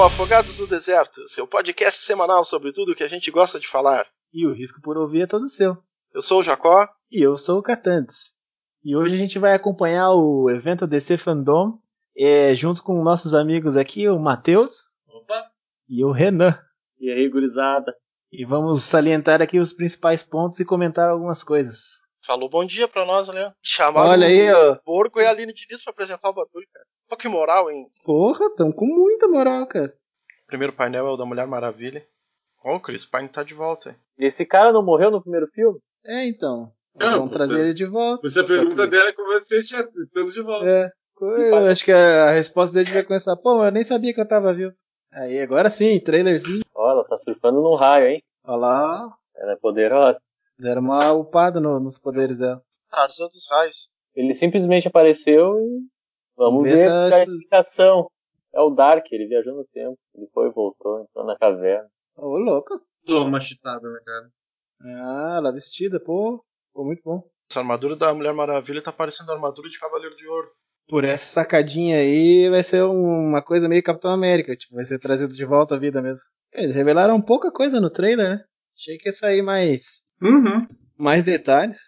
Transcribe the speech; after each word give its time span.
ao 0.00 0.06
Afogados 0.06 0.56
do 0.56 0.66
Deserto, 0.66 1.28
seu 1.28 1.46
podcast 1.46 2.06
semanal 2.06 2.42
sobre 2.42 2.72
tudo 2.72 2.94
que 2.94 3.04
a 3.04 3.08
gente 3.08 3.30
gosta 3.30 3.60
de 3.60 3.68
falar. 3.68 4.06
E 4.32 4.46
o 4.46 4.54
risco 4.54 4.80
por 4.80 4.96
ouvir 4.96 5.22
é 5.22 5.26
todo 5.26 5.46
seu. 5.46 5.76
Eu 6.14 6.22
sou 6.22 6.40
o 6.40 6.42
Jacó. 6.42 6.88
E 7.10 7.22
eu 7.22 7.36
sou 7.36 7.58
o 7.58 7.62
Catantes. 7.62 8.32
E 8.82 8.96
hoje 8.96 9.14
a 9.14 9.18
gente 9.18 9.38
vai 9.38 9.52
acompanhar 9.52 10.12
o 10.12 10.48
evento 10.48 10.86
DC 10.86 11.18
Fandom, 11.18 11.78
é, 12.16 12.54
junto 12.54 12.82
com 12.82 13.02
nossos 13.04 13.34
amigos 13.34 13.76
aqui, 13.76 14.08
o 14.08 14.18
Matheus. 14.18 14.84
Opa! 15.06 15.50
E 15.86 16.02
o 16.02 16.12
Renan. 16.12 16.58
E 16.98 17.10
aí, 17.10 17.28
gurizada? 17.28 17.94
E 18.32 18.46
vamos 18.46 18.82
salientar 18.82 19.42
aqui 19.42 19.58
os 19.58 19.70
principais 19.70 20.22
pontos 20.22 20.58
e 20.60 20.64
comentar 20.64 21.10
algumas 21.10 21.42
coisas. 21.42 21.98
Falou 22.30 22.48
bom 22.48 22.64
dia 22.64 22.86
pra 22.86 23.04
nós, 23.04 23.26
né? 23.26 23.52
Chamaram 23.60 24.10
Olha 24.12 24.28
aí, 24.28 24.52
ó. 24.52 24.74
o 24.74 24.76
Porco 24.84 25.20
e 25.20 25.26
a 25.26 25.30
Aline 25.30 25.52
Diniz 25.52 25.82
pra 25.82 25.90
apresentar 25.90 26.30
o 26.30 26.32
bagulho, 26.32 26.64
cara. 26.72 26.86
Pô, 27.08 27.16
que 27.16 27.26
moral, 27.26 27.68
hein? 27.68 27.88
Porra, 28.04 28.54
tão 28.54 28.70
com 28.70 28.86
muita 28.86 29.26
moral, 29.26 29.66
cara. 29.66 29.92
O 30.44 30.46
primeiro 30.46 30.72
painel 30.72 31.08
é 31.08 31.10
o 31.10 31.16
da 31.16 31.24
Mulher 31.24 31.48
Maravilha. 31.48 32.06
Ó, 32.64 32.76
o 32.76 32.80
Chris 32.80 33.04
Pine 33.04 33.28
tá 33.28 33.42
de 33.42 33.52
volta, 33.52 33.90
hein? 33.90 33.96
Esse 34.16 34.46
cara 34.46 34.72
não 34.72 34.80
morreu 34.80 35.10
no 35.10 35.20
primeiro 35.20 35.48
filme? 35.48 35.80
É, 36.06 36.28
então. 36.28 36.70
Não, 36.94 37.18
Vamos 37.18 37.32
trazer 37.32 37.58
ele 37.58 37.74
de 37.74 37.84
volta. 37.84 38.22
Você 38.22 38.38
a 38.38 38.44
pergunta 38.44 38.86
dela 38.86 39.08
é 39.08 39.12
como 39.12 39.32
você 39.32 39.60
tinha 39.64 39.84
tudo 40.14 40.30
de 40.30 40.40
volta. 40.40 40.68
É. 40.70 40.90
Eu 41.20 41.66
acho 41.66 41.84
que 41.84 41.90
a 41.90 42.30
resposta 42.30 42.72
dele 42.76 42.92
vai 42.92 43.02
começar. 43.02 43.36
Pô, 43.38 43.64
eu 43.64 43.72
nem 43.72 43.82
sabia 43.82 44.14
que 44.14 44.20
eu 44.20 44.28
tava 44.28 44.54
vivo. 44.54 44.72
Aí, 45.12 45.40
agora 45.40 45.68
sim, 45.68 45.98
trailerzinho. 45.98 46.62
Ó, 46.76 46.92
ela 46.92 47.02
tá 47.02 47.16
surfando 47.16 47.60
num 47.60 47.74
raio, 47.74 48.06
hein? 48.06 48.22
Olha 48.44 48.56
lá. 48.56 49.16
Ela 49.34 49.54
é 49.54 49.56
poderosa. 49.56 50.20
Deram 50.60 50.82
uma 50.82 51.12
upada 51.12 51.58
no- 51.60 51.80
nos 51.80 51.98
poderes 51.98 52.38
dela. 52.38 52.62
Tarzan 52.90 53.26
dos 53.28 53.46
Raios. 53.50 53.88
Ele 54.14 54.34
simplesmente 54.34 54.88
apareceu 54.88 55.58
e 55.58 55.80
vamos 56.36 56.64
Vê 56.64 56.70
ver 56.76 56.80
essa 56.86 56.92
a 57.04 57.08
expl- 57.08 57.22
explicação. 57.34 58.10
É 58.52 58.60
o 58.60 58.70
Dark, 58.70 59.06
ele 59.12 59.26
viajou 59.28 59.54
no 59.54 59.64
tempo. 59.72 59.96
Ele 60.14 60.26
foi 60.34 60.48
e 60.48 60.52
voltou, 60.52 61.00
entrou 61.02 61.24
na 61.24 61.36
caverna. 61.38 61.88
Ô, 62.16 62.36
louco. 62.36 62.80
Toma 63.06 63.40
chitada 63.40 63.88
na 63.88 64.00
cara. 64.00 64.30
Ah, 64.82 65.34
ela 65.38 65.52
vestida, 65.52 66.00
pô. 66.00 66.44
Ficou 66.68 66.84
muito 66.84 67.02
bom. 67.04 67.22
Essa 67.50 67.60
armadura 67.60 67.96
da 67.96 68.12
Mulher 68.12 68.32
Maravilha 68.34 68.82
tá 68.82 68.92
parecendo 68.92 69.30
a 69.30 69.34
armadura 69.34 69.68
de 69.68 69.78
Cavaleiro 69.78 70.16
de 70.16 70.26
Ouro. 70.26 70.48
Por 70.88 71.04
essa 71.04 71.26
sacadinha 71.26 71.98
aí, 71.98 72.48
vai 72.50 72.62
ser 72.64 72.82
um- 72.82 73.28
uma 73.28 73.40
coisa 73.42 73.68
meio 73.68 73.82
Capitão 73.82 74.10
América. 74.10 74.56
Tipo, 74.56 74.74
vai 74.74 74.84
ser 74.84 74.98
trazido 74.98 75.32
de 75.34 75.44
volta 75.44 75.76
à 75.76 75.78
vida 75.78 76.02
mesmo. 76.02 76.24
Eles 76.52 76.74
revelaram 76.74 77.20
pouca 77.22 77.50
coisa 77.52 77.80
no 77.80 77.88
trailer, 77.90 78.28
né? 78.38 78.44
Achei 78.80 78.96
que 78.96 79.10
ia 79.10 79.12
sair 79.12 79.42
mais, 79.42 80.00
Uhum. 80.22 80.66
mais 80.96 81.22
detalhes. 81.22 81.78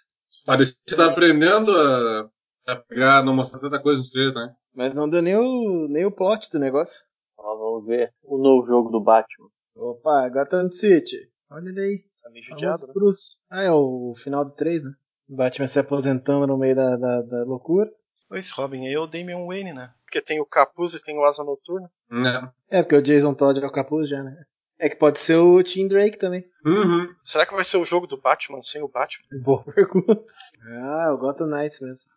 Parece 0.44 0.74
que 0.74 0.90
você 0.90 0.96
tá 0.96 1.06
aprendendo 1.06 1.72
a, 1.74 2.28
a 2.66 2.76
pegar, 2.76 3.24
não 3.24 3.34
mostrar 3.34 3.60
tanta 3.60 3.80
coisa 3.80 4.02
no 4.02 4.10
trailer, 4.10 4.34
né? 4.34 4.54
Mas 4.74 4.94
não 4.94 5.08
deu 5.08 5.22
nem 5.22 5.34
o, 5.34 5.88
nem 5.88 6.04
o 6.04 6.12
plot 6.12 6.50
do 6.50 6.58
negócio. 6.58 7.02
Ó, 7.38 7.56
vamos 7.56 7.86
ver 7.86 8.12
o 8.22 8.36
novo 8.36 8.66
jogo 8.66 8.90
do 8.90 9.02
Batman. 9.02 9.48
Opa, 9.74 10.28
Gotham 10.28 10.70
City. 10.70 11.16
Olha 11.50 11.70
ele 11.70 11.80
aí. 11.80 12.04
Tá 12.22 12.28
meio 12.28 12.44
judiado, 12.44 12.86
né? 12.86 12.92
Bruce. 12.92 13.38
Ah, 13.50 13.62
é 13.62 13.70
o 13.70 14.12
final 14.14 14.44
do 14.44 14.52
3, 14.52 14.84
né? 14.84 14.92
O 15.30 15.34
Batman 15.34 15.66
se 15.68 15.78
aposentando 15.78 16.46
no 16.46 16.58
meio 16.58 16.76
da, 16.76 16.94
da, 16.96 17.22
da 17.22 17.44
loucura. 17.44 17.90
Esse 18.32 18.52
Robin 18.52 18.86
aí 18.86 18.92
é 18.92 18.98
o 19.00 19.06
Damian 19.06 19.46
Wayne, 19.46 19.72
né? 19.72 19.94
Porque 20.04 20.20
tem 20.20 20.42
o 20.42 20.46
capuz 20.46 20.92
e 20.92 21.02
tem 21.02 21.16
o 21.18 21.24
asa 21.24 21.42
noturna. 21.42 21.90
Né? 22.10 22.52
É, 22.70 22.82
porque 22.82 22.96
o 22.96 23.02
Jason 23.02 23.32
Todd 23.32 23.58
é 23.62 23.66
o 23.66 23.72
capuz 23.72 24.08
já, 24.10 24.22
né? 24.22 24.44
É 24.82 24.88
que 24.88 24.96
pode 24.96 25.20
ser 25.20 25.36
o 25.36 25.62
Tim 25.62 25.86
Drake 25.86 26.18
também. 26.18 26.44
Uhum. 26.66 27.14
Será 27.22 27.46
que 27.46 27.54
vai 27.54 27.64
ser 27.64 27.76
o 27.76 27.84
jogo 27.84 28.04
do 28.08 28.20
Batman 28.20 28.60
sem 28.62 28.82
o 28.82 28.88
Batman? 28.88 29.24
Boa 29.44 29.62
pergunta. 29.62 30.20
Ah, 30.66 31.12
o 31.12 31.18
Gotham 31.18 31.46
Knights 31.46 31.78
mesmo. 31.80 32.10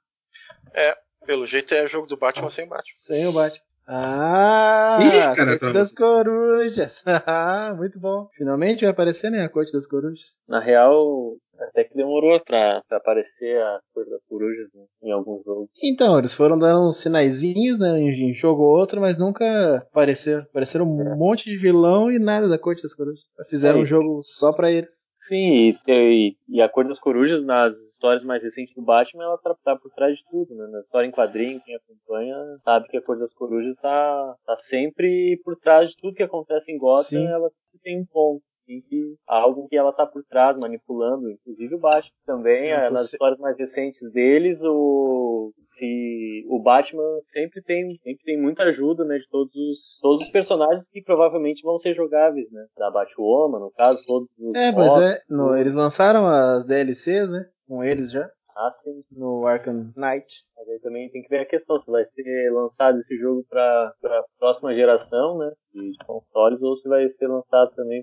Pelo 1.28 1.46
jeito 1.46 1.75
é 1.75 1.84
o 1.84 1.88
jogo 1.88 2.08
do 2.08 2.18
Batman 2.18 2.50
sem 2.50 2.66
o 2.66 2.70
Batman. 2.70 2.92
Sem 2.92 3.28
o 3.28 3.31
Batman. 3.31 3.62
Ah, 3.88 4.97
Ih, 5.01 5.22
a 5.22 5.35
cara, 5.35 5.59
Corte 5.59 5.73
tá- 5.73 5.79
das 5.79 5.94
Corujas. 5.94 7.03
Ah, 7.28 7.73
muito 7.78 8.00
bom. 8.00 8.28
Finalmente 8.35 8.81
vai 8.81 8.90
aparecer, 8.91 9.29
né, 9.29 9.44
a 9.44 9.50
Corte 9.50 9.72
das 9.72 9.88
Corujas. 9.88 10.40
Na 10.47 10.59
real, 10.59 11.35
até 11.69 11.84
que 11.84 11.95
demorou 11.95 12.40
pra, 12.44 12.81
pra 12.88 12.97
aparecer 12.97 13.62
a 13.62 13.79
cor 13.94 14.06
das 14.09 14.22
corujas 14.28 14.68
né, 14.74 14.84
em 15.03 15.12
algum 15.12 15.41
jogo. 15.44 15.69
Então, 15.84 16.18
eles 16.19 16.34
foram 16.34 16.57
dando 16.57 16.90
uns 16.90 16.97
sinaizinhos, 17.01 17.79
né, 17.79 18.00
em 18.00 18.34
jogo 18.34 18.63
ou 18.63 18.78
outro, 18.78 19.00
mas 19.00 19.18
nunca 19.18 19.45
apareceram. 19.91 20.41
Apareceram 20.44 20.85
um 20.85 21.16
monte 21.18 21.45
de 21.50 21.57
vilão 21.57 22.12
e 22.12 22.18
nada 22.19 22.47
da 22.47 22.57
Corte 22.59 22.81
das 22.84 22.94
Corujas. 22.95 23.22
Fizeram 23.50 23.79
É. 23.79 23.81
um 23.84 23.85
jogo 23.85 24.19
só 24.24 24.51
pra 24.51 24.72
eles. 24.72 25.09
Sim, 25.28 25.36
e, 25.38 25.78
e, 25.88 26.38
e 26.47 26.62
a 26.62 26.69
cor 26.69 26.88
das 26.88 27.00
corujas 27.00 27.44
nas 27.44 27.75
histórias 27.75 28.24
mais 28.24 28.44
recentes 28.44 28.75
do 28.75 28.81
Batman, 28.84 29.24
ela 29.24 29.38
tá, 29.40 29.56
tá 29.63 29.75
por 29.75 29.90
trás 29.91 30.18
de 30.18 30.24
tudo, 30.30 30.53
né? 30.53 30.68
Na 30.68 30.81
história 30.81 31.08
em 31.08 31.12
quadrinho, 31.12 31.59
quem 31.62 31.75
acompanha 31.75 32.36
sabe 32.63 32.88
que 32.88 32.97
a 32.97 33.02
cor 33.02 33.18
das 33.18 33.34
corujas 33.34 33.75
tá, 33.78 34.36
tá 34.46 34.56
sempre 34.56 35.41
por 35.44 35.56
trás 35.56 35.90
de 35.90 35.97
tudo 35.97 36.13
que 36.13 36.22
acontece 36.22 36.72
em 36.72 36.78
Gotham, 36.78 37.03
Sim. 37.03 37.28
ela 37.28 37.50
tem 37.81 38.00
um 38.00 38.06
ponto. 38.06 38.44
Tem 38.66 38.81
que, 38.81 39.16
algo 39.28 39.68
que 39.68 39.78
ela 39.78 39.94
tá 39.94 40.06
por 40.08 40.24
trás, 40.24 40.58
manipulando, 40.58 41.30
inclusive 41.30 41.76
o 41.76 41.80
Batman 41.80 42.12
também, 42.26 42.74
Nossa, 42.74 42.88
eh, 42.88 42.92
nas 42.92 43.09
se- 43.09 43.16
histórias 43.16 43.40
mais 43.40 43.58
recentes 43.58 44.12
deles, 44.12 44.59
o, 44.64 45.53
se, 45.59 46.44
o 46.50 46.59
Batman 46.59 47.04
sempre 47.31 47.62
tem, 47.62 47.96
sempre 48.02 48.24
tem 48.24 48.42
muita 48.42 48.64
ajuda, 48.64 49.04
né, 49.06 49.18
de 49.18 49.28
todos 49.30 49.54
os, 49.56 50.00
todos 50.02 50.25
os 50.25 50.31
personagens 50.31 50.88
que 50.90 51.02
provavelmente 51.02 51.62
vão 51.64 51.78
ser 51.78 51.94
jogáveis, 51.94 52.52
né, 52.52 52.66
da 52.78 52.90
Batwoman, 52.90 53.59
no 53.59 53.72
caso, 53.72 54.04
todos 54.08 54.28
os 54.40 54.56
É, 54.56 54.72
mas 54.72 54.98
é. 54.98 55.22
no- 55.30 55.56
eles 55.56 55.74
lançaram 55.75 56.25
as 56.28 56.66
DLCs, 56.66 57.30
né? 57.30 57.48
Com 57.68 57.84
eles 57.84 58.12
já. 58.12 58.30
Ah, 58.58 58.72
sim. 58.72 59.04
No 59.12 59.46
Arkham 59.46 59.92
Knight. 59.98 60.46
Mas 60.56 60.70
aí 60.70 60.80
também 60.80 61.09
tem 61.12 61.22
que 61.22 61.28
ver 61.30 61.40
a 61.42 61.46
questão 61.46 61.78
se 61.78 61.92
vai 61.92 62.06
ser 62.06 62.50
lançado 62.54 62.98
esse 63.00 63.18
jogo 63.18 63.46
para 63.50 63.94
a 64.06 64.24
próxima 64.40 64.74
geração, 64.74 65.38
né, 65.38 65.52
de 65.74 65.92
de 65.92 65.98
consoles, 66.06 66.62
ou 66.62 66.74
se 66.75 66.88
vai 66.88 67.08
ser 67.09 67.28
lançado 67.28 67.72
também 67.75 68.02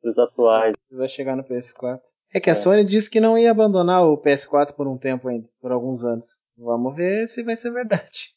para 0.00 0.10
os 0.10 0.18
atuais. 0.18 0.74
Vai 0.90 1.08
chegar 1.08 1.36
no 1.36 1.44
PS4. 1.44 2.00
É 2.32 2.40
que 2.40 2.50
a 2.50 2.52
É. 2.52 2.56
Sony 2.56 2.84
disse 2.84 3.08
que 3.08 3.20
não 3.20 3.38
ia 3.38 3.50
abandonar 3.50 4.04
o 4.04 4.18
PS4 4.18 4.72
por 4.74 4.86
um 4.86 4.98
tempo 4.98 5.28
ainda, 5.28 5.48
por 5.60 5.72
alguns 5.72 6.04
anos. 6.04 6.42
Vamos 6.56 6.94
ver 6.94 7.26
se 7.26 7.42
vai 7.42 7.56
ser 7.56 7.70
verdade. 7.72 8.34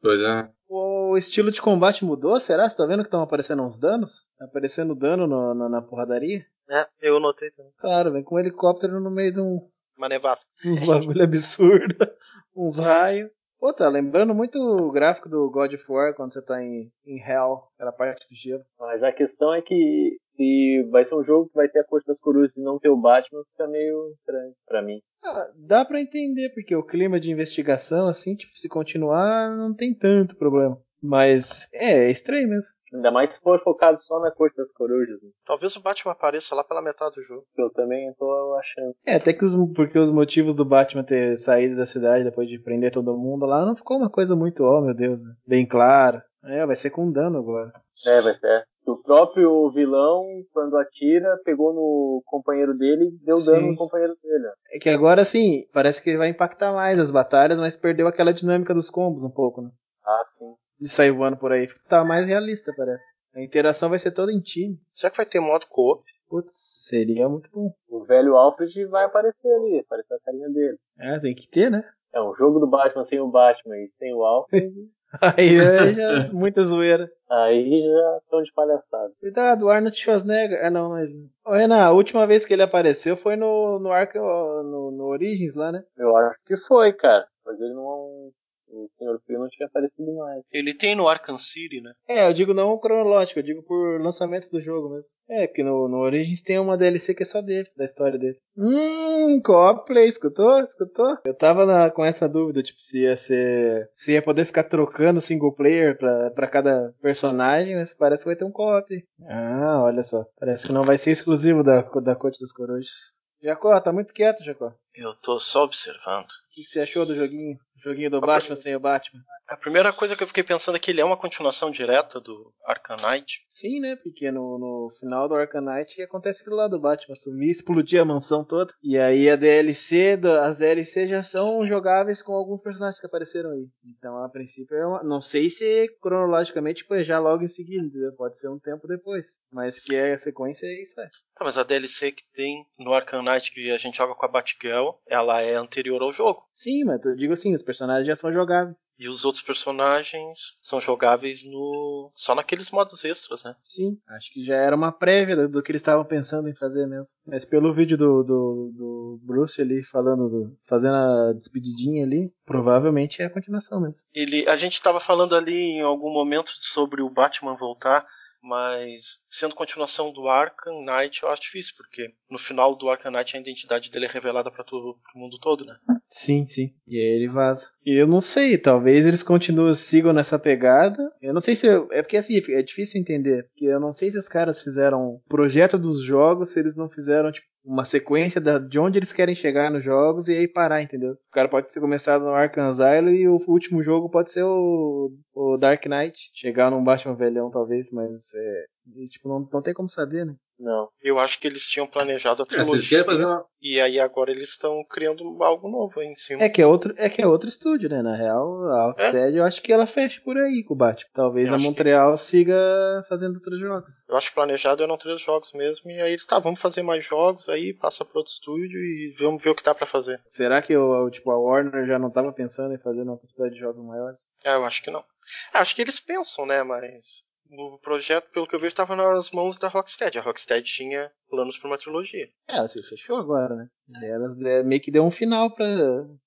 Pois 0.00 0.20
é. 0.20 0.48
O 0.68 1.16
estilo 1.18 1.52
de 1.52 1.60
combate 1.60 2.04
mudou? 2.04 2.40
Será? 2.40 2.68
Você 2.68 2.76
tá 2.76 2.86
vendo 2.86 3.00
que 3.02 3.08
estão 3.08 3.20
aparecendo 3.22 3.62
uns 3.62 3.78
danos? 3.78 4.22
Tá 4.38 4.46
aparecendo 4.46 4.94
dano 4.94 5.26
no- 5.26 5.54
na- 5.54 5.68
na 5.68 5.82
porradaria? 5.82 6.44
É, 6.68 6.86
eu 7.00 7.20
notei 7.20 7.50
também. 7.52 7.70
Claro, 7.78 8.10
vem 8.10 8.24
com 8.24 8.34
um 8.34 8.38
helicóptero 8.40 8.98
no 9.00 9.10
meio 9.10 9.32
de 9.32 9.40
uns, 9.40 9.84
Uma 9.96 10.08
nevasca. 10.08 10.46
uns 10.64 10.84
bagulho 10.84 11.22
absurdo, 11.22 11.94
uns 12.56 12.78
raios. 12.78 13.30
Pô, 13.66 13.72
tá 13.72 13.88
lembrando 13.88 14.32
muito 14.32 14.60
o 14.60 14.92
gráfico 14.92 15.28
do 15.28 15.50
God 15.50 15.74
of 15.74 15.84
War 15.88 16.14
quando 16.14 16.32
você 16.32 16.40
tá 16.40 16.62
em, 16.62 16.88
em 17.04 17.18
Hell, 17.18 17.64
aquela 17.74 17.90
parte 17.90 18.24
do 18.30 18.36
gelo. 18.36 18.62
Mas 18.78 19.02
a 19.02 19.10
questão 19.10 19.52
é 19.52 19.60
que 19.60 20.18
se 20.24 20.88
vai 20.88 21.04
ser 21.04 21.16
um 21.16 21.24
jogo 21.24 21.48
que 21.48 21.56
vai 21.56 21.68
ter 21.68 21.80
a 21.80 21.84
Corte 21.84 22.06
das 22.06 22.20
Corujas 22.20 22.56
e 22.56 22.62
não 22.62 22.78
ter 22.78 22.90
o 22.90 22.96
Batman, 22.96 23.42
fica 23.50 23.66
meio 23.66 24.12
estranho 24.12 24.52
pra 24.68 24.82
mim. 24.82 25.00
Ah, 25.24 25.50
dá 25.56 25.84
pra 25.84 26.00
entender, 26.00 26.50
porque 26.50 26.76
o 26.76 26.86
clima 26.86 27.18
de 27.18 27.32
investigação, 27.32 28.06
assim, 28.06 28.36
tipo, 28.36 28.56
se 28.56 28.68
continuar, 28.68 29.50
não 29.56 29.74
tem 29.74 29.92
tanto 29.92 30.36
problema. 30.36 30.80
Mas 31.02 31.68
é, 31.72 32.06
é 32.06 32.10
estranho 32.10 32.48
mesmo. 32.48 32.70
Ainda 32.94 33.10
mais 33.10 33.30
se 33.30 33.40
for 33.40 33.60
focado 33.62 33.98
só 33.98 34.20
na 34.20 34.30
Corte 34.30 34.56
das 34.56 34.72
Corujas, 34.72 35.22
né? 35.22 35.30
Talvez 35.44 35.74
o 35.76 35.82
Batman 35.82 36.12
apareça 36.12 36.54
lá 36.54 36.64
pela 36.64 36.82
metade 36.82 37.16
do 37.16 37.22
jogo. 37.22 37.44
que 37.54 37.60
eu 37.60 37.70
também 37.70 38.12
tô 38.14 38.54
achando. 38.54 38.94
É, 39.04 39.16
até 39.16 39.32
que 39.32 39.44
os, 39.44 39.54
porque 39.74 39.98
os 39.98 40.10
motivos 40.10 40.54
do 40.54 40.64
Batman 40.64 41.04
ter 41.04 41.36
saído 41.36 41.76
da 41.76 41.86
cidade 41.86 42.24
depois 42.24 42.48
de 42.48 42.58
prender 42.58 42.92
todo 42.92 43.16
mundo 43.16 43.44
lá 43.44 43.64
não 43.66 43.76
ficou 43.76 43.98
uma 43.98 44.10
coisa 44.10 44.34
muito, 44.34 44.62
oh 44.62 44.80
meu 44.80 44.94
Deus, 44.94 45.20
bem 45.46 45.66
clara. 45.66 46.24
É, 46.44 46.64
vai 46.64 46.76
ser 46.76 46.90
com 46.90 47.10
dano 47.10 47.38
agora. 47.38 47.72
É, 48.06 48.20
vai 48.20 48.32
ser. 48.32 48.64
O 48.86 48.96
próprio 49.02 49.68
vilão, 49.72 50.22
quando 50.52 50.76
atira, 50.76 51.36
pegou 51.44 51.74
no 51.74 52.22
companheiro 52.24 52.72
dele 52.72 53.06
e 53.06 53.24
deu 53.24 53.38
Sim. 53.38 53.46
dano 53.46 53.66
no 53.72 53.76
companheiro 53.76 54.12
dele. 54.22 54.46
É 54.72 54.78
que 54.78 54.88
agora 54.88 55.24
sim, 55.24 55.66
parece 55.72 56.00
que 56.02 56.16
vai 56.16 56.28
impactar 56.28 56.72
mais 56.72 57.00
as 57.00 57.10
batalhas, 57.10 57.58
mas 57.58 57.74
perdeu 57.74 58.06
aquela 58.06 58.32
dinâmica 58.32 58.72
dos 58.72 58.88
combos 58.88 59.24
um 59.24 59.30
pouco, 59.30 59.60
né? 59.60 59.70
Ah, 60.04 60.22
sim. 60.38 60.54
De 60.80 60.88
sair 60.88 61.10
voando 61.10 61.36
por 61.36 61.52
aí. 61.52 61.66
Tá 61.88 62.04
mais 62.04 62.26
realista, 62.26 62.72
parece. 62.76 63.14
A 63.34 63.40
interação 63.42 63.88
vai 63.88 63.98
ser 63.98 64.10
toda 64.12 64.32
em 64.32 64.40
time. 64.40 64.78
Será 64.94 65.10
que 65.10 65.16
vai 65.16 65.26
ter 65.26 65.40
modo 65.40 65.66
co-op? 65.68 66.02
Putz, 66.28 66.54
seria 66.88 67.28
muito 67.28 67.50
bom. 67.52 67.72
O 67.88 68.04
velho 68.04 68.36
Alfred 68.36 68.84
vai 68.86 69.04
aparecer 69.04 69.48
ali, 69.48 69.78
aparecer 69.78 70.14
a 70.14 70.20
carinha 70.20 70.48
dele. 70.48 70.76
É, 70.98 71.18
tem 71.20 71.34
que 71.34 71.48
ter, 71.48 71.70
né? 71.70 71.84
É 72.12 72.20
um 72.20 72.34
jogo 72.34 72.58
do 72.58 72.66
Batman 72.66 73.04
sem 73.06 73.20
o 73.20 73.28
Batman 73.28 73.76
e 73.76 73.90
sem 73.98 74.12
o 74.14 74.24
Alfred, 74.24 74.72
Aí 75.36 75.56
é 75.56 75.92
já 75.92 76.32
muita 76.32 76.64
zoeira. 76.64 77.08
aí 77.30 77.80
já 77.80 78.18
estão 78.22 78.42
de 78.42 78.52
palhaçada. 78.52 79.12
Cuidado, 79.20 79.68
Arnold 79.68 79.96
Schwarzenegger. 79.96 80.64
Ah, 80.64 80.70
não, 80.70 80.90
mas. 80.90 81.08
Ô, 81.44 81.52
Renan, 81.52 81.78
a 81.84 81.92
última 81.92 82.26
vez 82.26 82.44
que 82.44 82.52
ele 82.52 82.62
apareceu 82.62 83.16
foi 83.16 83.36
no, 83.36 83.78
no 83.78 83.92
Arca, 83.92 84.18
no, 84.18 84.90
no 84.90 85.04
Origins 85.04 85.54
lá, 85.54 85.70
né? 85.70 85.84
Eu 85.96 86.14
acho 86.16 86.36
que 86.44 86.56
foi, 86.56 86.92
cara. 86.92 87.24
Mas 87.44 87.60
ele 87.60 87.72
não, 87.72 88.30
o 88.68 88.88
Sr. 88.98 89.18
Phil 89.26 89.38
não 89.38 89.48
tinha 89.48 89.66
aparecido 89.66 90.14
mais. 90.16 90.42
Ele 90.52 90.74
tem 90.74 90.94
no 90.94 91.08
Arkham 91.08 91.38
City, 91.38 91.80
né? 91.80 91.92
É, 92.08 92.28
eu 92.28 92.32
digo 92.32 92.52
não 92.54 92.78
cronológico, 92.78 93.38
eu 93.38 93.42
digo 93.44 93.62
por 93.62 94.00
lançamento 94.00 94.50
do 94.50 94.60
jogo 94.60 94.90
mesmo. 94.94 95.10
É, 95.28 95.46
porque 95.46 95.62
no, 95.62 95.88
no 95.88 95.98
Origins 95.98 96.42
tem 96.42 96.58
uma 96.58 96.76
DLC 96.76 97.14
que 97.14 97.22
é 97.22 97.26
só 97.26 97.40
dele, 97.40 97.68
da 97.76 97.84
história 97.84 98.18
dele. 98.18 98.36
Hum, 98.56 99.40
co-op 99.42 99.86
play, 99.86 100.06
escutou? 100.08 100.60
Escutou? 100.60 101.16
Eu 101.24 101.34
tava 101.34 101.64
na- 101.66 101.90
com 101.90 102.04
essa 102.04 102.28
dúvida, 102.28 102.62
tipo, 102.62 102.80
se 102.80 103.02
ia 103.02 103.16
ser. 103.16 103.88
Se 103.94 104.12
ia 104.12 104.22
poder 104.22 104.44
ficar 104.44 104.64
trocando 104.64 105.20
single 105.20 105.54
player 105.54 105.96
pra, 105.96 106.30
pra 106.30 106.48
cada 106.48 106.94
personagem, 107.00 107.76
mas 107.76 107.94
parece 107.94 108.22
que 108.22 108.28
vai 108.28 108.36
ter 108.36 108.44
um 108.44 108.50
co-op. 108.52 108.86
Ah, 109.28 109.82
olha 109.84 110.02
só. 110.02 110.24
Parece 110.38 110.66
que 110.66 110.72
não 110.72 110.84
vai 110.84 110.98
ser 110.98 111.12
exclusivo 111.12 111.62
da, 111.62 111.82
da 111.82 112.14
Corte 112.16 112.40
das 112.40 112.52
Corujas. 112.52 113.14
Jacó, 113.42 113.78
tá 113.80 113.92
muito 113.92 114.12
quieto, 114.14 114.42
Jacó. 114.42 114.68
O 114.68 114.72
Eu 114.94 115.14
tô 115.14 115.38
só 115.38 115.64
observando. 115.64 116.26
que, 116.52 116.62
que 116.62 116.68
você 116.68 116.80
achou 116.80 117.04
do 117.04 117.14
joguinho? 117.14 117.56
O 117.76 117.80
joguinho 117.80 118.10
do 118.10 118.20
Batman 118.20 118.56
sem 118.56 118.74
o 118.74 118.80
Batman? 118.80 119.22
A 119.46 119.56
primeira 119.56 119.92
coisa 119.92 120.16
que 120.16 120.22
eu 120.22 120.26
fiquei 120.26 120.42
pensando 120.42 120.76
é 120.76 120.78
que 120.80 120.90
ele 120.90 121.00
é 121.00 121.04
uma 121.04 121.16
continuação 121.16 121.70
direta 121.70 122.18
do 122.18 122.52
Knight. 123.00 123.44
Sim, 123.48 123.80
né? 123.80 123.94
Porque 123.94 124.30
no, 124.30 124.58
no 124.58 124.90
final 124.98 125.28
do 125.28 125.36
Knight 125.36 126.02
acontece 126.02 126.40
aquilo 126.40 126.56
lá 126.56 126.66
do 126.66 126.80
Batman 126.80 127.14
sumir, 127.14 127.50
explodir 127.50 128.00
a 128.00 128.04
mansão 128.04 128.44
toda. 128.44 128.72
E 128.82 128.98
aí 128.98 129.30
a 129.30 129.36
DLC, 129.36 130.18
as 130.42 130.56
DLC 130.56 131.06
já 131.06 131.22
são 131.22 131.64
jogáveis 131.66 132.22
com 132.22 132.32
alguns 132.32 132.60
personagens 132.60 132.98
que 132.98 133.06
apareceram 133.06 133.50
aí. 133.50 133.68
Então, 133.84 134.16
a 134.24 134.28
princípio, 134.28 134.76
é 134.76 134.86
uma, 134.86 135.02
não 135.04 135.20
sei 135.20 135.48
se 135.48 135.88
cronologicamente 136.00 136.84
foi 136.84 137.04
já 137.04 137.18
logo 137.20 137.44
em 137.44 137.48
seguida, 137.48 138.12
pode 138.16 138.38
ser 138.38 138.48
um 138.48 138.58
tempo 138.58 138.88
depois. 138.88 139.40
Mas 139.52 139.78
que 139.78 139.94
é 139.94 140.12
a 140.12 140.18
sequência 140.18 140.66
é 140.66 140.82
isso, 140.82 141.00
é. 141.00 141.08
Ah, 141.38 141.44
mas 141.44 141.56
a 141.56 141.62
DLC 141.62 142.10
que 142.10 142.24
tem 142.34 142.66
no 142.78 142.90
Knight 143.22 143.52
que 143.52 143.70
a 143.70 143.78
gente 143.78 143.96
joga 143.96 144.14
com 144.14 144.26
a 144.26 144.28
Batgirl, 144.28 144.90
ela 145.06 145.40
é 145.40 145.54
anterior 145.54 146.02
ao 146.02 146.12
jogo. 146.12 146.42
Sim, 146.52 146.84
mas 146.84 147.04
eu 147.04 147.14
digo 147.14 147.32
assim, 147.32 147.54
os 147.54 147.62
personagens 147.62 147.75
já 147.78 148.16
são 148.16 148.32
jogáveis. 148.32 148.90
E 148.98 149.08
os 149.08 149.24
outros 149.24 149.42
personagens 149.42 150.56
são 150.60 150.80
jogáveis 150.80 151.44
no 151.44 152.10
só 152.14 152.34
naqueles 152.34 152.70
modos 152.70 153.04
extras, 153.04 153.44
né? 153.44 153.54
Sim, 153.62 153.98
acho 154.08 154.32
que 154.32 154.44
já 154.44 154.56
era 154.56 154.74
uma 154.76 154.92
prévia 154.92 155.48
do, 155.48 155.62
que 155.62 155.70
eles 155.70 155.80
estavam 155.82 156.04
pensando 156.04 156.48
em 156.48 156.54
fazer 156.54 156.86
mesmo. 156.86 157.14
Mas 157.26 157.44
pelo 157.44 157.74
vídeo 157.74 157.96
do, 157.98 158.22
do, 158.22 158.72
do 158.74 159.20
Bruce 159.22 159.60
ali 159.60 159.82
falando, 159.82 160.28
do- 160.28 160.58
fazendo 160.64 160.96
a 160.96 161.32
despedidinha 161.32 162.04
ali, 162.04 162.32
provavelmente 162.44 163.20
é 163.22 163.26
a 163.26 163.30
continuação 163.30 163.80
mesmo. 163.80 164.06
Ele, 164.14 164.48
a 164.48 164.56
gente 164.56 164.74
estava 164.74 165.00
falando 165.00 165.34
ali 165.34 165.54
em 165.54 165.82
algum 165.82 166.12
momento 166.12 166.50
sobre 166.58 167.02
o 167.02 167.10
Batman 167.10 167.56
voltar, 167.56 168.06
mas 168.42 169.20
sendo 169.28 169.54
continuação 169.54 170.12
do 170.12 170.28
Arkham 170.28 170.84
Knight, 170.84 171.22
eu 171.22 171.28
acho 171.28 171.42
difícil, 171.42 171.74
porque 171.76 172.14
no 172.30 172.38
final 172.38 172.76
do 172.76 172.88
Arkham 172.88 173.10
Knight 173.10 173.36
a 173.36 173.40
identidade 173.40 173.90
dele 173.90 174.06
é 174.06 174.08
revelada 174.10 174.50
para 174.50 174.62
todo 174.64 174.98
pro 175.02 175.18
mundo 175.18 175.38
todo, 175.38 175.64
né? 175.64 175.76
Sim, 176.08 176.46
sim. 176.46 176.72
E 176.86 176.96
aí 176.96 177.16
ele 177.16 177.28
vaza. 177.28 177.68
E 177.84 177.92
eu 178.00 178.06
não 178.06 178.20
sei, 178.20 178.56
talvez 178.56 179.04
eles 179.06 179.22
continuem, 179.24 179.74
sigam 179.74 180.12
nessa 180.12 180.38
pegada. 180.38 181.02
Eu 181.20 181.34
não 181.34 181.40
sei 181.40 181.56
se. 181.56 181.66
eu- 181.66 181.88
é 181.90 182.00
porque 182.00 182.16
assim, 182.16 182.40
é 182.50 182.62
difícil 182.62 183.00
entender. 183.00 183.44
Porque 183.48 183.64
eu 183.64 183.80
não 183.80 183.92
sei 183.92 184.10
se 184.10 184.18
os 184.18 184.28
caras 184.28 184.62
fizeram 184.62 185.20
projeto 185.28 185.76
dos 185.76 186.02
jogos, 186.02 186.50
se 186.52 186.60
eles 186.60 186.76
não 186.76 186.88
fizeram, 186.88 187.32
tipo, 187.32 187.46
uma 187.64 187.84
sequência 187.84 188.40
da- 188.40 188.58
de 188.60 188.78
onde 188.78 188.98
eles 188.98 189.12
querem 189.12 189.34
chegar 189.34 189.68
nos 189.70 189.82
jogos 189.82 190.28
e 190.28 190.32
aí 190.32 190.46
parar, 190.46 190.80
entendeu? 190.80 191.12
O 191.14 191.32
cara 191.32 191.48
pode 191.48 191.72
ter 191.72 191.80
começado 191.80 192.22
no 192.22 192.30
Arkham 192.30 192.68
Asylum 192.68 193.10
e 193.10 193.26
o 193.28 193.38
último 193.48 193.82
jogo 193.82 194.08
pode 194.08 194.30
ser 194.30 194.44
o, 194.44 195.10
o 195.34 195.56
Dark 195.56 195.84
Knight. 195.86 196.16
Chegar 196.34 196.70
num 196.70 196.84
Batman 196.84 197.16
velhão, 197.16 197.50
talvez, 197.50 197.90
mas 197.90 198.32
é. 198.36 198.64
E, 198.94 199.08
tipo, 199.08 199.28
não, 199.28 199.48
não 199.52 199.62
tem 199.62 199.74
como 199.74 199.88
saber, 199.90 200.24
né? 200.26 200.34
Não. 200.58 200.88
Eu 201.02 201.18
acho 201.18 201.38
que 201.38 201.46
eles 201.46 201.64
tinham 201.64 201.86
planejado 201.86 202.42
a 202.42 202.46
É, 202.46 202.48
trilogia 202.48 202.88
querem 202.88 203.04
fazer 203.04 203.26
uma. 203.26 203.44
e 203.60 203.78
aí 203.78 204.00
agora 204.00 204.30
eles 204.30 204.48
estão 204.48 204.82
criando 204.88 205.22
algo 205.42 205.68
novo 205.68 206.00
aí 206.00 206.06
em 206.06 206.16
cima. 206.16 206.42
É 206.42 206.48
que 206.48 206.62
é 206.62 206.66
outro, 206.66 206.94
é 206.96 207.10
que 207.10 207.20
é 207.20 207.26
outro 207.26 207.46
estúdio, 207.46 207.90
né? 207.90 208.00
Na 208.00 208.16
real, 208.16 208.66
a 208.68 208.86
Rocksteady 208.86 209.36
eu 209.36 209.44
acho 209.44 209.60
que 209.60 209.70
ela 209.70 209.86
fecha 209.86 210.18
por 210.24 210.34
aí 210.38 210.64
com 210.64 210.72
o 210.72 210.76
Batman. 210.76 211.10
Talvez 211.12 211.48
Eu 211.48 211.52
a 211.52 211.56
acho 211.56 211.62
que- 211.64 211.68
Montreal 211.70 212.16
siga 212.16 213.04
fazendo 213.06 213.34
outros 213.34 213.60
jogos. 213.60 213.90
Eu 214.08 214.16
acho 214.16 214.28
que 214.30 214.34
planejado 214.34 214.82
eram 214.82 214.96
três 214.96 215.20
jogos 215.20 215.52
mesmo, 215.52 215.90
e 215.90 216.00
aí 216.00 216.12
eles, 216.14 216.24
tá, 216.24 216.38
vamos 216.38 216.58
fazer 216.58 216.80
mais 216.82 217.04
jogos, 217.04 217.46
aí 217.50 217.74
passa 217.74 218.02
pro 218.02 218.16
outro 218.18 218.32
estúdio 218.32 218.78
e 218.80 219.14
vamos 219.18 219.42
ver 219.42 219.50
o 219.50 219.54
que 219.54 219.62
dá 219.62 219.74
pra 219.74 219.86
fazer. 219.86 220.22
Será 220.26 220.62
que 220.62 220.74
o, 220.74 221.10
tipo, 221.10 221.30
a 221.30 221.38
Warner 221.38 221.86
já 221.86 221.98
não 221.98 222.10
tava 222.10 222.32
pensando 222.32 222.72
em 222.74 222.78
fazer 222.78 223.02
uma 223.02 223.18
quantidade 223.18 223.52
de 223.52 223.60
jogos 223.60 223.84
maiores? 223.84 224.30
É, 224.42 224.54
eu 224.54 224.64
acho 224.64 224.82
que 224.82 224.90
não. 224.90 225.04
Acho 225.52 225.74
que 225.76 225.82
eles 225.82 226.00
pensam, 226.00 226.46
né, 226.46 226.62
mas 226.62 227.25
o 227.50 227.78
projeto, 227.78 228.30
pelo 228.30 228.46
que 228.46 228.54
eu 228.54 228.58
vejo, 228.58 228.68
estava 228.68 228.96
nas 228.96 229.30
mãos 229.30 229.58
da 229.58 229.68
Rocksteady. 229.68 230.18
A 230.18 230.22
Rocksteady 230.22 230.64
tinha 230.64 231.10
planos 231.28 231.58
para 231.58 231.68
uma 231.68 231.78
trilogia. 231.78 232.28
É, 232.48 232.56
ela 232.56 232.68
se 232.68 232.82
fechou 232.82 233.16
agora, 233.16 233.54
né? 233.54 233.68
E 234.02 234.04
Elas 234.06 234.40
é, 234.40 234.62
meio 234.62 234.80
que 234.80 234.90
deu 234.90 235.04
um 235.04 235.10
final 235.10 235.54
pra, 235.54 235.66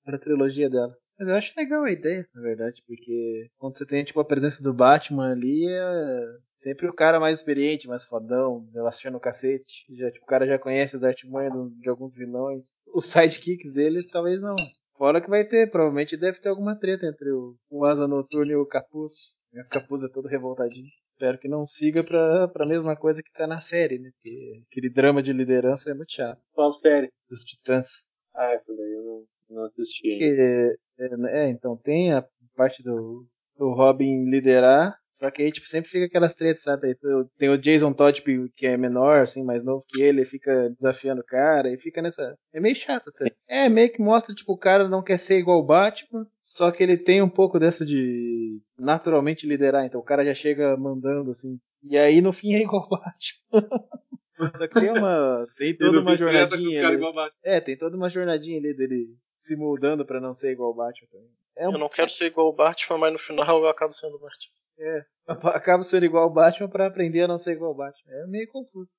pra 0.04 0.20
trilogia 0.20 0.70
dela. 0.70 0.96
Mas 1.20 1.28
eu 1.28 1.36
acho 1.36 1.54
legal 1.58 1.84
a 1.84 1.92
ideia, 1.92 2.26
na 2.34 2.42
verdade, 2.42 2.82
porque 2.88 3.50
quando 3.58 3.78
você 3.78 3.86
tem 3.86 4.06
tipo 4.06 4.22
a 4.22 4.26
presença 4.26 4.64
do 4.64 4.74
Batman 4.74 5.32
ali, 5.32 5.68
é 5.68 6.22
sempre 6.56 6.88
o 6.88 6.94
cara 6.94 7.20
mais 7.20 7.40
experiente, 7.40 7.90
mais 7.90 8.06
fodão, 8.06 8.66
relaxando 8.74 9.18
o 9.18 9.22
cacete. 9.22 9.84
Já, 9.98 10.10
tipo, 10.12 10.24
o 10.24 10.28
cara 10.28 10.48
já 10.48 10.58
conhece 10.58 10.96
as 10.96 11.04
artimanhas 11.04 11.72
de 11.76 11.90
alguns 11.90 12.16
vilões. 12.16 12.80
Os 12.94 13.06
sidekicks 13.08 13.74
dele, 13.74 14.08
talvez 14.10 14.42
não. 14.42 14.56
Fora 14.98 15.22
que 15.22 15.30
vai 15.30 15.46
ter, 15.46 15.70
provavelmente 15.70 16.18
deve 16.18 16.40
ter 16.40 16.50
alguma 16.50 16.78
treta 16.78 17.06
entre 17.06 17.30
o, 17.32 17.56
o 17.70 17.86
Asa 17.86 18.08
Noturno 18.08 18.52
e 18.52 18.56
o 18.56 18.66
Capuz. 18.66 19.40
O 19.54 19.70
Capuz 19.70 20.04
é 20.04 20.08
todo 20.08 20.28
revoltadinho. 20.28 20.88
Espero 21.20 21.38
que 21.38 21.50
não 21.50 21.66
siga 21.66 22.02
pra, 22.02 22.48
pra 22.48 22.66
mesma 22.66 22.96
coisa 22.96 23.22
que 23.22 23.30
tá 23.34 23.46
na 23.46 23.58
série, 23.58 24.00
né? 24.00 24.10
Porque 24.14 24.64
aquele 24.72 24.90
drama 24.90 25.22
de 25.22 25.34
liderança 25.34 25.92
é 25.92 25.94
muito 25.94 26.14
chato. 26.14 26.40
Qual 26.54 26.74
série? 26.76 27.12
Dos 27.30 27.42
Titãs. 27.42 28.08
Ah, 28.34 28.54
essa 28.54 28.74
daí 28.74 28.94
eu 28.94 29.04
não, 29.04 29.26
não 29.50 29.66
assisti. 29.66 30.08
ainda. 30.08 30.18
Que, 30.18 30.78
é, 30.98 31.44
é, 31.44 31.50
então 31.50 31.76
tem 31.76 32.14
a 32.14 32.26
parte 32.56 32.82
do, 32.82 33.28
do 33.58 33.70
Robin 33.74 34.30
liderar, 34.30 34.98
só 35.12 35.30
que 35.32 35.42
aí 35.42 35.52
tipo, 35.52 35.68
sempre 35.68 35.90
fica 35.90 36.06
aquelas 36.06 36.34
tretas, 36.34 36.64
sabe? 36.64 36.96
Tem 37.38 37.50
o 37.50 37.58
Jason 37.58 37.94
Todd 37.94 38.16
tipo, 38.16 38.50
que 38.56 38.66
é 38.66 38.78
menor, 38.78 39.22
assim, 39.22 39.44
mais 39.44 39.64
novo 39.64 39.84
que 39.88 40.02
ele, 40.02 40.26
fica 40.26 40.70
desafiando 40.70 41.22
o 41.22 41.26
cara, 41.26 41.72
e 41.72 41.78
fica 41.78 42.02
nessa. 42.02 42.38
É 42.54 42.60
meio 42.60 42.76
chato 42.76 43.10
até. 43.10 43.32
É, 43.48 43.68
meio 43.68 43.92
que 43.92 44.02
mostra, 44.02 44.34
tipo, 44.34 44.54
o 44.54 44.58
cara 44.58 44.88
não 44.88 45.04
quer 45.04 45.18
ser 45.18 45.38
igual 45.38 45.60
o 45.60 45.66
Batman, 45.66 46.26
só 46.42 46.72
que 46.72 46.84
ele 46.84 46.98
tem 46.98 47.22
um 47.22 47.30
pouco 47.30 47.60
dessa 47.60 47.86
de 47.86 48.62
naturalmente 48.78 49.48
liderar, 49.48 49.86
então 49.86 50.00
o 50.00 50.06
cara 50.06 50.24
já 50.24 50.34
chega 50.34 50.78
mandando, 50.78 51.32
assim. 51.32 51.60
E 51.84 51.98
aí 51.98 52.22
no 52.22 52.34
fim 52.34 52.54
é 52.54 52.62
igual 52.62 52.86
o 52.86 52.90
Batman. 52.90 53.50
Só 54.56 54.68
que 54.68 54.80
tem 54.80 54.90
uma. 54.90 55.46
Tem 55.58 55.76
toda 55.76 56.00
uma 56.00 56.16
jornadinha. 56.16 56.88
ali. 56.88 57.02
É, 57.44 57.60
tem 57.60 57.78
toda 57.78 57.98
uma 57.98 58.10
jornadinha 58.10 58.58
ali 58.58 58.74
dele 58.74 59.18
se 59.38 59.56
moldando 59.56 60.06
pra 60.06 60.22
não 60.22 60.34
ser 60.34 60.52
igual 60.52 60.72
o 60.72 60.74
Batman 60.74 61.08
também. 61.12 61.30
É 61.58 61.68
um, 61.68 61.74
Eu 61.74 61.78
não 61.78 61.90
quero 61.90 62.10
ser 62.10 62.28
igual 62.28 62.48
o 62.48 62.54
Batman, 62.54 62.98
mas 62.98 63.14
no 63.14 63.20
final 63.20 63.60
eu 63.60 63.68
acabo 63.68 63.94
sendo 63.94 64.16
o 64.16 64.20
Batman. 64.20 64.59
acaba 65.54 65.84
sendo 65.84 66.06
igual 66.06 66.28
o 66.28 66.34
Batman 66.34 66.70
pra 66.70 66.88
aprender 66.88 67.22
a 67.24 67.28
não 67.28 67.38
ser 67.38 67.54
igual 67.54 67.72
o 67.72 67.76
Batman. 67.76 68.12
É 68.14 68.28
meio 68.28 68.48
confuso. 68.48 68.92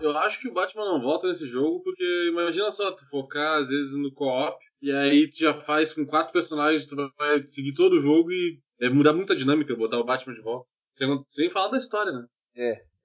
Eu 0.00 0.16
acho 0.18 0.40
que 0.40 0.48
o 0.48 0.52
Batman 0.52 0.84
não 0.84 1.00
volta 1.00 1.26
nesse 1.26 1.46
jogo, 1.46 1.82
porque 1.82 2.04
imagina 2.28 2.70
só, 2.70 2.92
tu 2.92 3.04
focar 3.08 3.60
às 3.60 3.68
vezes 3.68 3.94
no 3.96 4.12
co-op, 4.12 4.56
e 4.80 4.92
aí 4.92 5.28
tu 5.28 5.38
já 5.38 5.52
faz 5.62 5.92
com 5.92 6.06
quatro 6.06 6.32
personagens, 6.32 6.86
tu 6.86 6.94
vai 7.18 7.44
seguir 7.46 7.74
todo 7.74 7.94
o 7.94 8.00
jogo 8.00 8.30
e 8.30 8.60
deve 8.78 8.94
mudar 8.94 9.12
muita 9.12 9.34
dinâmica, 9.34 9.74
botar 9.74 9.98
o 9.98 10.04
Batman 10.04 10.34
de 10.34 10.42
volta. 10.42 10.66
Sem, 10.92 11.24
sem 11.26 11.50
falar 11.50 11.68
da 11.70 11.78
história, 11.78 12.12
né? 12.12 12.26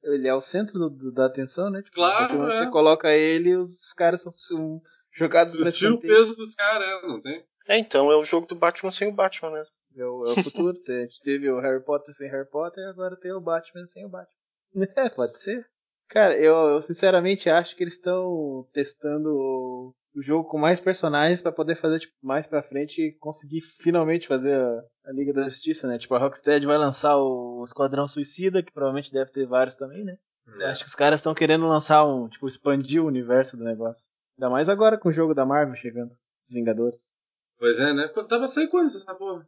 Ele 0.03 0.27
é 0.27 0.33
o 0.35 0.41
centro 0.41 0.77
do- 0.77 0.89
do- 0.89 1.11
da 1.11 1.25
atenção, 1.25 1.69
né? 1.71 1.81
Tipo, 1.81 1.95
Claro, 1.95 2.43
é. 2.47 2.51
Você 2.51 2.69
coloca 2.69 3.11
ele 3.11 3.55
os 3.55 3.91
caras 3.93 4.21
são, 4.21 4.31
são 4.33 4.79
jogados 5.11 5.55
pra 5.55 5.71
Tu 5.71 5.77
tira 5.77 5.93
o 5.93 5.99
peso 5.99 6.35
dos 6.35 6.53
caras, 6.53 6.87
é, 6.87 7.07
não 7.07 7.19
tem? 7.21 7.43
É, 7.67 7.79
então 7.79 8.11
é 8.11 8.15
o 8.15 8.23
jogo 8.25 8.45
do 8.45 8.55
Batman 8.55 8.91
sem 8.91 9.07
o 9.07 9.11
Batman 9.11 9.51
mesmo. 9.51 9.73
É 9.95 10.05
o, 10.05 10.25
é 10.25 10.31
o 10.31 10.43
futuro. 10.43 10.77
a 10.87 10.99
gente 11.01 11.21
teve 11.21 11.49
o 11.49 11.59
Harry 11.59 11.83
Potter 11.83 12.13
sem 12.13 12.29
Harry 12.29 12.49
Potter 12.49 12.83
e 12.83 12.89
agora 12.89 13.15
tem 13.15 13.31
o 13.31 13.41
Batman 13.41 13.85
sem 13.85 14.05
o 14.05 14.09
Batman. 14.09 14.35
É, 14.97 15.09
pode 15.09 15.39
ser. 15.39 15.65
Cara, 16.09 16.37
eu, 16.37 16.53
eu 16.53 16.81
sinceramente 16.81 17.49
acho 17.49 17.75
que 17.75 17.83
eles 17.83 17.95
estão 17.95 18.67
testando 18.73 19.29
o, 19.29 19.95
o 20.15 20.21
jogo 20.21 20.49
com 20.49 20.57
mais 20.57 20.79
personagens 20.79 21.41
pra 21.41 21.51
poder 21.51 21.75
fazer 21.75 21.99
tipo, 21.99 22.13
mais 22.21 22.45
pra 22.45 22.61
frente 22.61 23.01
e 23.01 23.17
conseguir 23.17 23.61
finalmente 23.61 24.27
fazer 24.27 24.53
a, 24.53 24.83
a 25.05 25.11
Liga 25.13 25.33
da 25.33 25.43
Justiça, 25.43 25.87
né? 25.87 25.97
Tipo, 25.97 26.13
a 26.15 26.19
Rocksteady 26.19 26.65
vai 26.65 26.77
lançar 26.77 27.17
o 27.17 27.63
Esquadrão 27.63 28.07
Suicida, 28.07 28.61
que 28.61 28.71
provavelmente 28.71 29.11
deve 29.11 29.31
ter 29.31 29.47
vários 29.47 29.77
também, 29.77 30.03
né? 30.03 30.17
Eu 30.45 30.67
Acho 30.67 30.83
que 30.83 30.89
os 30.89 30.95
caras 30.95 31.21
estão 31.21 31.33
querendo 31.33 31.67
lançar 31.67 32.05
um, 32.05 32.29
tipo, 32.29 32.47
expandir 32.47 33.01
o 33.01 33.07
universo 33.07 33.57
do 33.57 33.63
negócio. 33.63 34.09
Ainda 34.37 34.49
mais 34.49 34.69
agora 34.69 34.97
com 34.97 35.09
o 35.09 35.13
jogo 35.13 35.33
da 35.33 35.45
Marvel 35.45 35.75
chegando, 35.75 36.11
os 36.43 36.51
Vingadores. 36.51 37.15
Pois 37.57 37.79
é, 37.79 37.93
né? 37.93 38.07
Tava 38.29 38.47
saindo 38.47 38.69
quando 38.69 38.87
essa 38.87 39.15
porra? 39.15 39.47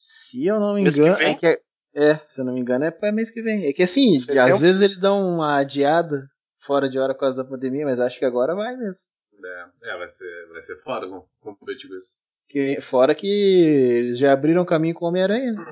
Se 0.00 0.46
eu 0.46 0.60
não 0.60 0.74
me 0.74 0.82
Mês 0.82 0.96
engano, 0.96 1.20
é 1.20 1.34
que 1.34 1.44
é, 1.46 1.60
é, 1.92 2.20
se 2.28 2.40
eu 2.40 2.44
não 2.44 2.52
me 2.54 2.60
engano 2.60 2.84
é 2.84 2.90
para 2.92 3.10
mês 3.10 3.32
que 3.32 3.42
vem. 3.42 3.66
É 3.66 3.72
que 3.72 3.82
assim, 3.82 4.16
Setembro? 4.20 4.42
às 4.54 4.60
vezes 4.60 4.80
eles 4.82 4.98
dão 4.98 5.20
uma 5.28 5.58
adiada 5.58 6.28
fora 6.60 6.88
de 6.88 6.96
hora 7.00 7.14
por 7.14 7.20
causa 7.20 7.42
da 7.42 7.48
pandemia, 7.50 7.84
mas 7.84 7.98
acho 7.98 8.16
que 8.16 8.24
agora 8.24 8.54
vai 8.54 8.76
mesmo. 8.76 9.08
É, 9.44 9.90
é 9.90 9.98
vai, 9.98 10.08
ser, 10.08 10.48
vai 10.52 10.62
ser 10.62 10.80
foda 10.82 11.08
com- 11.08 11.26
competir 11.40 11.88
com 11.88 11.96
isso. 11.96 12.16
Que, 12.48 12.80
fora 12.80 13.12
que 13.12 13.26
eles 13.26 14.18
já 14.18 14.32
abriram 14.32 14.64
caminho 14.64 14.94
com 14.94 15.04
o 15.04 15.08
Homem-Aranha, 15.08 15.52
né? 15.52 15.64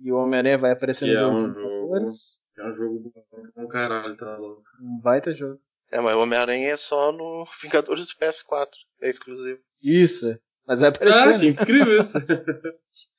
E 0.00 0.12
o 0.12 0.16
Homem-Aranha 0.16 0.58
vai 0.58 0.72
aparecer 0.72 1.06
no 1.06 1.12
Que 1.12 1.16
é 1.16 1.20
jogo 1.22 1.36
um 1.36 1.54
Vingadores. 1.54 2.40
É 2.58 2.64
um 2.66 2.74
jogo 2.74 3.12
bom, 3.14 3.64
um 3.64 3.68
caralho, 3.68 4.16
tá 4.18 4.36
louco. 4.36 4.62
Um 4.82 5.00
baita 5.00 5.32
jogo. 5.32 5.58
É, 5.90 5.98
mas 5.98 6.14
o 6.14 6.20
Homem-Aranha 6.20 6.68
é 6.68 6.76
só 6.76 7.10
no 7.10 7.46
Vingadores 7.62 8.06
do 8.06 8.14
PS4. 8.18 8.68
É 9.00 9.08
exclusivo. 9.08 9.60
Isso, 9.82 10.28
é. 10.28 10.38
Mas 10.66 10.80
vai 10.80 10.90
aparecer, 10.90 11.34
Ah, 11.34 11.38
que 11.38 11.46
incrível 11.48 11.98
isso! 11.98 12.18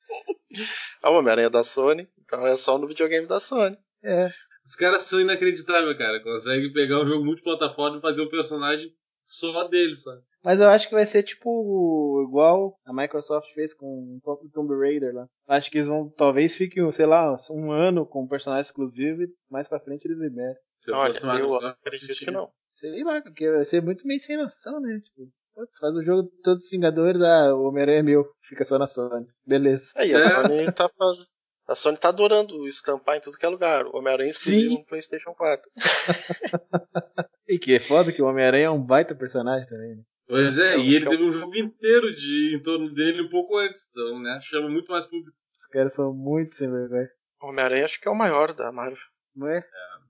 Ah, 1.02 1.10
o 1.10 1.18
Homem-Aranha 1.18 1.48
é 1.48 1.50
da 1.50 1.64
Sony, 1.64 2.08
então 2.24 2.46
é 2.46 2.56
só 2.56 2.78
no 2.78 2.86
videogame 2.86 3.26
da 3.26 3.40
Sony. 3.40 3.76
É. 4.02 4.30
Os 4.64 4.76
caras 4.76 5.02
são 5.02 5.20
inacreditáveis, 5.20 5.98
cara. 5.98 6.22
Conseguem 6.22 6.72
pegar 6.72 7.00
um 7.00 7.06
jogo 7.06 7.24
multiplataforma 7.24 7.98
e 7.98 8.00
fazer 8.00 8.22
um 8.22 8.28
personagem 8.28 8.94
só 9.24 9.64
deles, 9.68 10.02
sabe? 10.02 10.22
Mas 10.44 10.60
eu 10.60 10.68
acho 10.68 10.88
que 10.88 10.94
vai 10.94 11.06
ser 11.06 11.22
tipo 11.22 12.22
igual 12.28 12.78
a 12.84 12.92
Microsoft 12.92 13.50
fez 13.54 13.72
com 13.72 14.20
o 14.22 14.50
Tomb 14.52 14.74
Raider 14.78 15.14
lá. 15.14 15.26
Acho 15.48 15.70
que 15.70 15.78
eles 15.78 15.88
vão, 15.88 16.10
talvez 16.10 16.54
fiquem, 16.54 16.90
sei 16.92 17.06
lá, 17.06 17.34
um 17.50 17.72
ano 17.72 18.04
com 18.04 18.24
um 18.24 18.28
personagem 18.28 18.62
exclusivo 18.62 19.22
e 19.22 19.34
mais 19.50 19.68
pra 19.68 19.80
frente 19.80 20.06
eles 20.06 20.18
liberam. 20.18 20.54
Se 20.76 20.90
eu 20.90 20.96
Olha, 20.96 21.18
eu 21.38 21.56
acredito 21.66 22.18
que 22.18 22.30
não. 22.30 22.52
Sei 22.66 23.02
lá, 23.02 23.22
porque 23.22 23.50
vai 23.50 23.64
ser 23.64 23.82
muito 23.82 24.06
meio 24.06 24.20
sem 24.20 24.36
noção, 24.36 24.80
né? 24.80 25.00
Tipo, 25.02 25.32
putz, 25.54 25.76
faz 25.78 25.94
o 25.94 26.02
jogo 26.02 26.22
de 26.24 26.42
todos 26.42 26.64
os 26.64 26.70
Vingadores, 26.70 27.20
ah, 27.22 27.54
o 27.54 27.64
Homem-Aranha 27.68 28.00
é 28.00 28.02
meu, 28.02 28.24
fica 28.42 28.64
só 28.64 28.78
na 28.78 28.86
Sony. 28.86 29.26
Beleza. 29.46 29.92
Aí, 29.96 30.14
a 30.14 30.18
É. 30.18 30.28
Sony 30.28 30.72
tá 30.72 30.88
faz... 30.88 31.32
A 31.66 31.74
Sony 31.74 31.96
tá 31.96 32.08
adorando 32.10 32.66
estampar 32.68 33.16
em 33.16 33.20
tudo 33.22 33.38
que 33.38 33.46
é 33.46 33.48
lugar. 33.48 33.86
O 33.86 33.96
Homem-Aranha 33.96 34.30
exclusivo 34.30 34.68
Sim. 34.70 34.78
no 34.80 34.84
PlayStation 34.86 35.32
4. 35.34 35.62
E 37.48 37.58
que 37.58 37.74
é 37.74 37.78
foda 37.80 38.10
que 38.12 38.22
o 38.22 38.26
Homem-Aranha 38.26 38.66
é 38.66 38.70
um 38.70 38.82
baita 38.82 39.14
personagem 39.14 39.68
também, 39.68 39.96
né? 39.96 40.02
Pois 40.26 40.58
é, 40.58 40.74
É, 40.74 40.78
e 40.78 40.94
ele 40.94 41.04
é 41.04 41.08
um- 41.08 41.10
teve 41.10 41.24
um 41.24 41.30
jogo 41.30 41.54
inteiro 41.56 42.10
de 42.14 42.56
em 42.56 42.62
torno 42.62 42.92
dele 42.92 43.20
um 43.22 43.28
pouco 43.28 43.58
antes, 43.58 43.90
então, 43.90 44.18
né? 44.22 44.40
Chama 44.44 44.70
muito 44.70 44.90
mais 44.90 45.04
público. 45.04 45.36
Os 45.54 45.66
caras 45.66 45.92
são 45.94 46.12
muito 46.14 46.54
sem 46.54 46.70
vergonha. 46.70 47.08
O 47.42 47.48
Homem-Aranha 47.48 47.84
acho 47.84 48.00
que 48.00 48.08
é 48.08 48.10
o 48.10 48.14
maior 48.16 48.54
da 48.54 48.72
Marvel. 48.72 48.96
Não 49.36 49.46
é? 49.48 49.62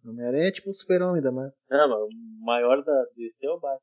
O 0.04 0.10
Homem-Aranha 0.10 0.48
é 0.48 0.52
tipo 0.52 0.70
o 0.70 0.72
super-homem 0.72 1.20
da 1.20 1.32
Marvel. 1.32 1.52
Não, 1.68 1.88
mas 1.88 1.98
o 1.98 2.44
maior 2.44 2.84
da 2.84 3.02
DC 3.16 3.34
é 3.44 3.50
o 3.50 3.58
Batman. 3.58 3.80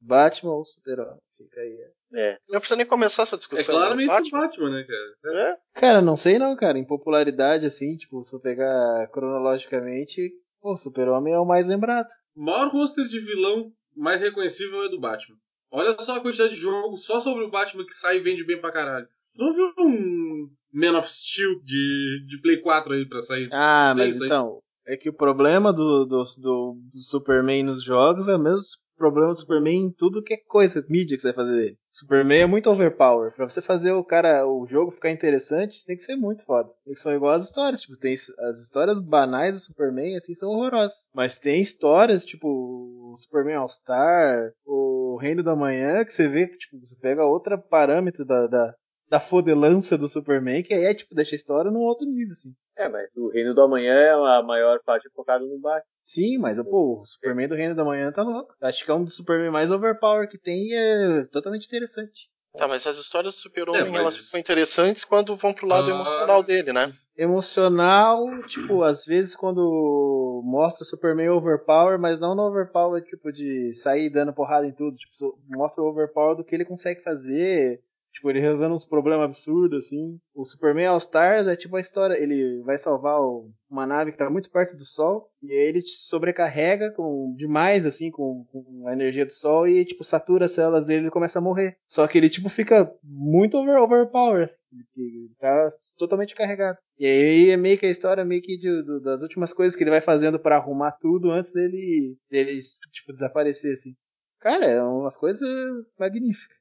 Batman 0.00 0.52
ou 0.52 0.64
super-homem? 0.64 1.18
Fica 1.36 1.60
aí. 1.60 1.72
é. 1.80 1.98
É. 2.14 2.38
Não 2.48 2.58
precisa 2.58 2.76
nem 2.76 2.86
começar 2.86 3.22
essa 3.24 3.36
É 3.36 3.38
discussão. 3.38 3.74
claramente 3.74 4.08
né? 4.08 4.38
o 4.38 4.42
Batman, 4.42 4.70
né, 4.70 4.84
cara? 5.22 5.40
É? 5.40 5.56
Cara, 5.80 6.00
não 6.02 6.16
sei 6.16 6.38
não, 6.38 6.56
cara. 6.56 6.78
Em 6.78 6.84
popularidade, 6.86 7.66
assim, 7.66 7.96
tipo, 7.96 8.22
se 8.24 8.34
eu 8.34 8.40
pegar 8.40 9.06
cronologicamente, 9.12 10.30
o 10.62 10.76
super-homem 10.76 11.32
é 11.34 11.38
o 11.38 11.44
mais 11.46 11.66
lembrado. 11.66 12.08
O 12.36 12.42
maior 12.44 12.68
roster 12.70 13.06
de 13.06 13.20
vilão 13.20 13.70
mais 13.96 14.20
reconhecível 14.20 14.84
é 14.84 14.88
do 14.88 15.00
Batman. 15.00 15.36
Olha 15.70 15.92
só 15.98 16.16
a 16.16 16.20
quantidade 16.20 16.54
de 16.54 16.60
jogo 16.60 16.96
só 16.96 17.20
sobre 17.20 17.44
o 17.44 17.50
Batman 17.50 17.84
que 17.84 17.94
sai 17.94 18.16
e 18.16 18.20
vende 18.20 18.44
bem 18.44 18.60
pra 18.60 18.72
caralho. 18.72 19.06
Tu 19.34 19.44
não 19.44 19.52
viu 19.52 19.72
um 19.78 20.48
Man 20.72 20.98
of 20.98 21.08
Steel 21.12 21.60
de, 21.62 22.24
de 22.26 22.40
Play 22.40 22.60
4 22.60 22.94
aí 22.94 23.06
pra 23.06 23.20
sair? 23.20 23.48
Ah, 23.52 23.92
É 23.94 23.98
mas 23.98 24.20
aí. 24.20 24.26
então, 24.26 24.60
é 24.86 24.96
que 24.96 25.08
o 25.10 25.12
problema 25.14 25.72
do, 25.72 26.06
do, 26.06 26.22
do, 26.38 26.76
do 26.92 27.00
Superman 27.02 27.64
nos 27.64 27.84
jogos 27.84 28.28
é 28.28 28.34
o 28.34 28.38
mesmo 28.38 28.60
problema 28.98 29.28
do 29.28 29.38
Superman 29.38 29.86
em 29.86 29.92
tudo 29.92 30.22
que 30.22 30.34
é 30.34 30.36
coisa, 30.36 30.84
mídia 30.88 31.16
que 31.16 31.22
você 31.22 31.32
vai 31.32 31.46
fazer. 31.46 31.78
Superman 31.90 32.42
é 32.42 32.46
muito 32.46 32.70
overpower. 32.70 33.32
Pra 33.34 33.48
você 33.48 33.62
fazer 33.62 33.92
o 33.92 34.04
cara, 34.04 34.46
o 34.46 34.66
jogo 34.66 34.90
ficar 34.90 35.10
interessante, 35.10 35.84
tem 35.86 35.96
que 35.96 36.02
ser 36.02 36.16
muito 36.16 36.44
foda. 36.44 36.70
Eles 36.86 37.00
são 37.00 37.14
igual 37.14 37.32
as 37.32 37.44
histórias, 37.44 37.80
tipo, 37.80 37.96
tem 37.96 38.12
as 38.12 38.58
histórias 38.60 39.00
banais 39.00 39.54
do 39.54 39.60
Superman, 39.60 40.16
assim, 40.16 40.34
são 40.34 40.50
horrorosas. 40.50 41.08
Mas 41.14 41.38
tem 41.38 41.62
histórias, 41.62 42.24
tipo, 42.24 42.48
o 42.48 43.16
Superman 43.16 43.56
All-Star, 43.56 44.52
o 44.66 45.16
Reino 45.20 45.42
da 45.42 45.56
Manhã, 45.56 46.04
que 46.04 46.12
você 46.12 46.28
vê 46.28 46.46
que, 46.46 46.58
tipo, 46.58 46.78
você 46.78 46.96
pega 47.00 47.24
outro 47.24 47.58
parâmetro 47.58 48.24
da, 48.24 48.46
da, 48.46 48.74
da 49.08 49.20
fodelança 49.20 49.96
do 49.96 50.08
Superman, 50.08 50.62
que 50.62 50.74
aí 50.74 50.84
é, 50.84 50.94
tipo, 50.94 51.14
deixa 51.14 51.34
a 51.34 51.36
história 51.36 51.70
num 51.70 51.80
outro 51.80 52.06
nível, 52.06 52.32
assim. 52.32 52.50
É, 52.76 52.88
mas 52.88 53.08
o 53.16 53.28
Reino 53.30 53.54
do 53.54 53.62
Amanhã 53.62 53.92
é 53.92 54.12
a 54.12 54.42
maior 54.42 54.78
parte 54.84 55.08
focada 55.10 55.44
no 55.44 55.58
Batman. 55.58 55.82
Sim, 56.10 56.38
mas 56.38 56.56
pô, 56.62 57.00
o 57.02 57.04
Superman 57.04 57.48
do 57.48 57.54
Reino 57.54 57.74
da 57.74 57.84
Manhã 57.84 58.10
tá 58.10 58.22
louco. 58.22 58.54
Acho 58.62 58.82
que 58.82 58.90
é 58.90 58.94
um 58.94 59.04
dos 59.04 59.14
Superman 59.14 59.50
mais 59.50 59.70
overpower 59.70 60.26
que 60.26 60.38
tem 60.38 60.68
e 60.68 60.74
é 60.74 61.24
totalmente 61.30 61.66
interessante. 61.66 62.30
Tá, 62.56 62.66
mas 62.66 62.86
as 62.86 62.96
histórias 62.96 63.34
do 63.34 63.40
Super-Homem, 63.42 63.82
É, 63.82 63.84
mas- 63.90 64.00
elas 64.00 64.16
ficam 64.16 64.40
interessantes 64.40 65.04
quando 65.04 65.36
vão 65.36 65.52
pro 65.52 65.66
lado 65.66 65.90
Ah. 65.90 65.94
emocional 65.94 66.42
dele, 66.42 66.72
né? 66.72 66.94
Emocional, 67.14 68.24
tipo, 68.46 68.82
às 68.82 69.04
vezes 69.04 69.36
quando 69.36 70.40
mostra 70.44 70.82
o 70.82 70.86
Superman 70.86 71.28
overpower, 71.28 71.98
mas 71.98 72.18
não 72.18 72.34
no 72.34 72.42
overpower, 72.48 73.02
tipo, 73.04 73.30
de 73.30 73.74
sair 73.74 74.08
dando 74.08 74.32
porrada 74.32 74.66
em 74.66 74.72
tudo. 74.72 74.96
Tipo, 74.96 75.38
mostra 75.48 75.82
o 75.84 75.88
overpower 75.88 76.36
do 76.36 76.42
que 76.44 76.54
ele 76.54 76.64
consegue 76.64 77.02
fazer. 77.02 77.82
Tipo, 78.18 78.30
ele 78.30 78.40
resolvendo 78.40 78.74
uns 78.74 78.84
problemas 78.84 79.26
absurdos, 79.26 79.86
assim. 79.86 80.18
O 80.34 80.44
Superman 80.44 80.86
All 80.88 80.96
Stars 80.98 81.46
é 81.46 81.54
tipo 81.54 81.76
a 81.76 81.80
história, 81.80 82.20
ele 82.20 82.60
vai 82.64 82.76
salvar 82.76 83.20
o- 83.20 83.48
uma 83.70 83.86
nave 83.86 84.10
que 84.10 84.18
tá 84.18 84.28
muito 84.28 84.50
perto 84.50 84.74
do 84.76 84.84
Sol, 84.84 85.30
e 85.40 85.52
aí 85.52 85.68
ele 85.68 85.80
te 85.82 85.92
sobrecarrega 85.92 86.90
com 86.96 87.32
demais, 87.36 87.86
assim, 87.86 88.10
com, 88.10 88.44
com 88.50 88.88
a 88.88 88.92
energia 88.92 89.24
do 89.24 89.32
Sol, 89.32 89.68
e, 89.68 89.84
tipo, 89.84 90.02
satura 90.02 90.46
as 90.46 90.50
células 90.50 90.84
dele 90.84 91.06
e 91.06 91.10
começa 91.12 91.38
a 91.38 91.42
morrer. 91.42 91.76
Só 91.86 92.08
que 92.08 92.18
ele, 92.18 92.28
tipo, 92.28 92.48
fica 92.48 92.92
muito 93.04 93.56
over, 93.56 93.76
overpower, 93.78 94.42
assim, 94.42 94.56
ele 94.96 95.30
tá 95.38 95.68
totalmente 95.96 96.34
carregado. 96.34 96.76
E 96.98 97.06
aí 97.06 97.50
é 97.50 97.56
meio 97.56 97.78
que 97.78 97.86
a 97.86 97.90
história 97.90 98.24
meio 98.24 98.42
que 98.42 98.56
de- 98.58 98.82
do- 98.82 99.00
das 99.00 99.22
últimas 99.22 99.52
coisas 99.52 99.76
que 99.76 99.84
ele 99.84 99.90
vai 99.92 100.00
fazendo 100.00 100.40
pra 100.40 100.56
arrumar 100.56 100.90
tudo 100.90 101.30
antes 101.30 101.52
dele, 101.52 102.16
dele, 102.28 102.58
tipo, 102.92 103.12
desaparecer, 103.12 103.74
assim. 103.74 103.94
Cara, 104.40 104.64
é 104.66 104.82
umas 104.82 105.16
coisas 105.16 105.48
magníficas. 105.96 106.57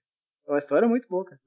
É 0.47 0.51
uma 0.51 0.59
história 0.59 0.87
muito 0.87 1.07
boa, 1.07 1.25
cara. 1.25 1.41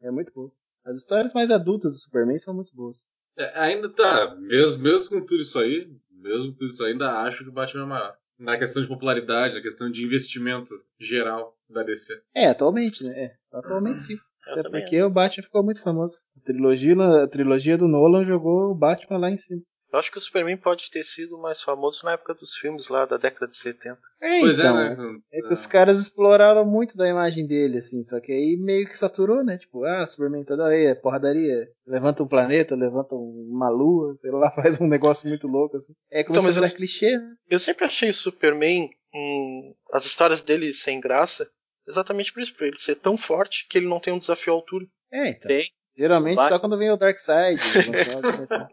É 0.00 0.10
muito 0.10 0.32
boa. 0.32 0.50
As 0.84 0.98
histórias 0.98 1.32
mais 1.32 1.50
adultas 1.50 1.92
do 1.92 1.98
Superman 1.98 2.38
são 2.38 2.54
muito 2.54 2.74
boas. 2.74 3.08
É, 3.36 3.60
ainda 3.60 3.88
tá, 3.88 4.34
mesmo, 4.36 4.82
mesmo 4.82 5.08
com 5.10 5.26
tudo 5.26 5.42
isso 5.42 5.58
aí, 5.58 5.90
mesmo 6.10 6.52
com 6.52 6.58
tudo 6.58 6.70
isso 6.70 6.82
aí, 6.82 6.92
ainda 6.92 7.22
acho 7.22 7.44
que 7.44 7.50
o 7.50 7.52
Batman 7.52 7.82
é 7.82 7.86
maior. 7.86 8.16
Na 8.38 8.58
questão 8.58 8.82
de 8.82 8.88
popularidade, 8.88 9.54
na 9.54 9.60
questão 9.60 9.90
de 9.90 10.04
investimento 10.04 10.74
geral 10.98 11.56
da 11.68 11.82
DC. 11.82 12.20
É, 12.34 12.46
atualmente, 12.48 13.04
né? 13.04 13.12
É, 13.16 13.36
atualmente 13.52 14.02
sim. 14.02 14.18
Eu 14.46 14.58
Até 14.58 14.68
porque 14.68 15.00
o 15.02 15.10
Batman 15.10 15.44
ficou 15.44 15.62
muito 15.62 15.80
famoso. 15.80 16.16
A 16.36 16.40
trilogia, 16.40 16.94
a 17.22 17.28
trilogia 17.28 17.78
do 17.78 17.86
Nolan 17.86 18.24
jogou 18.24 18.72
o 18.72 18.74
Batman 18.74 19.18
lá 19.18 19.30
em 19.30 19.38
cima. 19.38 19.62
Eu 19.92 19.98
acho 19.98 20.10
que 20.10 20.16
o 20.16 20.20
Superman 20.20 20.56
pode 20.56 20.90
ter 20.90 21.04
sido 21.04 21.38
mais 21.38 21.60
famoso 21.60 22.04
na 22.04 22.12
época 22.12 22.32
dos 22.34 22.54
filmes 22.54 22.88
lá 22.88 23.04
da 23.04 23.18
década 23.18 23.46
de 23.46 23.56
70. 23.56 24.00
É, 24.22 24.40
pois 24.40 24.58
então, 24.58 24.78
é, 24.80 24.96
né? 24.96 25.18
É 25.32 25.42
que 25.42 25.52
os 25.52 25.66
caras 25.66 25.98
exploraram 25.98 26.64
muito 26.64 26.96
da 26.96 27.06
imagem 27.08 27.46
dele, 27.46 27.78
assim, 27.78 28.02
só 28.02 28.18
que 28.18 28.32
aí 28.32 28.56
meio 28.56 28.86
que 28.88 28.96
saturou, 28.96 29.44
né? 29.44 29.58
Tipo, 29.58 29.84
ah, 29.84 30.06
Superman 30.06 30.44
toda 30.44 30.66
aí, 30.66 30.86
é 30.86 30.94
porradaria. 30.94 31.68
Levanta 31.86 32.22
um 32.22 32.28
planeta, 32.28 32.74
levanta 32.74 33.14
uma 33.14 33.68
lua, 33.68 34.14
sei 34.16 34.30
lá, 34.30 34.50
faz 34.56 34.80
um 34.80 34.86
negócio 34.88 35.28
muito 35.28 35.46
louco, 35.46 35.76
assim. 35.76 35.92
É 36.10 36.24
como 36.24 36.38
Então, 36.38 36.50
se 36.50 36.58
fosse 36.58 36.72
eu- 36.72 36.76
clichê, 36.76 37.18
né? 37.18 37.34
Eu 37.50 37.58
sempre 37.58 37.84
achei 37.84 38.08
o 38.08 38.14
Superman, 38.14 38.88
hum, 39.14 39.74
as 39.92 40.06
histórias 40.06 40.40
dele 40.40 40.72
sem 40.72 41.00
graça, 41.00 41.46
exatamente 41.86 42.32
por 42.32 42.40
isso, 42.42 42.54
por 42.54 42.66
ele 42.66 42.78
ser 42.78 42.94
tão 42.96 43.18
forte 43.18 43.66
que 43.68 43.76
ele 43.76 43.88
não 43.88 44.00
tem 44.00 44.14
um 44.14 44.18
desafio 44.18 44.54
à 44.54 44.56
altura. 44.56 44.86
É, 45.12 45.28
então. 45.28 45.48
Tem. 45.48 45.66
Geralmente 45.96 46.36
Batman- 46.36 46.48
só 46.48 46.58
quando 46.58 46.78
vem 46.78 46.90
o 46.90 46.96
Darkseid. 46.96 47.60
lançar 47.60 48.18
uma 48.18 48.36
coisa 48.36 48.68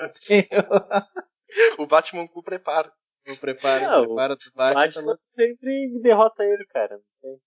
assim. 0.00 0.42
O 1.78 1.86
Batman 1.86 2.26
com 2.28 2.42
preparo. 2.42 2.90
o 3.28 3.36
preparo, 3.36 3.84
Não, 3.84 4.02
o 4.02 4.06
preparo 4.06 4.36
do 4.36 4.40
O 4.48 4.56
Batman. 4.56 4.74
tá 4.74 4.86
Batman 5.00 5.18
sempre 5.22 6.00
derrota 6.02 6.42
ele, 6.44 6.64
cara. 6.66 6.94
Não 6.96 7.02
tem, 7.20 7.40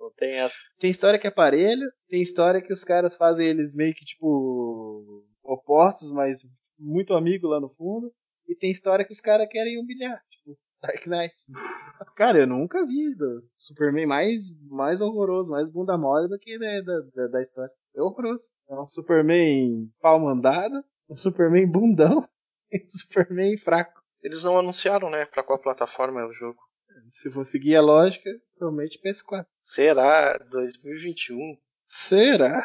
não 0.00 0.10
tem 0.16 0.32
essa. 0.40 0.54
Tem 0.80 0.90
história 0.90 1.18
que 1.18 1.26
é 1.28 1.30
parelho, 1.30 1.88
tem 2.08 2.20
história 2.20 2.60
que 2.60 2.72
os 2.72 2.82
caras 2.82 3.14
fazem 3.16 3.46
eles 3.46 3.72
meio 3.74 3.94
que, 3.94 4.04
tipo, 4.04 5.24
opostos, 5.44 6.10
mas 6.12 6.40
muito 6.76 7.14
amigo 7.14 7.46
lá 7.46 7.60
no 7.60 7.68
fundo. 7.70 8.12
E 8.48 8.56
tem 8.56 8.70
história 8.72 9.04
que 9.04 9.12
os 9.12 9.20
caras 9.20 9.46
querem 9.48 9.78
humilhar, 9.78 10.20
tipo, 10.28 10.58
Dark 10.82 11.06
Knight. 11.06 11.32
Cara, 12.16 12.38
eu 12.40 12.46
nunca 12.48 12.84
vi 12.84 13.14
do 13.14 13.44
Superman 13.56 14.06
mais, 14.06 14.42
mais 14.68 15.00
horroroso, 15.00 15.52
mais 15.52 15.70
bunda 15.70 15.96
mole 15.96 16.28
do 16.28 16.36
que 16.38 16.58
da, 16.58 16.80
da- 17.14 17.28
da 17.28 17.40
história. 17.40 17.70
É 17.94 18.00
horroroso. 18.02 18.44
É 18.68 18.74
um 18.74 18.88
Superman 18.88 19.90
pau 20.00 20.18
mandado, 20.20 20.82
um 21.08 21.16
Superman 21.16 21.70
bundão 21.70 22.26
e 22.70 22.78
um 22.84 22.88
Superman 22.88 23.56
fraco. 23.58 24.00
Eles 24.22 24.42
não 24.44 24.56
anunciaram, 24.58 25.10
né, 25.10 25.24
pra 25.26 25.42
qual 25.42 25.60
plataforma 25.60 26.20
é 26.20 26.24
o 26.24 26.32
jogo. 26.32 26.58
Se 27.08 27.30
for 27.30 27.44
seguir 27.44 27.74
a 27.76 27.80
lógica, 27.82 28.30
provavelmente 28.56 29.00
PS4. 29.04 29.46
Será 29.64 30.38
2021? 30.50 31.56
Será? 31.86 32.64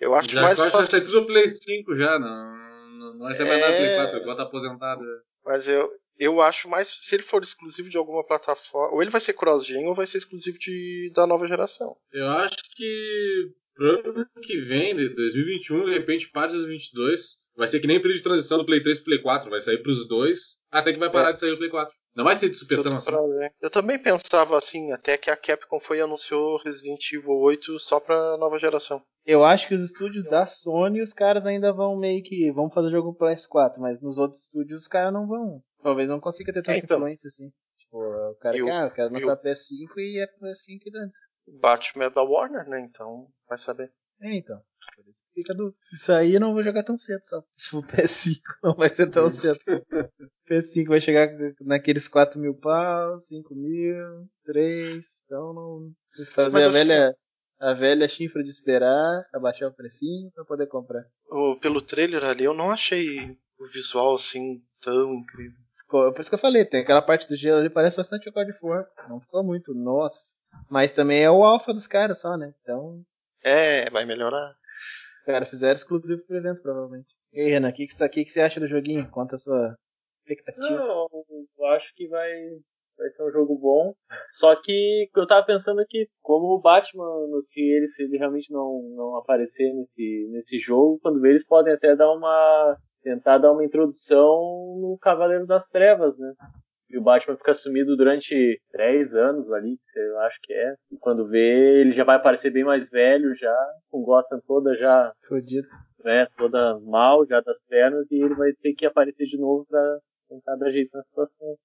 Eu 0.00 0.14
acho 0.14 0.28
Já 0.30 0.42
mais 0.42 0.58
quase 0.58 0.70
vai 0.72 0.80
fácil. 0.82 0.90
sair 0.98 1.04
tudo 1.04 1.26
Play 1.26 1.48
5 1.48 1.96
já, 1.96 2.18
não, 2.18 3.14
não, 3.14 3.18
vai 3.18 3.34
ser 3.34 3.44
mais 3.44 3.60
nada 3.60 3.72
É. 3.72 3.78
Play 3.78 3.96
4, 3.96 4.18
igual 4.20 4.36
tá 4.36 4.42
aposentado. 4.44 5.02
Mas 5.44 5.66
eu, 5.68 5.90
eu 6.18 6.40
acho 6.40 6.68
mais. 6.68 6.88
Se 6.88 7.14
ele 7.14 7.22
for 7.22 7.42
exclusivo 7.42 7.88
de 7.88 7.96
alguma 7.96 8.24
plataforma. 8.24 8.94
Ou 8.94 9.02
ele 9.02 9.10
vai 9.10 9.20
ser 9.20 9.34
cross-gen 9.34 9.86
ou 9.86 9.94
vai 9.94 10.06
ser 10.06 10.18
exclusivo 10.18 10.58
de, 10.58 11.12
da 11.14 11.26
nova 11.26 11.46
geração. 11.46 11.96
Eu 12.12 12.28
acho 12.28 12.56
que 12.74 13.52
pro 13.74 14.10
ano 14.10 14.26
que 14.42 14.60
vem, 14.62 14.96
de 14.96 15.08
2021, 15.10 15.84
de 15.84 15.92
repente, 15.92 16.30
parte 16.30 16.50
de 16.50 16.58
2022, 16.58 17.38
vai 17.56 17.68
ser 17.68 17.78
que 17.80 17.86
nem 17.86 18.00
período 18.00 18.18
de 18.18 18.24
transição 18.24 18.58
do 18.58 18.66
Play 18.66 18.82
3 18.82 18.98
pro 18.98 19.04
Play 19.04 19.22
4, 19.22 19.50
vai 19.50 19.60
sair 19.60 19.78
pros 19.78 20.06
dois, 20.08 20.58
até 20.70 20.92
que 20.92 20.98
vai 20.98 21.10
parar 21.10 21.32
de 21.32 21.40
sair 21.40 21.52
o 21.52 21.56
Play 21.58 21.70
4. 21.70 21.94
Não 22.16 22.24
vai 22.24 22.34
ser 22.34 22.48
de 22.48 22.56
assim. 22.56 22.66
pra 22.66 23.22
ver. 23.26 23.52
Eu 23.62 23.70
também 23.70 23.96
pensava 24.02 24.58
assim, 24.58 24.90
até 24.90 25.16
que 25.16 25.30
a 25.30 25.36
Capcom 25.36 25.78
foi 25.78 25.98
e 25.98 26.00
anunciou 26.00 26.58
Resident 26.58 27.12
Evil 27.12 27.30
8 27.30 27.78
só 27.78 28.00
pra 28.00 28.36
nova 28.36 28.58
geração. 28.58 29.00
Eu 29.24 29.44
acho 29.44 29.68
que 29.68 29.74
os 29.74 29.84
estúdios 29.84 30.24
da 30.24 30.44
Sony, 30.44 31.00
os 31.00 31.12
caras 31.12 31.46
ainda 31.46 31.72
vão 31.72 31.96
meio 31.96 32.20
que. 32.24 32.50
vão 32.50 32.68
fazer 32.70 32.90
jogo 32.90 33.14
pro 33.14 33.28
PS4, 33.28 33.74
mas 33.78 34.00
nos 34.00 34.18
outros 34.18 34.42
estúdios 34.42 34.80
os 34.80 34.88
caras 34.88 35.12
não 35.12 35.28
vão. 35.28 35.62
Talvez 35.82 36.08
não 36.08 36.20
consiga 36.20 36.52
ter 36.52 36.62
tanta 36.62 36.72
É, 36.72 36.78
então. 36.78 36.96
influência 36.98 37.28
assim. 37.28 37.50
Tipo, 37.78 37.98
o 37.98 38.34
cara 38.36 38.56
E 38.56 38.62
o- 38.62 38.72
ah, 38.72 38.84
eu 38.84 38.90
quero 38.90 39.12
lançar 39.12 39.34
o- 39.34 39.40
PS5 39.40 39.98
e 39.98 40.18
é 40.20 40.26
PS5 40.26 40.80
e 40.86 40.90
dança. 40.90 41.18
Batman 41.60 42.04
é 42.04 42.10
da 42.10 42.22
Warner, 42.22 42.68
né? 42.68 42.80
Então, 42.80 43.28
vai 43.48 43.56
saber. 43.58 43.90
É, 44.20 44.34
então. 44.34 44.60
Isso 45.06 45.24
que 45.26 45.42
fica 45.42 45.54
do. 45.54 45.74
Se 45.80 45.96
sair, 45.96 46.34
eu 46.34 46.40
não 46.40 46.52
vou 46.52 46.62
jogar 46.62 46.82
tão 46.82 46.98
cedo 46.98 47.20
só. 47.22 47.42
Se 47.56 47.70
for 47.70 47.82
PS5, 47.86 48.40
não 48.64 48.74
vai 48.74 48.92
ser 48.94 49.08
tão 49.10 49.28
cedo. 49.28 49.58
PS5 50.48 50.88
vai 50.88 51.00
chegar 51.00 51.28
naqueles 51.60 52.08
4 52.08 52.38
mil 52.40 52.54
pau, 52.54 53.16
5 53.16 53.54
mil, 53.54 54.28
3. 54.44 55.22
Então 55.24 55.52
não. 55.54 55.92
Que 56.14 56.24
fazer 56.32 56.52
Mas 56.54 56.64
a 56.64 56.66
assim, 56.68 56.76
velha. 56.88 57.16
A 57.60 57.74
velha 57.74 58.06
chifra 58.08 58.42
de 58.42 58.50
esperar, 58.50 59.24
abaixar 59.34 59.68
o 59.68 59.74
precinho 59.74 60.30
pra 60.32 60.44
poder 60.44 60.66
comprar. 60.68 61.04
Pelo 61.60 61.82
trailer 61.82 62.22
ali, 62.24 62.44
eu 62.44 62.54
não 62.54 62.70
achei 62.70 63.18
o 63.58 63.66
visual 63.72 64.14
assim 64.14 64.62
tão 64.80 65.12
incrível. 65.14 65.58
Por 65.88 66.14
isso 66.20 66.28
que 66.30 66.34
eu 66.34 66.38
falei, 66.38 66.64
tem 66.64 66.82
aquela 66.82 67.00
parte 67.02 67.26
do 67.28 67.34
gelo 67.36 67.58
ali, 67.60 67.70
parece 67.70 67.96
bastante 67.96 68.28
o 68.28 68.32
God 68.32 68.48
of 68.50 68.58
War. 68.62 68.86
Não 69.08 69.20
ficou 69.20 69.42
muito, 69.42 69.72
nossa. 69.74 70.34
Mas 70.70 70.92
também 70.92 71.22
é 71.22 71.30
o 71.30 71.42
alfa 71.44 71.72
dos 71.72 71.86
caras 71.86 72.20
só, 72.20 72.36
né? 72.36 72.52
Então, 72.62 73.02
É, 73.42 73.88
vai 73.90 74.04
melhorar. 74.04 74.54
cara, 75.24 75.46
fizeram 75.46 75.74
exclusivo 75.74 76.22
pro 76.26 76.36
evento, 76.36 76.60
provavelmente. 76.62 77.08
E 77.32 77.40
aí, 77.40 77.50
Renan, 77.50 77.70
o 77.70 77.72
que, 77.72 77.86
que, 77.86 77.92
você 77.92 77.98
tá- 77.98 78.08
que, 78.08 78.24
que 78.24 78.30
você 78.30 78.40
acha 78.40 78.60
do 78.60 78.66
joguinho? 78.66 79.08
Conta 79.10 79.36
a 79.36 79.38
sua 79.38 79.74
expectativa. 80.18 80.78
Não, 80.78 81.08
eu 81.58 81.66
acho 81.68 81.94
que 81.94 82.06
vai, 82.08 82.30
vai 82.96 83.10
ser 83.10 83.22
um 83.24 83.30
jogo 83.30 83.58
bom. 83.58 83.94
Só 84.32 84.54
que 84.56 85.08
eu 85.14 85.26
tava 85.26 85.44
pensando 85.46 85.84
que, 85.88 86.08
como 86.22 86.54
o 86.54 86.60
Batman, 86.60 87.06
se 87.42 87.60
ele, 87.60 87.86
se 87.88 88.02
ele 88.02 88.16
realmente 88.18 88.50
não, 88.52 88.82
não 88.96 89.16
aparecer 89.16 89.72
nesse, 89.74 90.28
nesse 90.32 90.58
jogo, 90.58 90.98
quando 91.02 91.20
vê, 91.20 91.30
eles 91.30 91.46
podem 91.46 91.72
até 91.74 91.94
dar 91.96 92.10
uma. 92.12 92.76
Tentar 93.08 93.38
dar 93.38 93.52
uma 93.52 93.64
introdução 93.64 94.76
no 94.80 94.98
Cavaleiro 95.00 95.46
das 95.46 95.66
Trevas, 95.70 96.18
né? 96.18 96.32
E 96.90 96.98
o 96.98 97.02
Batman 97.02 97.36
fica 97.36 97.54
sumido 97.54 97.96
durante 97.96 98.60
10 98.72 99.14
anos 99.14 99.50
ali, 99.50 99.76
que 99.92 99.98
eu 99.98 100.18
acho 100.20 100.38
que 100.42 100.52
é. 100.52 100.74
E 100.90 100.96
quando 100.98 101.26
vê, 101.26 101.80
ele 101.80 101.92
já 101.92 102.04
vai 102.04 102.16
aparecer 102.16 102.50
bem 102.50 102.64
mais 102.64 102.90
velho, 102.90 103.34
já, 103.34 103.54
com 103.90 104.02
Gotham 104.02 104.40
toda 104.46 104.74
já 104.76 105.12
Fodido. 105.26 105.66
né, 106.04 106.26
toda 106.36 106.78
mal 106.80 107.26
já 107.26 107.40
das 107.40 107.60
pernas 107.66 108.10
e 108.10 108.16
ele 108.16 108.34
vai 108.34 108.52
ter 108.52 108.74
que 108.74 108.86
aparecer 108.86 109.26
de 109.26 109.38
novo 109.38 109.66
pra 109.68 109.98
tentar 110.28 110.56
dar 110.56 110.70
jeito 110.70 110.90
na 110.94 111.02
situação. 111.02 111.56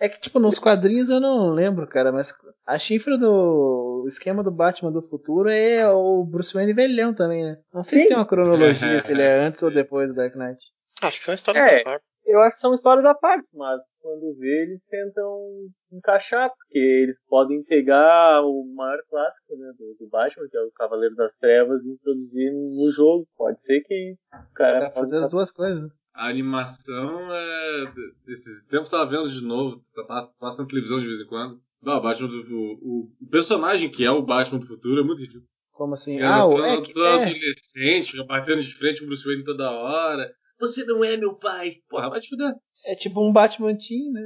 É 0.00 0.08
que, 0.08 0.20
tipo, 0.20 0.38
nos 0.40 0.58
quadrinhos 0.58 1.08
eu 1.08 1.20
não 1.20 1.50
lembro, 1.50 1.86
cara, 1.86 2.10
mas 2.10 2.34
a 2.66 2.78
chifra 2.78 3.16
do 3.16 4.02
o 4.04 4.06
esquema 4.06 4.42
do 4.42 4.50
Batman 4.50 4.92
do 4.92 5.00
futuro 5.00 5.48
é 5.48 5.88
o 5.88 6.24
Bruce 6.24 6.52
Wayne 6.52 6.74
velhão 6.74 7.14
também, 7.14 7.42
né? 7.42 7.56
Não 7.72 7.82
sei 7.82 8.00
Sim. 8.00 8.02
se 8.04 8.08
tem 8.08 8.16
uma 8.18 8.26
cronologia, 8.26 9.00
se 9.00 9.12
ele 9.12 9.22
é 9.22 9.38
antes 9.38 9.62
ou 9.62 9.70
depois 9.70 10.08
do 10.08 10.14
Dark 10.14 10.34
Knight. 10.36 10.58
Acho 11.00 11.18
que 11.18 11.24
são 11.24 11.34
histórias 11.34 11.64
É. 11.64 11.78
da 11.78 11.84
parte. 11.84 12.04
Eu 12.26 12.40
acho 12.40 12.56
que 12.56 12.60
são 12.62 12.72
histórias 12.74 13.04
à 13.04 13.14
parte, 13.14 13.48
mas 13.54 13.80
quando 14.00 14.34
vê 14.38 14.62
eles 14.62 14.84
tentam 14.86 15.46
encaixar, 15.92 16.48
porque 16.50 16.78
eles 16.78 17.16
podem 17.28 17.62
pegar 17.64 18.42
o 18.42 18.64
maior 18.74 18.98
clássico 19.10 19.56
né, 19.56 19.72
do, 19.78 19.94
do 20.00 20.08
Batman, 20.08 20.48
que 20.50 20.56
é 20.56 20.60
o 20.62 20.70
Cavaleiro 20.72 21.14
das 21.16 21.36
Trevas, 21.36 21.84
e 21.84 21.90
introduzir 21.92 22.50
no 22.50 22.90
jogo. 22.90 23.24
Pode 23.36 23.62
ser 23.62 23.80
que 23.82 24.14
o 24.32 24.54
cara 24.54 24.80
Dá 24.80 24.90
fazer 24.90 25.18
as 25.18 25.30
duas 25.30 25.50
coisas. 25.50 25.90
A 26.14 26.28
animação 26.28 27.34
é. 27.34 27.92
Esses 28.28 28.66
tempos 28.66 28.92
eu 28.92 28.98
tava 28.98 29.10
vendo 29.10 29.28
de 29.30 29.42
novo, 29.42 29.82
tá- 29.94 30.04
passa, 30.04 30.32
passa 30.38 30.62
na 30.62 30.68
televisão 30.68 31.00
de 31.00 31.06
vez 31.06 31.20
em 31.20 31.26
quando. 31.26 31.60
Não, 31.82 31.98
o 31.98 32.00
Batman 32.00 32.28
do. 32.28 32.36
O, 32.80 33.12
o 33.20 33.26
personagem 33.28 33.90
que 33.90 34.04
é 34.04 34.10
o 34.10 34.22
Batman 34.22 34.60
do 34.60 34.66
futuro 34.66 35.00
é 35.00 35.04
muito 35.04 35.20
ridículo. 35.20 35.44
Como 35.72 35.94
assim? 35.94 36.20
É, 36.20 36.24
ah, 36.24 36.46
o 36.46 36.50
todo, 36.50 36.64
é, 36.64 36.80
todo 36.82 37.04
é, 37.04 37.24
adolescente, 37.24 38.12
fica 38.12 38.24
batendo 38.24 38.62
de 38.62 38.72
frente 38.72 39.00
com 39.00 39.06
o 39.06 39.08
Bruce 39.08 39.24
Wayne 39.24 39.44
toda 39.44 39.72
hora. 39.72 40.32
Você 40.60 40.84
não 40.84 41.04
é 41.04 41.16
meu 41.16 41.34
pai! 41.34 41.78
Porra, 41.88 42.10
vai 42.10 42.20
te 42.20 42.28
fuder. 42.28 42.54
é 42.86 42.94
tipo 42.94 43.20
um 43.20 43.32
Batman 43.32 43.76
Teen, 43.76 44.12
né? 44.12 44.22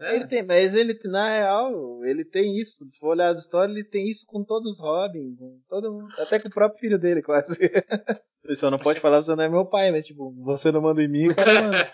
É. 0.00 0.16
Ele 0.16 0.26
tem, 0.26 0.44
mas 0.44 0.74
ele, 0.74 0.98
na 1.04 1.28
real, 1.28 2.04
ele 2.04 2.24
tem 2.24 2.58
isso. 2.58 2.72
Se 2.90 2.98
for 2.98 3.10
olhar 3.10 3.28
as 3.28 3.38
histórias, 3.38 3.76
ele 3.76 3.86
tem 3.86 4.08
isso 4.08 4.24
com 4.26 4.42
todos 4.42 4.72
os 4.72 4.80
Robin, 4.80 5.36
com 5.36 5.60
todo 5.68 5.92
mundo, 5.92 6.08
até 6.18 6.40
com 6.40 6.48
o 6.48 6.52
próprio 6.52 6.80
filho 6.80 6.98
dele, 6.98 7.22
quase. 7.22 7.56
O 8.44 8.48
pessoal 8.48 8.70
não 8.72 8.78
pode 8.78 8.98
falar 9.00 9.22
você 9.22 9.34
não 9.36 9.44
é 9.44 9.48
meu 9.48 9.64
pai, 9.64 9.90
mas 9.92 10.04
tipo, 10.04 10.32
você 10.42 10.72
não 10.72 10.80
manda 10.82 11.02
em 11.02 11.08
mim, 11.08 11.28
o 11.28 11.34
cara 11.34 11.62
manda. 11.62 11.90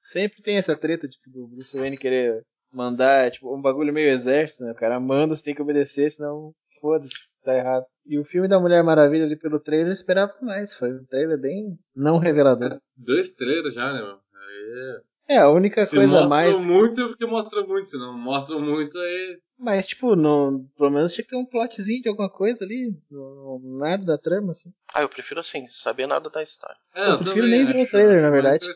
Sempre 0.00 0.42
tem 0.42 0.56
essa 0.56 0.76
treta, 0.76 1.08
tipo, 1.08 1.30
do 1.30 1.48
Bruce 1.48 1.76
Wayne 1.76 1.96
querer 1.98 2.42
mandar, 2.72 3.30
tipo, 3.30 3.56
um 3.56 3.60
bagulho 3.60 3.92
meio 3.92 4.10
exército, 4.10 4.64
né? 4.64 4.72
O 4.72 4.76
cara 4.76 5.00
manda, 5.00 5.34
você 5.34 5.44
tem 5.44 5.54
que 5.54 5.62
obedecer, 5.62 6.10
senão 6.10 6.52
foda-se, 6.80 7.42
tá 7.42 7.56
errado. 7.56 7.84
E 8.04 8.18
o 8.18 8.24
filme 8.24 8.46
da 8.48 8.60
Mulher 8.60 8.84
Maravilha 8.84 9.24
ali 9.24 9.36
pelo 9.36 9.58
trailer 9.58 9.88
eu 9.88 9.92
esperava 9.92 10.32
mais, 10.42 10.76
foi 10.76 10.92
um 10.92 11.04
trailer 11.06 11.40
bem 11.40 11.76
não 11.94 12.18
revelador. 12.18 12.78
Dois 12.96 13.30
trailers 13.34 13.74
já, 13.74 13.92
né, 13.92 14.00
meu? 14.02 14.12
Aí 14.12 15.00
É, 15.28 15.38
a 15.38 15.48
única 15.48 15.80
é. 15.80 15.84
Se 15.86 15.96
coisa 15.96 16.28
mais. 16.28 16.60
muito 16.60 17.00
é 17.00 17.08
porque 17.08 17.26
mostra 17.26 17.62
muito, 17.66 17.88
se 17.88 17.96
não 17.98 18.16
mostram 18.16 18.60
muito 18.60 18.96
aí. 18.98 19.38
Mas, 19.58 19.86
tipo, 19.86 20.14
não, 20.14 20.66
pelo 20.76 20.90
menos 20.90 21.12
tinha 21.12 21.24
que 21.24 21.30
ter 21.30 21.36
um 21.36 21.46
plotzinho 21.46 22.02
de 22.02 22.08
alguma 22.08 22.28
coisa 22.28 22.64
ali, 22.64 22.94
não- 23.10 23.58
nada 23.78 24.04
da 24.04 24.18
trama, 24.18 24.50
assim. 24.50 24.72
Ah, 24.92 25.00
eu 25.02 25.08
prefiro 25.08 25.40
assim, 25.40 25.66
saber 25.66 26.06
nada 26.06 26.28
da 26.28 26.42
história. 26.42 26.76
É, 26.94 27.10
Eu 27.12 27.18
prefiro 27.18 27.46
nem 27.46 27.64
ver 27.64 27.82
o 27.86 27.90
trailer, 27.90 28.20
na 28.22 28.30
verdade. 28.30 28.66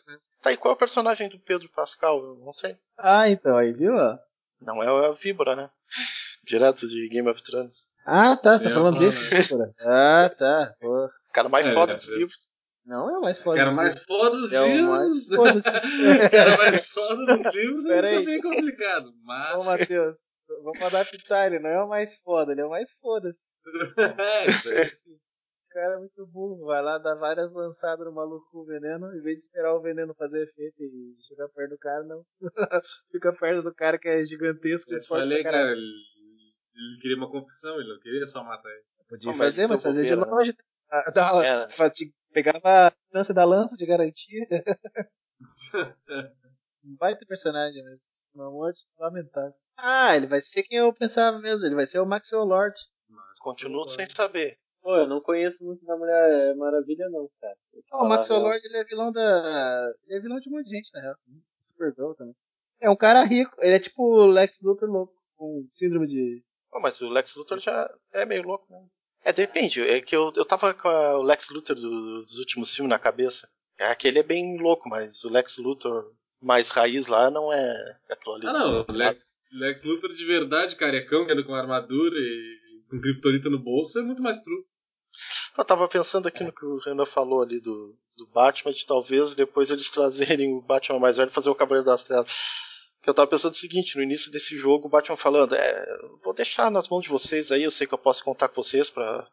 Tá, 0.40 0.51
e 0.53 0.57
qual 0.57 0.73
é 0.73 0.75
o 0.75 0.79
personagem 0.79 1.29
do 1.29 1.38
Pedro 1.38 1.69
Pascal? 1.69 2.19
Eu 2.25 2.37
não 2.45 2.53
sei. 2.55 2.77
Ah, 2.97 3.29
então, 3.29 3.57
aí 3.57 3.73
viu? 3.73 3.93
ó? 3.95 4.19
Não 4.62 4.83
é 4.83 5.07
a 5.09 5.12
Víbora, 5.12 5.55
né? 5.55 5.71
Direto 6.45 6.88
de 6.88 7.09
Game 7.09 7.29
of 7.29 7.43
Thrones. 7.43 7.87
Ah, 8.07 8.35
tá, 8.37 8.57
você 8.57 8.64
tá 8.64 8.75
falando 8.75 8.97
eu 8.97 9.01
desse, 9.11 9.21
Víbora. 9.43 9.75
Ah, 9.81 10.31
tá. 10.37 10.75
O 10.83 11.09
cara 11.33 11.49
mais 11.51 11.66
É, 11.66 11.73
foda 11.75 11.93
é, 11.93 11.97
dos 11.97 12.09
é. 12.09 12.12
livros. 12.16 12.53
Não 12.87 13.11
é 13.11 13.19
o 13.19 13.21
mais 13.21 13.38
foda. 13.38 13.59
Cara 13.59 13.71
mais 13.71 13.88
livros. 13.95 14.07
foda 14.07 14.37
dos 14.38 14.53
É 14.53 14.61
o 14.62 14.66
livros. 14.66 14.88
mais 14.88 15.27
foda-se. 15.27 15.69
O 16.27 16.31
cara 16.31 16.57
mais 16.57 16.88
foda 16.90 17.27
dos 17.37 17.55
livros 17.55 17.85
é 17.87 18.23
bem 18.25 18.40
complicado. 18.40 19.12
Mas. 19.23 19.55
Ô, 19.59 19.62
Matheus, 19.64 20.16
vamos 20.62 20.83
adaptar, 20.83 21.46
ele 21.46 21.59
não 21.59 21.70
é 21.70 21.83
o 21.85 21.88
mais 21.88 22.16
foda, 22.23 22.53
ele 22.53 22.61
é 22.61 22.64
o 22.64 22.70
mais 22.70 22.90
foda-se. 23.01 23.53
é, 24.20 24.51
isso 24.51 24.68
aí. 24.68 24.87
O 24.87 25.73
cara 25.73 25.94
é 25.94 25.99
muito 25.99 26.27
burro, 26.27 26.64
vai 26.66 26.83
lá 26.83 26.99
dar 26.99 27.14
várias 27.14 27.53
lançadas 27.53 28.05
no 28.05 28.12
maluco 28.12 28.44
com 28.51 28.59
o 28.59 28.64
veneno, 28.64 29.07
em 29.16 29.20
vez 29.23 29.37
de 29.37 29.42
esperar 29.42 29.73
o 29.75 29.81
veneno 29.81 30.12
fazer 30.14 30.42
efeito 30.42 30.83
e 30.83 31.14
chegar 31.29 31.49
perto 31.49 31.70
do 31.70 31.79
cara, 31.79 32.03
não. 32.05 32.25
Fica 33.12 33.33
perto 33.33 33.62
do 33.62 33.73
cara 33.75 33.96
que 33.99 34.09
é 34.09 34.25
gigantesco 34.27 34.92
Eu 34.92 34.99
e 34.99 35.01
te 35.01 35.07
falei, 35.07 35.42
cara, 35.44 35.70
ele, 35.70 35.81
ele 36.75 36.99
queria 37.01 37.16
uma 37.16 37.31
confissão, 37.31 37.79
ele 37.81 37.88
não 37.92 38.01
queria 38.01 38.27
só 38.27 38.42
matar 38.42 38.68
ele. 38.68 38.85
Podia 39.09 39.31
Não, 39.31 39.38
mas 39.38 39.49
fazer, 39.49 39.66
mas 39.68 39.81
deu 39.83 39.90
fazer 39.92 40.09
de 40.09 40.14
bobeira, 40.16 40.31
né? 40.31 40.37
longe. 40.37 40.57
Ah, 40.90 41.11
dá 41.14 41.33
uma- 41.35 41.46
É. 41.46 41.68
fa- 41.68 41.90
te- 41.90 42.12
Pegava 42.33 42.87
a 42.87 42.90
distância 42.90 43.35
da 43.35 43.44
lança 43.44 43.77
de 43.77 43.85
garantia. 43.87 44.46
Um 46.85 46.96
baita 46.96 47.27
personagem, 47.27 47.83
mas 47.85 48.25
uma 48.35 48.51
morte 48.51 48.81
lamentável. 48.99 49.53
Ah, 49.83 50.16
ele 50.16 50.27
vai 50.27 50.40
ser 50.40 50.62
quem 50.62 50.79
eu 50.79 50.93
pensava 50.93 51.38
mesmo, 51.38 51.66
ele 51.66 51.75
vai 51.75 51.87
ser 51.87 51.99
o 52.01 52.07
Maxwell 52.07 52.45
Lord. 52.45 52.75
Continuo 53.40 53.88
sem 53.88 54.07
saber. 54.07 54.59
Pô, 54.83 54.97
eu 54.97 55.07
não 55.07 55.21
conheço 55.21 55.64
muito 55.64 55.85
da 55.85 55.97
Mulher 55.97 56.55
Maravilha, 56.57 57.09
não, 57.11 57.29
cara. 57.40 57.55
Ah, 57.93 58.03
o 58.05 58.09
Maxwell. 58.09 58.40
Lord 58.40 58.64
ele 58.66 58.77
é 58.79 58.85
vilão 58.85 59.12
da. 59.12 59.93
Ele 60.07 60.19
é 60.19 60.21
vilão 60.21 60.40
de 60.40 60.49
um 60.49 60.53
monte 60.53 60.64
de 60.69 60.77
gente, 60.77 60.90
na 60.95 61.01
real. 61.01 61.14
Supergirl 61.59 62.12
também. 62.14 62.35
É 62.81 62.88
um 62.88 62.97
cara 62.97 63.23
rico, 63.25 63.55
ele 63.61 63.77
é 63.77 63.79
tipo 63.79 64.03
o 64.03 64.27
Lex 64.27 64.62
Luthor 64.62 64.88
louco, 64.90 65.14
com 65.37 65.66
síndrome 65.71 66.07
de. 66.07 66.43
Pô, 66.71 66.81
mas 66.81 67.01
o 67.01 67.09
Lex 67.09 67.35
Luthor 67.37 67.59
já 67.59 67.90
é 68.12 68.25
meio 68.25 68.43
louco, 68.43 68.66
né? 68.71 68.87
É, 69.23 69.33
depende. 69.35 69.83
É 69.87 70.01
que 70.01 70.16
eu, 70.16 70.33
eu 70.35 70.45
tava 70.47 70.73
com 70.73 70.88
a- 70.88 71.19
o 71.19 71.23
Lex 71.23 71.51
Luthor 71.51 71.77
do- 71.77 72.23
dos 72.23 72.38
últimos 72.38 72.75
filmes 72.75 72.88
na 72.90 72.99
cabeça. 72.99 73.47
É, 73.79 73.87
aquele 73.87 74.19
é 74.21 74.23
bem 74.23 74.57
louco, 74.59 74.88
mas 74.88 75.25
o 75.25 75.31
Lex 75.31 75.59
Luthor 75.59 76.11
mais 76.40 76.68
raiz 76.68 77.07
lá 77.07 77.31
não 77.31 77.53
é 77.53 77.98
aquilo 78.09 78.35
ali. 78.37 78.46
Ah, 78.46 78.53
não, 78.53 78.87
Lex, 78.88 79.38
Lex 79.53 79.85
Luthor 79.85 80.14
de 80.14 80.24
verdade, 80.24 80.76
carecão, 80.76 81.26
que 81.26 81.33
anda 81.33 81.44
com 81.44 81.55
armadura 81.55 82.16
e 82.18 82.59
com 82.88 83.00
criptonita 83.00 83.50
no 83.50 83.59
bolso, 83.59 83.98
é 83.98 84.03
muito 84.03 84.22
mais 84.22 84.40
true. 84.40 84.64
Eu 85.57 85.64
tava 85.64 85.88
pensando 85.88 86.29
aqui 86.29 86.42
no 86.42 86.53
que 86.53 86.64
o 86.64 86.79
Renan 86.79 87.07
falou 87.07 87.42
ali 87.42 87.61
do, 87.61 87.96
do 88.16 88.26
Batman, 88.29 88.72
de 88.72 88.87
talvez 88.87 89.35
depois 89.35 89.70
eles 89.70 89.90
trazerem 89.90 90.55
o 90.55 90.62
Batman 90.62 90.98
mais 90.98 91.16
velho 91.16 91.29
e 91.29 91.33
fazer 91.33 91.50
o 91.50 91.55
Cavaleiro 91.55 91.87
das 91.87 92.05
Trevas. 92.05 92.33
Que 93.03 93.11
eu 93.11 93.14
tava 93.14 93.31
pensando 93.31 93.53
o 93.53 93.57
seguinte, 93.57 93.96
no 93.96 94.03
início 94.03 94.31
desse 94.31 94.57
jogo, 94.57 94.87
o 94.87 94.90
Batman 94.90 95.16
falando, 95.16 95.55
é, 95.55 95.87
vou 96.22 96.35
deixar 96.35 96.70
nas 96.70 96.88
mãos 96.88 97.03
de 97.03 97.09
vocês 97.09 97.50
aí, 97.50 97.62
eu 97.62 97.70
sei 97.70 97.87
que 97.87 97.94
eu 97.94 97.98
posso 97.98 98.22
contar 98.22 98.48
com 98.48 98.62
vocês 98.62 98.90
pra 98.90 99.26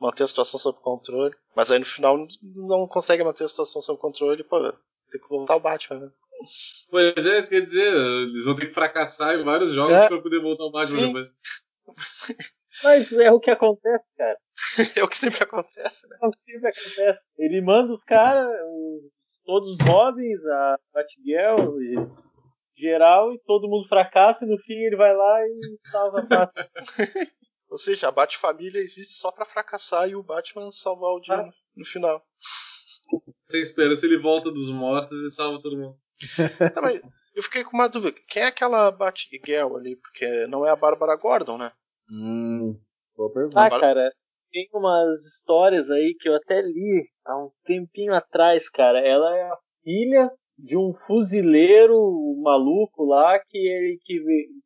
manter 0.00 0.24
a 0.24 0.26
situação 0.26 0.58
sob 0.58 0.78
controle. 0.80 1.34
Mas 1.54 1.70
aí 1.70 1.78
no 1.78 1.84
final 1.84 2.26
não 2.42 2.86
consegue 2.86 3.24
manter 3.24 3.44
a 3.44 3.48
situação 3.48 3.80
sob 3.80 4.00
controle, 4.00 4.42
pô, 4.44 4.60
tem 5.10 5.20
que 5.20 5.28
voltar 5.28 5.56
o 5.56 5.60
Batman, 5.60 6.00
né? 6.00 6.12
Pois 6.90 7.16
é, 7.26 7.38
isso 7.38 7.48
quer 7.50 7.60
dizer, 7.64 7.94
eles 7.96 8.44
vão 8.44 8.54
ter 8.54 8.66
que 8.66 8.74
fracassar 8.74 9.34
em 9.34 9.44
vários 9.44 9.72
jogos 9.72 9.92
É. 9.92 10.08
pra 10.08 10.20
poder 10.20 10.40
voltar 10.40 10.64
ao 10.64 10.70
Batman 10.72 11.06
depois. 11.06 11.28
Mas 12.82 13.12
é 13.12 13.30
o 13.30 13.38
que 13.40 13.50
acontece, 13.50 14.12
cara. 14.16 14.38
é 14.96 15.04
o 15.04 15.08
que 15.08 15.16
sempre 15.16 15.42
acontece, 15.44 16.08
né? 16.08 16.16
É 16.22 16.26
o 16.26 16.30
que 16.30 16.38
sempre 16.52 16.68
acontece. 16.70 17.20
Ele 17.38 17.60
manda 17.60 17.92
os 17.92 18.02
caras, 18.02 18.46
os- 18.48 19.12
todos 19.44 19.72
os 19.72 19.86
Robins, 19.86 20.44
a 20.46 20.78
Batgirl 20.94 21.80
e 21.82 21.94
geral, 22.76 23.32
e 23.34 23.38
todo 23.44 23.68
mundo 23.68 23.86
fracassa, 23.88 24.44
e 24.44 24.48
no 24.48 24.58
fim 24.58 24.74
ele 24.74 24.96
vai 24.96 25.14
lá 25.14 25.46
e 25.46 25.60
salva 25.90 26.20
a 26.20 26.26
pátria. 26.26 26.70
Ou 27.68 27.78
seja, 27.78 28.08
a 28.08 28.12
Bat-família 28.12 28.80
existe 28.80 29.14
só 29.14 29.30
pra 29.32 29.46
fracassar 29.46 30.08
e 30.08 30.14
o 30.16 30.22
Batman 30.22 30.70
salvar 30.70 31.10
o 31.12 31.20
dia 31.20 31.34
Ah. 31.34 31.42
no, 31.46 31.52
no 31.76 31.84
final. 31.86 32.22
Sem 33.50 33.60
esperança, 33.62 34.06
ele 34.06 34.18
volta 34.18 34.50
dos 34.50 34.70
mortos 34.70 35.18
e 35.24 35.30
salva 35.30 35.60
todo 35.60 35.76
mundo. 35.76 35.96
Tá, 36.74 36.80
mas 36.80 37.00
eu 37.34 37.42
fiquei 37.42 37.64
com 37.64 37.76
uma 37.76 37.88
dúvida. 37.88 38.16
Quem 38.28 38.42
é 38.42 38.46
aquela 38.46 38.90
Batgirl 38.90 39.76
ali? 39.76 39.96
Porque 39.96 40.46
não 40.46 40.66
é 40.66 40.70
a 40.70 40.76
Bárbara 40.76 41.16
Gordon, 41.16 41.58
né? 41.58 41.72
Hum. 42.10 42.76
Boa 43.16 43.32
pergunta. 43.32 43.60
Ah, 43.60 43.70
cara, 43.70 44.12
tem 44.50 44.68
umas 44.74 45.20
histórias 45.24 45.90
aí 45.90 46.14
que 46.18 46.28
eu 46.28 46.36
até 46.36 46.60
li 46.60 47.08
há 47.24 47.36
um 47.36 47.50
tempinho 47.64 48.14
atrás, 48.14 48.68
cara. 48.68 49.00
Ela 49.00 49.36
é 49.36 49.42
a 49.42 49.58
filha 49.82 50.30
de 50.58 50.76
um 50.76 50.92
fuzileiro 51.06 51.98
maluco 52.42 53.04
lá 53.04 53.38
que 53.38 53.58
ele 53.58 53.98
que 54.04 54.20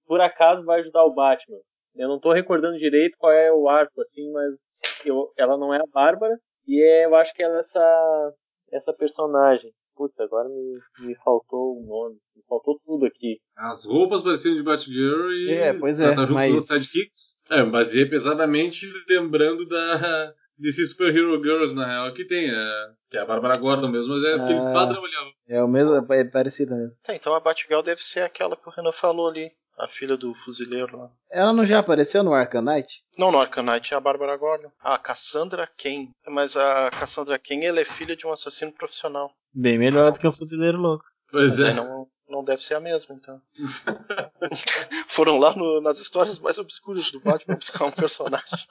por 0.07 0.21
acaso 0.21 0.65
vai 0.65 0.81
ajudar 0.81 1.05
o 1.05 1.15
Batman. 1.15 1.59
Eu 1.95 2.09
não 2.09 2.21
tô 2.21 2.33
recordando 2.33 2.79
direito 2.79 3.17
qual 3.19 3.33
é 3.33 3.51
o 3.51 3.69
arco, 3.69 4.01
assim, 4.03 4.31
mas 4.33 4.57
eu, 5.05 5.33
ela 5.39 5.57
não 5.57 5.73
é 5.73 5.79
a 5.79 5.87
Bárbara. 5.91 6.37
E 6.67 6.83
é, 6.83 7.07
eu 7.07 7.15
acho 7.15 7.33
que 7.33 7.43
ela 7.43 7.57
é 7.57 7.61
essa, 7.61 8.35
essa 8.73 8.93
personagem. 8.93 9.73
Puta, 9.97 10.25
agora 10.25 10.47
me, 10.49 10.79
me 11.07 11.15
faltou 11.25 11.79
o 11.81 11.87
nome. 11.87 12.17
Me 12.37 12.43
faltou 12.49 12.79
tudo 12.85 13.07
aqui. 13.07 13.39
As 13.57 13.87
roupas 13.87 14.23
pareciam 14.23 14.55
de 14.55 14.63
Batgirl 14.63 15.31
e. 15.33 15.53
É, 15.55 15.73
pois 15.73 15.99
é. 16.01 16.11
Tá 16.15 16.23
junto 16.23 16.35
mas... 16.35 16.67
sidekicks. 16.69 17.39
É, 17.51 17.65
baseei 17.65 18.05
pesadamente 18.07 18.87
lembrando 19.09 19.67
da. 19.67 20.33
DC 20.59 20.87
Super 20.87 21.15
Hero 21.15 21.43
Girls, 21.43 21.75
na 21.75 21.87
real, 21.87 22.15
que 22.15 22.25
tem. 22.27 22.49
É, 22.51 22.91
que 23.11 23.17
é 23.19 23.21
a 23.21 23.27
Bárbara 23.27 23.59
Gordon 23.59 23.89
mesmo, 23.89 24.15
mas 24.15 24.25
é 24.25 24.35
aquele 24.35 24.59
Ah. 24.59 24.73
padrão 24.73 25.05
ali. 25.05 25.13
ó. 25.17 25.55
É 25.55 25.63
o 25.63 25.69
mesmo, 25.69 25.95
é 26.13 26.25
parecido 26.25 26.75
mesmo. 26.75 26.99
Tá, 27.05 27.15
então 27.15 27.35
a 27.35 27.41
Batgirl 27.41 27.83
deve 27.83 28.01
ser 28.03 28.21
aquela 28.21 28.57
que 28.57 28.67
o 28.67 28.73
Renan 28.73 28.93
falou 28.93 29.29
ali. 29.29 29.51
A 29.79 29.87
filha 29.89 30.17
do 30.17 30.35
fuzileiro 30.35 30.97
lá. 30.97 31.11
Ela 31.31 31.53
não 31.53 31.67
já 31.67 31.79
apareceu 31.81 32.23
no 32.23 32.33
Arcanite? 32.33 33.03
Não, 33.19 33.31
no 33.31 33.39
Arcanite 33.39 33.93
é 33.93 33.97
a 33.97 34.01
Bárbara 34.01 34.35
Gordon. 34.37 34.71
A 34.81 34.97
Cassandra 34.99 35.67
Cain. 35.79 36.11
Mas 36.29 36.57
a 36.57 36.91
Cassandra 36.91 37.39
Cain 37.39 37.63
ela 37.65 37.81
é 37.81 37.85
filha 37.85 38.17
de 38.17 38.27
um 38.27 38.33
assassino 38.33 38.73
profissional. 38.73 39.31
Bem 39.53 39.79
melhor 39.79 40.13
do 40.13 40.19
que 40.19 40.27
o 40.27 40.33
Fuzileiro 40.33 40.79
Louco. 40.79 41.05
Pois 41.31 41.59
Mas 41.59 41.69
é. 41.69 41.75
não, 41.75 42.07
não 42.29 42.43
deve 42.45 42.63
ser 42.63 42.75
a 42.75 42.81
mesma, 42.81 43.15
então. 43.15 43.41
Foram 45.09 45.39
lá 45.39 45.55
no- 45.55 45.81
nas 45.81 45.99
histórias 45.99 46.39
mais 46.39 46.59
obscuras 46.59 47.11
do 47.11 47.21
Batman 47.21 47.57
buscar 47.57 47.85
um 47.87 47.93
personagem. 47.93 48.67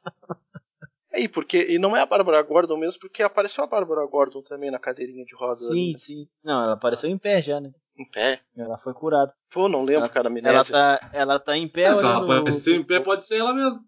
É, 1.12 1.22
e, 1.22 1.28
porque, 1.30 1.64
e 1.70 1.78
não 1.80 1.96
é 1.96 2.02
a 2.02 2.06
Bárbara 2.06 2.42
Gordon 2.42 2.78
mesmo, 2.78 3.00
porque 3.00 3.24
apareceu 3.24 3.64
a 3.64 3.68
Bárbara 3.68 4.06
Gordon 4.08 4.42
também 4.42 4.72
na 4.72 4.80
cadeirinha 4.80 5.24
de 5.26 5.36
rosa. 5.36 5.70
ali, 5.72 5.80
Sim, 5.80 5.92
né? 5.94 5.98
sim. 5.98 6.28
Não, 6.44 6.64
ela 6.64 6.74
apareceu 6.74 7.10
em 7.10 7.18
pé 7.18 7.42
já, 7.42 7.60
né? 7.60 7.72
Em 7.98 8.10
pé. 8.10 8.42
Ela 8.58 8.78
foi 8.78 8.94
curada. 8.94 9.34
Pô, 9.54 9.70
não 9.70 9.80
lembro, 9.84 10.02
Ela- 10.06 10.10
cara, 10.10 10.28
Ela 10.28 10.40
amnésia. 10.40 10.74
tá, 10.74 11.10
ela 11.14 11.40
tá 11.40 11.56
em 11.58 11.68
pé 11.68 11.84
ela 11.84 11.98
olhando. 11.98 12.32
aparecer 12.34 12.76
em 12.76 12.84
pé, 12.84 13.00
pode 13.00 13.26
ser 13.26 13.38
ela 13.38 13.54
mesmo. 13.54 13.80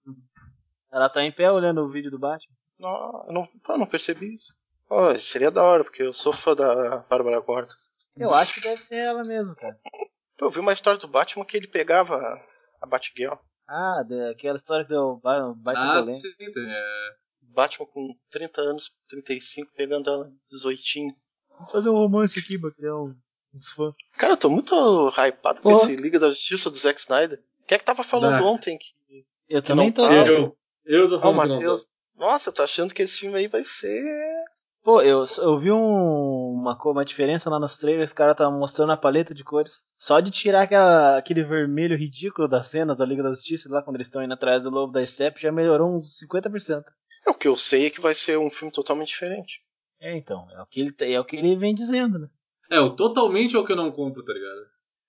Ela 0.91 1.09
tá 1.09 1.23
em 1.23 1.31
pé 1.31 1.51
olhando 1.51 1.81
o 1.81 1.89
vídeo 1.89 2.09
do 2.09 2.17
Batman. 2.19 2.55
Não, 2.79 3.25
eu 3.27 3.33
não, 3.33 3.47
pô, 3.63 3.77
não 3.77 3.85
percebi 3.85 4.33
isso. 4.33 4.53
Pô, 4.87 5.17
seria 5.19 5.51
da 5.51 5.61
hora, 5.63 5.83
porque 5.83 6.03
eu 6.03 6.13
sou 6.13 6.31
fã 6.31 6.55
da 6.55 6.97
Bárbara 7.09 7.39
Gordon. 7.41 7.73
Eu 8.15 8.29
acho 8.33 8.53
que 8.55 8.61
deve 8.61 8.77
ser 8.77 8.95
ela 8.95 9.21
mesmo, 9.27 9.53
cara. 9.55 9.77
Pô, 10.37 10.45
eu 10.45 10.51
vi 10.51 10.59
uma 10.59 10.71
história 10.73 10.99
do 10.99 11.07
Batman 11.07 11.43
que 11.45 11.57
ele 11.57 11.67
pegava 11.67 12.15
a 12.81 12.85
Batgirl. 12.87 13.33
Ah, 13.67 14.01
aquela 14.31 14.55
história 14.57 14.85
que 14.85 14.89
deu 14.91 15.17
ba- 15.21 15.53
baita 15.57 15.81
Ah, 15.81 16.03
sim. 16.03 16.17
É. 16.69 17.09
Batman 17.41 17.85
com 17.87 18.15
30 18.31 18.61
anos, 18.61 18.91
35, 19.09 19.71
pegando 19.75 20.09
ela 20.09 20.31
18. 20.49 20.81
Vamos 21.49 21.71
fazer 21.71 21.89
um 21.89 21.95
romance 21.97 22.39
aqui 22.39 22.57
pra 22.57 22.71
uns 23.57 23.69
fãs. 23.71 23.93
Cara, 24.17 24.33
eu 24.33 24.37
tô 24.37 24.49
muito 24.49 24.73
hypado 25.09 25.61
com 25.61 25.71
Pô. 25.71 25.77
esse 25.77 25.95
Liga 25.95 26.19
da 26.19 26.29
Justiça 26.29 26.69
do 26.69 26.77
Zack 26.77 26.99
Snyder. 26.99 27.39
Quem 27.67 27.75
é 27.75 27.79
que 27.79 27.85
tava 27.85 28.03
falando 28.03 28.43
Ah. 28.45 28.49
ontem 28.49 28.77
que. 28.77 28.87
Eu 29.49 29.61
Que 29.61 29.67
também 29.67 29.87
não 29.87 29.93
tô. 29.93 30.07
tá. 30.07 30.13
Eu, 30.13 30.57
eu 30.85 31.09
tô 31.09 31.15
Ah, 31.15 31.17
o 31.17 31.21
falando 31.21 31.61
tô. 31.61 31.85
Nossa, 32.17 32.51
tô 32.51 32.63
achando 32.63 32.93
que 32.93 33.03
esse 33.03 33.19
filme 33.19 33.37
aí 33.37 33.47
vai 33.47 33.63
ser. 33.63 34.01
Pô, 34.83 35.01
eu, 35.01 35.23
eu 35.39 35.59
vi 35.59 35.69
um- 35.71 36.53
uma, 36.61 36.77
uma 36.85 37.03
diferença 37.05 37.49
lá 37.49 37.59
nos 37.59 37.77
trailers, 37.77 38.11
os 38.11 38.15
caras 38.15 38.33
estavam 38.33 38.57
mostrando 38.57 38.93
a 38.93 38.97
paleta 38.97 39.33
de 39.33 39.43
cores. 39.43 39.79
Só 39.97 40.19
de 40.21 40.31
tirar 40.31 40.61
aquela- 40.61 41.17
aquele 41.17 41.43
vermelho 41.43 41.97
ridículo 41.97 42.47
das 42.47 42.67
cenas 42.69 42.97
da 42.97 43.05
Liga 43.05 43.21
da 43.21 43.29
Justiça, 43.29 43.69
lá 43.69 43.81
quando 43.83 43.97
eles 43.97 44.07
estão 44.07 44.23
indo 44.23 44.33
atrás 44.33 44.63
do 44.63 44.69
Lobo 44.69 44.93
da 44.93 45.05
Steppe, 45.05 45.41
já 45.41 45.51
melhorou 45.51 45.93
uns 45.93 46.17
50%. 46.17 46.85
É, 47.25 47.29
o 47.29 47.33
que 47.33 47.47
eu 47.49 47.57
sei 47.57 47.87
é 47.87 47.89
que 47.89 47.99
vai 47.99 48.13
ser 48.15 48.37
um 48.39 48.49
filme 48.49 48.71
totalmente 48.73 49.09
diferente. 49.09 49.61
É, 49.99 50.15
então, 50.15 50.47
é 50.51 50.61
o 50.61 50.65
que 50.65 50.79
ele, 50.79 50.95
é 51.13 51.19
o 51.19 51.25
que 51.25 51.35
ele 51.35 51.55
vem 51.57 51.75
dizendo, 51.75 52.17
né? 52.19 52.27
É, 52.69 52.79
o 52.79 52.89
totalmente 52.89 53.55
é 53.55 53.59
o 53.59 53.65
que 53.65 53.71
eu 53.71 53.77
não 53.77 53.91
compro, 53.91 54.23
tá 54.23 54.33
ligado? 54.33 54.67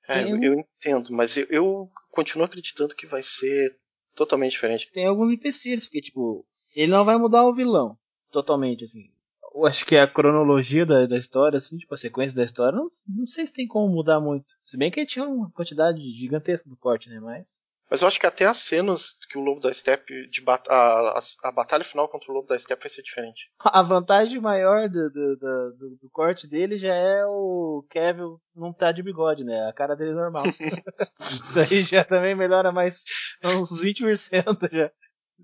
É, 0.09 0.25
Tem 0.25 0.31
eu, 0.31 0.43
eu 0.43 0.61
entendo, 0.61 1.13
mas 1.13 1.37
eu, 1.37 1.47
eu 1.51 1.91
continuo 2.11 2.45
acreditando 2.45 2.95
que 2.95 3.07
vai 3.07 3.23
ser 3.23 3.77
totalmente 4.15 4.53
diferente. 4.53 4.91
Tem 4.93 5.07
alguns 5.07 5.31
empecilhos, 5.31 5.85
porque, 5.85 6.01
tipo, 6.01 6.47
ele 6.75 6.91
não 6.91 7.05
vai 7.05 7.17
mudar 7.19 7.45
o 7.45 7.55
vilão 7.55 7.99
totalmente, 8.31 8.85
assim. 8.85 9.11
Eu 9.55 9.67
acho 9.67 9.85
que 9.85 9.97
a 9.97 10.07
cronologia 10.07 10.87
da, 10.87 11.07
da 11.07 11.17
história, 11.17 11.57
assim, 11.57 11.77
tipo, 11.79 11.93
a 11.95 11.99
sequência 11.99 12.37
da 12.37 12.45
história, 12.45 12.77
não, 12.77 12.87
não 13.09 13.27
sei 13.27 13.47
se 13.47 13.53
tem 13.53 13.67
como 13.67 13.93
mudar 13.93 14.21
muito. 14.21 14.47
Se 14.63 14.77
bem 14.77 14.91
que 14.91 15.05
tinha 15.07 15.27
uma 15.27 15.51
quantidade 15.51 16.01
gigantesca 16.13 16.69
do 16.69 16.77
corte, 16.77 17.09
né? 17.09 17.19
Mas. 17.21 17.65
Mas 17.91 18.03
eu 18.03 18.09
acho 18.09 18.21
que 18.21 18.27
até 18.27 18.45
as 18.45 18.59
cenas 18.59 19.15
que 19.31 19.39
o 19.39 19.41
Lobo 19.43 19.61
da 19.61 19.73
Steppe. 19.73 20.29
De 20.29 20.43
bat 20.43 20.63
a, 20.69 21.19
a, 21.19 21.21
a 21.45 21.53
batalha 21.53 21.85
final 21.85 22.09
contra 22.09 22.31
o 22.31 22.35
Lobo 22.35 22.47
da 22.47 22.59
Steppe 22.59 22.83
vai 22.83 22.91
ser 22.91 23.03
diferente. 23.03 23.51
A 23.65 23.83
vantagem 23.83 24.39
maior 24.41 24.89
do, 24.89 25.11
do, 25.11 25.37
do, 25.37 25.73
do- 25.79 25.97
do 26.03 26.11
corte 26.11 26.47
dele 26.47 26.79
já 26.79 26.95
é 26.95 27.25
o 27.27 27.85
Kevin 27.91 28.37
não 28.55 28.73
tá 28.73 28.93
de 28.93 29.03
bigode, 29.03 29.43
né? 29.45 29.67
A 29.69 29.73
cara 29.73 29.95
dele 29.97 30.11
é 30.11 30.15
normal. 30.15 30.45
Isso 31.21 31.61
aí 31.61 31.83
já 31.83 32.05
também 32.05 32.35
melhora 32.35 32.71
mais 32.73 33.05
uns 33.45 33.81
20% 33.81 34.69
já. 34.71 34.91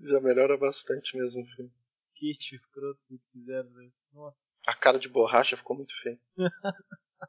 Já 0.03 0.21
melhora 0.21 0.57
bastante 0.57 1.17
mesmo 1.17 1.41
o 1.41 1.45
filme. 1.55 1.71
Kit, 2.15 2.53
escroto 2.55 2.99
que 3.07 3.17
fizeram, 3.31 3.69
velho. 3.73 3.91
Nossa. 4.13 4.37
A 4.67 4.73
cara 4.75 4.99
de 4.99 5.09
borracha 5.09 5.57
ficou 5.57 5.75
muito 5.75 5.93
feia. 6.01 6.19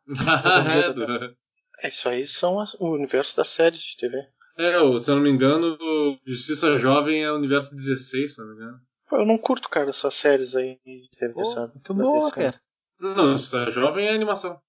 é, 0.08 1.86
É, 1.86 1.88
isso 1.88 2.08
aí 2.08 2.26
são 2.26 2.58
as- 2.60 2.74
o 2.74 2.86
universo 2.92 3.36
das 3.36 3.48
séries 3.48 3.80
de 3.80 3.96
TV. 3.98 4.16
É, 4.58 4.98
se 4.98 5.10
eu 5.10 5.16
não 5.16 5.22
me 5.22 5.30
engano, 5.30 5.76
Justiça 6.26 6.78
Jovem 6.78 7.22
é 7.22 7.30
o 7.30 7.36
universo 7.36 7.74
16, 7.74 8.34
se 8.34 8.40
eu 8.40 8.46
não 8.46 8.54
me 8.54 8.62
engano. 8.62 8.80
Pô, 9.08 9.16
eu 9.16 9.26
não 9.26 9.38
curto, 9.38 9.68
cara, 9.68 9.90
essas 9.90 10.14
séries 10.14 10.54
aí 10.56 10.78
de 10.84 11.08
TV, 11.18 11.34
Pô, 11.34 11.44
sabe? 11.44 11.72
muito 11.74 11.94
Da 11.94 12.02
boa, 12.04 12.20
DC. 12.28 12.34
cara. 12.34 12.60
Não, 13.00 13.32
Justiça 13.32 13.70
Jovem 13.70 14.06
é 14.08 14.14
animação. 14.14 14.60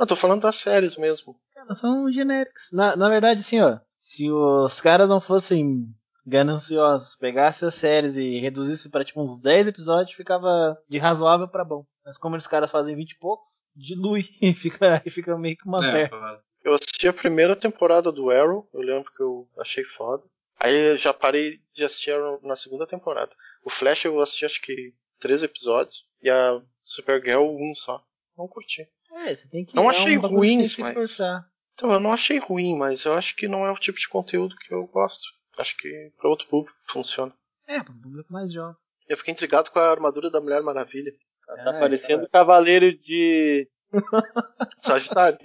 Eu 0.00 0.06
tô 0.06 0.16
falando 0.16 0.42
das 0.42 0.56
séries 0.56 0.96
mesmo. 0.96 1.36
Cara, 1.54 1.72
são 1.74 2.10
genéricos. 2.12 2.70
Na, 2.72 2.96
na 2.96 3.08
verdade, 3.08 3.40
assim, 3.40 3.60
ó. 3.60 3.78
Se 3.96 4.30
os 4.30 4.80
caras 4.80 5.08
não 5.08 5.20
fossem 5.20 5.86
gananciosos, 6.26 7.16
pegassem 7.16 7.66
as 7.68 7.74
séries 7.76 8.16
e 8.16 8.40
reduzissem 8.40 8.90
pra 8.90 9.04
tipo 9.04 9.22
uns 9.22 9.40
10 9.40 9.68
episódios, 9.68 10.14
ficava 10.16 10.76
de 10.88 10.98
razoável 10.98 11.48
pra 11.48 11.64
bom. 11.64 11.84
Mas 12.04 12.18
como 12.18 12.36
os 12.36 12.46
caras 12.46 12.70
fazem 12.70 12.94
20 12.96 13.12
e 13.12 13.18
poucos, 13.18 13.48
dilui 13.74 14.24
e 14.42 14.52
fica, 14.54 15.02
e 15.06 15.10
fica 15.10 15.38
meio 15.38 15.56
que 15.56 15.66
uma 15.66 15.78
É, 15.86 15.92
merda. 15.92 16.40
Eu 16.66 16.74
assisti 16.74 17.06
a 17.06 17.12
primeira 17.12 17.54
temporada 17.54 18.10
do 18.10 18.28
Arrow, 18.30 18.68
eu 18.74 18.80
lembro 18.80 19.12
que 19.14 19.22
eu 19.22 19.48
achei 19.58 19.84
foda. 19.84 20.24
Aí 20.58 20.74
eu 20.74 20.96
já 20.96 21.14
parei 21.14 21.60
de 21.72 21.84
assistir 21.84 22.10
Arrow 22.10 22.40
na 22.42 22.56
segunda 22.56 22.86
temporada. 22.86 23.30
O 23.64 23.70
Flash 23.70 24.04
eu 24.04 24.20
assisti 24.20 24.44
acho 24.44 24.60
que 24.62 24.92
três 25.20 25.42
episódios 25.44 26.04
e 26.20 26.28
a 26.28 26.60
Supergirl 26.84 27.44
um 27.44 27.72
só. 27.74 28.02
Não 28.36 28.48
curti. 28.48 28.82
É, 29.12 29.32
você 29.34 29.48
tem 29.48 29.64
que. 29.64 29.76
Não 29.76 29.84
um 29.84 29.88
achei 29.90 30.18
que 30.18 30.26
ruim, 30.26 30.58
mas- 30.58 30.92
forçar. 30.94 31.46
Então 31.74 31.92
eu 31.92 32.00
não 32.00 32.12
achei 32.12 32.38
ruim, 32.38 32.76
mas 32.76 33.04
eu 33.04 33.14
acho 33.14 33.36
que 33.36 33.46
não 33.46 33.64
é 33.64 33.70
o 33.70 33.76
tipo 33.78 33.98
de 33.98 34.08
conteúdo 34.08 34.56
que 34.56 34.74
eu 34.74 34.80
gosto. 34.88 35.22
Acho 35.58 35.76
que 35.76 36.10
pra 36.18 36.28
outro 36.28 36.48
público 36.48 36.76
funciona. 36.88 37.32
É, 37.68 37.82
pro 37.82 37.94
público 37.94 38.32
mais 38.32 38.52
jovem. 38.52 38.74
Eu 39.08 39.16
fiquei 39.16 39.32
intrigado 39.32 39.70
com 39.70 39.78
a 39.78 39.90
armadura 39.90 40.30
da 40.30 40.40
Mulher 40.40 40.62
Maravilha. 40.62 41.12
Ela 41.48 41.64
tá 41.64 41.76
É, 41.76 41.80
parecendo 41.80 42.28
Cavaleiro 42.28 42.92
de. 42.98 43.68
Sagitário. 44.82 45.38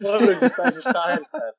Mano, 0.00 0.40
de 0.40 0.48
Sagitário, 0.48 1.26
cara. 1.30 1.54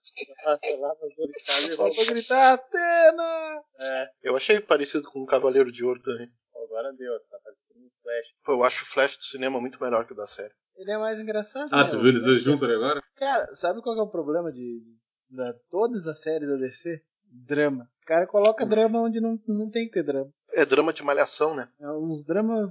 Lá- 0.79 0.95
Orixás, 1.17 1.75
Só 1.75 1.89
pra 1.93 2.05
gritar, 2.05 2.53
Atena! 2.53 3.61
É, 3.79 4.09
Eu 4.23 4.35
achei 4.37 4.59
parecido 4.59 5.09
com 5.11 5.21
o 5.21 5.25
Cavaleiro 5.25 5.71
de 5.71 5.83
Ouro 5.85 6.01
também. 6.01 6.29
agora 6.55 6.91
deu, 6.93 7.19
tá 7.29 7.37
parecendo 7.43 7.85
um 7.85 7.89
Flash. 8.01 8.27
Pô, 8.45 8.51
eu 8.53 8.63
acho 8.63 8.83
o 8.83 8.87
Flash 8.87 9.17
do 9.17 9.23
cinema 9.23 9.59
muito 9.61 9.81
melhor 9.81 10.05
que 10.05 10.13
o 10.13 10.15
da 10.15 10.27
série. 10.27 10.53
Ele 10.75 10.91
é 10.91 10.97
mais 10.97 11.19
engraçado. 11.19 11.69
Ah, 11.71 11.83
né? 11.83 11.89
tu 11.89 11.97
O 11.97 12.01
viu 12.01 12.09
eles 12.09 12.23
dois 12.23 12.41
juntos 12.41 12.63
ali 12.63 12.73
agora? 12.73 13.01
Cara, 13.15 13.47
sabe 13.55 13.81
qual 13.81 13.95
que 13.95 14.01
é 14.01 14.03
o 14.03 14.09
problema 14.11 14.51
de, 14.51 14.79
de 14.79 15.35
da, 15.35 15.53
todas 15.71 16.05
as 16.07 16.21
séries 16.21 16.47
da 16.47 16.55
DC? 16.55 17.01
Drama. 17.29 17.89
O 18.03 18.05
cara 18.05 18.25
coloca 18.27 18.65
drama 18.65 19.01
onde 19.01 19.19
não, 19.19 19.37
não 19.47 19.69
tem 19.69 19.85
que 19.87 19.91
ter 19.93 20.03
drama. 20.03 20.29
É 20.53 20.65
drama 20.65 20.93
de 20.93 21.03
malhação, 21.03 21.53
né? 21.55 21.67
É 21.79 21.89
uns 21.91 22.23
dramas, 22.25 22.69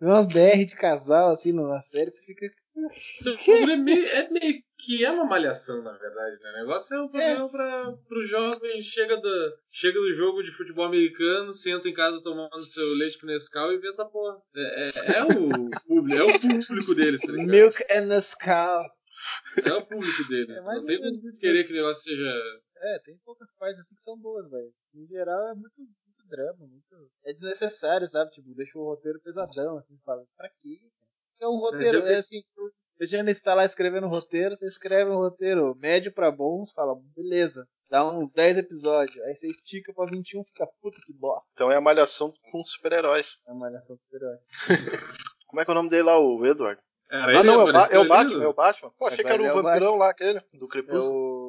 umas 0.00 0.26
DR 0.26 0.64
de 0.66 0.76
casal, 0.76 1.30
assim, 1.30 1.52
numa 1.52 1.80
série, 1.80 2.12
você 2.12 2.22
fica. 2.24 2.46
O 2.76 2.88
problema 3.44 3.72
é 3.72 3.76
meio, 3.76 4.06
é 4.06 4.28
meio 4.30 4.62
que 4.78 5.04
é 5.04 5.10
uma 5.10 5.24
malhação, 5.24 5.82
na 5.82 5.92
verdade, 5.92 6.38
né? 6.42 6.50
O 6.50 6.58
negócio 6.58 6.94
é 6.94 7.00
o 7.00 7.08
programa 7.08 7.48
pra, 7.48 7.92
pro 8.06 8.26
jovem, 8.26 8.82
chega 8.82 9.16
do, 9.16 9.58
chega 9.70 9.98
do 9.98 10.12
jogo 10.14 10.42
de 10.42 10.52
futebol 10.52 10.84
americano, 10.84 11.52
senta 11.52 11.88
em 11.88 11.94
casa 11.94 12.22
tomando 12.22 12.64
seu 12.66 12.86
leite 12.94 13.18
com 13.18 13.26
Nescau 13.26 13.72
e 13.72 13.78
vê 13.78 13.88
essa 13.88 14.04
porra. 14.04 14.36
É, 14.54 14.88
é, 14.88 15.18
é 15.18 15.24
o 15.24 15.70
público, 15.86 16.14
é 16.14 16.22
o 16.22 16.66
público 16.66 16.94
deles, 16.94 17.20
tá 17.20 17.32
ligado? 17.32 17.48
Milk 17.48 17.84
and 17.90 18.06
Nescau. 18.06 18.84
É 19.64 19.72
o 19.72 19.82
público 19.86 20.28
deles. 20.28 20.50
É 20.50 20.60
Não 20.60 20.86
tem 20.86 21.00
como 21.00 21.38
querer 21.40 21.64
que 21.64 21.72
o 21.72 21.76
negócio 21.76 22.02
seja. 22.02 22.30
É, 22.78 22.98
tem 23.00 23.16
poucas 23.24 23.50
partes 23.58 23.80
assim 23.80 23.94
que 23.94 24.02
são 24.02 24.18
boas, 24.18 24.48
velho. 24.50 24.70
Em 24.94 25.06
geral 25.06 25.48
é 25.48 25.54
muito 25.54 25.74
drama, 26.28 26.58
muito. 26.66 27.10
É 27.26 27.32
desnecessário, 27.32 28.08
sabe? 28.08 28.30
Tipo, 28.32 28.54
deixa 28.54 28.78
o 28.78 28.84
roteiro 28.84 29.20
pesadão, 29.20 29.76
assim, 29.76 29.96
fala, 30.04 30.22
pra 30.36 30.48
quê? 30.62 30.78
É 31.40 31.46
um 31.46 31.58
roteiro, 31.58 32.06
é 32.06 32.16
assim. 32.16 32.40
Eu 32.98 33.06
já 33.06 33.22
está 33.24 33.54
lá 33.54 33.64
escrevendo 33.64 34.06
roteiro, 34.08 34.56
você 34.56 34.66
escreve 34.66 35.10
um 35.10 35.18
roteiro 35.18 35.74
médio 35.76 36.12
pra 36.12 36.30
bom, 36.30 36.64
você 36.64 36.72
fala, 36.72 36.94
beleza. 37.14 37.66
Dá 37.90 38.04
uns 38.08 38.30
10 38.32 38.56
episódios. 38.58 39.22
Aí 39.24 39.36
você 39.36 39.48
estica 39.48 39.92
pra 39.92 40.06
21 40.06 40.42
fica 40.44 40.66
puta 40.80 40.98
que 41.04 41.12
bosta. 41.12 41.48
Então 41.52 41.70
é 41.70 41.76
a 41.76 41.80
malhação 41.80 42.32
com 42.50 42.64
super-heróis. 42.64 43.36
É 43.46 43.52
a 43.52 43.54
malhação 43.54 43.94
dos 43.96 44.04
super-heróis. 44.04 44.40
Como 45.46 45.60
é 45.60 45.64
que 45.64 45.70
é 45.70 45.72
o 45.72 45.74
nome 45.74 45.90
dele 45.90 46.02
lá, 46.04 46.18
o 46.18 46.44
Edward? 46.44 46.80
Era 47.08 47.38
ah, 47.38 47.44
não, 47.44 47.60
é 47.60 47.70
o, 47.70 47.72
Ba- 47.72 47.88
é 47.92 47.98
o 48.00 48.08
Batman, 48.08 48.42
é 48.42 48.48
o 48.48 48.54
Batman. 48.54 48.90
Pô, 48.98 49.06
achei 49.06 49.24
que 49.24 49.30
era 49.30 49.40
o 49.40 49.46
é 49.46 49.52
o 49.52 49.62
vampirão 49.62 49.94
lá, 49.94 50.10
aquele, 50.10 50.40
do 50.54 50.64
É 50.64 50.68
Crepúsculo. 50.68 51.14
o 51.14 51.45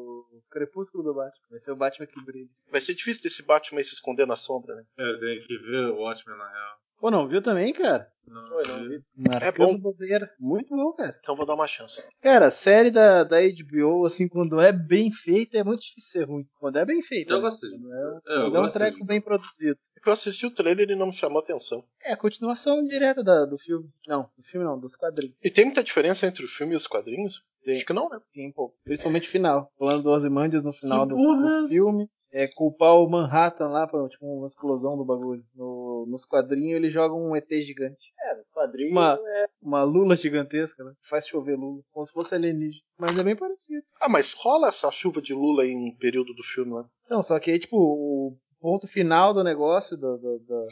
crepúsculo 0.49 1.03
do 1.03 1.13
Batman. 1.13 1.45
Vai 1.49 1.59
ser 1.59 1.71
o 1.71 1.75
Batman 1.75 2.07
que 2.07 2.25
brilha. 2.25 2.49
Vai 2.71 2.81
ser 2.81 2.93
difícil 2.93 3.23
desse 3.23 3.43
Batman 3.43 3.79
aí 3.79 3.85
se 3.85 3.93
esconder 3.93 4.25
na 4.25 4.35
sombra, 4.35 4.75
né? 4.75 4.85
É, 4.97 5.17
tem 5.19 5.41
que 5.41 5.57
ver 5.57 5.91
o 5.91 5.97
Watchmen 5.97 6.37
na 6.37 6.49
real. 6.49 6.79
Pô, 6.99 7.11
não 7.11 7.27
viu 7.27 7.41
também, 7.41 7.73
cara? 7.73 8.07
Não, 8.27 8.47
Foi, 8.49 8.63
não 8.67 8.89
vi. 8.89 9.01
Marcando 9.15 9.57
bom. 9.57 9.77
bobeira. 9.77 10.29
Muito 10.39 10.75
bom, 10.75 10.91
cara. 10.93 11.17
Então 11.21 11.35
vou 11.35 11.45
dar 11.45 11.53
uma 11.53 11.67
chance. 11.67 12.03
Cara, 12.21 12.51
série 12.51 12.91
da, 12.91 13.23
da 13.23 13.37
HBO, 13.39 14.05
assim, 14.05 14.27
quando 14.27 14.59
é 14.59 14.73
bem 14.73 15.11
feita, 15.11 15.57
é 15.57 15.63
muito 15.63 15.81
difícil 15.81 16.11
ser 16.21 16.27
ruim. 16.27 16.45
Quando 16.59 16.77
é 16.77 16.85
bem 16.85 17.01
feita. 17.01 17.31
Eu 17.31 17.37
né? 17.37 17.41
gostei. 17.43 17.69
Quando 17.69 17.93
é, 17.93 18.19
É, 18.27 18.37
eu 18.37 18.41
quando 18.51 18.57
é 18.57 18.61
um 18.61 18.71
treco 18.71 19.05
bem 19.05 19.21
produzido. 19.21 19.77
É 19.95 19.99
que 20.01 20.09
eu 20.09 20.13
assisti 20.13 20.45
o 20.45 20.53
trailer 20.53 20.89
e 20.89 20.95
não 20.95 21.07
me 21.07 21.13
chamou 21.13 21.39
atenção. 21.39 21.83
É 22.03 22.13
a 22.13 22.17
continuação 22.17 22.83
direta 22.83 23.23
da, 23.23 23.45
do 23.45 23.57
filme. 23.57 23.89
Não, 24.05 24.29
do 24.37 24.43
filme 24.43 24.65
não, 24.65 24.77
dos 24.77 24.95
quadrinhos. 24.95 25.35
E 25.41 25.49
tem 25.49 25.63
muita 25.65 25.83
diferença 25.83 26.27
entre 26.27 26.43
o 26.43 26.49
filme 26.49 26.73
e 26.73 26.77
os 26.77 26.85
quadrinhos? 26.87 27.43
Tem. 27.63 27.75
Acho 27.75 27.85
que 27.85 27.93
não, 27.93 28.09
né? 28.09 28.19
Tem 28.33 28.47
um 28.49 28.51
pouco. 28.51 28.75
Principalmente 28.83 29.27
o 29.29 29.31
final. 29.31 29.71
Falando 29.79 30.03
do 30.03 30.11
Ozymandias 30.11 30.63
no 30.65 30.73
final 30.73 31.05
do, 31.05 31.15
do 31.15 31.67
filme. 31.67 32.09
É 32.29 32.45
culpar 32.45 32.93
o 32.95 33.09
Manhattan 33.09 33.67
lá 33.67 33.87
pra 33.87 34.05
tipo, 34.09 34.25
uma 34.25 34.47
explosão 34.47 34.97
do 34.97 35.05
bagulho. 35.05 35.43
No- 35.55 35.86
nos 36.05 36.25
quadrinhos 36.25 36.75
ele 36.77 36.89
joga 36.89 37.13
um 37.15 37.35
ET 37.35 37.49
gigante. 37.61 38.11
É, 38.21 38.35
no 38.35 38.43
quadrinho 38.53 38.91
Uma- 38.91 39.17
é. 39.19 39.47
Uma 39.61 39.83
lula 39.83 40.15
gigantesca, 40.15 40.83
né? 40.83 40.91
Que 41.01 41.09
faz 41.09 41.27
chover 41.27 41.55
lula. 41.57 41.81
Como 41.91 42.05
se 42.05 42.11
fosse 42.13 42.35
alienígena. 42.35 42.81
Mas 42.99 43.17
é 43.17 43.23
bem 43.23 43.35
parecido. 43.35 43.83
Ah, 44.01 44.07
mas 44.09 44.33
rola 44.33 44.67
essa 44.67 44.91
chuva 44.91 45.21
de 45.21 45.33
Lula 45.33 45.65
em 45.65 45.75
um 45.75 45.95
período 45.95 46.33
do 46.33 46.43
filme 46.43 46.73
lá. 46.73 46.85
Não, 47.09 47.21
só 47.23 47.39
que 47.39 47.51
aí, 47.51 47.59
tipo, 47.59 47.75
o 47.77 48.37
ponto 48.59 48.87
final 48.87 49.33
do 49.33 49.43
negócio, 49.43 49.97
do, 49.97 50.17
do, 50.17 50.39
do- 50.39 50.67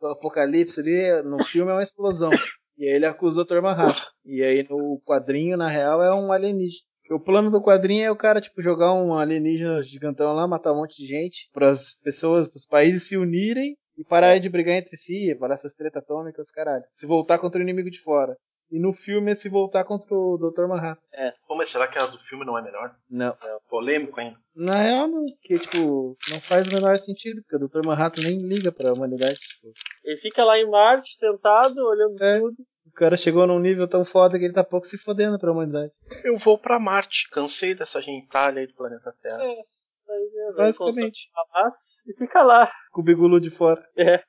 do 0.00 0.06
apocalipse 0.06 0.80
ali, 0.80 1.22
no 1.28 1.42
filme 1.44 1.70
é 1.70 1.74
uma 1.74 1.82
explosão. 1.82 2.30
E 2.78 2.84
aí 2.88 2.94
ele 2.94 3.04
acusa 3.06 3.40
o 3.40 3.44
Dr. 3.44 3.60
Manhattan. 3.60 4.06
E 4.24 4.42
aí 4.42 4.66
no 4.68 5.00
quadrinho, 5.04 5.56
na 5.56 5.68
real, 5.68 6.02
é 6.02 6.14
um 6.14 6.32
alienígena. 6.32 6.80
Porque 7.02 7.14
O 7.14 7.20
plano 7.20 7.50
do 7.50 7.60
quadrinho 7.60 8.04
é 8.04 8.10
o 8.10 8.16
cara, 8.16 8.40
tipo, 8.40 8.62
jogar 8.62 8.94
um 8.94 9.12
alienígena 9.14 9.82
gigantão 9.82 10.32
lá, 10.34 10.46
matar 10.48 10.72
um 10.72 10.76
monte 10.76 10.96
de 10.96 11.06
gente, 11.06 11.50
para 11.52 11.68
as 11.70 11.94
pessoas, 12.02 12.46
para 12.48 12.56
os 12.56 12.64
países 12.66 13.06
se 13.08 13.16
unirem 13.18 13.76
e 14.00 14.04
pararem 14.04 14.40
de 14.40 14.48
brigar 14.48 14.76
entre 14.76 14.96
si, 14.96 15.34
parar 15.38 15.54
essas 15.54 15.74
tretas 15.74 16.02
atômicas, 16.02 16.50
caralho. 16.50 16.84
Se 16.94 17.06
voltar 17.06 17.38
contra 17.38 17.58
o 17.58 17.62
inimigo 17.62 17.90
de 17.90 18.00
fora. 18.00 18.34
E 18.72 18.78
no 18.78 18.92
filme 18.92 19.32
é 19.32 19.34
se 19.34 19.48
voltar 19.48 19.82
contra 19.82 20.14
o 20.14 20.38
Dr. 20.38 20.68
Manhattan. 20.68 21.00
Pô, 21.48 21.56
mas 21.56 21.68
será 21.70 21.88
que 21.88 21.98
a 21.98 22.06
do 22.06 22.18
filme 22.20 22.44
não 22.46 22.56
é 22.56 22.62
melhor? 22.62 22.94
Não. 23.10 23.36
Polêmico 23.68 24.20
ainda. 24.20 24.36
Na 24.54 24.76
real, 24.76 25.08
não, 25.08 25.24
que, 25.42 25.58
tipo, 25.58 26.16
não 26.30 26.40
faz 26.40 26.68
o 26.68 26.74
menor 26.74 26.96
sentido, 26.98 27.42
porque 27.42 27.56
o 27.56 27.68
Dr. 27.68 27.84
Manhattan 27.84 28.22
nem 28.22 28.38
liga 28.46 28.70
pra 28.70 28.92
humanidade. 28.92 29.34
Tipo, 29.34 29.72
Ele 30.04 30.20
fica 30.20 30.44
lá 30.44 30.56
em 30.56 30.70
Marte, 30.70 31.16
sentado, 31.18 31.78
olhando 31.84 32.22
É. 32.22 32.38
tudo. 32.38 32.54
o 32.86 32.92
cara 32.92 33.16
chegou 33.16 33.44
num 33.44 33.58
nível 33.58 33.88
tão 33.88 34.04
foda 34.04 34.38
que 34.38 34.44
ele 34.44 34.54
tá 34.54 34.62
pouco 34.62 34.86
se 34.86 34.96
fodendo 34.98 35.36
pra 35.38 35.50
humanidade. 35.50 35.90
Eu 36.24 36.36
vou 36.38 36.56
pra 36.56 36.78
Marte. 36.78 37.28
Cansei 37.30 37.74
dessa 37.74 38.00
gentalha 38.00 38.60
aí 38.60 38.68
do 38.68 38.74
planeta 38.74 39.12
Terra. 39.20 39.44
Isso 39.44 39.64
aí 40.12 40.30
mesmo. 40.32 40.56
Basicamente. 40.56 41.30
Base 41.52 41.78
E 42.06 42.14
fica 42.14 42.42
lá. 42.42 42.70
Com 42.92 43.00
o 43.00 43.04
bigulu 43.04 43.40
de 43.40 43.50
fora. 43.50 43.84
É. 43.96 44.14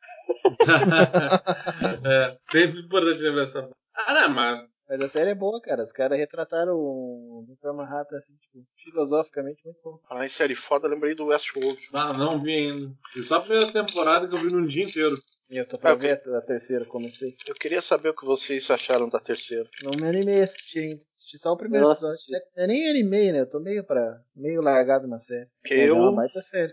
é, 2.06 2.38
sempre 2.52 2.80
importante 2.82 3.22
lembrar 3.22 3.44
essa. 3.44 3.70
Ah, 3.96 4.14
não, 4.14 4.30
mas. 4.30 4.72
Mas 4.92 5.02
a 5.04 5.08
série 5.08 5.30
é 5.30 5.36
boa, 5.36 5.62
cara. 5.62 5.84
Os 5.84 5.94
caras 5.94 6.20
retrataram 6.20 6.74
o 6.74 7.46
Dr. 7.48 7.72
Manhattan, 7.74 8.18
assim, 8.18 8.34
tipo, 8.36 8.68
filosoficamente 8.84 9.62
muito 9.64 9.80
bom. 9.82 9.98
Falar 10.06 10.26
em 10.26 10.30
série 10.30 10.54
foda, 10.54 10.86
eu 10.86 10.92
lembrei 10.92 11.16
do 11.16 11.28
Westworld. 11.28 11.80
Ah, 11.94 12.12
não 12.12 12.38
vi 12.38 12.54
ainda. 12.54 12.94
Vi 13.16 13.24
só 13.24 13.36
a 13.36 13.40
primeira 13.40 13.72
temporada 13.72 14.28
que 14.28 14.36
eu 14.36 14.40
vi 14.40 14.52
num 14.52 14.68
dia 14.68 14.84
inteiro. 14.84 15.16
E 15.50 15.56
eu 15.56 15.66
tô 15.66 15.78
pra 15.78 15.92
É, 15.92 15.96
ver 15.96 16.22
a 16.28 16.38
a 16.38 16.42
terceira, 16.42 16.84
comecei. 16.84 17.30
Eu 17.48 17.56
queria 17.56 17.82
saber 17.82 18.10
o 18.10 18.14
que 18.14 18.26
vocês 18.26 18.70
acharam 18.70 19.08
da 19.08 19.22
terceira. 19.22 19.70
Não 19.82 19.92
me 19.92 20.10
animei 20.10 20.42
a 20.42 20.44
assistir 20.44 20.80
ainda. 20.80 21.02
Assisti 21.32 21.38
só 21.40 21.54
o 21.54 21.58
primeiro 21.58 21.86
Eu 21.86 21.90
não 21.90 21.94
episódio. 21.94 22.18
É, 22.58 22.64
Eu 22.64 22.68
nem 22.68 22.90
animei, 22.90 23.32
né? 23.32 23.42
Eu 23.42 23.50
tô 23.50 23.60
meio, 23.60 23.84
pra, 23.84 24.22
meio 24.36 24.60
largado 24.64 25.08
na 25.08 25.20
série. 25.20 25.48
Mas 25.64 25.72
é 25.80 25.92
uma 25.92 26.06
eu. 26.12 26.16
baita 26.16 26.42
série. 26.42 26.72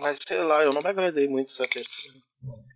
Mas 0.00 0.18
sei 0.26 0.38
lá, 0.42 0.62
eu 0.62 0.72
não 0.72 0.82
me 0.82 0.88
agradei 0.88 1.26
muito 1.26 1.48
dessa 1.48 1.64
terceira. 1.64 2.18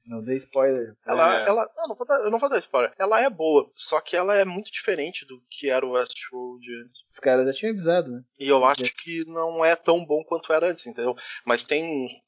Não 0.08 0.22
dei 0.24 0.36
spoiler. 0.36 0.96
Ela, 1.06 1.42
É. 1.42 1.48
ela, 1.48 1.70
não, 1.76 1.88
não 1.88 1.94
vou 1.94 2.06
dar, 2.06 2.18
eu 2.24 2.30
não 2.30 2.38
vou 2.38 2.48
dar 2.48 2.58
spoiler. 2.58 2.92
Ela 2.98 3.20
é 3.20 3.28
boa, 3.28 3.70
só 3.74 4.00
que 4.00 4.16
ela 4.16 4.34
é 4.34 4.44
muito 4.44 4.72
diferente 4.72 5.26
do 5.26 5.40
que 5.50 5.68
era 5.68 5.84
o 5.84 5.90
Westworld 5.92 6.66
antes. 6.84 7.02
Os 7.12 7.18
caras 7.20 7.46
já 7.46 7.52
tinham 7.52 7.72
avisado, 7.72 8.10
né? 8.10 8.22
E 8.38 8.48
eu 8.48 8.64
acho 8.64 8.82
que 8.96 9.22
não 9.26 9.62
é 9.64 9.76
tão 9.76 10.04
bom 10.04 10.24
quanto 10.24 10.52
era 10.52 10.70
antes, 10.70 10.86
entendeu? 10.86 11.14
Mas 11.44 11.62
tem 11.62 11.84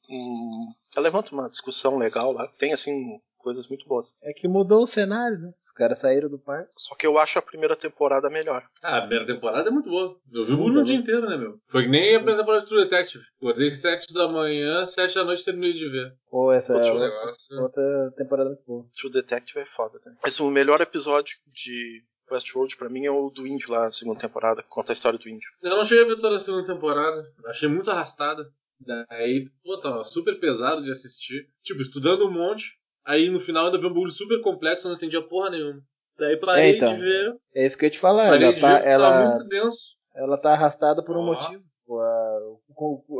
um. 0.09 0.71
Ela 0.95 1.03
levanta 1.05 1.31
uma 1.33 1.49
discussão 1.49 1.97
legal 1.97 2.31
lá. 2.31 2.47
Tem, 2.59 2.71
assim, 2.71 3.19
coisas 3.43 3.67
muito 3.67 3.85
boas. 3.87 4.07
É 4.23 4.33
que 4.33 4.47
mudou 4.47 4.83
o 4.83 4.87
cenário, 4.87 5.37
né? 5.37 5.51
Os 5.57 5.71
caras 5.71 5.99
saíram 5.99 6.29
do 6.29 6.39
parque. 6.39 6.71
Só 6.75 6.95
que 6.95 7.05
eu 7.05 7.17
acho 7.19 7.37
a 7.37 7.41
primeira 7.41 7.75
temporada 7.75 8.29
melhor. 8.29 8.63
Ah, 8.81 8.97
a 8.97 9.01
primeira 9.01 9.25
temporada 9.25 9.69
é 9.69 9.71
muito 9.71 9.89
boa. 9.89 10.17
Eu 10.31 10.43
vi 10.43 10.53
o 10.53 10.73
tá 10.73 10.81
dia 10.83 10.95
inteiro, 10.95 11.29
né, 11.29 11.37
meu? 11.37 11.59
Foi 11.67 11.83
que 11.83 11.89
nem 11.89 12.15
a 12.15 12.19
primeira 12.19 12.39
temporada 12.39 12.63
de 12.63 12.69
True 12.69 12.83
Detective. 12.83 13.23
Acordei 13.37 13.69
7 13.69 14.13
da 14.13 14.27
manhã, 14.27 14.85
7 14.85 15.15
da 15.15 15.23
noite 15.25 15.43
terminei 15.43 15.73
de 15.73 15.89
ver. 15.89 16.15
Pô, 16.29 16.51
essa 16.51 16.73
Outro 16.73 16.87
é 16.87 16.91
outra, 16.91 17.07
negócio. 17.09 17.61
outra 17.61 18.13
temporada 18.17 18.49
muito 18.49 18.63
boa. 18.65 18.85
True 18.99 19.11
Detective 19.11 19.59
é 19.59 19.65
foda, 19.75 19.99
né? 20.05 20.15
Mas 20.23 20.39
o 20.39 20.49
melhor 20.49 20.81
episódio 20.81 21.35
de 21.47 22.01
Westworld 22.31 22.77
pra 22.77 22.89
mim 22.89 23.05
é 23.05 23.11
o 23.11 23.29
do 23.29 23.45
índio 23.45 23.69
lá, 23.71 23.87
a 23.87 23.91
segunda 23.91 24.19
temporada. 24.19 24.63
Conta 24.69 24.91
a 24.91 24.93
história 24.93 25.19
do 25.19 25.29
índio. 25.29 25.49
Eu 25.61 25.77
não 25.77 25.85
cheguei 25.85 26.05
a 26.05 26.07
ver 26.07 26.19
toda 26.19 26.37
a 26.37 26.39
segunda 26.39 26.65
temporada. 26.65 27.23
Achei 27.47 27.67
muito 27.67 27.91
arrastada. 27.91 28.49
Daí, 28.79 29.47
pô, 29.63 29.77
tava 29.77 30.03
super 30.03 30.39
pesado 30.39 30.81
de 30.81 30.91
assistir. 30.91 31.47
Tipo, 31.61 31.81
estudando 31.81 32.25
um 32.27 32.31
monte. 32.31 32.77
Aí 33.05 33.29
no 33.29 33.39
final 33.39 33.65
ainda 33.65 33.77
vi 33.79 33.85
um 33.85 33.89
bagulho 33.93 34.11
super 34.11 34.41
complexo, 34.41 34.87
eu 34.87 34.89
não 34.91 34.97
entendia 34.97 35.21
porra 35.21 35.49
nenhuma. 35.49 35.81
Daí 36.17 36.37
parei 36.37 36.71
É, 36.73 36.75
então. 36.77 36.95
de 36.95 37.01
ver. 37.01 37.35
É 37.55 37.65
isso 37.65 37.77
que 37.77 37.85
eu 37.85 37.87
ia 37.87 37.91
te 37.91 37.99
falar. 37.99 38.29
Parei 38.29 38.43
Ela 38.47 38.53
de 38.55 38.61
tá, 38.61 38.79
ver 38.79 38.87
ela, 38.87 39.25
muito 39.31 39.47
denso. 39.49 39.95
ela 40.15 40.37
tá 40.37 40.51
arrastada 40.53 41.03
por 41.03 41.17
um 41.17 41.21
Ó. 41.21 41.25
motivo. 41.25 41.63
A, 41.91 42.39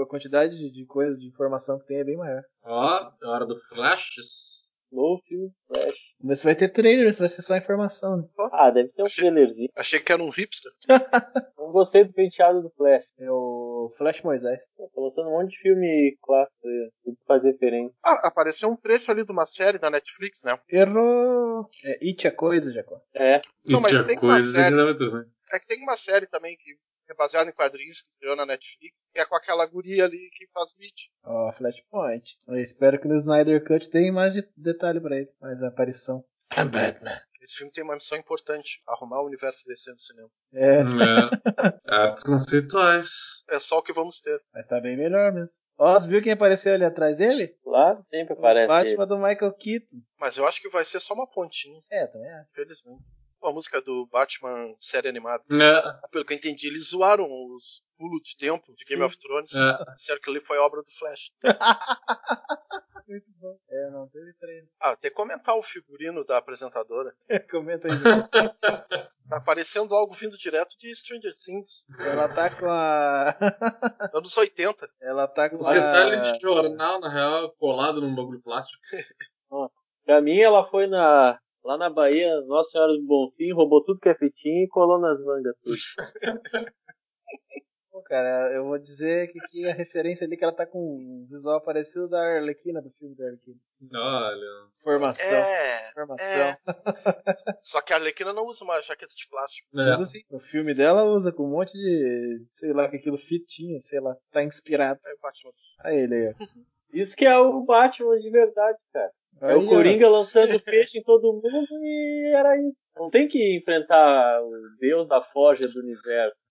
a 0.04 0.06
quantidade 0.08 0.58
de, 0.58 0.72
de 0.72 0.86
coisa, 0.86 1.18
de 1.18 1.28
informação 1.28 1.78
que 1.80 1.86
tem 1.86 1.98
é 2.00 2.04
bem 2.04 2.16
maior. 2.18 2.42
Ó, 2.64 3.12
é 3.22 3.28
hora 3.28 3.46
do 3.46 3.60
Flashes. 3.70 4.64
Filme, 5.28 5.50
Flash. 5.68 5.96
Mas 6.24 6.44
vai 6.44 6.54
ter 6.56 6.70
trailer, 6.70 7.12
se 7.12 7.20
vai 7.20 7.28
ser 7.28 7.42
só 7.42 7.58
informação, 7.58 8.16
né? 8.18 8.24
Ah, 8.52 8.70
deve 8.70 8.90
ter 8.90 9.02
um 9.02 9.06
Achei- 9.08 9.24
trailerzinho. 9.24 9.70
Achei 9.76 10.00
que 10.00 10.12
era 10.12 10.22
um 10.22 10.30
hipster. 10.30 10.72
Não 11.58 11.72
gostei 11.72 12.04
do 12.04 12.14
penteado 12.14 12.62
do 12.62 12.70
Flash. 12.70 13.04
É 13.18 13.32
o 13.86 13.90
Flash 13.98 14.22
Moisés. 14.24 14.60
Tá 14.78 14.84
mostrando 15.02 15.30
um 15.30 15.34
monte 15.40 15.52
de 15.52 15.58
filme 15.60 16.18
clássico 16.22 16.68
aí. 16.68 16.92
Tudo 17.04 17.18
que 17.18 17.26
faz 17.26 17.44
referência. 17.44 17.96
Ah, 18.04 18.28
apareceu 18.28 18.70
um 18.70 18.76
trecho 18.76 19.12
ali 19.12 19.24
de 19.26 19.32
uma 19.32 19.46
série 19.46 19.78
da 19.80 19.90
Netflix, 19.90 20.44
né? 20.44 20.58
Errou! 20.70 21.70
É 21.84 22.06
It 22.08 22.28
a 22.28 22.32
coisa, 22.36 22.72
Jacó. 22.72 23.02
É. 23.14 23.42
Não, 23.66 23.80
mas 23.82 23.92
tinha 23.92 24.04
tem 24.04 24.16
uma 24.16 24.22
coisas 24.22 24.52
série- 24.54 24.76
é 24.80 24.84
muito. 24.84 25.30
É 25.52 25.60
que 25.60 25.68
tem 25.68 25.82
uma 25.82 25.98
série 25.98 26.26
também 26.28 26.56
que 26.58 26.72
é 27.10 27.14
baseada 27.16 27.50
em 27.50 27.54
quadrinhos 27.54 28.02
que 28.02 28.10
estreou 28.12 28.36
na 28.36 28.46
Netflix, 28.46 29.10
que 29.14 29.20
é 29.20 29.26
com 29.26 29.36
aquela 29.36 29.66
guria 29.68 30.06
ali 30.06 30.30
que 30.38 30.48
faz 30.54 30.74
Witch. 30.80 31.08
Ó, 31.24 31.52
Flashpoint. 31.52 32.38
Eu 32.48 32.56
espero 32.58 33.00
que 33.00 33.08
no 33.08 33.18
Snyder 33.18 33.64
Cut 33.66 33.90
tenha 33.90 34.12
mais 34.12 34.34
de- 34.34 34.48
detalhe 34.58 35.00
pra 35.02 35.18
ele. 35.18 35.30
Mais 35.42 35.62
aparição. 35.62 36.24
I'm 36.58 36.70
Batman. 36.70 37.20
Esse 37.44 37.56
filme 37.58 37.72
tem 37.74 37.84
uma 37.84 37.96
missão 37.96 38.18
importante: 38.18 38.82
arrumar 38.88 39.22
o 39.22 39.26
universo 39.26 39.66
DC 39.68 39.92
no 39.92 40.00
cinema. 40.00 40.30
É, 40.54 40.78
É. 40.80 42.06
Atos 42.08 42.24
conceituais. 42.24 43.44
É 43.50 43.60
só 43.60 43.80
o 43.80 43.84
que 43.84 43.92
vamos 43.94 44.22
ter. 44.22 44.42
mas 44.54 44.66
tá 44.66 44.80
bem 44.80 44.96
melhor 44.98 45.32
mesmo. 45.34 45.58
Ó, 45.78 45.94
você 45.94 46.08
viu 46.08 46.22
quem 46.22 46.32
apareceu 46.32 46.74
ali 46.74 46.86
atrás 46.86 47.18
dele? 47.18 47.50
Claro, 47.64 48.06
sempre 48.10 48.34
O 48.34 48.38
aparece. 48.38 48.68
Batman 48.68 49.08
do 49.08 49.18
Michael 49.18 49.54
Keaton. 49.54 49.98
Mas 50.20 50.38
eu 50.38 50.46
acho 50.48 50.62
que 50.62 50.70
vai 50.70 50.86
ser 50.86 51.00
só 51.02 51.14
uma 51.14 51.28
pontinha, 51.30 51.82
É, 51.92 52.08
também 52.08 52.32
acho. 52.32 52.50
infelizmente. 52.52 53.04
Pô, 53.42 53.50
a 53.50 53.54
música 53.54 53.82
do 53.82 54.08
Batman 54.10 54.74
série 54.80 55.10
animada. 55.10 55.44
É. 55.52 56.08
Pelo 56.10 56.24
que 56.26 56.32
eu 56.34 56.38
entendi, 56.38 56.68
eles 56.68 56.92
zoaram 56.92 57.26
os 57.26 57.84
pulos 57.98 58.22
de 58.24 58.38
tempo 58.38 58.74
de 58.74 58.86
Game 58.86 59.02
Sim. 59.02 59.06
of 59.06 59.18
Thrones. 59.18 59.52
É. 59.54 59.94
Disseram 59.96 60.22
que 60.22 60.30
ali 60.30 60.40
foi 60.46 60.58
obra 60.60 60.82
do 60.82 60.92
Flash. 60.98 61.30
É, 63.70 63.90
não 63.90 64.08
teve 64.10 64.34
treino. 64.34 64.68
Ah, 64.80 64.96
tem 64.96 65.10
que 65.12 65.16
comentar 65.16 65.56
o 65.56 65.64
figurino 65.64 66.24
da 66.26 66.38
apresentadora. 66.38 67.14
Comenta 67.52 67.88
aí. 67.88 67.94
Tá 69.30 69.40
parecendo 69.40 69.96
algo 69.96 70.14
vindo 70.14 70.38
direto 70.38 70.78
de 70.78 70.94
Stranger 70.94 71.34
Things. 71.38 71.86
Ela 71.98 72.28
tá 72.28 72.50
com 72.50 72.68
a. 72.70 73.36
Anos 74.14 74.36
80. 74.36 74.88
Ela 75.02 75.28
tá 75.28 75.50
com 75.50 75.56
Os 75.56 75.66
detalhes 75.66 76.28
a. 76.28 76.32
de 76.34 76.40
jornal, 76.42 77.00
na 77.00 77.10
real, 77.10 77.52
colado 77.58 78.02
num 78.02 78.14
bagulho 78.14 78.42
plástico. 78.42 78.78
Pra 80.06 80.22
mim, 80.22 80.40
ela 80.40 80.70
foi 80.70 80.88
na. 80.88 81.40
Lá 81.64 81.78
na 81.78 81.90
Bahia, 81.90 82.42
Nossa 82.42 82.72
Senhora 82.72 82.92
do 82.92 83.06
Bonfim, 83.08 83.54
roubou 83.54 83.82
tudo 83.86 84.00
que 84.02 84.10
é 84.10 84.16
fitinho 84.16 84.66
e 84.66 84.68
colou 84.68 85.00
nas 85.00 85.18
mangas 85.24 85.56
tudo. 85.64 85.78
Pô, 87.94 88.02
cara, 88.02 88.52
eu 88.56 88.64
vou 88.66 88.80
dizer 88.80 89.32
que, 89.32 89.40
que 89.52 89.70
a 89.70 89.74
referência 89.74 90.26
ali 90.26 90.36
que 90.36 90.44
ela 90.44 90.52
tá 90.52 90.66
com 90.66 90.80
um 90.80 91.28
visual 91.30 91.62
parecido 91.62 92.10
da 92.10 92.20
Arlequina, 92.20 92.82
do 92.82 92.90
filme 92.90 93.16
da 93.16 93.26
Arlequina. 93.26 93.56
Olha. 93.94 94.68
Formação. 94.84 95.38
É, 95.38 95.92
Formação. 95.94 96.42
é. 96.42 96.58
Só 97.62 97.82
que 97.82 97.94
a 97.94 97.98
Arlequina 97.98 98.34
não 98.34 98.48
usa 98.48 98.64
uma 98.64 98.82
jaqueta 98.82 99.14
de 99.16 99.28
plástico. 99.30 99.80
É. 99.80 99.92
Usa 99.92 100.06
sim. 100.06 100.24
O 100.32 100.40
filme 100.40 100.74
dela 100.74 101.04
usa 101.04 101.32
com 101.32 101.44
um 101.46 101.52
monte 101.52 101.72
de, 101.72 102.44
sei 102.52 102.74
lá, 102.74 102.90
que 102.90 102.98
aquilo 102.98 103.20
fitinha, 103.20 103.80
sei 103.80 104.00
lá, 104.00 104.18
tá 104.32 104.44
inspirado. 104.44 105.00
É 105.06 105.14
o 105.14 105.20
Batman. 105.22 105.52
Olha 105.86 105.94
ele 105.94 106.16
aí, 106.16 106.28
ó. 106.30 106.34
Isso 106.92 107.16
que 107.16 107.26
é 107.26 107.38
o 107.38 107.62
Batman 107.64 108.18
de 108.18 108.30
verdade, 108.32 108.80
cara. 108.92 109.12
É 109.42 109.52
Aí, 109.52 109.56
o 109.56 109.66
ó. 109.66 109.70
Coringa 109.70 110.08
lançando 110.08 110.60
peixe 110.62 110.98
em 110.98 111.04
todo 111.04 111.34
mundo 111.34 111.68
e 111.84 112.32
era 112.36 112.56
isso. 112.58 112.80
Não 112.96 113.10
tem 113.10 113.28
que 113.28 113.58
enfrentar 113.58 114.42
o 114.42 114.52
deus 114.80 115.08
da 115.08 115.22
forja 115.22 115.68
do 115.68 115.80
universo. 115.80 116.43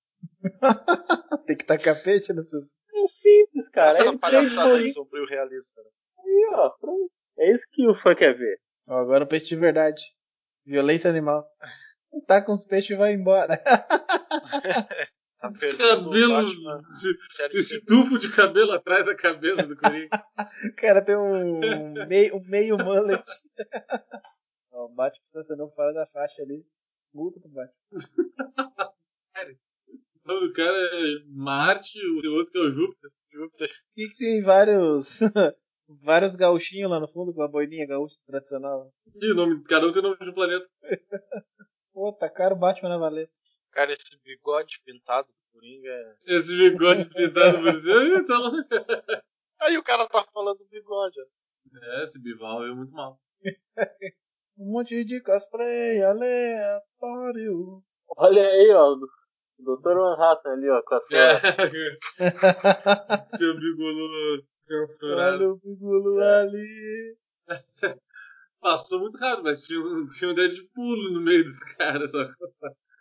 Tem 1.47 1.57
que 1.57 1.65
tacar 1.65 2.03
peixe 2.03 2.33
nas 2.33 2.47
pessoas. 2.47 2.75
É 2.95 3.09
simples, 3.23 3.69
cara. 3.71 3.99
Essa 3.99 4.11
o 4.11 4.19
palhaçada 4.19 4.75
aí 4.75 4.93
sobre 4.93 5.21
o 5.21 5.27
realista. 5.27 5.81
Né? 5.81 5.91
aí, 6.19 6.47
ó. 6.55 6.71
pronto. 6.71 7.11
É 7.39 7.53
isso 7.53 7.65
que 7.71 7.87
o 7.87 7.95
fã 7.95 8.15
quer 8.15 8.37
ver. 8.37 8.61
Agora 8.87 9.25
o 9.25 9.29
peixe 9.29 9.47
de 9.47 9.57
verdade. 9.57 10.03
Violência 10.65 11.11
animal. 11.11 11.47
Tá 12.27 12.43
com 12.43 12.53
os 12.53 12.65
peixes 12.65 12.91
e 12.91 12.97
vai 12.97 13.13
embora. 13.13 13.63
Tá 15.43 15.49
Esse 15.49 15.77
cabelo, 15.77 16.53
esse, 16.77 17.59
esse 17.59 17.85
tufo 17.85 18.17
de 18.17 18.31
cabelo 18.31 18.71
atrás 18.71 19.05
da 19.05 19.17
cabeça 19.17 19.67
do 19.67 19.77
Coringa. 19.77 20.09
O 20.71 20.75
cara 20.77 21.05
tem 21.05 21.17
um 21.17 22.07
meio, 22.07 22.37
um 22.37 22.45
meio 22.45 22.79
mullet. 22.79 23.25
Ó, 24.71 24.85
o 24.85 24.95
Batman 24.95 25.25
estacionou 25.27 25.69
fora 25.73 25.93
da 25.93 26.07
faixa 26.07 26.43
ali. 26.43 26.65
Multa 27.13 27.41
pro 27.41 27.49
Batman. 27.49 28.93
O 30.27 30.53
cara 30.53 30.77
é 30.77 31.25
Marte, 31.29 31.99
o 31.99 32.35
outro 32.35 32.53
que 32.53 32.59
é 32.59 32.63
o 32.63 32.71
Júpiter. 32.71 33.11
Júpiter. 33.31 33.69
Por 33.69 33.95
que, 33.95 34.09
que 34.09 34.17
tem 34.17 34.43
vários. 34.43 35.21
vários 36.03 36.37
gauchinhos 36.37 36.91
lá 36.91 37.01
no 37.01 37.09
fundo 37.09 37.35
com 37.35 37.43
a 37.43 37.49
boininha 37.49 37.87
gaúcha 37.87 38.17
tradicional? 38.27 38.93
E 39.15 39.33
o 39.33 39.35
nome, 39.35 39.63
cada 39.65 39.87
um 39.87 39.93
tem 39.93 40.03
nome 40.03 40.17
de 40.19 40.31
um 40.31 40.35
planeta. 40.35 40.67
Pô, 41.93 42.13
tacaram 42.13 42.57
o 42.57 42.59
Batman 42.59 42.91
na 42.91 42.99
valeta. 42.99 43.33
Cara, 43.73 43.93
esse 43.93 44.19
bigode 44.25 44.81
pintado 44.85 45.29
do 45.29 45.35
Coringa 45.53 45.89
é. 45.89 46.35
Esse 46.35 46.57
bigode 46.57 47.05
pintado 47.07 47.59
por 47.59 47.73
cima. 47.75 48.27
Tá 48.27 48.39
lá. 48.39 48.51
Aí 49.61 49.79
o 49.79 49.83
cara 49.83 50.07
tá 50.09 50.25
falando 50.33 50.59
do 50.59 50.69
bigode. 50.69 51.17
ó. 51.21 51.43
É, 51.81 52.03
esse 52.03 52.21
bival 52.21 52.67
é 52.67 52.75
muito 52.75 52.93
mal. 52.93 53.19
Um 54.59 54.71
monte 54.71 55.03
de 55.05 55.21
cosplay 55.23 56.03
aleatório. 56.03 57.83
Olha 58.17 58.43
aí, 58.47 58.71
ó. 58.71 58.97
O 59.59 59.77
Dr. 59.77 59.95
Manhattan 59.95 60.51
ali, 60.53 60.69
ó, 60.71 60.83
com 60.83 60.95
as 60.95 61.05
É. 61.13 61.39
flores. 61.53 61.99
Seu 63.39 63.55
bigolô 63.57 64.43
censurado. 64.63 65.37
Olha 65.45 65.53
o 65.53 65.57
bigulo 65.57 66.21
ali. 66.21 67.17
Passou 68.61 69.01
muito 69.01 69.19
rápido, 69.19 69.45
mas 69.45 69.63
tinha, 69.63 69.81
um- 69.81 70.09
tinha 70.09 70.31
um 70.31 70.35
Deadpool 70.35 71.13
no 71.13 71.21
meio 71.21 71.45
dos 71.45 71.59
caras. 71.61 72.11
Só. 72.11 72.25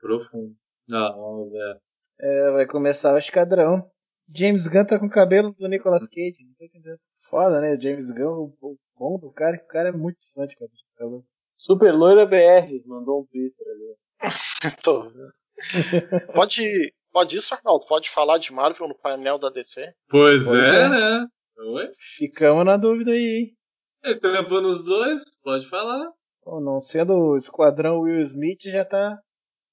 Profundo. 0.01 0.55
Não, 0.87 1.49
velho. 1.49 1.79
É, 2.19 2.51
vai 2.51 2.65
começar 2.65 3.13
o 3.13 3.17
esquadrão. 3.19 3.89
James 4.33 4.67
Gunn 4.67 4.85
tá 4.85 4.97
com 4.99 5.05
o 5.07 5.09
cabelo 5.09 5.53
do 5.53 5.67
Nicolas 5.67 6.07
Cage. 6.07 6.43
Não 6.45 6.53
tô 6.57 6.65
entendendo. 6.65 6.99
Foda, 7.29 7.59
né? 7.61 7.79
James 7.79 8.11
Gunn, 8.11 8.25
o, 8.33 8.55
o 8.61 8.77
bom 8.97 9.19
do 9.19 9.31
cara, 9.31 9.57
que 9.57 9.63
o 9.65 9.67
cara 9.67 9.89
é 9.89 9.91
muito 9.91 10.19
fã 10.33 10.45
de 10.47 10.55
cabelo. 10.95 11.23
Super 11.57 11.93
Loira 11.93 12.25
BR 12.25 12.81
mandou 12.87 13.21
um 13.21 13.25
Twitter 13.27 13.65
ali. 13.67 13.95
Tô 14.83 15.09
vendo. 15.09 15.31
pode, 16.33 16.93
pode 17.11 17.37
isso, 17.37 17.53
Arnaldo? 17.53 17.85
Pode 17.87 18.09
falar 18.09 18.37
de 18.37 18.51
Marvel 18.51 18.87
no 18.87 18.97
painel 18.97 19.37
da 19.37 19.49
DC? 19.49 19.93
Pois, 20.09 20.43
Pois 20.43 20.63
é, 20.63 20.83
é. 20.83 20.89
né? 20.89 21.27
Oi? 21.57 21.89
Ficamos 22.17 22.65
na 22.65 22.77
dúvida 22.77 23.11
aí, 23.11 23.23
hein? 23.23 23.57
Ele 24.03 24.19
trampando 24.19 24.67
os 24.67 24.83
dois, 24.83 25.23
pode 25.43 25.67
falar. 25.69 26.11
Pô, 26.43 26.59
não 26.59 26.81
sendo 26.81 27.13
o 27.13 27.37
esquadrão 27.37 28.01
Will 28.01 28.21
Smith, 28.23 28.61
já 28.63 28.83
tá. 28.83 29.19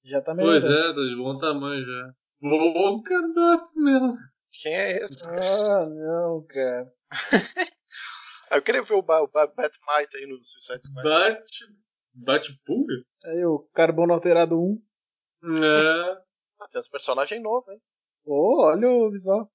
Já 0.03 0.21
tá 0.21 0.33
melhor. 0.35 0.61
Pois 0.61 0.63
é, 0.63 0.93
tá 0.93 1.01
de 1.01 1.15
bom 1.15 1.37
tamanho 1.37 1.83
já. 1.83 2.13
Bom 2.41 3.01
candidato 3.01 3.69
mesmo. 3.75 4.17
Quem 4.61 4.73
é 4.73 5.03
esse? 5.03 5.17
Ah, 5.25 5.85
não, 5.85 6.45
cara. 6.47 6.91
Eu 8.51 8.61
queria 8.61 8.81
ver 8.81 8.93
o, 8.93 9.01
ba 9.01 9.21
o 9.21 9.27
ba 9.27 9.45
Batmite 9.47 10.17
aí 10.17 10.25
no 10.25 10.43
Suicide 10.43 10.81
Squad. 10.87 11.03
Bate. 11.03 11.65
Bate 12.13 12.59
pulga? 12.65 12.93
Aí 13.25 13.45
o 13.45 13.59
Carbono 13.73 14.13
Alterado 14.13 14.59
1. 14.59 14.81
É. 15.43 16.21
Ah, 16.59 16.67
tem 16.69 16.79
uns 16.79 16.89
personagens 16.89 17.41
novos, 17.41 17.69
hein? 17.73 17.81
Ô, 18.25 18.63
olha 18.63 18.89
o 18.89 19.09
visual. 19.11 19.49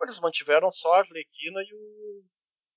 Eles 0.00 0.20
mantiveram 0.20 0.70
só 0.70 0.94
a 0.94 0.98
Arlequina 0.98 1.60
e 1.60 1.74
o, 1.74 2.22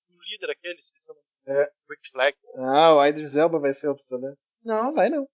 o 0.10 0.24
líder 0.32 0.50
aquele, 0.52 0.80
esqueci 0.80 1.12
o 1.12 1.14
nome. 1.14 1.26
É. 1.46 1.72
Rick 1.90 2.12
Flag. 2.12 2.38
Ah, 2.56 2.96
o 2.96 3.06
Idris 3.06 3.36
Elba 3.36 3.60
vai 3.60 3.74
ser 3.74 3.90
obsoleto. 3.90 4.38
Não, 4.64 4.94
vai 4.94 5.10
não. 5.10 5.28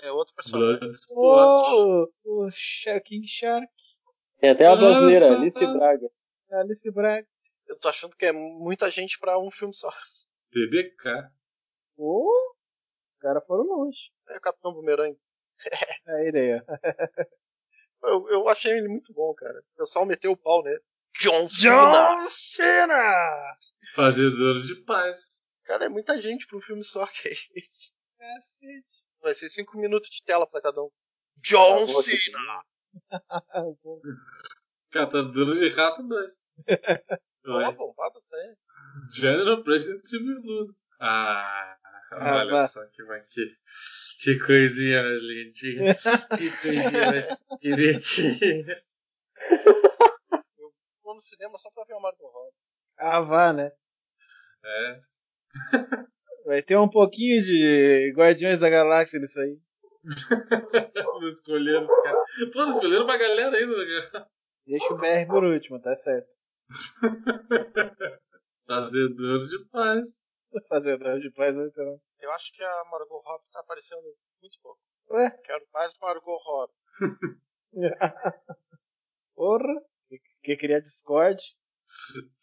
É 0.00 0.10
outro 0.10 0.34
personagem. 0.34 0.90
Ô, 1.10 2.08
o 2.24 2.50
Shark 2.50 3.08
King 3.08 3.26
Shark. 3.26 3.72
Tem 4.40 4.50
até 4.50 4.66
a 4.66 4.74
brasileira, 4.74 5.28
Nossa. 5.28 5.40
Alice 5.40 5.66
Braga. 5.66 6.10
Alice 6.50 6.90
Braga. 6.90 7.28
Eu 7.68 7.78
tô 7.78 7.88
achando 7.88 8.16
que 8.16 8.26
é 8.26 8.32
muita 8.32 8.90
gente 8.90 9.18
pra 9.20 9.38
um 9.38 9.50
filme 9.50 9.72
só. 9.72 9.88
TBK. 10.50 11.30
Ô, 11.96 12.28
os 13.08 13.16
caras 13.16 13.46
foram 13.46 13.62
longe. 13.62 14.10
É 14.28 14.36
o 14.38 14.40
Capitão 14.40 14.72
Boomerang. 14.72 15.16
Aí, 16.06 16.32
daí, 16.32 16.54
ó. 16.54 18.08
Eu, 18.08 18.28
eu 18.30 18.48
achei 18.48 18.72
ele 18.72 18.88
muito 18.88 19.12
bom, 19.12 19.32
cara. 19.34 19.60
O 19.74 19.78
pessoal 19.78 20.04
meteu 20.06 20.32
o 20.32 20.36
pau 20.36 20.62
nele. 20.62 20.80
John 21.20 21.46
Cena! 21.48 22.16
Cena! 22.18 23.56
Fazedor 23.94 24.60
de 24.62 24.74
paz. 24.84 25.42
Cara, 25.64 25.84
é 25.84 25.88
muita 25.88 26.20
gente 26.20 26.46
pra 26.46 26.56
um 26.58 26.60
filme 26.62 26.82
só, 26.82 27.06
que 27.06 27.28
é 27.28 27.32
isso. 27.32 27.92
Cacete. 28.18 29.04
Vai 29.20 29.34
ser 29.34 29.48
cinco 29.50 29.78
minutos 29.78 30.08
de 30.10 30.20
tela 30.22 30.46
pra 30.46 30.60
cada 30.60 30.82
um. 30.82 30.90
John 31.38 31.84
Ah, 31.84 31.86
Cena! 31.86 32.64
Ah. 33.30 33.42
Catador 34.90 35.54
de 35.54 35.68
rato 35.70 36.02
2. 36.02 36.32
Ó, 37.46 37.56
Oi. 37.56 37.74
bombada 37.74 38.18
isso 38.18 38.34
aí. 38.36 38.54
General 39.14 39.62
President 39.62 40.04
Civil 40.04 40.40
War. 40.44 40.66
Ah, 41.00 41.76
Ah, 42.12 42.36
olha 42.36 42.50
vá. 42.52 42.66
só 42.68 42.84
que, 42.86 43.02
que, 43.30 43.56
que 44.22 44.38
coisinha 44.38 45.02
mais 45.02 45.20
lindinha. 45.20 45.94
Que 46.38 46.50
coisinha 46.62 47.10
mais 47.10 47.26
direitinha. 47.60 48.82
Vou 51.02 51.16
no 51.16 51.20
cinema 51.20 51.58
só 51.58 51.68
pra 51.72 51.84
ver 51.84 51.94
o 51.94 52.00
Margot 52.00 52.28
Robbie. 52.28 52.56
Ah, 52.98 53.20
vá, 53.20 53.52
né? 53.52 53.72
É. 54.64 55.00
Vai 56.46 56.62
ter 56.62 56.76
um 56.76 56.88
pouquinho 56.88 57.42
de 57.42 58.12
Guardiões 58.16 58.60
da 58.60 58.70
Galáxia 58.70 59.18
nisso 59.18 59.40
aí. 59.40 59.58
Não 60.94 61.28
escolheram 61.28 61.82
os 61.82 61.88
caras. 61.88 62.22
Pô, 62.52 62.64
não 62.64 62.72
escolheram 62.74 63.04
uma 63.04 63.16
galera 63.16 63.56
ainda, 63.56 63.76
né, 63.76 64.10
cara? 64.10 64.28
Deixa 64.64 64.94
o 64.94 64.98
BR 64.98 65.26
por 65.28 65.44
último, 65.44 65.80
tá 65.80 65.96
certo. 65.96 66.28
Fazedor 68.66 69.46
de 69.48 69.68
paz. 69.70 70.21
Fazedor 70.68 71.18
de 71.20 71.30
paz 71.30 71.56
então. 71.56 72.00
Eu 72.20 72.30
acho 72.32 72.52
que 72.52 72.62
a 72.62 72.84
Margot 72.90 73.20
Robbie 73.24 73.46
tá 73.52 73.60
aparecendo 73.60 74.02
muito 74.40 74.58
pouco. 74.62 74.78
Ué? 75.10 75.30
Quero 75.44 75.64
mais 75.72 75.92
Margot 76.00 76.36
Robbie. 76.36 76.74
Porra! 79.34 79.82
Que, 80.08 80.18
que 80.42 80.56
criar 80.56 80.80
Discord? 80.80 81.40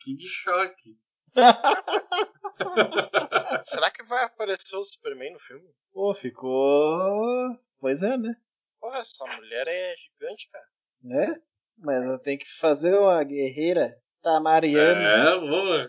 Que 0.01 0.17
choque. 0.19 0.97
Será 3.63 3.89
que 3.91 4.03
vai 4.03 4.25
aparecer 4.25 4.75
o 4.75 4.83
Superman 4.83 5.31
no 5.33 5.39
filme? 5.39 5.69
Pô, 5.93 6.13
ficou. 6.13 7.57
Pois 7.79 8.03
é, 8.03 8.17
né? 8.17 8.35
Porra, 8.79 8.97
essa 8.97 9.25
mulher 9.35 9.65
é 9.67 9.95
gigante, 9.95 10.49
cara. 10.51 10.65
Né? 11.03 11.41
Mas 11.77 12.03
ela 12.03 12.19
tem 12.19 12.37
que 12.37 12.45
fazer 12.47 12.93
uma 12.93 13.23
guerreira 13.23 13.97
tamariana. 14.21 15.01
É, 15.01 15.39
boa. 15.39 15.87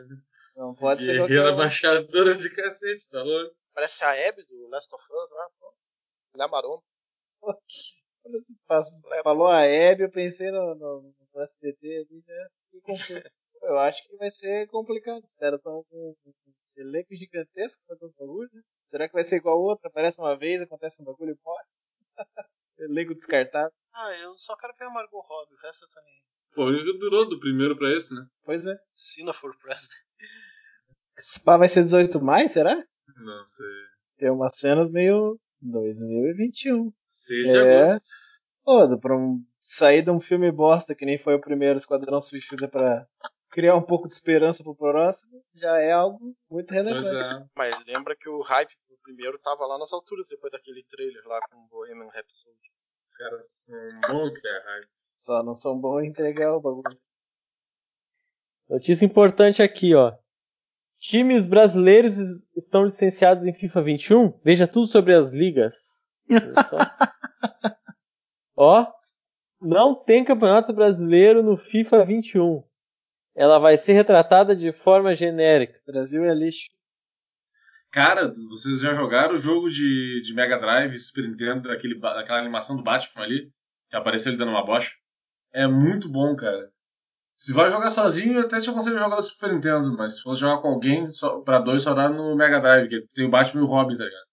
Não 0.61 0.75
pode 0.75 1.03
ser 1.05 1.17
qualquer 1.17 1.33
Guerreira 1.35 1.53
uma. 1.55 1.63
baixadora 1.65 2.35
de 2.37 2.55
cacete, 2.55 3.09
tá 3.11 3.23
louco? 3.23 3.57
Parece 3.73 4.05
a 4.05 4.29
Abby 4.29 4.45
do 4.45 4.69
Last 4.69 4.95
of 4.95 5.03
Us, 5.05 5.31
né? 5.31 5.49
Pô. 5.59 5.75
Mulher 6.35 6.49
maromba. 6.51 6.83
Quando 8.23 8.39
você 8.39 8.55
faz- 8.69 8.91
falou 9.25 9.49
a 9.49 9.63
Hebe, 9.63 10.03
eu 10.03 10.11
pensei 10.11 10.51
no, 10.51 10.75
no, 10.75 11.15
no 11.33 11.41
SBT 11.43 11.87
ali, 12.07 12.23
né? 12.27 12.49
Fiquei 12.71 12.81
confuso. 12.83 13.23
Eu 13.63 13.79
acho 13.79 14.03
que 14.09 14.17
vai 14.17 14.31
ser 14.31 14.67
complicado. 14.69 15.23
Os 15.23 15.35
caras 15.35 15.59
estão 15.59 15.85
com 15.91 16.15
com 16.25 16.31
um 16.31 16.53
elenco 16.77 17.15
gigantesco 17.15 17.83
fazendo 17.87 18.15
bagulho, 18.19 18.49
né? 18.55 18.63
Será 18.87 19.07
que 19.07 19.13
vai 19.15 19.23
ser 19.23 19.37
igual 19.37 19.59
outro? 19.61 19.87
Aparece 19.87 20.19
uma 20.21 20.35
vez, 20.37 20.63
acontece 20.63 21.01
um 21.01 21.05
bagulho 21.05 21.33
e 21.33 21.39
morre? 21.45 21.65
elenco 22.79 23.15
descartado. 23.15 23.71
Ah, 23.95 24.13
eu 24.19 24.37
só 24.39 24.57
quero 24.57 24.73
ver 24.79 24.85
a 24.87 24.91
Margot 24.91 25.21
Robbie, 25.21 25.55
o 25.55 25.59
resto 25.59 25.85
eu 25.85 25.89
tô 25.91 26.01
nem. 26.07 26.23
Foi 26.55 26.65
o 26.65 26.69
único 26.69 26.93
que 26.93 26.99
durou 26.99 27.29
do 27.29 27.39
primeiro 27.39 27.77
pra 27.77 27.91
esse, 27.93 28.15
né? 28.15 28.27
Pois 28.45 28.67
é. 28.67 28.75
Cena 28.95 29.33
for 29.35 29.55
President. 29.59 29.91
Esse 31.21 31.39
pá 31.45 31.57
vai 31.57 31.69
ser 31.69 31.83
18 31.83 32.21
mais, 32.21 32.53
será? 32.53 32.75
Não 33.17 33.47
sei. 33.47 33.67
Tem 34.19 34.31
umas 34.31 34.57
cenas 34.57 34.91
meio 34.91 35.39
2021. 35.61 36.93
6 37.07 37.49
de 37.51 37.57
É. 37.57 37.83
agosto. 37.85 38.09
Pô, 38.65 38.99
pra 38.99 39.17
um 39.17 39.45
sair 39.59 40.03
de 40.03 40.11
um 40.11 40.21
filme 40.21 40.51
bosta, 40.51 40.95
que 40.95 41.05
nem 41.05 41.19
foi 41.19 41.35
o 41.35 41.41
primeiro 41.41 41.77
Esquadrão 41.77 42.21
Suicida, 42.21 42.69
pra 42.69 43.07
criar 43.51 43.77
um 43.77 43.83
pouco 43.83 44.07
de 44.09 44.15
esperança 44.15 44.63
pro 44.63 44.75
próximo, 44.75 45.43
já 45.55 45.79
é 45.79 45.93
algo 45.93 46.35
muito 46.51 46.71
relevante. 46.73 47.07
é. 47.09 47.45
Mas 47.57 47.75
lembra 47.87 48.17
que 48.17 48.29
o 48.29 48.41
hype 48.43 48.73
do 48.89 48.97
primeiro 49.03 49.39
tava 49.41 49.67
lá 49.67 49.77
nas 49.79 49.93
alturas 49.93 50.27
depois 50.29 50.53
daquele 50.53 50.85
trailer 50.85 51.23
lá 51.27 51.41
com 51.51 51.59
o 51.59 51.69
Bohemian 51.69 52.09
Rhapsody. 52.11 52.57
Os 53.05 53.17
caras 53.17 53.47
são 53.51 53.77
bons 54.09 54.39
que 54.41 54.47
é 54.49 54.63
hype. 54.65 54.89
Só 55.19 55.43
não 55.43 55.55
são 55.55 55.79
bons 55.79 56.03
em 56.03 56.07
entregar 56.09 56.55
o 56.55 56.61
bagulho. 56.61 56.97
Notícia 58.69 59.05
importante 59.05 59.63
aqui, 59.63 59.95
ó. 59.95 60.15
Times 61.01 61.47
brasileiros 61.47 62.19
es- 62.19 62.49
estão 62.57 62.85
licenciados 62.85 63.45
em 63.45 63.53
FIFA 63.55 63.83
21. 63.83 64.39
Veja 64.45 64.67
tudo 64.69 64.87
sobre 64.87 65.15
as 65.15 65.33
ligas. 65.33 66.07
Ó, 68.57 68.87
não 69.61 69.95
tem 70.05 70.25
campeonato 70.25 70.73
brasileiro 70.73 71.43
no 71.43 71.57
FIFA 71.57 72.05
21. 72.05 72.63
Ela 73.35 73.59
vai 73.59 73.77
ser 73.77 73.95
retratada 73.95 74.55
de 74.55 74.73
forma 74.73 75.15
genérica. 75.15 75.81
Brasil 75.87 76.25
é 76.25 76.35
lixo. 76.35 76.69
Cara, 77.93 78.33
vocês 78.51 78.81
já 78.81 78.95
jogaram 78.95 79.35
o 79.35 79.39
jogo 79.39 79.69
de, 79.71 80.21
de 80.23 80.35
Mega 80.35 80.59
Drive, 80.59 80.97
Super 80.99 81.29
Nintendo, 81.29 81.71
aquele, 81.73 81.99
ba- 81.99 82.21
aquela 82.21 82.39
animação 82.39 82.77
do 82.77 82.83
Batman 82.83 83.25
ali, 83.25 83.51
que 83.89 83.97
apareceu 83.97 84.31
ele 84.31 84.39
dando 84.39 84.51
uma 84.53 84.65
bocha? 84.65 84.93
É 85.53 85.67
muito 85.67 86.09
bom, 86.09 86.37
cara. 86.37 86.71
Se 87.43 87.55
vai 87.55 87.71
jogar 87.71 87.91
sozinho, 87.91 88.35
eu 88.35 88.41
até 88.45 88.61
te 88.61 88.69
aconselho 88.69 88.97
a 88.97 89.01
jogar 89.05 89.17
do 89.17 89.25
Super 89.25 89.51
Nintendo, 89.55 89.97
mas 89.97 90.17
se 90.17 90.23
for 90.23 90.35
jogar 90.37 90.59
com 90.61 90.69
alguém, 90.69 91.11
só, 91.11 91.41
pra 91.41 91.59
dois 91.59 91.83
só 91.83 91.95
dá 91.95 92.07
no 92.07 92.37
Mega 92.37 92.61
Drive, 92.61 92.89
que 92.91 93.01
tem 93.15 93.27
o 93.27 93.31
Batman 93.31 93.63
e 93.63 93.65
o 93.65 93.67
Robin, 93.67 93.97
tá 93.97 94.05
ligado? 94.05 94.27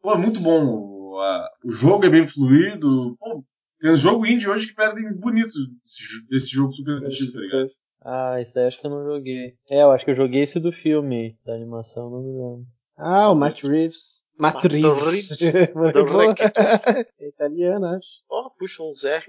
Pô, 0.00 0.12
é 0.12 0.16
muito 0.18 0.38
bom. 0.38 0.64
O, 0.64 1.18
a- 1.18 1.48
o 1.64 1.72
jogo 1.72 2.06
é 2.06 2.08
bem 2.08 2.24
fluido. 2.24 3.16
Pô, 3.18 3.44
tem 3.80 3.90
um 3.90 3.96
jogo 3.96 4.24
indie 4.24 4.48
hoje 4.48 4.68
que 4.68 4.74
perdem 4.76 5.12
bonito 5.12 5.52
desse, 5.82 6.26
desse 6.28 6.50
jogo 6.50 6.72
super 6.72 7.04
antigo, 7.04 7.32
tá 7.32 7.40
ligado? 7.40 7.66
Ah, 8.04 8.40
esse 8.40 8.54
daí 8.54 8.66
acho 8.68 8.80
que 8.80 8.86
eu 8.86 8.90
não 8.92 9.04
joguei. 9.06 9.54
É, 9.68 9.82
eu 9.82 9.90
acho 9.90 10.04
que 10.04 10.12
eu 10.12 10.16
joguei 10.16 10.42
esse 10.44 10.60
do 10.60 10.70
filme, 10.72 11.36
da 11.44 11.54
animação, 11.54 12.10
não 12.10 12.22
me 12.22 12.30
lembro. 12.32 12.66
Ah, 12.96 13.30
o 13.32 13.34
Matt 13.34 13.60
Reeves. 13.64 14.24
Matt 14.38 14.54
Matt 14.54 14.72
Reeves. 14.72 15.40
É 17.18 17.28
italiano, 17.28 17.86
acho. 17.86 18.22
Ó, 18.30 18.50
puxa 18.56 18.82
uns 18.84 19.02
R 19.02 19.24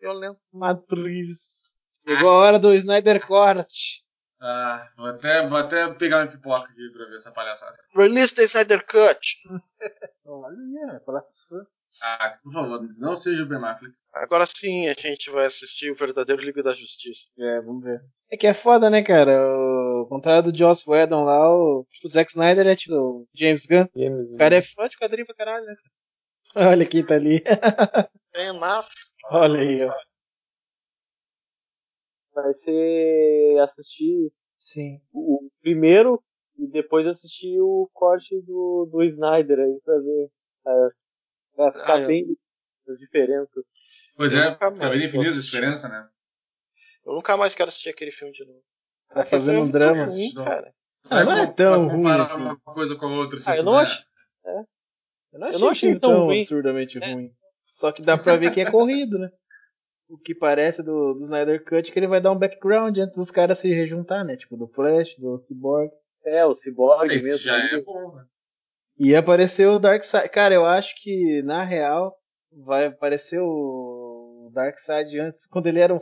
violento. 0.00 0.38
Matt 0.52 0.90
Reeves. 0.92 1.63
Chegou 2.04 2.30
a 2.30 2.34
hora 2.34 2.58
do 2.58 2.72
Snyder 2.74 3.26
Cut. 3.26 4.02
Ah, 4.40 4.88
vou 4.96 5.06
até, 5.06 5.48
vou 5.48 5.56
até 5.58 5.88
pegar 5.94 6.18
uma 6.18 6.26
pipoca 6.26 6.68
aqui 6.70 6.90
pra 6.92 7.06
ver 7.06 7.14
essa 7.14 7.30
palhaçada. 7.32 7.78
Release 7.96 8.34
the 8.34 8.42
Snyder 8.44 8.84
Cut! 8.86 9.18
Olha, 10.26 11.00
falar 11.06 11.22
com 11.22 11.30
os 11.30 11.42
fãs. 11.48 11.68
Ah, 12.02 12.38
por 12.42 12.52
favor, 12.52 12.80
não 12.98 13.14
seja 13.14 13.42
o 13.42 13.46
Ben 13.46 13.56
Affleck. 13.64 13.94
Agora 14.12 14.44
sim 14.46 14.86
a 14.88 14.92
gente 14.94 15.30
vai 15.30 15.46
assistir 15.46 15.90
o 15.90 15.94
verdadeiro 15.96 16.42
Liga 16.42 16.62
da 16.62 16.72
Justiça. 16.74 17.26
É, 17.38 17.60
vamos 17.62 17.82
ver. 17.84 18.02
É 18.30 18.36
que 18.36 18.46
é 18.46 18.52
foda, 18.52 18.90
né, 18.90 19.02
cara? 19.02 19.32
O 20.02 20.06
contrário 20.06 20.52
do 20.52 20.58
Joss 20.58 20.84
Whedon 20.88 21.24
lá, 21.24 21.50
o, 21.50 21.86
o 22.04 22.08
Zack 22.08 22.30
Snyder 22.30 22.66
é 22.66 22.76
tipo 22.76 22.94
o 22.94 23.28
James 23.34 23.66
Gunn. 23.66 23.86
Games, 23.96 24.30
O 24.30 24.36
cara 24.36 24.56
é 24.56 24.62
fã 24.62 24.86
de 24.88 24.98
quadrinho 24.98 25.26
pra 25.26 25.34
caralho, 25.34 25.64
né? 25.64 25.74
cara? 26.54 26.70
Olha 26.70 26.86
quem 26.86 27.04
tá 27.04 27.14
ali. 27.14 27.42
É 28.36 28.52
na 28.52 28.84
Olha 29.30 29.60
aí, 29.60 29.80
ó. 29.84 29.94
Vai 32.34 32.52
ser 32.54 33.58
assistir 33.62 34.32
Sim. 34.56 35.00
o 35.12 35.48
primeiro 35.60 36.22
e 36.58 36.66
depois 36.66 37.06
assistir 37.06 37.60
o 37.60 37.88
corte 37.92 38.40
do, 38.42 38.88
do 38.90 39.02
Snyder 39.04 39.58
aí 39.60 39.80
pra 39.84 39.98
ver. 39.98 40.30
É, 40.66 40.88
vai 41.56 41.72
ficar 41.72 41.94
Ah, 41.94 42.00
eu- 42.00 42.06
bem 42.08 42.36
as 42.88 42.98
diferenças. 42.98 43.66
Pois 44.16 44.32
Eu 44.32 44.38
é, 44.40 44.58
mais 44.60 44.78
bem 44.78 44.88
vou 44.88 44.98
definida 44.98 45.30
a 45.30 45.40
diferença, 45.40 45.88
né? 45.88 46.08
Eu 47.04 47.14
nunca 47.14 47.36
mais 47.36 47.54
quero 47.54 47.68
assistir 47.68 47.90
aquele 47.90 48.10
filme 48.10 48.32
de 48.32 48.44
novo. 48.44 48.62
Tá 49.12 49.24
fazendo 49.24 49.60
um 49.60 49.70
drama. 49.70 50.06
Ruim, 50.06 50.32
cara. 50.34 50.74
Ah, 51.10 51.24
não 51.24 51.32
é 51.32 51.40
como- 51.42 51.54
tão 51.54 51.86
pra 51.86 51.94
ruim 51.96 52.10
assim. 52.20 52.42
uma 52.42 52.56
coisa 52.58 52.96
com 52.96 53.06
a 53.06 53.10
outra. 53.16 53.36
assim, 53.38 53.50
Ah, 53.50 53.56
eu 53.58 53.62
não 53.64 53.72
vai- 53.72 53.82
acho. 53.84 54.04
Eu 55.32 55.38
não 55.40 55.48
Eu 55.48 55.58
não 55.58 55.68
achei 55.68 55.90
achei 55.90 56.00
tão 56.00 56.10
tão 56.14 56.24
ruim. 56.26 56.40
absurdamente 56.40 56.98
É. 57.02 57.12
ruim. 57.12 57.32
Só 57.66 57.90
que 57.92 58.02
dá 58.02 58.16
pra 58.16 58.36
ver 58.36 58.52
que 58.54 58.60
é 58.60 58.70
corrido, 58.70 59.18
né? 59.18 59.30
O 60.08 60.18
que 60.18 60.34
parece 60.34 60.82
do, 60.82 61.14
do 61.14 61.24
Snyder 61.24 61.64
Cut 61.64 61.90
que 61.90 61.98
ele 61.98 62.06
vai 62.06 62.20
dar 62.20 62.32
um 62.32 62.38
background 62.38 62.96
antes 62.98 63.18
dos 63.18 63.30
caras 63.30 63.58
se 63.58 63.68
rejuntar, 63.68 64.24
né? 64.24 64.36
Tipo 64.36 64.56
do 64.56 64.68
Flash, 64.68 65.16
do 65.18 65.38
Cyborg. 65.38 65.90
É, 66.24 66.44
o 66.44 66.54
Cyborg 66.54 67.12
Esse 67.12 67.28
mesmo. 67.28 67.38
já 67.40 67.54
ali. 67.54 67.76
é 67.76 67.80
bom, 67.80 68.14
né? 68.14 68.24
E 68.98 69.16
apareceu 69.16 69.72
o 69.72 69.78
Darkseid. 69.78 70.28
Cara, 70.28 70.54
eu 70.54 70.64
acho 70.64 70.94
que, 71.02 71.42
na 71.42 71.64
real, 71.64 72.16
vai 72.52 72.86
aparecer 72.86 73.40
o 73.40 74.50
Darkseid 74.54 75.18
antes, 75.18 75.46
quando 75.46 75.66
ele 75.66 75.80
era 75.80 75.92
um 75.92 76.00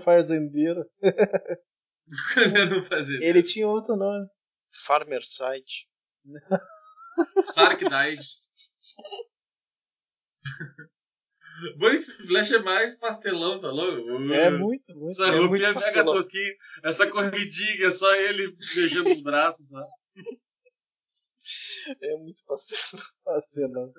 fazer. 2.78 3.18
Ele 3.22 3.42
tinha 3.42 3.66
outro 3.66 3.96
nome. 3.96 4.26
Farmer 4.84 5.22
Side. 5.22 5.88
Esse 11.94 12.26
Flash 12.26 12.50
é 12.52 12.58
mais 12.60 12.94
pastelão, 12.98 13.60
tá 13.60 13.70
louco? 13.70 14.10
É 14.32 14.50
muito, 14.50 14.94
muito. 14.94 15.08
Essa 15.08 15.26
é 15.26 15.30
roupinha 15.30 15.46
muito 15.46 15.60
mega 15.60 15.74
pastelão. 15.74 16.14
tosquinha, 16.14 16.54
essa 16.82 17.10
corridinha, 17.10 17.90
só 17.90 18.14
ele 18.14 18.56
mexendo 18.74 19.06
os 19.08 19.20
braços, 19.20 19.68
só. 19.68 19.86
É 22.00 22.16
muito 22.16 22.42
pastel. 22.46 22.78
pastelão. 23.24 23.92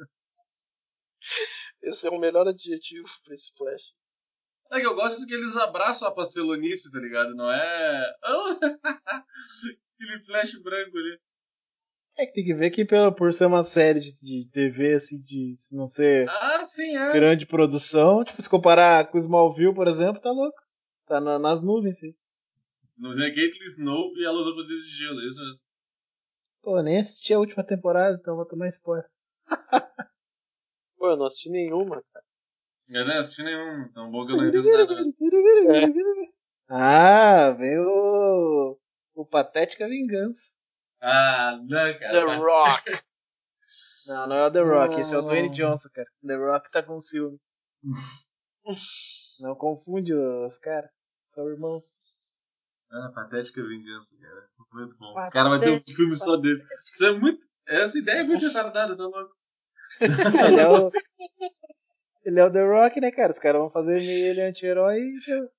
Esse 1.82 2.07
é 2.07 2.09
o 2.09 2.18
melhor 2.18 2.47
adjetivo 2.47 3.07
pra 3.26 3.36
esse 3.36 3.53
Flash. 3.57 3.84
É 4.72 4.80
que 4.80 4.88
eu 4.88 4.95
gosto 4.95 5.28
que 5.28 5.34
eles 5.34 5.55
abraçam 5.57 6.07
a 6.07 6.11
pastelonice, 6.11 6.91
tá 6.91 6.99
ligado? 6.99 7.36
Não 7.36 7.51
é. 7.51 8.16
Aquele 9.93 10.26
flash 10.26 10.55
branco 10.64 10.97
ali. 10.97 11.20
É 12.18 12.26
que 12.28 12.34
tem 12.34 12.43
que 12.45 12.53
ver 12.53 12.70
que 12.70 12.86
pela, 12.86 13.11
por 13.14 13.34
ser 13.34 13.45
uma 13.45 13.64
série 13.64 13.99
de, 13.99 14.11
de 14.22 14.49
TV, 14.51 14.93
assim, 14.93 15.20
de 15.22 15.55
se 15.55 15.76
não 15.76 15.88
ser 15.88 16.30
Ah, 16.30 16.64
sim, 16.64 16.95
é. 16.95 17.11
grande 17.11 17.45
produção, 17.45 18.24
tipo, 18.24 18.39
se 18.41 18.49
comparar 18.49 19.09
com 19.09 19.18
o 19.18 19.22
Smallville, 19.22 19.74
por 19.74 19.88
exemplo, 19.88 20.22
tá 20.22 20.32
louco. 20.32 20.57
Tá 21.07 21.20
na- 21.20 21.39
nas 21.39 21.61
nuvens, 21.61 21.97
sim. 21.99 22.14
No 22.97 23.16
Gately 23.16 23.66
Snow 23.72 24.11
e 24.16 24.24
ela 24.26 24.38
usa 24.39 24.51
poder 24.51 24.80
de 24.80 24.88
gelo, 24.95 25.20
é 25.22 25.26
isso 25.26 25.39
mesmo. 25.39 25.59
Pô, 26.61 26.82
nem 26.82 26.99
assisti 26.99 27.34
a 27.34 27.39
última 27.39 27.64
temporada, 27.64 28.18
então 28.20 28.36
vou 28.36 28.45
tomar 28.45 28.68
spoiler. 28.70 29.09
Pô, 30.97 31.09
eu 31.09 31.18
não 31.18 31.26
assisti 31.26 31.49
nenhuma, 31.49 32.01
cara. 32.14 32.26
Eu 32.89 33.05
não 33.07 33.18
assisti 33.20 33.43
nenhum, 33.43 33.91
tão 33.91 34.11
bom 34.11 34.26
que 34.26 34.32
eu 34.34 34.38
não 34.38 34.47
entendo 34.47 34.70
nada. 34.72 35.03
né? 35.03 35.11
Ah, 36.70 37.49
veio 37.51 37.84
o, 37.88 38.80
o 39.16 39.26
Patética 39.26 39.88
Vingança. 39.88 40.51
Ah, 41.06 41.58
não, 41.62 41.99
cara. 41.99 42.12
The 42.28 42.36
Rock. 42.38 42.91
Não, 44.08 44.28
não 44.28 44.36
é 44.38 44.47
o 44.47 44.51
The 44.51 44.62
Rock, 44.62 45.01
esse 45.01 45.14
é 45.14 45.18
o. 45.18 45.22
Dwayne 45.22 45.49
Johnson, 45.56 45.89
cara. 45.93 46.08
The 46.26 46.36
Rock 46.36 46.72
tá 46.72 46.82
com 46.84 46.99
ciúme. 47.01 47.39
Não 49.39 49.56
confunde 49.56 50.14
os 50.14 50.58
caras, 50.58 50.89
são 51.22 51.49
irmãos. 51.49 51.99
Ah, 52.91 53.12
patética 53.14 53.62
vingança, 53.64 54.16
cara. 54.22 54.47
Muito 54.72 54.95
bom. 54.97 55.12
O 55.12 55.14
Patética, 55.16 55.34
cara 55.39 55.49
vai 55.49 55.60
ter 55.60 55.72
um 55.72 55.95
filme 55.95 56.16
só 56.16 56.38
dele. 56.38 56.64
Isso 56.93 57.06
é 57.06 57.12
muito. 57.12 57.43
Essa 57.68 57.97
ideia 57.97 58.20
é 58.20 58.24
muito 58.24 58.45
retardada, 58.45 58.95
tá 58.95 59.04
louco? 59.04 59.36
Ele 60.47 60.60
é 60.60 60.68
o, 60.70 60.89
ele 62.26 62.39
é 62.39 62.45
o 62.45 62.51
The 62.51 62.64
Rock, 62.64 62.99
né, 62.99 63.12
cara? 63.12 63.32
Os 63.32 63.38
caras 63.39 63.62
vão 63.62 63.70
fazer 63.70 64.01
ele 64.01 64.41
anti-herói 64.41 64.99
e. 64.99 65.49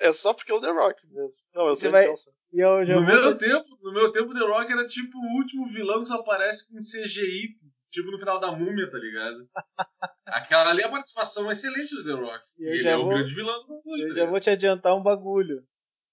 É 0.00 0.12
só 0.12 0.34
porque 0.34 0.50
é 0.52 0.54
o 0.54 0.60
The 0.60 0.70
Rock 0.72 1.06
mesmo. 1.06 1.30
Não, 1.54 1.68
é 1.68 1.70
o 1.70 1.74
Você 1.76 1.88
Dwayne 1.88 2.08
vai- 2.08 2.16
Johnson. 2.16 2.30
E 2.52 2.60
eu 2.60 2.84
já 2.84 2.94
No 2.94 3.06
meu 3.06 3.36
tempo, 3.38 3.66
no 3.82 3.92
meu 3.92 4.10
tempo, 4.12 4.34
The 4.34 4.40
Rock 4.40 4.70
era 4.72 4.86
tipo 4.86 5.16
o 5.18 5.38
último 5.38 5.66
vilão 5.68 6.02
que 6.02 6.08
só 6.08 6.16
aparece 6.16 6.68
com 6.68 6.78
CGI, 6.78 7.56
tipo 7.90 8.10
no 8.10 8.18
final 8.18 8.38
da 8.38 8.52
múmia, 8.52 8.90
tá 8.90 8.98
ligado? 8.98 9.48
Aquela 10.26 10.70
ali 10.70 10.82
é 10.82 10.86
a 10.86 10.90
participação 10.90 11.50
excelente 11.50 11.94
do 11.94 12.04
The 12.04 12.12
Rock. 12.12 12.44
E 12.58 12.64
E 12.64 12.68
eu 12.68 12.74
ele 12.74 12.88
é 12.88 12.96
vou- 12.96 13.06
o 13.06 13.08
grande 13.08 13.34
vilão 13.34 13.60
do 13.62 13.68
bagulho. 13.68 14.02
Eu 14.04 14.08
tá 14.08 14.14
já 14.20 14.26
vou 14.26 14.40
te 14.40 14.50
adiantar 14.50 14.94
um 14.96 15.02
bagulho. 15.02 15.62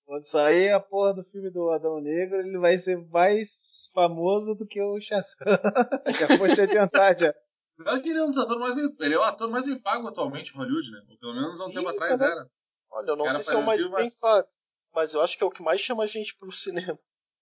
Quando 0.05 0.23
sair 0.25 0.71
a 0.71 0.79
porra 0.79 1.13
do 1.13 1.23
filme 1.25 1.51
do 1.51 1.69
Adão 1.69 2.01
Negro, 2.01 2.39
ele 2.39 2.57
vai 2.57 2.77
ser 2.79 2.97
mais 3.09 3.89
famoso 3.93 4.55
do 4.55 4.65
que 4.65 4.81
o 4.81 4.99
Shazam. 4.99 5.35
já 6.19 6.37
vou 6.37 6.47
te 6.47 6.61
adiantar 6.61 7.17
já. 7.19 7.33
Pior 7.77 8.01
que 8.01 8.09
ele 8.09 8.19
é 8.19 8.23
um 8.23 8.29
dos 8.31 8.39
atores 8.39 8.59
mais 8.59 8.77
ele 8.99 9.13
é 9.13 9.17
o 9.17 9.23
ator 9.23 9.49
mais 9.51 9.63
bem 9.65 9.79
pago 9.79 10.07
atualmente 10.07 10.51
em 10.51 10.57
Hollywood, 10.57 10.91
né? 10.91 11.01
Ou 11.09 11.17
pelo 11.19 11.33
menos 11.35 11.61
há 11.61 11.65
um 11.65 11.67
Sim, 11.67 11.73
tempo 11.75 11.89
atrás 11.89 12.17
bom. 12.19 12.25
era. 12.25 12.47
Olha, 12.91 13.09
eu 13.11 13.15
não 13.15 13.25
Cara, 13.25 13.35
sei 13.35 13.43
se 13.45 13.53
é 13.53 13.57
o 13.57 13.65
mais 13.65 13.89
bem 13.91 14.09
pago. 14.19 14.47
Mas 14.93 15.13
eu 15.13 15.21
acho 15.21 15.37
que 15.37 15.43
é 15.43 15.47
o 15.47 15.51
que 15.51 15.61
mais 15.63 15.79
chama 15.81 16.03
a 16.03 16.07
gente 16.07 16.35
pro 16.37 16.51
cinema. 16.51 16.97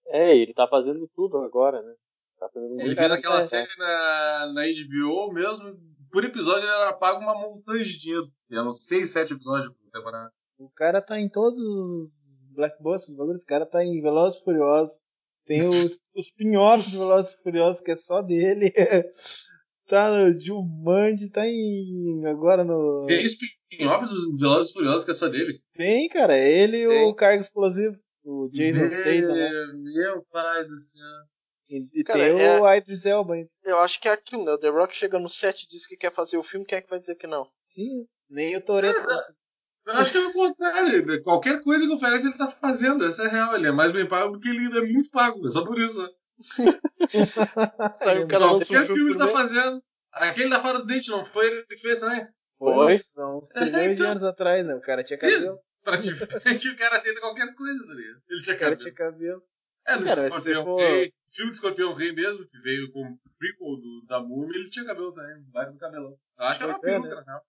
É, 0.08 0.36
ele 0.36 0.54
tá 0.54 0.68
fazendo 0.68 1.10
tudo 1.16 1.38
agora, 1.40 1.82
né? 1.82 1.94
Tá 2.40 2.48
fazendo 2.54 2.74
Ele 2.76 2.86
muito. 2.86 2.98
fez 2.98 3.12
aquela 3.12 3.46
série 3.46 3.76
na, 3.78 4.54
na 4.54 4.62
HBO 4.64 5.34
mesmo. 5.34 5.78
Por 6.12 6.24
episódio 6.24 6.64
ele 6.64 6.72
era 6.72 6.94
pago 6.94 7.20
uma 7.20 7.34
montanha 7.36 7.84
de 7.84 7.98
dinheiro. 7.98 8.26
Eram 8.52 8.72
6, 8.72 9.10
7 9.10 9.34
episódios 9.34 9.74
por 9.74 9.92
temporada. 9.92 10.32
O 10.58 10.70
cara 10.70 11.02
tá 11.02 11.20
em 11.20 11.30
todos 11.30 11.60
os 11.60 12.10
Blackbusters. 12.54 13.18
Esse 13.36 13.46
cara 13.46 13.66
tá 13.66 13.84
em 13.84 14.02
Velozes 14.02 14.40
e 14.40 14.44
Furiosos. 14.44 15.02
Tem 15.46 15.62
os, 15.62 16.00
os 16.16 16.28
spin-offs 16.28 16.90
de 16.90 16.98
Velozes 16.98 17.34
e 17.34 17.44
Furiosos 17.44 17.82
que 17.82 17.92
é 17.92 17.96
só 17.96 18.22
dele. 18.22 18.72
tá 19.88 20.12
no 20.12 20.40
Jumanji, 20.40 21.30
tá 21.30 21.46
em. 21.48 22.26
agora 22.26 22.64
no. 22.64 23.06
Tem 23.08 23.24
spin-off 23.26 24.06
dos 24.06 24.40
Velozes 24.40 24.70
e 24.70 24.74
Furiosos 24.74 25.06
que 25.06 25.12
é 25.12 25.14
só 25.14 25.28
dele. 25.28 25.60
Tem, 25.76 26.08
cara, 26.10 26.36
é 26.38 26.50
ele 26.62 26.78
e 26.78 26.88
o 26.88 27.16
Carga 27.16 27.42
Explosivo. 27.42 27.96
O 28.24 28.50
Jason 28.52 28.90
Statham 28.90 29.34
lá. 29.36 29.74
Meu, 29.76 30.26
pai 30.32 30.64
do 30.66 30.76
céu. 30.78 31.04
E, 31.70 32.04
Cara, 32.04 32.20
tem 32.20 32.42
é- 32.42 32.62
o 32.62 32.74
Idris 32.76 33.06
Elba 33.06 33.34
ainda. 33.34 33.50
Eu 33.66 33.78
acho 33.80 34.00
que 34.00 34.08
é 34.08 34.12
aquilo, 34.12 34.46
né? 34.46 34.52
O 34.54 34.58
The 34.58 34.70
Rock 34.70 34.96
chega 34.96 35.20
no 35.20 35.28
set 35.30 35.64
e 35.64 35.68
diz 35.68 35.86
que 35.86 35.98
quer 35.98 36.14
fazer 36.14 36.38
o 36.38 36.44
filme, 36.44 36.66
quem 36.66 36.78
é 36.78 36.82
que 36.82 36.90
vai 36.90 37.00
dizer 37.00 37.16
que 37.16 37.28
não? 37.28 37.46
Sim, 37.66 38.06
nem 38.30 38.56
o 38.56 38.62
Toreto. 38.62 39.00
Eu 39.86 39.94
acho 39.94 40.12
que 40.12 40.18
é 40.18 40.28
o 40.28 40.34
contrário. 40.34 41.06
né? 41.06 41.18
Qualquer 41.24 41.62
coisa 41.62 41.86
que 41.86 41.94
oferece, 41.94 42.28
ele 42.28 42.38
tá 42.38 42.48
fazendo. 42.48 43.06
Essa 43.06 43.24
é 43.24 43.28
real. 43.30 43.56
Ele 43.56 43.68
é 43.68 43.72
mais 43.72 43.92
bem 43.92 44.08
pago 44.08 44.34
porque 44.34 44.48
ele 44.50 44.66
é 44.78 44.82
muito 44.82 45.10
pago. 45.10 45.46
É 45.46 45.50
só 45.50 45.64
por 45.64 45.78
isso. 45.80 46.06
né? 46.60 46.80
Aí 48.02 48.24
o 48.24 48.28
cara 48.28 48.46
Não, 48.46 48.54
lança 48.54 48.66
um 48.66 48.76
Qualquer 48.76 48.86
filme 48.88 49.14
por 49.14 49.18
tá 49.18 49.28
fazendo. 49.28 49.82
Aquele 50.12 50.50
da 50.50 50.60
Fora 50.60 50.80
do 50.80 50.86
Dente 50.86 51.10
não 51.12 51.26
foi 51.26 51.48
ele 51.48 51.64
que 51.66 51.78
fez 51.78 52.00
também. 52.00 52.28
Foi. 52.58 52.98
São 53.00 53.40
uns 53.40 53.50
trilhões 53.50 53.98
de 53.98 54.04
anos 54.04 54.24
atrás, 54.24 54.66
né? 54.66 54.74
O 54.76 54.82
cara 54.82 55.04
tinha 55.04 55.18
cabelo. 55.20 55.54
Sim, 55.54 55.62
praticamente 55.84 56.70
o 56.70 56.76
cara 56.78 56.96
aceita 56.98 57.20
qualquer 57.20 57.54
coisa, 57.54 57.86
tá 57.86 57.94
ligado? 57.94 58.22
Ele 58.30 58.42
tinha 58.42 58.56
O 58.56 58.60
cara 58.60 58.72
cabelo. 58.76 58.78
tinha 58.78 58.94
cabelo. 58.94 59.44
É, 59.88 59.96
no 59.96 60.06
Cara, 60.06 60.28
Escorpião 60.28 60.64
for- 60.66 60.80
Rei, 60.82 61.14
filme 61.32 61.52
do 61.52 61.56
Escorpião 61.56 61.94
Rei 61.94 62.12
mesmo, 62.12 62.46
que 62.46 62.60
veio 62.60 62.92
com 62.92 63.04
o 63.04 63.20
prequel 63.40 63.78
do, 63.78 64.06
da 64.06 64.20
Múmia, 64.20 64.58
ele 64.60 64.70
tinha 64.70 64.84
cabelo 64.86 65.14
também, 65.14 65.42
baita 65.50 65.72
do 65.72 65.78
cabelão. 65.80 66.18
Eu 66.38 66.46
acho 66.46 66.60
que 66.60 66.64
era 66.66 66.74
uma 66.74 66.80
Pois 66.82 66.92
é, 66.94 67.00
peruca, 67.00 67.10
né? 67.10 67.16
na 67.16 67.32
real. 67.32 67.42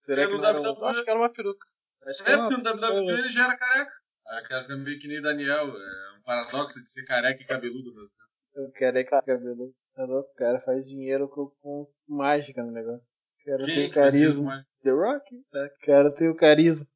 Será 0.00 0.22
É, 0.22 0.26
que 0.26 0.32
não 0.36 0.44
era 0.44 0.60
um... 0.60 0.84
Acho 0.86 1.04
que 1.04 1.10
era 1.10 1.18
uma 1.20 1.32
peruca. 1.32 1.66
Acho 2.06 2.24
que 2.24 2.30
É, 2.32 2.36
porque 2.36 2.56
no. 2.56 2.62
WWE 2.70 3.12
ele 3.18 3.28
já 3.28 3.44
era 3.44 3.56
careca. 3.56 3.92
Aí 4.26 4.42
o 4.44 4.48
cara 4.48 4.62
fica 4.62 4.76
meio 4.76 4.98
que 4.98 5.06
nem 5.06 5.22
Daniel, 5.22 5.68
é 5.68 6.18
um 6.18 6.22
paradoxo 6.24 6.82
de 6.82 6.88
ser 6.88 7.04
careca 7.04 7.40
e 7.40 7.46
cabeludo 7.46 7.94
mesmo. 7.94 8.16
O 8.56 8.70
cara 8.72 9.00
é 9.00 9.04
cabelo. 9.04 9.74
Tá 9.94 10.04
louco? 10.04 10.30
O 10.30 10.34
cara 10.34 10.60
faz 10.60 10.84
dinheiro 10.84 11.28
com, 11.28 11.46
com 11.60 11.88
mágica 12.08 12.62
no 12.62 12.72
negócio. 12.72 13.14
O 13.40 13.44
cara 13.44 13.64
tem 13.64 13.74
Quem 13.74 13.84
o 13.84 13.86
isso, 13.86 13.94
carisma. 13.94 14.66
The 14.82 14.90
Rock? 14.90 15.42
Tá? 15.50 15.66
O 15.66 15.86
cara 15.86 16.10
tem 16.12 16.28
o 16.28 16.36
carisma. 16.36 16.86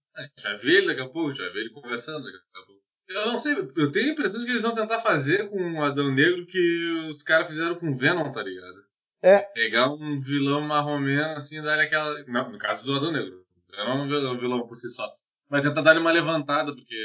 Vai 0.42 0.58
ver 0.58 0.78
ele 0.78 0.86
daqui 0.88 1.00
a 1.00 1.08
pouco, 1.08 1.36
vai 1.36 1.50
ver 1.50 1.60
ele 1.60 1.70
conversando 1.70 2.24
daqui 2.24 2.36
a 2.36 2.66
pouco. 2.66 2.82
Eu 3.08 3.26
não 3.26 3.38
sei, 3.38 3.54
eu 3.54 3.90
tenho 3.90 4.10
a 4.10 4.12
impressão 4.12 4.40
de 4.40 4.46
que 4.46 4.52
eles 4.52 4.62
vão 4.62 4.74
tentar 4.74 5.00
fazer 5.00 5.48
com 5.48 5.74
o 5.74 5.82
Adão 5.82 6.12
Negro 6.12 6.44
que 6.46 7.06
os 7.08 7.22
caras 7.22 7.48
fizeram 7.48 7.76
com 7.76 7.90
o 7.90 7.96
Venom, 7.96 8.30
tá 8.30 8.42
ligado? 8.42 8.84
É. 9.22 9.38
Pegar 9.38 9.90
um 9.90 10.20
vilão 10.20 10.60
marromeno 10.60 11.34
assim 11.34 11.58
e 11.58 11.62
dar 11.62 11.80
aquela. 11.80 12.22
Não, 12.26 12.52
no 12.52 12.58
caso 12.58 12.84
do 12.84 12.94
Adão 12.94 13.12
Negro. 13.12 13.44
O 13.68 13.76
Venom 13.76 13.90
é 13.90 14.02
um 14.02 14.08
vilão, 14.08 14.34
um 14.34 14.38
vilão 14.38 14.66
por 14.66 14.76
si 14.76 14.90
só. 14.90 15.10
Mas 15.48 15.62
tentar 15.62 15.80
dar 15.80 15.98
uma 15.98 16.12
levantada, 16.12 16.74
porque. 16.74 16.96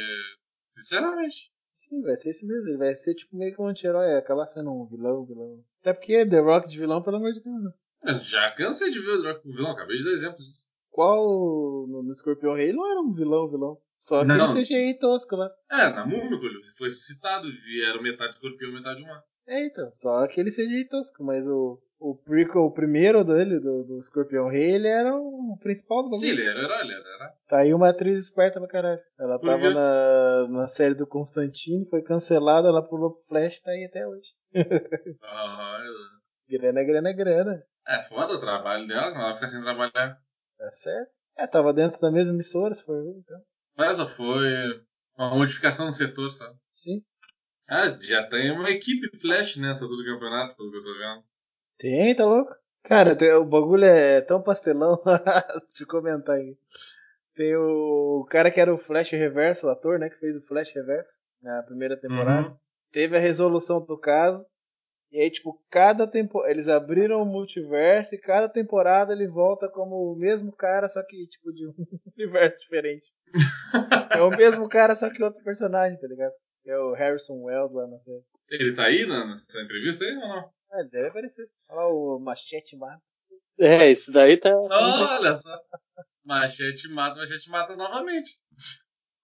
Sinceramente. 0.70 1.53
Sim, 1.90 2.02
vai 2.02 2.16
ser 2.16 2.30
isso 2.30 2.48
mesmo. 2.48 2.68
Ele 2.70 2.78
vai 2.78 2.94
ser 2.94 3.14
tipo 3.16 3.36
meio 3.36 3.54
que 3.54 3.62
um 3.62 3.68
anti-herói. 3.68 4.16
Acabar 4.16 4.46
sendo 4.48 4.72
um 4.72 4.86
vilão, 4.86 5.26
vilão. 5.26 5.60
Até 5.82 5.94
porque 5.94 6.26
The 6.26 6.40
Rock 6.40 6.70
de 6.70 6.80
vilão, 6.80 7.02
pelo 7.04 7.18
amor 7.18 7.34
de 7.34 7.42
Deus. 7.42 7.64
né? 7.64 7.72
Eu 8.06 8.18
já 8.20 8.52
cansei 8.52 8.90
de 8.92 9.00
ver 9.00 9.18
o 9.20 9.24
Rock 9.24 9.42
como 9.42 9.56
vilão, 9.56 9.72
acabei 9.72 9.98
de 9.98 10.04
dar 10.04 10.12
exemplos 10.12 10.46
disso. 10.46 10.64
Qual 10.90 11.88
no, 11.88 12.04
no 12.04 12.14
Scorpion 12.14 12.54
Rei 12.56 12.70
ele 12.70 12.78
não 12.78 12.90
era 12.92 13.02
um 13.02 13.14
vilão, 13.14 13.50
vilão. 13.50 13.78
Só 13.98 14.24
Não. 14.24 14.54
CGI 14.54 14.98
tosco 15.00 15.36
lá. 15.36 15.50
É, 15.72 15.90
na 15.90 16.06
Múmia, 16.06 16.38
ele 16.38 16.60
foi 16.78 16.92
citado, 16.92 17.48
e 17.48 17.86
era 17.86 18.02
metade 18.02 18.34
escorpião, 18.34 18.74
metade 18.74 19.02
humano. 19.02 19.22
É, 19.48 19.66
então. 19.66 19.90
Só 19.94 20.24
aquele 20.26 20.52
CGI 20.52 20.88
tosco. 20.90 21.24
Mas 21.24 21.48
o, 21.48 21.82
o 22.04 22.16
prequel, 22.18 22.64
o 22.64 22.72
primeiro 22.72 23.24
dele, 23.24 23.62
do, 23.62 23.84
do 23.86 24.02
Scorpion 24.04 24.50
Rei, 24.50 24.76
ele 24.76 24.90
era 24.90 25.16
o 25.16 25.58
principal 25.62 26.04
do 26.04 26.10
bagulho. 26.10 26.20
Sim, 26.20 26.32
ele 26.32 26.46
era 26.46 26.60
herói, 26.60 26.82
ele 26.82 26.94
era 26.94 27.16
herói. 27.16 27.30
Tá 27.48 27.58
aí 27.60 27.74
uma 27.74 27.90
atriz 27.90 28.18
esperta 28.18 28.60
pra 28.60 28.68
caralho. 28.68 29.00
Ela 29.18 29.40
Por 29.40 29.48
tava 29.48 29.70
na, 29.70 30.48
na 30.50 30.68
série 30.68 30.96
do 30.96 31.08
Constantine, 31.08 31.88
foi 31.90 32.02
cancelada, 32.02 32.68
ela 32.68 32.86
pulou 32.86 33.12
pro 33.12 33.24
Flash 33.30 33.62
tá 33.62 33.72
aí 33.72 33.86
até 33.86 34.06
hoje. 34.06 34.28
Ah, 35.24 35.80
Grana, 36.50 36.84
grana, 36.84 37.14
grana. 37.14 37.64
É 37.88 38.04
foda 38.04 38.34
o 38.34 38.40
trabalho 38.40 38.86
dela, 38.86 39.08
ela 39.08 39.36
fica 39.36 39.48
sem 39.48 39.62
trabalhar. 39.62 40.18
Tá 40.58 40.70
certo? 40.70 41.10
É, 41.38 41.48
tava 41.48 41.74
dentro 41.74 42.00
da 42.02 42.12
mesma 42.12 42.34
emissora, 42.34 42.76
se 42.76 42.84
for 42.84 43.02
ver, 43.02 43.18
então. 43.18 43.40
Mas 43.78 43.98
só 43.98 44.08
foi 44.08 44.52
uma 45.18 45.36
modificação 45.36 45.86
no 45.86 45.94
setor, 45.94 46.30
sabe? 46.30 46.56
Sim. 46.70 47.02
Ah, 47.68 47.98
já 48.02 48.28
tem 48.28 48.52
uma 48.52 48.70
equipe 48.70 49.18
Flash 49.20 49.56
nessa 49.56 49.88
do 49.88 50.04
campeonato, 50.04 50.56
pelo 50.58 50.70
que 50.70 50.78
eu 50.78 50.84
tô 50.84 50.94
vendo. 50.98 51.24
Tem, 51.78 52.16
tá 52.16 52.26
louco? 52.26 52.54
Cara, 52.84 53.16
tem- 53.16 53.34
o 53.34 53.46
bagulho 53.46 53.86
é 53.86 54.22
tão 54.22 54.42
pastelão. 54.42 55.02
Deixa 55.70 55.84
eu 55.84 55.88
comentar 55.88 56.36
aí. 56.36 56.56
Tem 57.36 57.56
o 57.56 58.26
cara 58.30 58.52
que 58.52 58.60
era 58.60 58.74
o 58.74 58.78
Flash 58.78 59.12
Reverso, 59.12 59.68
o 59.68 59.70
ator, 59.70 59.98
né, 59.98 60.10
que 60.10 60.20
fez 60.20 60.36
o 60.36 60.42
Flash 60.46 60.72
Reverso 60.74 61.12
na 61.42 61.64
primeira 61.64 61.98
temporada. 61.98 62.50
Uhum. 62.50 62.56
Teve 62.92 63.18
a 63.18 63.20
resolução 63.20 63.84
do 63.84 63.98
caso. 63.98 64.46
E 65.12 65.20
aí, 65.20 65.30
tipo, 65.30 65.60
cada 65.70 66.08
tempo 66.08 66.44
eles 66.48 66.68
abriram 66.68 67.22
o 67.22 67.26
multiverso 67.26 68.16
e 68.16 68.20
cada 68.20 68.50
temporada 68.50 69.14
ele 69.14 69.28
volta 69.28 69.68
como 69.68 70.12
o 70.12 70.16
mesmo 70.16 70.52
cara, 70.52 70.90
só 70.90 71.04
que, 71.04 71.28
tipo, 71.28 71.54
de 71.54 71.68
um 71.68 71.74
universo 72.18 72.58
diferente. 72.60 73.06
é 74.12 74.22
o 74.22 74.30
mesmo 74.32 74.68
cara, 74.68 74.96
só 74.96 75.10
que 75.12 75.24
outro 75.24 75.44
personagem, 75.44 76.00
tá 76.00 76.08
ligado? 76.08 76.34
É 76.66 76.78
o 76.80 76.94
Harrison 76.94 77.44
Wells 77.44 77.74
lá 77.74 77.88
na 77.88 77.98
série. 78.00 78.24
Ele 78.50 78.74
tá 78.76 78.86
aí 78.86 79.06
na- 79.06 79.26
nessa 79.28 79.62
entrevista 79.62 80.04
aí 80.04 80.16
ou 80.16 80.28
não? 80.28 80.50
Ele 80.74 80.90
deve 80.90 81.08
aparecer. 81.08 81.48
Olha 81.70 81.80
lá 81.80 81.88
o 81.88 82.20
Machete 82.20 82.76
Mata. 82.76 83.02
É, 83.60 83.92
isso 83.92 84.12
daí 84.12 84.38
tá. 84.38 84.50
Olha 84.56 85.36
só. 85.36 85.56
Machete 86.26 86.88
mata, 86.90 87.18
machete 87.18 87.50
mata 87.50 87.76
novamente. 87.76 88.40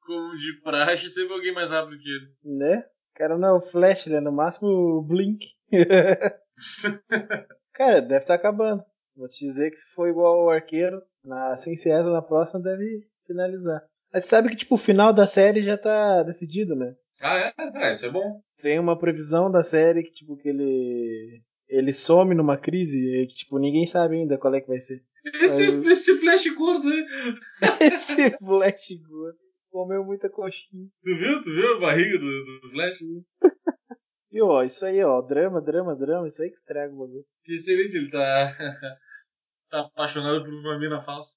Como 0.02 0.38
de 0.38 0.62
praxe, 0.62 1.08
sempre 1.08 1.34
alguém 1.34 1.54
mais 1.54 1.72
rápido 1.72 1.97
que 1.97 2.10
ele. 2.10 2.58
Né? 2.58 2.80
O 2.80 3.18
cara 3.18 3.38
não 3.38 3.47
é 3.47 3.54
o 3.54 3.62
Flash, 3.62 4.08
ele 4.08 4.18
é 4.18 4.22
no 4.22 4.32
máximo 4.32 4.68
o 4.68 5.02
Blink. 5.02 5.45
cara, 7.74 8.02
deve 8.02 8.18
estar 8.18 8.36
acabando. 8.36 8.84
Vou 9.16 9.28
te 9.28 9.45
dizer 9.45 9.72
que 9.72 9.78
se 9.78 9.88
for 9.93 10.08
igual 10.08 10.41
ao 10.41 10.50
arqueiro, 10.50 11.02
na 11.24 11.58
sem 11.58 11.76
ser 11.76 11.91
essa, 11.91 12.12
na 12.12 12.22
próxima 12.22 12.62
deve 12.62 13.08
finalizar. 13.26 13.84
Mas 14.12 14.26
você 14.26 14.30
sabe 14.30 14.50
que 14.50 14.58
tipo, 14.58 14.76
o 14.76 14.78
final 14.78 15.14
da 15.14 15.28
série 15.28 15.64
já 15.64 15.78
tá 15.78 16.24
decidido, 16.24 16.76
né? 16.76 16.95
Ah, 17.22 17.38
é? 17.38 17.54
Ah, 17.58 17.92
isso 17.92 18.06
é 18.06 18.10
bom. 18.10 18.42
Tem 18.62 18.80
uma 18.80 18.98
previsão 18.98 19.52
da 19.52 19.64
série 19.64 20.04
que, 20.04 20.12
tipo, 20.12 20.38
que 20.38 20.50
ele. 20.50 21.42
ele 21.68 21.94
some 21.94 22.36
numa 22.36 22.58
crise 22.58 23.00
e 23.00 23.28
que, 23.28 23.36
tipo, 23.36 23.58
ninguém 23.58 23.86
sabe 23.88 24.16
ainda 24.16 24.38
qual 24.38 24.54
é 24.54 24.62
que 24.62 24.68
vai 24.68 24.80
ser. 24.80 25.04
Esse, 25.42 25.72
Mas- 25.72 25.86
esse 25.86 26.18
flash 26.18 26.48
gordo 26.56 26.88
aí. 26.88 27.06
Esse 27.94 28.32
Flash 28.38 28.88
gordo 29.08 29.38
comeu 29.70 30.04
muita 30.04 30.30
coxinha. 30.30 30.88
Tu 31.04 31.16
viu? 31.18 31.44
Tu 31.44 31.52
viu 31.54 31.76
a 31.76 31.80
barriga 31.80 32.18
do, 32.18 32.60
do 32.62 32.72
Flash? 32.72 33.00
E 34.32 34.44
ó, 34.44 34.62
isso 34.62 34.86
aí, 34.86 35.04
ó, 35.04 35.22
drama, 35.22 35.60
drama, 35.60 35.96
drama, 35.96 36.28
isso 36.28 36.44
aí 36.44 36.50
que 36.50 36.56
estraga 36.58 36.94
o 36.94 37.00
bagulho. 37.00 37.26
Que 37.44 37.56
excelente, 37.56 37.98
ele 37.98 38.12
tá. 38.12 38.54
tá 39.72 39.80
apaixonado 39.80 40.44
por 40.44 40.54
uma 40.54 40.78
mina 40.78 41.02
falsa. 41.02 41.34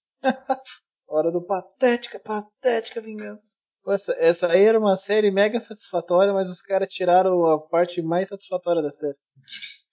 Hora 1.08 1.32
do 1.32 1.40
patética, 1.42 2.20
patética 2.20 3.00
vingança. 3.00 3.58
Pô, 3.84 3.92
Essa, 3.92 4.46
aí 4.52 4.62
era 4.64 4.78
uma 4.78 4.96
série 4.96 5.30
mega 5.30 5.58
satisfatória, 5.60 6.32
mas 6.32 6.48
os 6.50 6.62
caras 6.62 6.88
tiraram 6.88 7.46
a 7.46 7.58
parte 7.60 8.00
mais 8.00 8.28
satisfatória 8.28 8.80
da 8.82 8.90
série. 8.90 9.16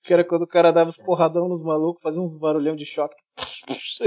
Que 0.04 0.14
era 0.14 0.24
quando 0.24 0.44
o 0.44 0.48
cara 0.48 0.72
dava 0.72 0.90
os 0.90 0.98
porradão 0.98 1.48
nos 1.50 1.64
malucos, 1.64 2.02
fazia 2.02 2.22
uns 2.22 2.38
barulhão 2.38 2.76
de 2.76 2.86
choque. 2.86 3.16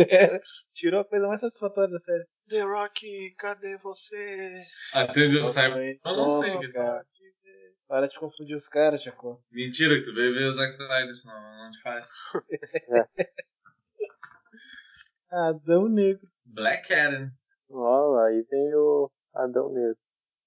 Era- 0.09 0.41
Tirou 0.75 1.01
a 1.01 1.05
coisa 1.05 1.27
mais 1.29 1.41
satisfatória 1.41 1.91
da 1.91 1.99
série. 2.01 2.25
The 2.49 2.63
Rock, 2.63 3.35
cadê 3.39 3.77
você? 3.79 4.65
Até 4.93 5.25
onde 5.27 5.37
eu 5.37 5.43
Nossa, 5.43 5.53
saiba. 5.55 5.79
Eu 5.79 5.99
não 6.05 6.43
sei. 6.43 6.55
Nossa, 6.55 6.73
cara. 6.73 7.07
Para 7.89 8.09
de 8.09 8.19
confundir 8.19 8.57
os 8.57 8.69
caras, 8.69 9.03
Chacô. 9.03 9.39
Mentira 9.51 9.97
que 9.97 10.03
tu 10.05 10.15
veio 10.15 10.33
ver 10.33 10.47
o 10.47 10.53
Zack 10.53 10.73
Snyder, 10.73 11.15
não, 11.25 11.65
não 11.65 11.71
te 11.73 11.83
faz. 11.83 12.09
Adão 15.31 15.89
Negro. 15.89 16.27
Black 16.45 16.93
Adam. 16.93 17.31
Ó, 17.71 18.19
aí 18.25 18.45
tem 18.45 18.75
o 18.75 19.11
Adão 19.35 19.73
Negro. 19.73 19.97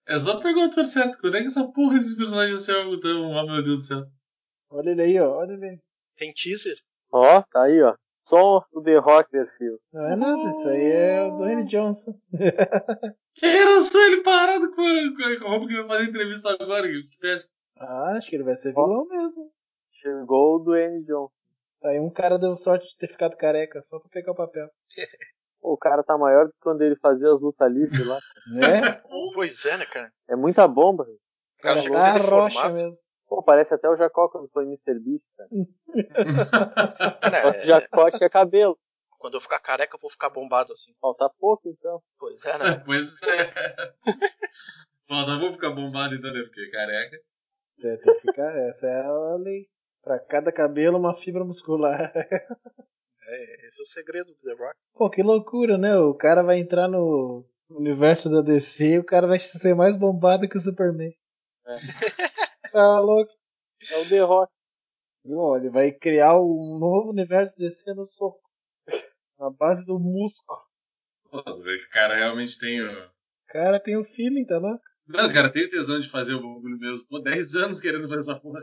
É 0.07 0.17
só 0.19 0.39
pegar 0.39 0.59
o 0.59 0.63
ator 0.65 0.85
certo. 0.85 1.19
Quando 1.19 1.37
é 1.37 1.41
que 1.41 1.47
essa 1.47 1.67
porra 1.67 1.97
desses 1.97 2.15
personagens 2.15 2.61
ser 2.61 2.75
algo 2.75 2.99
tão. 2.99 3.31
Oh 3.31 3.45
meu 3.45 3.63
Deus 3.63 3.79
do 3.79 3.85
céu. 3.85 4.05
Olha 4.69 4.91
ele 4.91 5.01
aí, 5.01 5.19
ó. 5.19 5.37
Olha 5.37 5.53
ele 5.53 5.65
aí. 5.65 5.79
Tem 6.17 6.33
teaser? 6.33 6.77
Ó, 7.11 7.41
tá 7.41 7.63
aí, 7.63 7.81
ó. 7.81 7.95
Só 8.25 8.65
o 8.71 8.81
The 8.81 8.97
Rock 8.97 9.29
perfil. 9.29 9.79
Não 9.93 10.05
é 10.05 10.15
nada, 10.15 10.49
isso 10.49 10.67
aí 10.67 10.91
é 10.91 11.23
o 11.23 11.37
Dwayne 11.37 11.65
Johnson. 11.65 12.19
Era 13.41 13.81
só 13.81 13.99
ele 14.07 14.21
parado 14.21 14.71
com, 14.71 14.75
com, 14.75 15.39
com 15.39 15.45
a 15.45 15.49
roupa 15.49 15.67
que 15.67 15.75
vai 15.75 15.87
fazer 15.87 16.09
entrevista 16.09 16.57
agora. 16.59 16.87
Que 16.87 17.03
que 17.03 17.17
pede. 17.19 17.45
Ah, 17.77 18.13
acho 18.17 18.29
que 18.29 18.35
ele 18.35 18.43
vai 18.43 18.55
ser 18.55 18.73
vilão 18.73 19.07
mesmo. 19.07 19.51
Chegou 19.91 20.55
o 20.55 20.59
Dwayne 20.59 21.03
Johnson. 21.03 21.31
Tá 21.81 21.89
aí 21.89 21.99
um 21.99 22.09
cara 22.09 22.39
deu 22.39 22.55
sorte 22.57 22.87
de 22.87 22.97
ter 22.97 23.07
ficado 23.07 23.37
careca 23.37 23.81
só 23.83 23.99
pra 23.99 24.09
pegar 24.09 24.31
o 24.31 24.35
papel. 24.35 24.69
O 25.65 25.77
cara 25.77 26.03
tá 26.03 26.17
maior 26.17 26.45
do 26.45 26.51
que 26.51 26.59
quando 26.61 26.81
ele 26.81 26.95
fazia 26.97 27.31
as 27.33 27.41
lutas 27.41 27.71
livres 27.71 28.05
lá. 28.05 28.19
Né? 28.53 29.01
Pois 29.33 29.65
é, 29.65 29.75
né, 29.77 29.85
cara? 29.85 30.09
É 30.29 30.35
muita 30.35 30.65
bomba. 30.65 31.05
Cara 31.59 31.83
cara 31.83 32.19
tá 32.23 32.29
rocha 32.29 32.69
mesmo. 32.69 32.97
Pô, 33.27 33.43
parece 33.43 33.73
até 33.73 33.89
o 33.89 33.97
Jacó 33.97 34.29
quando 34.29 34.47
foi 34.49 34.63
Mr. 34.63 34.97
Beast, 34.97 35.25
cara. 35.35 35.49
Só 37.41 37.51
que 37.51 37.59
o 37.59 37.65
Jacó 37.65 38.11
tinha 38.11 38.29
cabelo. 38.29 38.77
Quando 39.17 39.33
eu 39.33 39.41
ficar 39.41 39.59
careca, 39.59 39.95
eu 39.95 39.99
vou 39.99 40.09
ficar 40.09 40.29
bombado 40.29 40.71
assim. 40.71 40.93
Falta 41.01 41.29
pouco, 41.37 41.67
então. 41.67 42.01
Pois 42.17 42.45
é, 42.45 42.57
né? 42.59 42.83
pois 42.85 43.07
é. 43.23 43.93
Falta, 45.07 45.37
vou 45.37 45.51
ficar 45.51 45.71
bombado 45.71 46.15
então, 46.15 46.31
né? 46.31 46.41
Porque 46.43 46.69
careca. 46.69 47.17
Tem, 47.81 47.97
tem 47.97 48.13
que 48.13 48.21
ficar, 48.21 48.55
essa 48.69 48.87
é 48.87 49.03
a 49.03 49.35
lei. 49.35 49.67
Pra 50.01 50.19
cada 50.19 50.51
cabelo, 50.51 50.97
uma 50.97 51.15
fibra 51.15 51.43
muscular. 51.43 52.13
É, 53.27 53.65
esse 53.67 53.81
é 53.81 53.83
o 53.83 53.87
segredo 53.87 54.27
do 54.33 54.41
The 54.41 54.53
Rock. 54.53 54.75
Pô, 54.93 55.09
que 55.09 55.23
loucura, 55.23 55.77
né? 55.77 55.97
O 55.97 56.13
cara 56.13 56.43
vai 56.43 56.59
entrar 56.59 56.87
no 56.87 57.45
universo 57.69 58.29
da 58.29 58.41
DC 58.41 58.93
e 58.93 58.99
o 58.99 59.03
cara 59.05 59.27
vai 59.27 59.39
ser 59.39 59.73
mais 59.75 59.97
bombado 59.97 60.47
que 60.47 60.57
o 60.57 60.61
Superman. 60.61 61.11
É. 61.65 61.75
tá 62.71 62.99
louco. 62.99 63.31
É 63.89 63.97
o 63.97 64.09
The 64.09 64.19
Rock. 64.21 64.51
Ó, 65.27 65.57
Ele 65.57 65.69
vai 65.69 65.91
criar 65.91 66.39
um 66.39 66.77
novo 66.79 67.09
universo 67.09 67.57
DC 67.57 67.93
no 67.93 68.05
soco. 68.05 68.39
Na 69.39 69.49
base 69.51 69.85
do 69.85 69.99
músculo. 69.99 70.59
Pô, 71.29 71.43
tu 71.43 71.61
vê 71.61 71.77
que 71.79 71.85
o 71.85 71.89
cara 71.89 72.15
realmente 72.15 72.57
tem 72.59 72.81
o. 72.81 73.05
O 73.05 73.47
cara 73.47 73.79
tem 73.79 73.97
o 73.97 74.05
feeling, 74.05 74.45
tá 74.45 74.57
louco? 74.57 74.83
Não, 75.07 75.27
o 75.27 75.33
cara 75.33 75.51
tem 75.51 75.67
tesão 75.69 75.99
de 75.99 76.09
fazer 76.09 76.33
o 76.33 76.41
bagulho 76.41 76.77
mesmo. 76.77 77.05
Pô, 77.07 77.19
10 77.19 77.55
anos 77.55 77.79
querendo 77.79 78.07
fazer 78.07 78.31
essa 78.31 78.39
porra. 78.39 78.59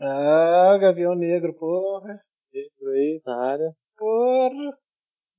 Ah, 0.00 0.76
Gavião 0.80 1.14
Negro, 1.14 1.54
porra. 1.54 2.20
Por 2.78 2.90
aí, 2.90 3.20
na 3.24 3.50
área. 3.50 3.72
Porra. 3.96 4.78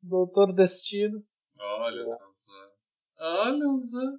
Doutor 0.01 0.53
Destino. 0.53 1.23
Olha 1.57 2.05
só. 2.33 2.71
Olha 3.19 3.77
só. 3.77 4.17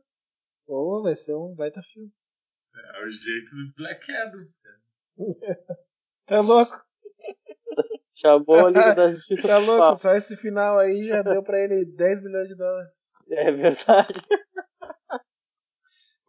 Pô, 0.66 1.02
vai 1.02 1.14
ser 1.14 1.34
um 1.34 1.54
baita 1.54 1.82
filme. 1.92 2.10
É 2.74 3.04
o 3.04 3.10
jeito 3.10 3.50
do 3.56 3.74
Black 3.76 4.10
Adams, 4.12 4.58
cara. 4.58 4.80
Tá 6.26 6.40
louco? 6.40 6.82
Chamou 8.14 8.66
a 8.66 8.68
Liga 8.70 8.94
da 8.94 9.12
Justiça 9.14 9.46
Tá 9.46 9.58
louco? 9.58 9.94
Só 9.96 10.14
esse 10.14 10.36
final 10.38 10.78
aí 10.78 11.06
já 11.06 11.20
deu 11.20 11.42
pra 11.42 11.60
ele 11.60 11.84
10 11.84 12.22
milhões 12.22 12.48
de 12.48 12.54
dólares. 12.56 13.12
É 13.28 13.52
verdade. 13.52 14.20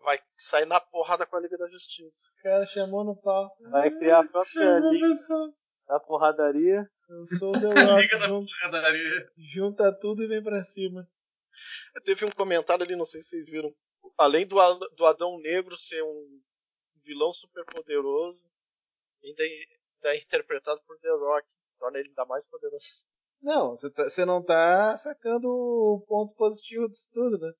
Vai 0.03 0.19
sair 0.37 0.65
na 0.65 0.81
porrada 0.81 1.25
com 1.25 1.37
a 1.37 1.39
Liga 1.39 1.57
da 1.57 1.69
Justiça. 1.69 2.29
O 2.39 2.43
cara 2.43 2.65
chamou 2.65 3.05
no 3.05 3.15
pau. 3.15 3.55
Vai 3.71 3.89
criar 3.89 4.19
a 4.19 4.27
própria 4.27 4.43
Chamou 4.43 4.91
Liga. 4.91 5.07
Da 5.87 5.99
Porradaria. 5.99 6.87
Eu 7.09 7.25
sou 7.37 7.49
o 7.49 7.59
The 7.59 7.67
Rock. 7.95 8.01
Liga 8.01 8.17
da 8.19 8.27
porradaria. 8.29 9.29
junta 9.37 9.91
tudo 9.99 10.23
e 10.23 10.27
vem 10.27 10.41
pra 10.43 10.61
cima. 10.63 11.07
Teve 12.03 12.25
um 12.25 12.31
comentário 12.31 12.83
ali, 12.83 12.95
não 12.95 13.05
sei 13.05 13.21
se 13.21 13.29
vocês 13.29 13.45
viram. 13.47 13.73
Além 14.17 14.45
do, 14.47 14.55
do 14.95 15.05
Adão 15.05 15.39
Negro 15.39 15.75
ser 15.77 16.01
um 16.03 16.41
vilão 17.03 17.31
super 17.31 17.63
poderoso, 17.65 18.49
ainda 19.23 19.43
é, 19.43 19.47
ainda 19.47 20.17
é 20.17 20.21
interpretado 20.21 20.81
por 20.85 20.97
The 20.99 21.09
Rock. 21.09 21.47
Torna 21.79 21.99
ele 21.99 22.09
ainda 22.09 22.25
mais 22.25 22.47
poderoso. 22.47 22.85
Não, 23.41 23.71
você 23.75 23.91
tá- 23.91 24.25
não 24.25 24.43
tá 24.43 24.95
sacando 24.97 25.47
o 25.47 26.03
ponto 26.07 26.33
positivo 26.35 26.87
disso 26.89 27.09
tudo, 27.13 27.37
né? 27.37 27.51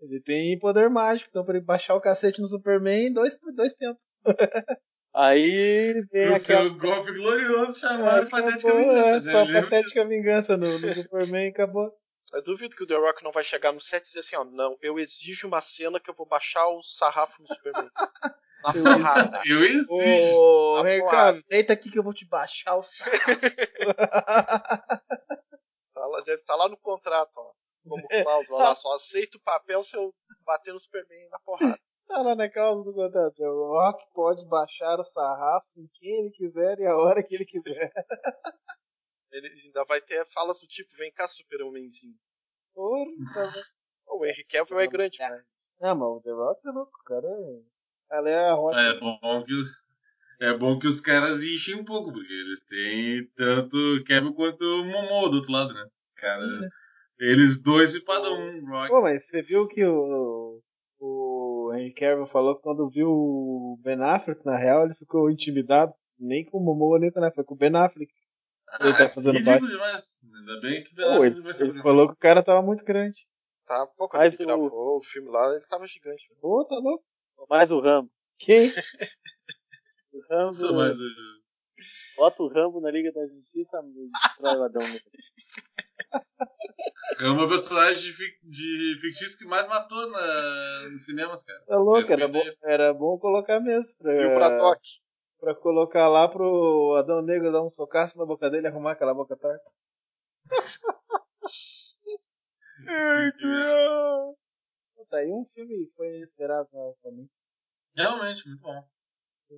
Ele 0.00 0.20
tem 0.20 0.58
poder 0.58 0.90
mágico, 0.90 1.28
então 1.30 1.44
pra 1.44 1.56
ele 1.56 1.64
baixar 1.64 1.94
o 1.94 2.00
cacete 2.00 2.40
no 2.40 2.46
Superman 2.48 3.06
em 3.06 3.12
dois, 3.12 3.34
dois 3.54 3.72
tempos. 3.74 4.02
Aí 5.16 5.94
vem 6.12 6.28
O 6.30 6.34
aquela. 6.34 6.38
seu 6.38 6.74
golpe 6.74 7.12
glorioso 7.12 7.80
chamado 7.80 8.28
Patética 8.28 8.68
Acabou, 8.68 8.88
Vingança. 8.94 9.08
é, 9.08 9.12
né? 9.14 9.20
só 9.32 9.42
Lembra 9.44 9.62
patética 9.62 10.04
vingança 10.08 10.56
no, 10.58 10.78
no 10.78 10.92
Superman 10.94 11.46
e 11.46 11.48
acabou. 11.50 11.90
Eu 12.34 12.42
duvido 12.42 12.76
que 12.76 12.82
o 12.82 12.86
The 12.86 12.96
Rock 12.96 13.24
não 13.24 13.32
vai 13.32 13.42
chegar 13.42 13.72
no 13.72 13.80
set 13.80 14.02
e 14.02 14.06
dizer 14.08 14.20
assim, 14.20 14.36
ó, 14.36 14.44
não, 14.44 14.76
eu 14.82 14.98
exijo 14.98 15.46
uma 15.48 15.60
cena 15.62 15.98
que 15.98 16.10
eu 16.10 16.14
vou 16.14 16.26
baixar 16.26 16.66
o 16.68 16.82
sarrafo 16.82 17.40
no 17.40 17.48
Superman. 17.48 17.88
Na 17.94 18.72
Eu 18.74 18.82
porrada. 18.84 19.40
Eu 19.46 19.64
exijo. 19.64 20.34
Ô, 20.34 20.82
Tá 20.82 20.88
Ricardo, 20.88 21.42
deita 21.48 21.72
aqui 21.72 21.90
que 21.90 21.98
eu 21.98 22.02
vou 22.02 22.12
te 22.12 22.26
baixar 22.28 22.76
o 22.76 22.82
saco. 22.82 23.10
Tá 25.94 26.06
lá, 26.06 26.20
deve 26.22 26.40
estar 26.42 26.56
lá 26.56 26.68
no 26.68 26.76
contrato, 26.76 27.30
ó. 27.36 27.52
Como 27.88 28.06
cláusula 28.10 28.58
lá, 28.58 28.74
só 28.74 28.96
aceita 28.96 29.38
o 29.38 29.42
papel 29.42 29.82
se 29.82 29.96
eu 29.96 30.12
bater 30.44 30.72
no 30.74 30.80
Superman 30.80 31.28
na 31.30 31.38
porrada. 31.38 31.78
Tá 32.06 32.22
lá 32.22 32.34
na 32.34 32.48
causa 32.48 32.84
do 32.84 32.94
contrato. 32.94 33.42
O 33.42 33.68
Rock 33.68 34.04
pode 34.14 34.44
baixar 34.46 34.98
o 34.98 35.04
sarrafo 35.04 35.66
em 35.76 35.88
quem 35.94 36.20
ele 36.20 36.30
quiser 36.30 36.78
e 36.78 36.86
a 36.86 36.96
hora 36.96 37.22
que 37.22 37.34
ele 37.34 37.44
quiser. 37.44 37.92
Ele 39.32 39.48
ainda 39.48 39.84
vai 39.84 40.00
ter 40.00 40.24
falas 40.32 40.60
do 40.60 40.66
tipo, 40.66 40.96
vem 40.96 41.12
cá, 41.12 41.28
Supermanzinho. 41.28 42.14
Porra, 42.74 43.04
tá. 43.34 43.42
O 44.08 44.24
Henry 44.24 44.44
Cavill 44.44 44.78
é 44.78 44.86
grande, 44.86 45.18
mas... 45.18 45.42
Não, 45.80 45.96
mas 45.96 46.08
o 46.08 46.20
The 46.22 46.30
Rock 46.30 46.60
é 46.64 46.70
louco, 46.70 46.92
o 47.00 47.04
cara 47.04 47.26
é. 47.26 48.16
Ela 48.16 48.30
é 48.30 48.48
a 48.50 48.54
rocha. 48.54 48.78
É 48.78 49.00
bom 49.00 49.44
que 49.44 49.52
os. 49.52 49.68
É 50.40 50.56
bom 50.56 50.78
que 50.78 50.86
os 50.86 51.00
caras 51.00 51.42
enchem 51.42 51.74
um 51.74 51.84
pouco, 51.84 52.12
porque 52.12 52.32
eles 52.32 52.64
têm 52.66 53.26
tanto 53.34 54.04
Kevin 54.06 54.32
quanto 54.32 54.62
o 54.62 54.84
Momo 54.84 55.28
do 55.28 55.38
outro 55.38 55.50
lado, 55.50 55.74
né? 55.74 55.84
Os 56.06 56.14
caras. 56.14 56.70
Eles 57.18 57.60
dois 57.60 57.94
e 57.94 58.04
cada 58.04 58.30
um, 58.30 58.64
Rock. 58.68 58.88
Pô, 58.90 59.02
mas 59.02 59.26
você 59.26 59.42
viu 59.42 59.66
que 59.66 59.84
o, 59.84 60.62
o 60.98 61.72
Henry 61.74 61.92
Cavill 61.94 62.26
falou 62.26 62.56
que 62.56 62.62
quando 62.62 62.88
viu 62.88 63.08
o 63.10 63.78
Ben 63.82 64.02
Affleck, 64.02 64.44
na 64.44 64.56
real, 64.56 64.84
ele 64.84 64.94
ficou 64.94 65.30
intimidado. 65.30 65.92
Nem 66.18 66.44
com 66.44 66.58
o 66.58 66.64
Momoa, 66.64 66.98
nem 66.98 67.10
com 67.10 67.18
o 67.18 67.22
Ben 67.22 67.28
Affleck, 67.28 67.34
foi 67.36 67.44
com 67.44 67.54
o 67.54 67.58
Ben 67.58 67.76
Affleck. 67.76 68.12
ele 68.80 68.92
tá 68.96 69.08
fazendo 69.10 69.34
ridículo 69.38 69.60
parte. 69.60 69.72
demais. 69.72 70.20
Ainda 70.38 70.60
bem 70.60 70.82
que 70.84 70.94
Pô, 70.94 71.24
ele, 71.24 71.40
vai 71.40 71.54
ser 71.54 71.64
ele 71.64 71.72
falou 71.74 72.06
que 72.08 72.14
o 72.14 72.18
cara 72.18 72.42
tava 72.42 72.62
muito 72.62 72.84
grande. 72.84 73.26
Tá, 73.66 73.86
pô, 73.96 74.08
quando 74.08 74.22
Mas 74.22 74.38
ele 74.40 74.52
o- 74.52 74.58
gravou 74.60 74.98
o 74.98 75.02
filme 75.02 75.28
lá, 75.28 75.52
ele 75.54 75.66
tava 75.66 75.86
gigante. 75.86 76.26
né? 76.30 76.36
Pô, 76.40 76.64
tá 76.64 76.76
louco. 76.76 77.04
Mais 77.50 77.70
o 77.70 77.80
Rambo. 77.80 78.10
Quem? 78.38 78.68
O 80.12 80.20
Rambo. 80.30 80.72
mas, 80.74 80.98
uh, 80.98 81.36
Bota 82.16 82.42
o 82.42 82.48
Rambo 82.48 82.80
na 82.80 82.90
Liga 82.90 83.12
da 83.12 83.26
Justiça 83.26 83.78
e 83.84 84.08
destrói 84.10 84.56
o 84.56 84.62
Adão. 84.64 84.80
É 87.18 87.24
o 87.28 87.34
meu 87.34 87.48
personagem 87.48 88.02
de, 88.02 88.12
fic- 88.12 88.38
de 88.42 88.98
fictício 89.00 89.38
que 89.38 89.46
mais 89.46 89.66
matou 89.68 90.10
na, 90.10 90.88
nos 90.90 91.04
cinemas, 91.06 91.42
cara. 91.42 91.60
Tá 91.66 91.76
louco, 91.76 92.12
era 92.12 92.28
bom, 92.28 92.42
era 92.62 92.92
bom 92.94 93.18
colocar 93.18 93.58
mesmo. 93.60 93.96
Pra, 93.98 94.12
E 94.12 94.26
o 94.26 94.34
Braddock. 94.34 94.80
pra 95.40 95.54
colocar 95.54 96.08
lá 96.08 96.28
pro 96.28 96.94
Adão 96.98 97.22
Negro 97.22 97.50
dar 97.52 97.62
um 97.62 97.70
socaço 97.70 98.18
na 98.18 98.26
boca 98.26 98.50
dele 98.50 98.66
e 98.66 98.68
arrumar 98.68 98.92
aquela 98.92 99.14
boca 99.14 99.34
torta. 99.36 99.64
Pô, 104.94 105.06
Tá 105.08 105.18
aí 105.18 105.30
um 105.32 105.44
filme 105.46 105.86
que 105.86 105.92
foi 105.96 106.16
inesperado 106.16 106.68
pra 107.02 107.10
mim. 107.12 107.28
Realmente, 107.96 108.46
muito 108.46 108.60
bom. 108.60 108.84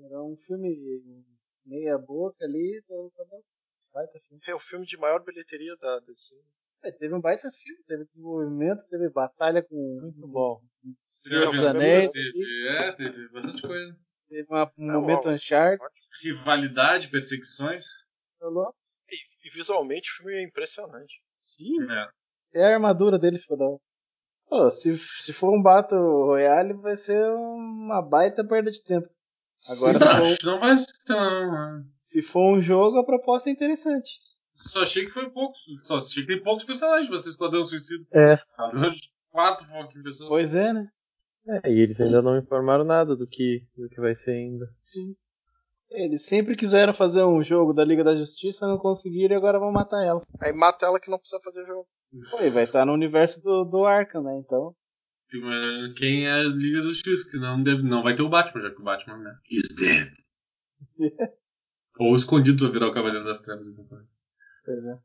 Era 0.05 0.22
um 0.22 0.36
filme 0.36 1.24
meia 1.64 1.99
boca 1.99 2.44
ali, 2.44 2.80
tá, 2.86 2.94
tá 3.16 3.24
bom. 3.30 3.42
Baita 3.99 4.20
filme. 4.28 4.40
É 4.46 4.55
o 4.55 4.61
filme 4.61 4.86
de 4.86 4.96
maior 4.96 5.24
bilheteria 5.24 5.74
da 5.80 5.99
DC. 6.01 6.36
É, 6.84 6.92
teve 6.92 7.12
um 7.14 7.20
baita 7.20 7.51
filme, 7.51 7.82
teve 7.84 8.05
desenvolvimento, 8.05 8.80
teve 8.88 9.11
batalha 9.11 9.61
com. 9.61 9.99
Muito 10.01 10.28
bom. 10.28 10.61
Senhor 11.12 11.51
dos 11.51 11.64
Anéis, 11.64 12.12
teve, 12.12 12.68
é, 12.68 12.92
teve 12.92 13.28
bastante 13.30 13.61
coisa. 13.62 13.96
Teve 14.28 14.46
uma- 14.49 14.70
um 14.78 14.86
Não, 14.86 15.01
momento 15.01 15.28
Uncharted. 15.28 15.82
Rivalidade, 16.22 17.09
perseguições. 17.11 17.84
falou. 18.38 18.72
E, 19.11 19.49
e 19.49 19.51
visualmente 19.51 20.09
o 20.12 20.16
filme 20.18 20.34
é 20.34 20.42
impressionante. 20.44 21.14
Sim, 21.34 21.82
É. 21.90 22.09
até 22.51 22.64
a 22.66 22.74
armadura 22.74 23.18
dele 23.18 23.38
ficou 23.40 23.57
da. 23.59 23.66
Pô, 24.49 24.70
se, 24.70 24.96
se 24.96 25.32
for 25.32 25.53
um 25.53 25.61
Battle 25.61 25.99
Royale, 26.26 26.72
vai 26.74 26.96
ser 26.96 27.20
uma 27.32 28.01
baita 28.01 28.46
perda 28.46 28.70
de 28.70 28.80
tempo. 28.84 29.09
Agora, 29.66 29.99
se 29.99 30.05
for, 30.05 30.22
Acho 30.22 30.38
que 30.38 30.46
não 30.46 30.61
vai 30.61 30.76
ser 30.76 31.05
tão. 31.05 31.51
né? 31.80 31.84
Se 32.09 32.22
for 32.22 32.56
um 32.56 32.59
jogo, 32.59 32.96
a 32.96 33.04
proposta 33.04 33.50
é 33.50 33.52
interessante. 33.52 34.18
Só 34.54 34.82
achei 34.82 35.04
que 35.04 35.11
foi 35.11 35.28
poucos. 35.28 35.61
Só 35.84 35.98
achei 35.98 36.22
que 36.22 36.32
tem 36.32 36.42
poucos 36.42 36.64
personagens 36.64 37.06
pra 37.06 37.18
ser 37.18 37.28
Esquadrão 37.28 37.62
Suicida. 37.64 38.02
É. 38.14 38.38
Quatro 39.30 39.66
fucking 39.66 40.02
pessoas. 40.02 40.28
Pois 40.30 40.54
é, 40.54 40.72
né? 40.72 40.88
É, 41.46 41.70
e 41.70 41.80
eles 41.80 42.00
ainda 42.00 42.22
não 42.22 42.38
informaram 42.38 42.82
nada 42.82 43.14
do 43.14 43.26
que, 43.26 43.62
do 43.76 43.90
que 43.90 44.00
vai 44.00 44.14
ser 44.14 44.30
ainda. 44.30 44.66
Sim. 44.86 45.14
Eles 45.90 46.24
sempre 46.24 46.56
quiseram 46.56 46.94
fazer 46.94 47.22
um 47.24 47.42
jogo 47.42 47.74
da 47.74 47.84
Liga 47.84 48.02
da 48.02 48.16
Justiça, 48.16 48.66
não 48.66 48.78
conseguiram 48.78 49.34
e 49.34 49.36
agora 49.36 49.59
vão 49.59 49.70
matar 49.70 50.02
ela. 50.02 50.22
Aí 50.40 50.52
mata 50.54 50.86
ela 50.86 50.98
que 50.98 51.11
não 51.11 51.18
precisa 51.18 51.42
fazer 51.42 51.66
jogo. 51.66 51.86
Pô, 52.30 52.40
e 52.40 52.50
vai 52.50 52.64
estar 52.64 52.86
no 52.86 52.94
universo 52.94 53.42
do, 53.42 53.64
do 53.64 53.84
Arkham, 53.84 54.22
né? 54.22 54.34
Então. 54.38 54.74
Tipo, 55.28 55.46
é, 55.46 55.92
Quem 55.98 56.26
é 56.26 56.32
a 56.32 56.42
Liga 56.42 56.80
dos 56.80 56.96
Justiça, 56.96 57.30
que 57.30 57.36
não, 57.36 57.62
deve, 57.62 57.82
não 57.82 58.02
vai 58.02 58.14
ter 58.14 58.22
o 58.22 58.30
Batman, 58.30 58.62
já 58.62 58.70
que 58.70 58.80
o 58.80 58.84
Batman, 58.84 59.18
né? 59.18 59.34
He's 59.50 59.76
dead. 59.76 60.09
Ou 61.99 62.14
escondido 62.14 62.59
pra 62.59 62.72
virar 62.72 62.88
o 62.88 62.92
Cavaleiro 62.92 63.24
das 63.24 63.38
Trevas. 63.38 63.68
Então. 63.68 63.84
Pois 64.64 64.86
é. 64.86 64.99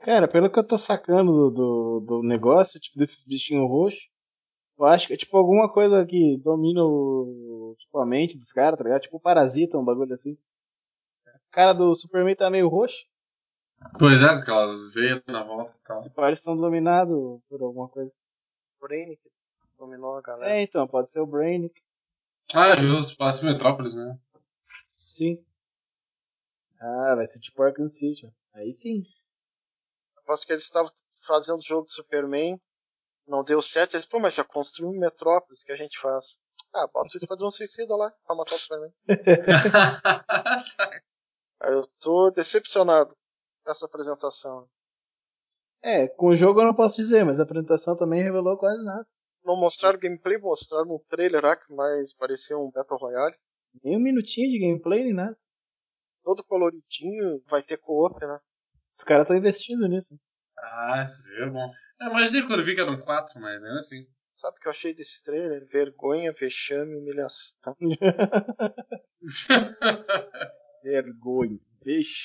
Cara, 0.00 0.28
pelo 0.28 0.50
que 0.50 0.58
eu 0.58 0.66
tô 0.66 0.76
sacando 0.76 1.32
do, 1.32 1.50
do, 1.50 2.00
do 2.00 2.22
negócio, 2.22 2.78
tipo, 2.78 2.98
desses 2.98 3.24
bichinhos 3.24 3.68
roxos, 3.68 4.00
eu 4.78 4.84
acho 4.84 5.06
que 5.06 5.14
é 5.14 5.16
tipo 5.16 5.36
alguma 5.36 5.72
coisa 5.72 6.04
que 6.04 6.36
domina 6.38 6.84
o, 6.84 7.74
tipo, 7.78 7.98
a 7.98 8.06
mente 8.06 8.36
dos 8.36 8.52
caras, 8.52 8.78
tá 8.78 8.84
ligado? 8.84 9.02
Tipo 9.02 9.18
parasita, 9.18 9.78
um 9.78 9.84
bagulho 9.84 10.12
assim. 10.12 10.36
A 11.26 11.38
cara 11.50 11.72
do 11.72 11.94
Superman 11.94 12.36
tá 12.36 12.50
meio 12.50 12.68
roxo. 12.68 13.06
Pois 13.98 14.20
é, 14.20 14.26
aquelas 14.26 14.92
veias 14.92 15.22
na 15.26 15.42
volta 15.42 15.74
e 15.74 15.86
tal. 15.86 15.98
Se 15.98 16.10
eles 16.16 16.38
estão 16.38 16.56
dominados 16.56 17.40
por 17.48 17.62
alguma 17.62 17.88
coisa. 17.88 18.14
Brainic 18.80 19.20
dominou 19.78 20.16
a 20.16 20.22
galera. 20.22 20.54
É, 20.54 20.62
então, 20.62 20.86
pode 20.86 21.10
ser 21.10 21.20
o 21.20 21.26
Brainic. 21.26 21.74
Ah, 22.54 22.76
justo, 22.76 23.16
passa 23.16 23.44
Metrópolis, 23.44 23.94
né? 23.94 24.18
Sim. 25.16 25.42
Ah, 26.80 27.14
vai 27.14 27.26
ser 27.26 27.40
tipo 27.40 27.62
Arkham 27.62 27.88
City. 27.88 28.32
Aí 28.52 28.72
sim. 28.72 29.02
Aposto 30.18 30.46
que 30.46 30.52
eles 30.52 30.64
estavam 30.64 30.90
fazendo 31.26 31.58
o 31.58 31.64
jogo 31.64 31.86
de 31.86 31.92
Superman, 31.92 32.60
não 33.26 33.44
deu 33.44 33.62
certo. 33.62 33.94
Eles, 33.94 34.06
pô, 34.06 34.20
mas 34.20 34.34
já 34.34 34.44
construiu 34.44 34.90
um 34.90 34.98
Metrópolis, 34.98 35.62
que 35.62 35.72
a 35.72 35.76
gente 35.76 35.98
faz? 35.98 36.38
Ah, 36.72 36.86
bota 36.86 37.10
o 37.14 37.16
Esquadrão 37.16 37.50
Suicida 37.50 37.96
lá 37.96 38.12
pra 38.26 38.36
matar 38.36 38.54
o 38.54 38.58
Superman. 38.58 38.92
Eu 41.62 41.86
tô 41.98 42.30
decepcionado 42.30 43.16
com 43.64 43.70
essa 43.70 43.86
apresentação. 43.86 44.68
É, 45.82 46.08
com 46.08 46.28
o 46.28 46.36
jogo 46.36 46.60
eu 46.60 46.66
não 46.66 46.74
posso 46.74 46.96
dizer, 46.96 47.24
mas 47.24 47.40
a 47.40 47.44
apresentação 47.44 47.96
também 47.96 48.22
revelou 48.22 48.56
quase 48.56 48.82
nada. 48.84 49.06
Não 49.44 49.56
mostraram 49.56 49.98
gameplay, 49.98 50.38
mostraram 50.38 50.94
um 50.94 50.98
trailer 51.08 51.42
lá 51.42 51.56
que 51.56 51.72
mais 51.72 52.12
parecia 52.14 52.58
um 52.58 52.70
Battle 52.70 52.98
Royale. 52.98 53.36
Nem 53.82 53.96
um 53.96 54.00
minutinho 54.00 54.50
de 54.50 54.58
gameplay 54.58 55.04
nem 55.04 55.14
nada. 55.14 55.38
Todo 56.26 56.42
coloridinho, 56.42 57.40
vai 57.48 57.62
ter 57.62 57.76
co-op, 57.76 58.18
né? 58.20 58.40
Os 58.92 59.04
caras 59.04 59.22
estão 59.22 59.36
investindo 59.36 59.86
nisso. 59.86 60.18
ah, 60.58 61.00
isso 61.04 61.22
é 61.40 61.48
bom. 61.48 61.72
Eu 62.00 62.08
imaginei 62.08 62.42
quando 62.42 62.64
vi 62.64 62.74
que 62.74 62.80
eram 62.80 63.00
quatro, 63.00 63.40
mas 63.40 63.62
ainda 63.62 63.78
assim. 63.78 64.04
Sabe 64.36 64.56
o 64.56 64.60
que 64.60 64.66
eu 64.66 64.72
achei 64.72 64.92
desse 64.92 65.22
trailer? 65.22 65.64
Vergonha, 65.68 66.32
vexame, 66.32 66.96
humilhação. 66.96 67.76
Vergonha. 70.82 71.60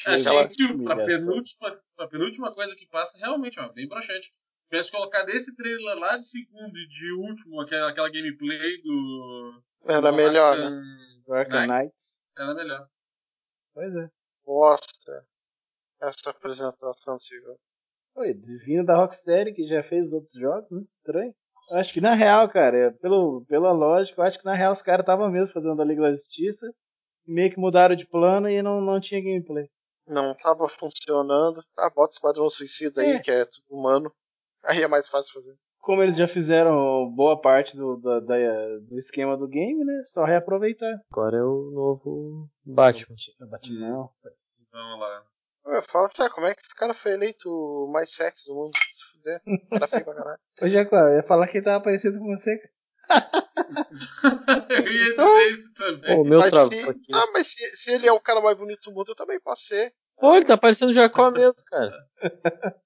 Achei 0.07 0.47
que 0.47 0.55
tipo, 0.55 0.89
a 0.89 0.95
penúltima, 0.95 1.79
a 1.99 2.07
penúltima 2.07 2.51
coisa 2.51 2.75
que 2.75 2.87
passa 2.87 3.19
realmente 3.19 3.59
ó, 3.59 3.71
bem 3.71 3.87
broxante. 3.87 4.33
Tivesse 4.67 4.91
colocado 4.91 5.29
esse 5.29 5.55
trailer 5.55 5.99
lá 5.99 6.17
de 6.17 6.27
segundo 6.27 6.75
e 6.75 6.87
de 6.87 7.13
último, 7.13 7.61
aquela, 7.61 7.91
aquela 7.91 8.09
gameplay 8.09 8.81
do. 8.81 9.61
Era 9.85 10.09
do 10.09 10.17
melhor, 10.17 10.57
Arkham 10.57 10.71
né? 10.71 10.81
Do 11.27 11.33
Arkham 11.35 11.67
Knights. 11.67 12.23
Era 12.35 12.55
melhor. 12.55 12.87
Pois 13.81 13.95
é. 13.95 14.09
Bosta. 14.45 15.25
Essa 15.99 16.29
apresentação 16.29 17.17
civil. 17.17 17.57
Oi, 18.15 18.31
vindo 18.63 18.85
da 18.85 18.95
Rocksteady, 18.95 19.53
que 19.53 19.67
já 19.67 19.81
fez 19.81 20.13
outros 20.13 20.33
jogos, 20.33 20.69
muito 20.69 20.87
estranho. 20.87 21.33
Eu 21.71 21.77
acho 21.77 21.91
que 21.91 21.99
na 21.99 22.13
real, 22.13 22.47
cara, 22.47 22.77
é, 22.77 22.91
pelo, 22.91 23.43
pela 23.47 23.71
lógica, 23.71 24.21
eu 24.21 24.25
acho 24.25 24.37
que 24.37 24.45
na 24.45 24.53
real 24.53 24.71
os 24.71 24.83
caras 24.83 25.01
estavam 25.01 25.31
mesmo 25.31 25.51
fazendo 25.51 25.81
a 25.81 25.85
Liga 25.85 26.03
da 26.03 26.11
Justiça. 26.11 26.71
E 27.25 27.33
meio 27.33 27.49
que 27.51 27.59
mudaram 27.59 27.95
de 27.95 28.05
plano 28.05 28.47
e 28.47 28.61
não, 28.61 28.81
não 28.81 28.99
tinha 29.01 29.19
gameplay. 29.19 29.67
Não 30.05 30.35
tava 30.35 30.69
funcionando. 30.69 31.63
Ah, 31.75 31.89
bota 31.89 32.13
Esquadrão 32.13 32.47
Suicida 32.51 33.01
aí, 33.01 33.13
É. 33.13 33.19
que 33.19 33.31
é 33.31 33.45
tudo 33.45 33.65
humano. 33.79 34.13
Aí 34.63 34.83
é 34.83 34.87
mais 34.87 35.07
fácil 35.07 35.33
fazer. 35.33 35.55
Como 35.81 36.03
eles 36.03 36.15
já 36.15 36.27
fizeram 36.27 37.09
boa 37.09 37.41
parte 37.41 37.75
do, 37.75 37.97
da- 37.97 38.19
da- 38.19 38.77
do 38.87 38.97
esquema 38.97 39.35
do 39.35 39.47
game, 39.47 39.83
né? 39.83 40.03
Só 40.05 40.23
reaproveitar. 40.23 40.93
Agora 41.11 41.37
é 41.37 41.43
o 41.43 41.71
novo 41.73 42.47
Batman. 42.63 43.15
Batman, 43.49 43.79
não. 43.89 44.09
Vamos 44.71 44.99
lá. 44.99 45.23
Eu 45.65 45.81
falo 45.83 46.07
sério, 46.09 46.33
como 46.33 46.47
é 46.47 46.53
que 46.55 46.61
esse 46.61 46.75
cara 46.75 46.93
foi 46.93 47.11
eleito 47.13 47.47
o 47.49 47.89
mais 47.91 48.11
sexy 48.13 48.47
do 48.47 48.55
mundo? 48.55 48.71
Se 48.91 49.05
fuder. 49.11 49.41
Cara 49.69 49.87
feio 49.87 50.05
pra 50.05 50.15
caralho. 50.15 50.39
Ô, 50.61 50.67
Jaco, 50.67 50.95
eu 50.95 51.15
ia 51.17 51.23
falar 51.23 51.47
que 51.47 51.57
ele 51.57 51.65
tava 51.65 51.83
parecido 51.83 52.19
com 52.19 52.27
você. 52.27 52.57
cara. 52.57 52.71
eu 54.69 54.87
ia 54.91 55.15
dizer 55.15 55.49
isso 55.49 55.73
também. 55.73 56.15
Pô, 56.15 56.21
o 56.21 56.25
meu 56.25 56.39
mas 56.39 56.49
se, 56.49 56.79
aqui. 56.89 57.07
ah, 57.13 57.27
mas 57.33 57.47
se, 57.47 57.75
se 57.75 57.91
ele 57.91 58.07
é 58.07 58.11
o 58.11 58.19
cara 58.19 58.39
mais 58.41 58.57
bonito 58.57 58.89
do 58.89 58.95
mundo, 58.95 59.11
eu 59.11 59.15
também 59.15 59.39
passei. 59.39 59.91
Pô, 60.19 60.35
ele 60.35 60.45
tá 60.45 60.57
parecendo 60.57 60.91
o 60.91 60.93
Jacó 60.93 61.29
mesmo, 61.31 61.55
cara. 61.65 61.91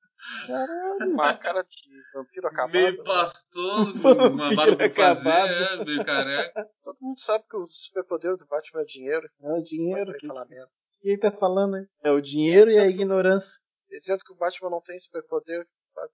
Uma 1.01 1.37
cara 1.37 1.63
de 1.63 2.01
vampiro 2.13 2.47
acabado. 2.47 2.73
Meio 2.73 2.97
né? 2.97 3.03
pastoso, 3.03 3.93
com 3.93 3.99
Vampiro 4.15 4.33
uma 4.33 4.55
barba 4.55 4.89
pra 4.89 5.15
fazer, 5.15 5.81
é, 5.81 5.85
meio 5.85 6.05
careca. 6.05 6.69
Todo 6.83 6.97
mundo 7.01 7.19
sabe 7.19 7.43
que 7.49 7.57
o 7.57 7.67
superpoder 7.67 8.35
do 8.37 8.45
Batman 8.45 8.81
é 8.81 8.85
dinheiro. 8.85 9.29
É 9.41 9.51
o 9.51 9.61
dinheiro. 9.61 10.13
Que- 10.17 10.27
falar. 10.27 10.47
Quem 11.01 11.19
tá 11.19 11.31
falando 11.31 11.75
aí? 11.75 11.85
É 12.03 12.11
o 12.11 12.21
dinheiro 12.21 12.71
e 12.71 12.79
a 12.79 12.87
ignorância. 12.87 13.61
Dizendo 13.89 14.23
que 14.25 14.33
o 14.33 14.37
Batman 14.37 14.69
não 14.69 14.81
tem 14.81 14.99
superpoder. 14.99 15.65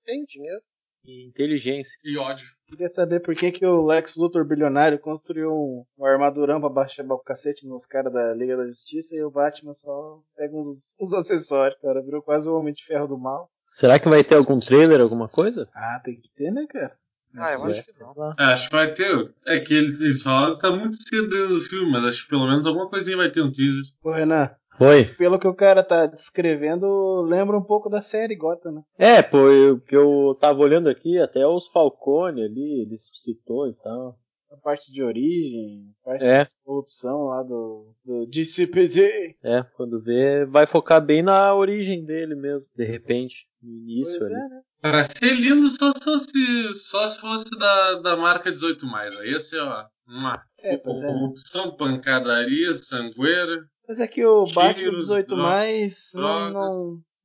Tem 0.05 0.23
dinheiro. 0.25 0.61
E 1.03 1.25
inteligência. 1.27 1.97
E 2.03 2.17
ódio. 2.17 2.47
Queria 2.67 2.87
saber 2.87 3.21
por 3.21 3.33
que, 3.33 3.51
que 3.51 3.65
o 3.65 3.83
Lex 3.85 4.15
Luthor 4.17 4.45
bilionário 4.45 4.99
construiu 4.99 5.51
um, 5.51 5.83
um 5.97 6.05
armadurão 6.05 6.59
pra 6.59 6.69
baixar 6.69 7.03
o 7.05 7.19
cacete 7.19 7.65
nos 7.65 7.87
caras 7.87 8.13
da 8.13 8.33
Liga 8.33 8.55
da 8.55 8.67
Justiça 8.67 9.15
e 9.15 9.23
o 9.23 9.31
Batman 9.31 9.73
só 9.73 10.21
pega 10.35 10.55
uns, 10.55 10.95
uns 11.01 11.13
acessórios, 11.13 11.79
cara. 11.81 12.03
Virou 12.03 12.21
quase 12.21 12.47
o 12.47 12.55
Homem 12.55 12.73
de 12.73 12.85
Ferro 12.85 13.07
do 13.07 13.17
mal. 13.17 13.49
Será 13.71 13.97
que 13.97 14.09
vai 14.09 14.23
ter 14.23 14.35
algum 14.35 14.59
trailer, 14.59 14.99
alguma 15.01 15.27
coisa? 15.29 15.67
Ah, 15.73 15.99
tem 16.03 16.15
que 16.19 16.29
ter, 16.35 16.51
né, 16.51 16.65
cara? 16.69 16.91
Ah, 17.37 17.53
eu 17.53 17.63
É. 17.63 17.67
acho 17.67 17.85
que 17.85 17.93
não. 17.99 18.35
Acho 18.37 18.69
que 18.69 18.75
vai 18.75 18.93
ter. 18.93 19.33
É 19.47 19.59
que 19.61 19.73
eles, 19.73 20.01
eles 20.01 20.21
falaram 20.21 20.55
que 20.55 20.61
tá 20.61 20.69
muito 20.69 20.95
cedo 21.01 21.29
dentro 21.29 21.55
do 21.55 21.61
filme, 21.61 21.89
mas 21.89 22.03
acho 22.03 22.23
que 22.25 22.29
pelo 22.29 22.45
menos 22.45 22.67
alguma 22.67 22.89
coisinha 22.89 23.15
vai 23.15 23.29
ter 23.29 23.41
um 23.41 23.49
teaser. 23.49 23.83
Ô, 24.03 24.11
Renan, 24.11 24.49
Oi. 24.79 25.05
pelo 25.17 25.39
que 25.39 25.47
o 25.47 25.53
cara 25.55 25.81
tá 25.83 26.05
descrevendo, 26.07 27.21
lembra 27.21 27.57
um 27.57 27.63
pouco 27.63 27.89
da 27.89 28.01
série 28.01 28.35
Gotham, 28.35 28.71
né? 28.73 28.81
É, 28.97 29.21
pô, 29.21 29.49
eu, 29.49 29.79
que 29.79 29.95
eu 29.95 30.37
tava 30.41 30.59
olhando 30.59 30.89
aqui, 30.89 31.17
até 31.19 31.47
os 31.47 31.67
Falcone 31.69 32.43
ali, 32.43 32.81
ele 32.81 32.97
citou 32.97 33.67
e 33.69 33.73
tal. 33.81 34.17
A 34.51 34.57
parte 34.57 34.91
de 34.91 35.01
origem, 35.01 35.93
a 36.01 36.05
parte 36.09 36.23
É. 36.25 36.43
de 36.43 36.49
corrupção 36.65 37.25
lá 37.27 37.41
do, 37.41 37.95
do 38.03 38.25
DCPD. 38.27 39.37
É, 39.43 39.63
quando 39.75 40.01
vê, 40.01 40.45
vai 40.45 40.67
focar 40.67 41.03
bem 41.03 41.23
na 41.23 41.55
origem 41.55 42.03
dele 42.05 42.35
mesmo, 42.35 42.69
de 42.75 42.83
repente, 42.83 43.35
no 43.61 43.71
início 43.71 44.19
Pois 44.19 44.31
ali. 44.31 44.39
é, 44.41 44.49
né? 44.49 44.61
Pra 44.81 45.03
ser 45.03 45.35
lindo 45.35 45.69
só 45.69 45.91
se 45.91 46.03
fosse, 46.03 46.73
só 46.73 47.07
se 47.07 47.19
fosse 47.21 47.49
da, 47.57 47.93
da 48.01 48.17
marca 48.17 48.51
18. 48.51 48.85
Aí 49.19 49.31
ia 49.31 49.39
ser, 49.39 49.59
ó, 49.61 49.85
uma 50.07 50.43
É, 50.59 50.73
é. 50.73 50.77
corrupção, 50.77 51.75
pancadaria, 51.77 52.73
sangueira. 52.73 53.63
Mas 53.87 53.99
é 53.99 54.07
que 54.07 54.25
o 54.25 54.43
Batman 54.45 54.73
Tiros, 54.73 55.05
18 55.05 55.27
dro- 55.27 55.37
mais 55.37 56.11
não, 56.13 56.49
não, 56.51 56.77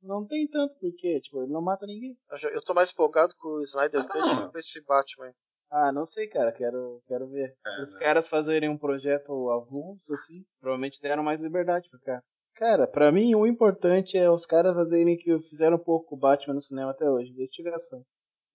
não 0.03 0.25
tem 0.27 0.47
tanto, 0.47 0.75
porque, 0.79 1.19
tipo, 1.21 1.41
ele 1.43 1.51
não 1.51 1.61
mata 1.61 1.85
ninguém. 1.85 2.15
Eu, 2.43 2.49
eu 2.51 2.61
tô 2.61 2.73
mais 2.73 2.91
empolgado 2.91 3.33
com 3.37 3.49
o 3.49 3.61
Snyder 3.63 4.01
Ah, 4.01 4.07
Cut 4.07 4.19
do 4.35 4.45
que 4.45 4.51
com 4.51 4.57
esse 4.59 4.83
Batman. 4.85 5.31
Ah, 5.69 5.91
não 5.91 6.05
sei, 6.05 6.27
cara, 6.27 6.51
quero, 6.51 7.01
quero 7.07 7.27
ver. 7.27 7.53
É, 7.65 7.81
Os 7.81 7.93
né? 7.93 7.99
caras 7.99 8.27
fazerem 8.27 8.69
um 8.69 8.77
projeto 8.77 9.49
avulso, 9.51 10.13
assim, 10.13 10.43
provavelmente 10.59 11.01
deram 11.01 11.23
mais 11.23 11.39
liberdade 11.41 11.89
pro 11.89 11.99
cara. 11.99 12.23
Cara, 12.55 12.87
pra 12.87 13.11
mim 13.11 13.35
o 13.35 13.45
importante 13.45 14.17
é 14.17 14.29
os 14.31 14.45
caras 14.45 14.73
fazerem 14.73 15.17
que 15.17 15.37
fizeram 15.41 15.75
um 15.75 15.83
pouco 15.83 16.15
o 16.15 16.17
Batman 16.17 16.55
no 16.55 16.61
cinema 16.61 16.91
até 16.91 17.07
hoje, 17.09 17.31
investigação. 17.31 18.01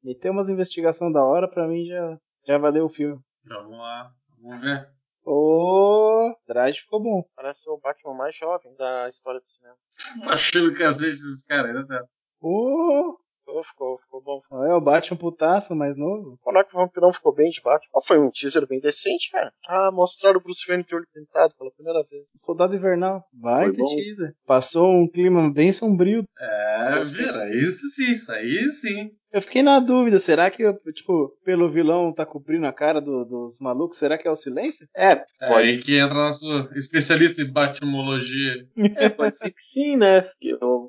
Meter 0.03 0.31
umas 0.31 0.49
investigação 0.49 1.13
da 1.13 1.23
hora, 1.23 1.49
pra 1.49 1.69
mim 1.69 1.85
já, 1.87 2.19
já 2.47 2.59
valeu 2.59 2.87
o 2.87 2.91
filme. 2.91 3.21
Vamos 3.45 3.79
lá, 3.79 4.11
vamos 4.41 4.61
ver. 4.61 4.89
Ô, 5.25 6.35
Drage 6.49 6.81
ficou 6.81 7.01
bom. 7.01 7.23
Parece 7.37 7.71
o 7.71 7.79
Batman 7.79 8.15
mais 8.15 8.35
jovem 8.35 8.75
da 8.75 9.09
história 9.09 9.39
do 9.39 9.47
cinema. 9.49 9.77
Baixando 10.25 10.71
o 10.71 10.75
cacete 10.77 11.13
desses 11.13 11.45
caras, 11.47 11.73
né, 11.73 11.83
certo? 11.85 12.09
Ô, 12.41 13.17
Ficou, 13.53 13.65
ficou, 13.65 13.99
ficou 13.99 14.23
bom. 14.23 14.65
é 14.65 14.75
o 14.75 14.81
Batman 14.81 15.17
putaço 15.19 15.75
mais 15.75 15.97
novo. 15.97 16.39
Quando 16.43 16.59
é 16.59 16.65
que 16.65 16.75
o 16.75 16.79
Vampirão 16.79 17.13
ficou 17.13 17.35
bem 17.35 17.51
de 17.51 17.61
Batman? 17.61 17.91
Ah, 17.95 18.01
foi 18.07 18.19
um 18.19 18.31
teaser 18.31 18.67
bem 18.67 18.81
decente, 18.81 19.31
cara. 19.31 19.53
Ah, 19.67 19.91
mostraram 19.93 20.39
o 20.39 20.43
Bruce 20.43 20.67
Wayne 20.67 20.85
de 20.85 20.95
olho 20.95 21.07
pintado 21.13 21.55
pela 21.59 21.71
primeira 21.73 22.03
vez. 22.11 22.31
Soldado 22.37 22.75
Invernal. 22.75 23.23
Vai 23.39 23.65
Foi 23.67 23.73
ter 23.77 23.83
bom. 23.83 23.95
teaser. 23.97 24.35
Passou 24.47 24.87
um 24.89 25.09
clima 25.09 25.53
bem 25.53 25.73
sombrio. 25.73 26.25
É, 26.39 27.01
vira, 27.05 27.51
isso 27.55 27.87
sim, 27.95 28.13
isso 28.13 28.33
aí 28.33 28.69
sim. 28.71 29.11
Eu 29.33 29.41
fiquei 29.41 29.63
na 29.63 29.79
dúvida, 29.81 30.19
será 30.19 30.51
que, 30.51 30.63
tipo, 30.93 31.31
pelo 31.45 31.71
vilão 31.71 32.13
tá 32.13 32.27
cobrindo 32.27 32.67
a 32.67 32.73
cara 32.73 33.01
do- 33.01 33.25
dos 33.25 33.59
malucos? 33.61 33.99
Será 33.99 34.19
que 34.19 34.29
é 34.29 34.31
o 34.31 34.37
silêncio? 34.37 34.87
É, 34.95 35.13
É 35.41 35.49
pode, 35.49 35.69
aí 35.69 35.81
que 35.81 35.97
entra 35.97 36.15
nosso 36.15 36.47
especialista 36.77 37.41
em 37.43 37.51
batimologia. 37.51 38.67
é, 38.97 39.09
pode 39.09 39.37
ser 39.37 39.51
que 39.51 39.63
sim, 39.63 39.97
né? 39.97 40.29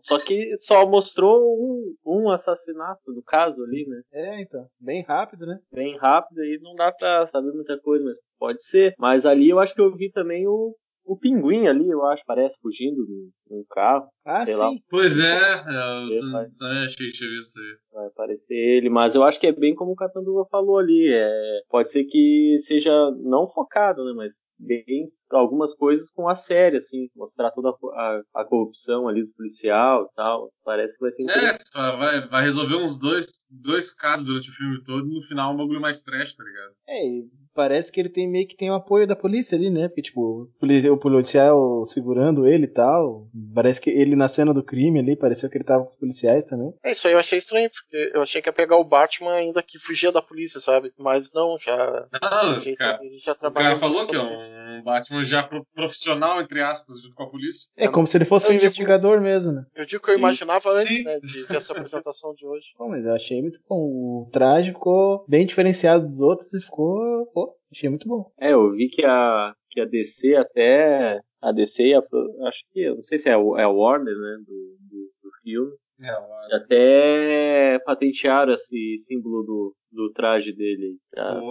Só 0.04 0.20
que 0.20 0.56
só 0.60 0.86
mostrou 0.86 1.40
um, 1.56 1.96
um 2.06 2.30
assassinato 2.32 3.14
do 3.14 3.24
caso 3.24 3.64
ali, 3.64 3.86
né? 3.88 4.02
É, 4.12 4.42
então. 4.42 4.66
Bem 4.80 5.04
rápido, 5.04 5.46
né? 5.46 5.60
Bem 5.74 5.98
rápido 5.98 6.40
aí 6.42 6.60
não 6.62 6.76
dá 6.76 6.92
pra 6.92 7.28
saber 7.32 7.52
muita 7.54 7.80
coisa, 7.80 8.04
mas 8.04 8.18
pode 8.38 8.64
ser. 8.66 8.94
Mas 9.00 9.26
ali 9.26 9.50
eu 9.50 9.60
acho 9.60 9.74
que 9.74 9.82
eu 9.82 9.96
vi 9.96 10.12
também 10.12 10.46
o, 10.48 10.76
o 11.06 11.18
pinguim 11.18 11.68
ali, 11.68 11.90
eu 11.90 12.06
acho, 12.06 12.24
parece, 12.26 12.58
fugindo 12.62 13.06
de 13.06 13.30
um 13.52 13.64
carro. 13.70 14.08
Ah, 14.26 14.46
Sei 14.46 14.54
sim. 14.54 14.60
lá. 14.60 14.72
Pois 14.90 15.20
é, 15.20 16.18
eu 16.18 16.32
vai. 16.32 16.48
também 16.58 16.86
achei 16.86 17.08
que 17.08 17.14
tinha 17.14 17.30
visto 17.30 17.60
aí. 17.60 17.76
Vai 17.92 18.08
aparecer 18.08 18.54
ele, 18.56 18.90
mas 18.90 19.14
eu 19.16 19.24
acho 19.24 19.40
que 19.40 19.48
é 19.48 19.52
bem 19.52 19.76
como 19.76 19.92
o 19.92 19.96
Catanduva 19.96 20.46
falou 20.50 20.78
ali. 20.78 21.10
É, 21.14 21.62
pode 21.70 21.90
ser 21.90 22.06
que 22.06 22.58
seja 22.62 22.92
não 23.22 23.48
focado, 23.50 24.04
né? 24.06 24.14
Mas 24.16 24.34
bem 24.60 25.06
algumas 25.32 25.74
coisas 25.74 26.10
com 26.12 26.28
a 26.30 26.36
série, 26.36 26.78
assim, 26.78 27.10
mostrar 27.16 27.52
toda 27.52 27.70
a, 27.70 27.74
a, 27.74 28.22
a 28.42 28.46
corrupção 28.46 29.08
ali 29.08 29.22
dos 29.22 29.34
policial 29.34 30.04
e 30.12 30.16
tal. 30.16 30.50
Parece 30.64 30.96
que 30.96 31.02
vai 31.02 31.12
ser 31.12 31.24
interessante. 31.24 31.64
É, 31.76 31.98
vai, 31.98 32.28
vai 32.28 32.44
resolver 32.44 32.76
uns 32.76 32.98
dois, 32.98 33.26
dois 33.52 33.94
casos 33.94 34.26
durante 34.26 34.50
o 34.50 34.54
filme 34.54 34.84
todo 34.84 35.06
e 35.08 35.14
no 35.14 35.22
final 35.24 35.54
um 35.54 35.58
bagulho 35.58 35.82
mais 35.82 36.02
trash, 36.02 36.34
tá 36.36 36.44
ligado? 36.44 36.74
É, 36.88 37.06
e 37.06 37.26
parece 37.54 37.92
que 37.92 38.00
ele 38.00 38.10
tem 38.10 38.30
meio 38.30 38.48
que 38.48 38.56
tem 38.56 38.70
o 38.72 38.76
apoio 38.76 39.08
da 39.08 39.16
polícia 39.16 39.58
ali, 39.58 39.70
né? 39.70 39.88
Porque, 39.88 40.02
tipo, 40.04 40.22
o 40.22 40.48
poli- 40.60 40.90
o 40.90 40.98
policial 40.98 41.86
segurando 41.86 42.48
ele 42.48 42.66
e 42.66 42.74
tal. 42.74 43.28
Parece 43.54 43.80
que 43.82 43.90
ele 43.90 44.16
na 44.16 44.28
cena 44.28 44.54
do 44.54 44.64
crime 44.64 45.00
ali, 45.00 45.16
pareceu 45.16 45.50
que 45.50 45.58
ele 45.58 45.64
tava 45.64 45.84
com 45.84 45.90
os 45.90 45.96
policiais 45.96 46.46
também. 46.46 46.74
É, 46.84 46.92
isso 46.92 47.08
aí 47.08 47.14
eu 47.14 47.20
achei 47.20 47.40
estranho, 47.40 47.70
porque 47.70 48.12
eu 48.14 48.22
achei 48.22 48.42
que 48.42 48.50
ia 48.50 48.54
pegar 48.54 48.78
o 48.78 48.84
Batman 48.84 49.34
ainda 49.34 49.62
que 49.64 49.80
fugia 49.80 50.12
da 50.12 50.22
polícia, 50.22 50.60
sabe? 50.60 50.92
Mas 50.98 51.32
não, 51.34 51.58
já. 51.60 52.08
Não, 52.22 52.56
o 52.58 52.76
cara, 52.76 52.98
dele 52.98 53.20
já 53.20 53.32
o 53.32 53.36
trabalhou 53.36 53.70
cara 53.70 53.80
falou 53.80 54.08
que 54.08 54.16
é 54.16 54.20
polícia. 54.20 54.43
Um 54.46 54.84
Batman 54.84 55.24
já 55.24 55.44
pro- 55.44 55.66
profissional, 55.74 56.42
entre 56.42 56.62
aspas, 56.62 57.02
junto 57.02 57.16
com 57.16 57.24
a 57.24 57.30
polícia. 57.30 57.68
É 57.78 57.88
como 57.88 58.06
se 58.08 58.18
ele 58.18 58.26
fosse 58.26 58.48
eu 58.48 58.52
um 58.52 58.54
digo- 58.54 58.64
investigador 58.66 59.22
mesmo, 59.22 59.52
né? 59.52 59.66
Eu 59.76 59.86
digo 59.86 60.04
que 60.04 60.10
eu 60.12 60.16
Sim, 60.16 60.20
imaginava 60.20 60.70
antes, 60.70 61.04
né, 61.04 61.20
de, 61.20 61.48
dessa 61.48 61.74
apresentação 61.74 62.34
de 62.34 62.46
hoje. 62.46 62.68
Pô, 62.78 62.88
mas 62.90 63.06
eu 63.06 63.14
achei 63.14 63.42
muito 63.42 63.60
bom. 63.70 63.78
O 63.78 64.30
traje 64.32 64.72
ficou 64.72 65.26
bem 65.28 65.46
diferenciado 65.46 66.06
dos 66.06 66.22
outros 66.22 66.54
e 66.54 66.62
ficou, 66.62 67.26
pô, 67.34 67.56
Achei 67.72 67.90
muito 67.90 68.08
bom. 68.08 68.30
É, 68.40 68.54
eu 68.54 68.72
vi 68.72 68.88
que 68.88 69.04
a, 69.04 69.52
que 69.72 69.82
a 69.82 69.86
DC 69.86 70.36
até. 70.36 71.20
A 71.42 71.52
DC 71.52 71.82
e 71.84 71.94
a. 71.96 72.00
Acho 72.48 72.64
que. 72.72 72.80
Eu 72.82 72.96
não 72.96 73.02
sei 73.02 73.18
se 73.18 73.28
é, 73.30 73.34
a- 73.34 73.38
é 73.58 73.64
a 73.64 73.70
Warner, 73.70 74.16
né? 74.16 74.38
Do, 74.46 74.78
do, 74.80 75.12
do 75.24 75.30
filme. 75.42 75.72
É, 76.00 76.12
ó, 76.14 76.56
Até 76.56 77.80
patentearam 77.86 78.54
esse 78.54 78.96
símbolo 78.98 79.44
do, 79.44 79.76
do 79.92 80.12
traje 80.14 80.54
dele. 80.54 80.98
Fizer- 81.10 81.42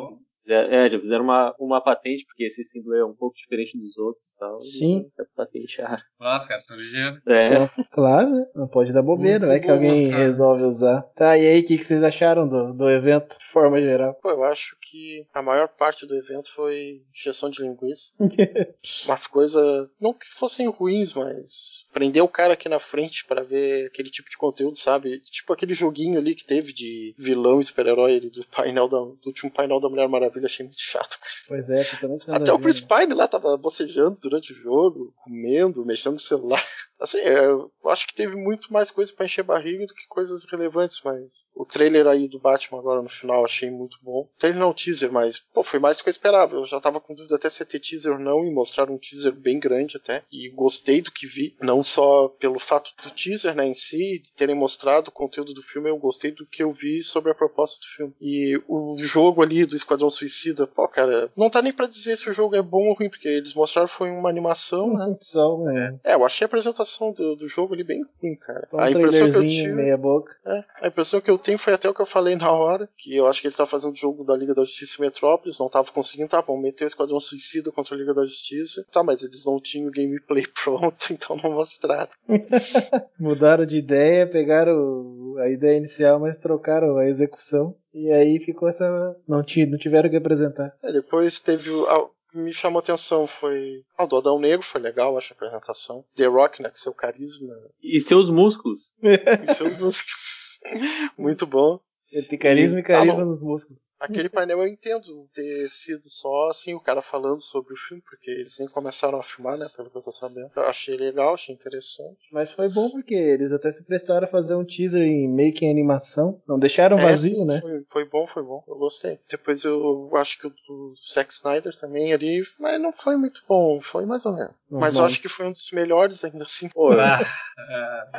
é, 0.49 0.91
já 0.91 0.99
fizeram 0.99 1.25
uma, 1.25 1.55
uma 1.59 1.81
patente, 1.81 2.25
porque 2.27 2.45
esse 2.45 2.65
símbolo 2.65 2.97
é 2.97 3.05
um 3.05 3.15
pouco 3.15 3.37
diferente 3.37 3.77
dos 3.79 3.97
outros 3.99 4.31
e 4.31 4.39
tal. 4.39 4.61
Sim. 4.61 5.11
Já 5.17 5.25
patentearam. 5.37 6.03
Nossa, 6.19 6.49
cara, 6.49 6.61
são 6.61 6.77
ligeiros. 6.77 7.21
É. 7.27 7.69
Claro, 7.93 8.31
né? 8.31 8.47
Não 8.55 8.69
pode 8.69 8.93
dar 8.93 9.03
bobeira, 9.03 9.41
Muito 9.41 9.49
vai 9.49 9.61
que 9.61 9.67
bom 9.67 9.73
alguém 9.75 10.03
mostrar. 10.05 10.19
resolve 10.19 10.63
usar. 10.65 11.03
Tá, 11.15 11.37
e 11.39 11.47
aí, 11.47 11.61
o 11.61 11.65
que, 11.65 11.79
que 11.79 11.85
vocês 11.85 12.03
acharam 12.03 12.49
do, 12.49 12.73
do 12.73 12.91
evento, 12.91 13.37
de 13.39 13.47
forma 13.47 13.81
geral? 13.81 14.15
Pô, 14.23 14.31
eu 14.31 14.45
acho 14.45 14.77
que 14.81 15.27
a 15.35 15.43
maior 15.43 15.69
parte 15.69 16.07
do 16.07 16.15
evento 16.17 16.53
foi 16.55 17.03
injeção 17.15 17.51
de 17.51 17.63
linguiça. 17.63 18.13
Umas 19.07 19.27
coisas, 19.27 19.89
não 20.01 20.13
que 20.13 20.27
fossem 20.29 20.69
ruins, 20.69 21.13
mas 21.15 21.87
prender 21.93 22.23
o 22.23 22.29
cara 22.29 22.55
aqui 22.55 22.69
na 22.69 22.81
frente 22.81 23.25
pra 23.27 23.43
ver 23.43 23.87
aquele 23.87 24.11
tipo 24.11 24.29
de 24.29 24.37
conteúdo, 24.37 24.77
sabe? 24.79 25.21
Tipo 25.21 25.53
aquele 25.53 25.75
joguinho 25.75 26.19
ali 26.19 26.35
que 26.35 26.47
teve 26.47 26.73
de 26.73 27.15
vilão 27.19 27.61
e 27.61 27.65
super-herói 27.65 28.17
ali 28.17 28.31
do 28.31 28.45
painel 28.49 28.89
da, 28.89 28.99
do 28.99 29.27
último 29.27 29.51
painel 29.53 29.81
da 29.81 29.89
Mulher 29.89 30.09
Maravilha, 30.09 30.32
achei 30.47 30.65
muito 30.65 30.81
chato. 30.81 31.19
cara. 31.19 31.33
Pois 31.49 31.71
é, 31.71 31.85
totalmente 31.85 32.31
Até 32.31 32.53
o 32.53 32.59
Chris? 32.59 32.81
Pine 32.81 33.15
lá 33.15 33.29
tava 33.29 33.57
bocejando 33.57 34.21
durante 34.21 34.53
o 34.53 34.57
jogo, 34.57 35.15
comendo, 35.25 35.85
mexendo 35.85 36.15
no 36.15 36.21
celular. 36.21 36.65
Assim, 37.03 37.19
é, 37.19 37.45
eu 37.47 37.71
acho 37.87 38.07
que 38.07 38.15
teve 38.15 38.37
muito 38.37 38.73
mais 38.73 38.91
coisa 38.91 39.13
pra 39.13 39.27
encher 39.27 39.43
barriga 39.43 39.87
do 39.87 39.95
que 39.95 40.07
coisas 40.09 40.45
relevantes, 40.45 41.01
mas 41.05 41.47
o 41.55 41.65
trailer 41.65 42.07
aí 42.07 42.29
do 42.29 42.39
Batman 42.39 42.79
agora 42.79 43.03
no 43.03 43.09
final 43.09 43.45
achei 43.45 43.71
muito 43.71 43.99
bom. 44.03 44.29
Trailer 44.39 44.61
não 44.61 44.73
teaser, 44.73 45.11
mas 45.11 45.39
pô, 45.53 45.65
foi 45.65 45.81
mais 45.81 45.99
do 45.99 46.05
que 46.05 46.09
eu 46.09 46.13
esperava. 46.13 46.55
Eu 46.55 46.65
já 46.65 46.81
tava 46.81 47.01
com 47.01 47.15
dúvida 47.15 47.35
até 47.35 47.51
se 47.51 47.63
ia 47.63 47.67
ter 47.67 47.81
teaser 47.81 48.13
ou 48.13 48.19
não 48.19 48.45
e 48.45 48.55
mostraram 48.55 48.95
um 48.95 48.99
teaser 48.99 49.33
bem 49.33 49.59
grande 49.59 49.97
até. 49.97 50.23
E 50.31 50.49
gostei 50.51 51.03
do 51.03 51.11
que 51.11 51.27
vi, 51.27 51.57
não 51.61 51.83
só 51.83 52.29
pelo 52.29 52.61
fato 52.61 52.93
do 53.03 53.11
teaser 53.11 53.55
né, 53.55 53.67
em 53.67 53.75
si, 53.75 54.21
de 54.23 54.33
terem 54.35 54.55
mostrado 54.55 55.09
o 55.09 55.13
conteúdo 55.13 55.53
do 55.53 55.63
filme, 55.63 55.91
eu 55.91 55.99
gostei 55.99 56.31
do 56.31 56.47
que 56.47 56.63
eu 56.63 56.73
vi 56.73 57.03
sobre 57.03 57.33
a 57.33 57.35
proposta 57.35 57.81
do 57.81 57.97
filme. 57.97 58.15
E 58.21 58.63
o 58.69 58.97
jogo 58.99 59.43
ali 59.43 59.67
do 59.67 59.75
Esquadrão 59.75 60.09
Suicida, 60.09 60.69
pô, 60.69 60.87
cara, 60.87 61.33
não 61.37 61.51
tá 61.51 61.61
nem 61.61 61.73
pra 61.73 61.89
dizer 61.89 62.17
se 62.17 62.31
o 62.31 62.33
jogo 62.33 62.55
é 62.55 62.63
bom 62.63 62.89
ou 62.89 62.95
ruim, 62.95 63.11
porque 63.11 63.29
eles 63.29 63.55
mostraram 63.55 63.89
foi 63.89 64.09
uma 64.11 64.29
animação, 64.29 64.95
né? 64.95 65.17
Só 65.21 65.57
um, 65.57 65.99
É, 66.05 66.15
eu 66.15 66.25
achei 66.25 66.45
a 66.45 66.47
apresentação 66.47 66.92
do, 67.13 67.37
do 67.37 67.49
jogo 67.49 67.75
ali 67.75 67.85
bem 67.85 68.03
ruim, 68.21 68.35
cara. 68.37 68.69
um 68.73 68.79
a 68.79 68.91
impressão 68.91 69.31
que 69.31 69.37
eu 69.37 69.47
tive. 69.47 69.73
meia 69.73 69.97
boca. 69.97 70.35
É, 70.45 70.65
a 70.81 70.89
impressão 70.89 71.21
que 71.21 71.31
eu 71.31 71.39
tenho 71.39 71.59
foi 71.59 71.73
até 71.73 71.89
o 71.89 71.95
que 71.95 72.03
eu 72.03 72.07
falei 72.07 72.37
na 72.37 72.51
hora, 72.51 72.89
que 72.97 73.17
eu 73.17 73.27
acho 73.27 73.41
que 73.41 73.47
ele 73.47 73.55
tava 73.55 73.71
fazendo 73.71 73.93
o 73.93 73.97
jogo 73.97 74.25
da 74.25 74.37
Liga 74.37 74.55
da 74.55 74.63
Justiça 74.63 74.97
e 74.99 75.01
Metrópolis, 75.01 75.59
não 75.59 75.69
tava 75.69 75.91
conseguindo, 75.93 76.29
tá, 76.29 76.41
vão 76.41 76.61
meter 76.61 76.85
o 76.85 76.87
Esquadrão 76.87 77.21
Suicida 77.21 77.71
contra 77.73 77.95
a 77.95 77.99
Liga 77.99 78.15
da 78.15 78.23
Justiça. 78.23 78.83
Tá, 78.93 79.03
mas 79.03 79.23
eles 79.23 79.45
não 79.47 79.61
tinham 79.61 79.89
o 79.89 79.93
gameplay 79.93 80.45
pronto, 80.63 81.13
então 81.13 81.37
não 81.43 81.53
mostraram. 81.53 82.11
Mudaram 83.19 83.65
de 83.65 83.79
ideia, 83.79 84.27
pegaram 84.27 85.37
a 85.39 85.49
ideia 85.49 85.77
inicial, 85.77 86.21
mas 86.21 86.39
trocaram 86.39 86.99
a 86.99 87.07
execução. 87.07 87.75
E 87.95 88.11
aí 88.11 88.39
ficou 88.39 88.69
essa. 88.69 88.89
Não, 89.29 89.39
não 89.39 89.79
tiveram 89.79 90.09
que 90.09 90.17
apresentar. 90.17 90.75
É, 90.83 90.93
depois 90.93 91.41
teve 91.41 91.71
o. 91.71 91.87
me 92.35 92.53
chamou 92.53 92.79
a 92.79 92.83
atenção 92.83 93.27
foi. 93.27 93.83
Ah, 93.97 94.05
o 94.05 94.07
do 94.07 94.17
Adão 94.17 94.39
Negro 94.39 94.65
foi 94.67 94.81
legal, 94.81 95.17
acho 95.17 95.33
a 95.33 95.37
apresentação. 95.37 96.05
The 96.17 96.27
Rock, 96.27 96.63
né, 96.63 96.71
seu 96.75 96.93
carisma 96.95 97.55
E 97.83 98.01
seus 98.01 98.31
músculos. 98.31 98.95
e 99.03 99.55
seus 99.55 99.77
músculos. 99.79 100.59
Muito 101.19 101.47
bom. 101.47 101.81
Ele 102.13 102.27
tem 102.27 102.39
carisma 102.39 102.79
e 102.79 102.83
Ah, 102.83 102.87
carisma 102.87 103.21
não. 103.21 103.31
nos 103.31 103.43
músculos. 103.43 103.95
Aquele 103.99 104.29
painel 104.29 104.59
eu 104.61 104.69
entendo 104.69 105.27
ter 105.35 105.67
sido 105.69 106.03
só 106.11 106.51
assim, 106.51 106.75
o 106.75 106.81
cara 106.81 107.01
falando 107.01 107.41
sobre 107.41 107.73
o 107.73 107.77
filme, 107.77 108.03
porque 108.03 108.31
eles 108.31 108.59
nem 108.59 108.69
começaram 108.69 109.19
a 109.19 109.23
filmar, 109.23 109.57
né? 109.57 109.67
Pelo 109.75 109.91
que 109.91 109.97
eu 109.97 110.03
tô 110.03 110.13
sabendo. 110.13 110.51
Eu 110.55 110.63
achei 110.65 110.97
legal, 110.97 111.35
achei 111.35 111.55
interessante. 111.55 112.19
Mas 112.31 112.53
foi 112.53 112.69
bom 112.69 112.91
porque 112.91 113.15
eles 113.15 113.53
até 113.53 113.71
se 113.71 113.83
prestaram 113.83 114.27
a 114.27 114.31
fazer 114.31 114.55
um 114.55 114.65
teaser 114.65 115.03
em 115.03 115.27
meio 115.27 115.55
que 115.55 115.65
em 115.65 115.71
animação. 115.71 116.41
Não 116.47 116.59
deixaram 116.59 116.99
É, 116.99 117.03
vazio, 117.03 117.35
sim, 117.37 117.45
né? 117.47 117.61
Foi, 117.61 117.85
foi 117.91 118.05
bom, 118.05 118.27
foi 118.29 118.43
bom. 118.43 118.63
Eu 118.69 118.77
gostei. 118.77 119.19
Depois 119.31 119.65
eu 119.65 120.11
acho 120.15 120.39
que 120.39 120.47
o 120.47 120.51
do 120.51 120.95
Zack 121.15 121.33
Snyder 121.33 121.75
também 121.81 122.13
ali, 122.13 122.43
mas 122.59 122.81
não 122.81 122.93
foi 122.93 123.17
muito 123.17 123.43
bom, 123.49 123.81
foi 123.81 124.05
mais 124.05 124.27
ou 124.27 124.35
menos. 124.35 124.53
Não, 124.73 124.81
mas 124.81 124.95
eu 124.95 125.01
não. 125.03 125.07
acho 125.07 125.21
que 125.21 125.29
foi 125.29 125.47
um 125.47 125.53
dos 125.53 125.71
melhores 125.73 126.25
ainda 126.25 126.45
assim. 126.45 126.69
Pô, 126.71 126.93
É, 126.95 126.97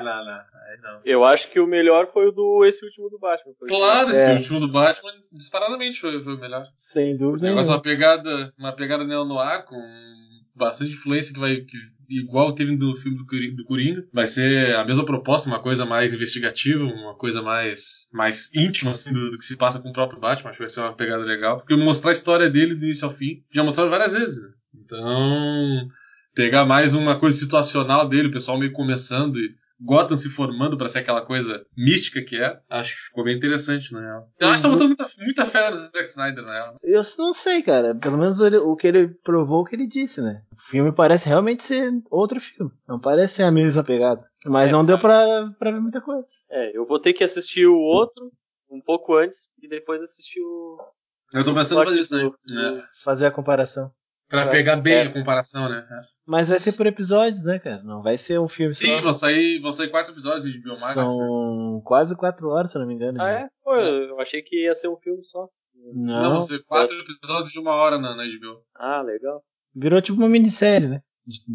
não, 0.03 0.25
não, 0.25 0.31
aí 0.33 0.77
não. 0.81 1.01
eu 1.03 1.23
acho 1.25 1.49
que 1.49 1.59
o 1.59 1.67
melhor 1.67 2.11
foi 2.13 2.27
o 2.27 2.31
do 2.31 2.63
esse 2.65 2.85
último 2.85 3.09
do 3.09 3.17
Batman. 3.19 3.53
Foi 3.57 3.67
Claro, 3.67 4.09
esse 4.11 4.23
É. 4.25 4.33
último 4.35 4.59
do 4.59 4.71
Batman, 4.71 5.11
disparadamente 5.19 5.99
foi, 5.99 6.23
foi 6.23 6.35
o 6.35 6.39
melhor. 6.39 6.65
Sem 6.75 7.17
dúvida 7.17 7.47
negócio 7.47 7.71
é 7.71 7.75
uma 7.75 7.81
pegada, 7.81 8.53
uma 8.57 8.71
pegada 8.75 9.03
neo-noir 9.03 9.65
com 9.65 9.81
bastante 10.55 10.91
influência 10.93 11.33
que 11.33 11.39
vai. 11.39 11.55
Que, 11.61 11.77
igual 12.09 12.53
teve 12.53 12.75
no 12.75 12.95
filme 12.95 13.17
do, 13.17 13.25
Cori- 13.25 13.55
do 13.55 13.65
Coringa. 13.65 14.05
Vai 14.13 14.27
ser 14.27 14.75
a 14.75 14.85
mesma 14.85 15.03
proposta, 15.05 15.49
uma 15.49 15.59
coisa 15.59 15.83
mais 15.85 16.13
investigativa, 16.13 16.83
uma 16.83 17.15
coisa 17.15 17.41
mais, 17.41 18.07
mais 18.13 18.53
íntima 18.53 18.91
assim, 18.91 19.11
do, 19.11 19.31
do 19.31 19.37
que 19.37 19.43
se 19.45 19.57
passa 19.57 19.79
com 19.81 19.89
o 19.89 19.93
próprio 19.93 20.19
Batman. 20.19 20.49
Acho 20.51 20.57
que 20.57 20.63
vai 20.63 20.69
ser 20.69 20.81
uma 20.81 20.93
pegada 20.95 21.23
legal. 21.23 21.57
Porque 21.57 21.75
mostrar 21.75 22.11
a 22.11 22.13
história 22.13 22.49
dele 22.51 22.75
do 22.75 22.83
início 22.85 23.07
ao 23.07 23.13
fim. 23.13 23.43
Já 23.51 23.63
mostraram 23.63 23.89
várias 23.89 24.13
vezes, 24.13 24.43
né? 24.43 24.49
Então. 24.75 25.87
Pegar 26.35 26.65
mais 26.65 26.93
uma 26.95 27.19
coisa 27.19 27.37
situacional 27.37 28.07
dele, 28.07 28.27
o 28.27 28.31
pessoal 28.31 28.57
meio 28.57 28.71
começando 28.71 29.37
e 29.39 29.55
Gotham 29.81 30.15
se 30.15 30.29
formando 30.29 30.77
pra 30.77 30.87
ser 30.87 30.99
aquela 30.99 31.21
coisa 31.25 31.65
mística 31.75 32.21
que 32.23 32.37
é. 32.37 32.57
Acho 32.69 32.95
que 32.95 33.01
ficou 33.07 33.23
bem 33.23 33.35
interessante, 33.35 33.93
real. 33.93 34.29
Eu 34.39 34.47
acho 34.47 34.57
que 34.57 34.63
tá 34.63 34.69
botando 34.69 34.87
muita, 34.87 35.09
muita 35.17 35.45
fé 35.45 35.69
no 35.69 35.75
Zack 35.75 36.05
Snyder, 36.09 36.43
na 36.43 36.53
real. 36.53 36.75
Eu 36.81 37.01
não 37.17 37.33
sei, 37.33 37.61
cara. 37.61 37.93
Pelo 37.93 38.17
menos 38.17 38.39
ele- 38.39 38.57
o 38.57 38.75
que 38.75 38.87
ele 38.87 39.09
provou, 39.23 39.61
o 39.61 39.65
que 39.65 39.75
ele 39.75 39.85
disse, 39.87 40.21
né? 40.21 40.41
O 40.53 40.61
filme 40.61 40.91
parece 40.93 41.27
realmente 41.27 41.65
ser 41.65 41.91
outro 42.09 42.39
filme. 42.39 42.71
Não 42.87 42.97
parece 42.99 43.35
ser 43.35 43.43
a 43.43 43.51
mesma 43.51 43.83
pegada. 43.83 44.23
Mas 44.45 44.69
É, 44.69 44.73
não 44.73 44.85
deu 44.85 44.97
cara. 44.99 45.47
pra, 45.47 45.53
pra 45.59 45.71
ver 45.71 45.81
muita 45.81 45.99
coisa. 46.01 46.27
É, 46.49 46.77
eu 46.77 46.85
vou 46.85 46.99
ter 46.99 47.11
que 47.13 47.23
assistir 47.23 47.67
o 47.67 47.75
outro 47.77 48.31
um 48.71 48.79
pouco 48.79 49.15
antes 49.17 49.49
e 49.61 49.67
depois 49.67 50.01
assistir 50.01 50.39
o. 50.41 50.77
Eu 51.33 51.43
tô 51.43 51.53
pensando 51.53 51.81
em 51.81 51.85
fazer 51.85 51.99
isso, 51.99 52.15
né? 52.15 52.31
É. 52.79 52.83
Fazer 53.03 53.25
a 53.25 53.31
comparação. 53.31 53.91
Pra 54.33 54.47
pegar 54.47 54.75
bem 54.77 54.93
É. 54.95 55.01
a 55.03 55.13
comparação, 55.13 55.69
né? 55.69 55.85
Mas 56.25 56.49
vai 56.49 56.57
ser 56.57 56.71
por 56.71 56.87
episódios, 56.87 57.43
né, 57.43 57.59
cara? 57.59 57.83
Não 57.83 58.01
vai 58.01 58.17
ser 58.17 58.39
um 58.39 58.47
filme 58.47 58.73
Sim, 58.73 58.87
só. 58.95 59.01
vão 59.01 59.13
sair, 59.13 59.59
vão 59.59 59.71
sair 59.71 59.89
quatro 59.89 60.11
episódios 60.11 60.43
de 60.45 60.57
Biomax. 60.59 60.81
né? 60.87 60.93
São 60.93 61.81
quase 61.85 62.15
quatro 62.15 62.47
horas, 62.49 62.71
se 62.71 62.77
eu 62.77 62.81
não 62.81 62.87
me 62.87 62.95
engano. 62.95 63.21
Ah, 63.21 63.29
é? 63.29 63.47
Pô, 63.63 63.75
eu 63.75 64.09
eu 64.09 64.19
achei 64.19 64.41
que 64.41 64.63
ia 64.65 64.73
ser 64.73 64.87
um 64.87 64.97
filme 64.97 65.23
só. 65.23 65.47
Não, 65.93 66.21
Não, 66.23 66.31
vão 66.31 66.41
ser 66.41 66.63
quatro 66.65 66.95
episódios 66.97 67.51
de 67.51 67.59
uma 67.59 67.73
hora 67.75 67.97
na, 67.97 68.15
na 68.15 68.23
HBO. 68.23 68.61
Ah, 68.75 69.01
legal. 69.01 69.43
virou 69.75 70.01
tipo 70.01 70.17
uma 70.17 70.29
minissérie, 70.29 70.87
né? 70.87 71.01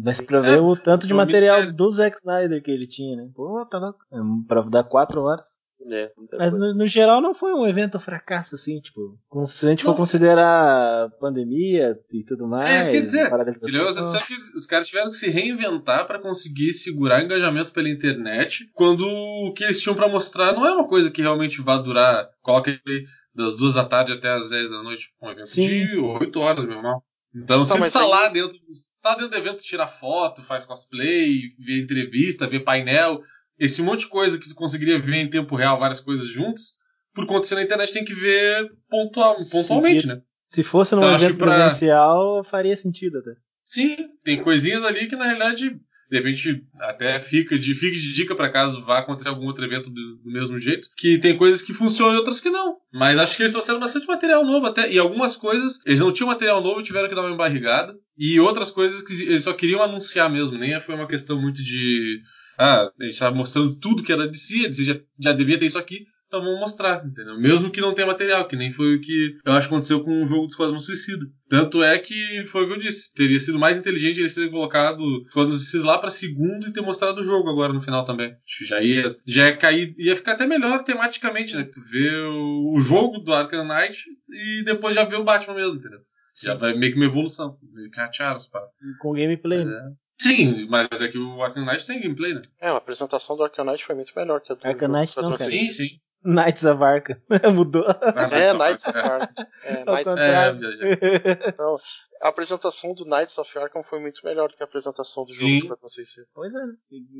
Vai 0.03 0.13
se 0.13 0.25
pra 0.25 0.39
ver 0.41 0.57
É, 0.57 0.61
o 0.61 0.75
tanto 0.75 1.05
de 1.05 1.13
uma 1.13 1.25
material 1.25 1.57
minissérie. 1.57 1.77
do 1.77 1.91
Zack 1.91 2.17
Snyder 2.17 2.63
que 2.63 2.71
ele 2.71 2.87
tinha, 2.87 3.15
né? 3.17 3.29
Pô, 3.35 3.65
tá 3.69 3.77
louco. 3.77 3.99
É, 4.11 4.17
Pra 4.47 4.61
dar 4.61 4.83
quatro 4.83 5.21
horas. 5.21 5.59
É, 5.91 6.11
Mas 6.37 6.53
no, 6.53 6.73
no 6.73 6.85
geral 6.85 7.21
não 7.21 7.33
foi 7.33 7.53
um 7.53 7.65
evento 7.65 7.99
fracasso, 7.99 8.55
assim, 8.55 8.79
tipo, 8.81 9.17
se 9.47 9.65
a 9.65 9.69
gente 9.69 9.83
for 9.83 9.91
Não. 9.91 9.97
considerar 9.97 11.09
pandemia 11.19 11.97
e 12.11 12.23
tudo 12.23 12.47
mais. 12.47 12.69
É 12.69 12.81
isso 12.81 12.89
que 12.91 12.95
eu 12.97 12.99
ia 12.99 13.05
dizer. 13.05 13.27
Entendeu? 13.27 13.93
Só 13.93 14.19
que 14.25 14.33
os 14.57 14.65
caras 14.65 14.87
tiveram 14.87 15.09
que 15.09 15.15
se 15.15 15.29
reinventar 15.29 16.05
pra 16.05 16.19
conseguir 16.19 16.73
segurar 16.73 17.23
engajamento 17.23 17.71
pela 17.71 17.89
internet 17.89 18.69
quando 18.73 19.01
o 19.07 19.53
que 19.53 19.63
eles 19.63 19.81
tinham 19.81 19.95
pra 19.95 20.09
mostrar 20.09 20.53
não 20.53 20.65
é 20.65 20.73
uma 20.73 20.87
coisa 20.87 21.09
que 21.09 21.21
realmente 21.21 21.61
vá 21.61 21.77
durar. 21.77 22.27
Coloca 22.41 22.69
aí 22.71 23.03
das 23.33 23.55
duas 23.55 23.73
da 23.73 23.85
tarde 23.85 24.11
até 24.11 24.29
as 24.31 24.49
10 24.49 24.69
da 24.69 24.83
noite. 24.83 25.09
Um 25.21 25.29
evento 25.29 25.47
Sim. 25.47 25.85
de 25.85 25.97
8 25.97 26.39
horas, 26.39 26.65
meu 26.65 26.77
irmão. 26.77 27.01
Então, 27.33 27.63
se 27.63 27.73
tu 27.77 27.91
tá 27.91 28.01
aí- 28.01 28.07
lá 28.09 28.27
dentro, 28.29 28.57
do- 28.57 28.63
tá 29.01 29.11
dentro 29.13 29.29
do 29.29 29.37
evento, 29.37 29.61
tira 29.63 29.85
foto, 29.87 30.41
faz 30.41 30.65
cosplay, 30.65 31.41
vê 31.59 31.79
entrevista, 31.81 32.47
vê 32.49 32.59
painel, 32.59 33.21
esse 33.59 33.81
monte 33.81 34.01
de 34.01 34.07
coisa 34.07 34.39
que 34.39 34.47
tu 34.49 34.55
conseguiria 34.55 34.99
ver 34.99 35.15
em 35.15 35.29
tempo 35.29 35.55
real, 35.55 35.79
várias 35.79 35.99
coisas 35.99 36.27
juntos, 36.27 36.73
por 37.13 37.25
conta 37.25 37.41
de 37.41 37.47
ser 37.47 37.55
na 37.55 37.63
internet 37.63 37.91
tem 37.91 38.05
que 38.05 38.13
ver 38.13 38.69
pontual, 38.89 39.35
pontualmente, 39.51 40.07
né? 40.07 40.21
Se 40.47 40.63
fosse 40.63 40.95
num 40.95 41.01
Então, 41.03 41.15
evento 41.15 41.37
pra- 41.37 41.55
presencial, 41.55 42.43
faria 42.43 42.75
sentido 42.75 43.19
até. 43.19 43.31
Sim, 43.63 43.95
tem 44.23 44.41
coisinhas 44.41 44.83
ali 44.83 45.05
que 45.07 45.15
na 45.15 45.25
realidade, 45.25 45.69
de 46.09 46.17
repente, 46.17 46.63
até 46.81 47.19
fica 47.19 47.57
de, 47.59 47.75
fica 47.75 47.95
de 47.95 48.13
dica 48.15 48.35
pra 48.35 48.49
caso 48.49 48.83
vá 48.83 48.97
acontecer 48.97 49.29
algum 49.29 49.45
outro 49.45 49.63
evento 49.63 49.91
do, 49.91 50.15
do 50.23 50.31
mesmo 50.31 50.57
jeito. 50.57 50.87
Que 50.97 51.19
tem 51.19 51.37
coisas 51.37 51.61
que 51.61 51.71
funcionam 51.73 52.15
e 52.15 52.17
outras 52.17 52.39
que 52.41 52.49
não. 52.49 52.77
Mas 52.91 53.19
acho 53.19 53.37
que 53.37 53.43
eles 53.43 53.51
trouxeram 53.51 53.79
bastante 53.79 54.07
material 54.07 54.43
novo 54.43 54.65
até. 54.65 54.91
E 54.91 54.97
algumas 54.97 55.35
coisas, 55.35 55.79
eles 55.85 55.99
não 55.99 56.11
tinham 56.11 56.29
material 56.29 56.63
novo 56.63 56.79
e 56.79 56.83
tiveram 56.83 57.07
que 57.09 57.13
dar 57.13 57.21
uma 57.21 57.33
embarrigada. 57.35 57.93
E 58.17 58.39
outras 58.39 58.71
coisas 58.71 59.03
que 59.03 59.13
eles 59.23 59.43
só 59.43 59.53
queriam 59.53 59.83
anunciar 59.83 60.31
mesmo. 60.31 60.57
Nem 60.57 60.79
foi 60.81 60.95
uma 60.95 61.07
questão 61.07 61.39
muito 61.39 61.61
de. 61.63 62.21
Ah, 62.59 62.91
a 62.99 63.03
gente 63.05 63.17
tava 63.17 63.33
mostrando 63.33 63.73
tudo 63.75 64.03
que 64.03 64.11
era 64.11 64.27
de 64.27 64.37
si, 64.37 64.65
a 64.65 64.67
DC 64.67 64.83
já, 64.83 64.99
já 65.17 65.31
devia 65.31 65.57
ter 65.57 65.67
isso 65.67 65.79
aqui. 65.79 66.05
Então 66.27 66.43
vamos 66.43 66.59
mostrar, 66.59 67.03
entendeu? 67.03 67.39
Mesmo 67.39 67.71
que 67.71 67.81
não 67.81 67.93
tenha 67.95 68.05
material, 68.05 68.47
que 68.47 68.55
nem 68.55 68.71
foi 68.71 68.97
o 68.97 69.01
que 69.01 69.39
eu 69.43 69.53
acho 69.53 69.67
que 69.67 69.73
aconteceu 69.73 70.03
com 70.03 70.21
o 70.21 70.27
jogo 70.27 70.45
do 70.45 70.51
Esquadrão 70.51 70.77
Suicida. 70.77 71.25
Tanto 71.49 71.81
é 71.81 71.97
que 71.97 72.45
foi 72.45 72.63
o 72.63 72.67
que 72.67 72.73
eu 72.73 72.77
disse. 72.77 73.11
Teria 73.15 73.39
sido 73.39 73.57
mais 73.57 73.77
inteligente 73.77 74.19
eles 74.19 74.35
terem 74.35 74.51
colocado 74.51 74.99
o 74.99 75.25
Esquadrão 75.25 75.53
Suicida 75.53 75.85
lá 75.85 75.97
pra 75.97 76.11
segundo 76.11 76.67
e 76.67 76.71
ter 76.71 76.81
mostrado 76.81 77.19
o 77.19 77.23
jogo 77.23 77.49
agora 77.49 77.73
no 77.73 77.81
final 77.81 78.05
também. 78.05 78.27
Acho 78.27 78.59
que 78.59 78.65
já 78.65 78.79
ia, 78.79 79.15
já 79.25 79.47
ia 79.47 79.57
cair, 79.57 79.95
ia 79.97 80.15
ficar 80.15 80.33
até 80.33 80.45
melhor 80.45 80.83
tematicamente, 80.83 81.55
né? 81.55 81.63
Tu 81.63 81.81
vê 81.89 82.15
o, 82.17 82.73
o 82.75 82.79
jogo 82.79 83.17
do 83.17 83.33
Arkham 83.33 83.63
Knight 83.63 83.97
e 84.29 84.63
depois 84.65 84.93
já 84.93 85.05
vê 85.05 85.15
o 85.15 85.23
Batman 85.23 85.55
mesmo, 85.55 85.77
entendeu? 85.77 86.01
Já 86.43 86.53
vai 86.53 86.75
meio 86.75 86.91
que 86.91 86.99
uma 86.99 87.07
evolução. 87.07 87.57
Meio 87.73 87.89
que 87.89 87.99
ratearam 87.99 88.37
os 88.37 88.47
paradas. 88.47 88.73
Com 88.99 89.13
gameplay, 89.13 89.65
né? 89.65 89.93
É. 90.19 90.23
Sim, 90.27 90.67
mas 90.69 90.87
é 91.01 91.07
que 91.07 91.17
o 91.17 91.41
Arkham 91.41 91.65
Knight 91.65 91.85
tem 91.87 92.01
gameplay, 92.01 92.33
né? 92.33 92.41
É, 92.61 92.67
a 92.69 92.75
apresentação 92.77 93.37
do 93.37 93.43
Arcanite 93.43 93.85
foi 93.85 93.95
muito 93.95 94.11
melhor 94.15 94.41
que 94.41 94.51
a 94.51 94.55
do 94.55 94.67
Arkham 94.67 94.87
do 94.89 94.93
Knight 94.93 95.17
não, 95.21 95.31
cara. 95.37 95.49
Sim, 95.49 95.71
sim. 95.71 95.87
Knights 96.21 96.65
of 96.65 96.83
Arkham. 96.83 97.15
Mudou. 97.55 97.85
É, 98.31 98.53
Knights 98.53 98.85
of 98.85 98.97
Arkham. 98.97 99.45
É, 99.63 99.73
Knights- 99.85 99.87
É, 99.87 100.03
contrário. 100.03 100.59
já, 100.61 100.71
já. 100.71 101.49
Então, 101.49 101.77
a 102.21 102.27
apresentação 102.27 102.93
do 102.93 103.05
Knights 103.05 103.37
of 103.37 103.57
Arkham 103.57 103.81
foi 103.83 104.01
muito 104.01 104.19
melhor 104.25 104.49
do 104.49 104.57
que 104.57 104.61
a 104.61 104.65
apresentação 104.65 105.23
do 105.23 105.31
jogo 105.33 105.47
Sim. 105.47 105.55
Esquadrão 105.55 105.87
Suicida. 105.87 106.27
Pois 106.33 106.53
é. 106.53 106.57
né? 106.59 106.73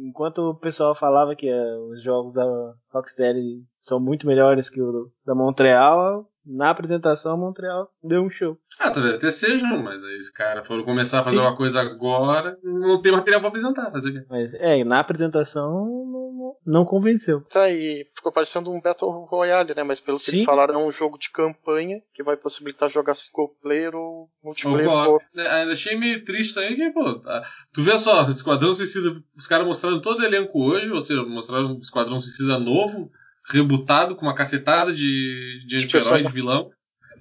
Enquanto 0.05 0.39
o 0.49 0.55
pessoal 0.55 0.93
falava 0.93 1.33
que 1.37 1.47
eh, 1.47 1.77
os 1.93 2.03
jogos 2.03 2.33
da 2.33 2.43
Rocksteady 2.91 3.63
são 3.79 4.01
muito 4.01 4.27
melhores 4.27 4.69
que 4.69 4.81
o 4.81 4.91
do- 4.91 5.11
da 5.25 5.33
Montreal, 5.33 6.29
na 6.45 6.69
apresentação 6.69 7.37
Montreal 7.37 7.89
deu 8.03 8.21
um 8.23 8.29
show. 8.29 8.57
Ah, 8.79 8.91
talvez 8.91 9.15
até 9.15 9.29
sejam, 9.31 9.81
mas 9.83 10.03
aí 10.03 10.17
os 10.17 10.29
caras 10.29 10.65
foram 10.67 10.83
começar 10.83 11.19
a 11.19 11.23
fazer 11.23 11.37
Sim. 11.37 11.43
uma 11.43 11.55
coisa 11.55 11.81
agora, 11.81 12.57
não 12.63 13.01
tem 13.01 13.11
material 13.11 13.39
pra 13.41 13.49
apresentar, 13.49 13.91
fazer 13.91 14.09
o 14.09 14.13
quê? 14.13 14.25
Mas 14.29 14.53
é, 14.55 14.83
na 14.83 14.99
apresentação 14.99 15.71
não, 15.71 16.55
não 16.65 16.85
convenceu. 16.85 17.41
Tá, 17.49 17.69
e 17.69 18.07
ficou 18.15 18.31
parecendo 18.31 18.71
um 18.71 18.81
Battle 18.81 19.25
Royale, 19.25 19.73
né? 19.75 19.83
Mas 19.83 19.99
pelo 19.99 20.17
que 20.17 20.23
Sim. 20.23 20.37
eles 20.37 20.45
falaram, 20.45 20.73
é 20.75 20.77
um 20.77 20.91
jogo 20.91 21.17
de 21.17 21.29
campanha 21.31 22.01
que 22.13 22.23
vai 22.23 22.37
possibilitar 22.37 22.89
jogar 22.89 23.13
single 23.15 23.49
player 23.61 23.95
ou 23.95 24.29
multiplayer. 24.43 24.85
co-op. 24.85 25.25
É, 25.35 25.47
ainda 25.47 25.73
achei 25.73 25.95
meio 25.97 26.23
triste 26.23 26.53
também 26.55 26.75
que, 26.75 26.89
pô, 26.91 27.19
tá- 27.19 27.43
tu 27.73 27.83
vê 27.83 27.97
só, 27.99 28.27
Esquadrão 28.29 28.73
Suicida, 28.73 29.21
os 29.37 29.45
caras 29.47 29.67
mostraram 29.67 30.01
todo 30.01 30.21
o 30.21 30.25
elenco 30.25 30.59
hoje, 30.63 30.89
ou 30.91 31.01
seja, 31.01 31.23
mostraram 31.23 31.77
Esquadrão 31.79 32.19
Suicida 32.19 32.57
novo, 32.57 33.11
rebutado, 33.49 34.15
com 34.15 34.25
uma 34.25 34.35
cacetada 34.35 34.93
de, 34.93 35.63
de 35.65 35.77
anti-herói, 35.77 36.23
de 36.23 36.31
vilão. 36.31 36.71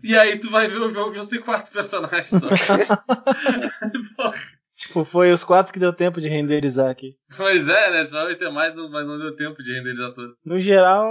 E 0.02 0.16
aí 0.16 0.38
tu 0.38 0.50
vai 0.50 0.68
ver 0.68 0.80
o 0.80 0.92
jogo 0.92 1.14
e 1.14 1.18
você 1.18 1.30
tem 1.30 1.40
quatro 1.40 1.72
personagens 1.72 2.30
só. 2.30 2.48
Porra. 4.16 4.57
Tipo, 4.78 5.04
foi 5.04 5.32
os 5.32 5.42
quatro 5.42 5.72
que 5.72 5.80
deu 5.80 5.92
tempo 5.92 6.20
de 6.20 6.28
renderizar 6.28 6.88
aqui. 6.88 7.16
Pois 7.36 7.68
é, 7.68 7.90
né? 7.90 8.04
Você 8.04 8.12
vai 8.12 8.36
ter 8.36 8.48
mais, 8.48 8.72
mas 8.76 9.06
não 9.06 9.18
deu 9.18 9.34
tempo 9.34 9.60
de 9.60 9.72
renderizar 9.72 10.12
tudo. 10.12 10.34
No 10.44 10.58
geral, 10.60 11.10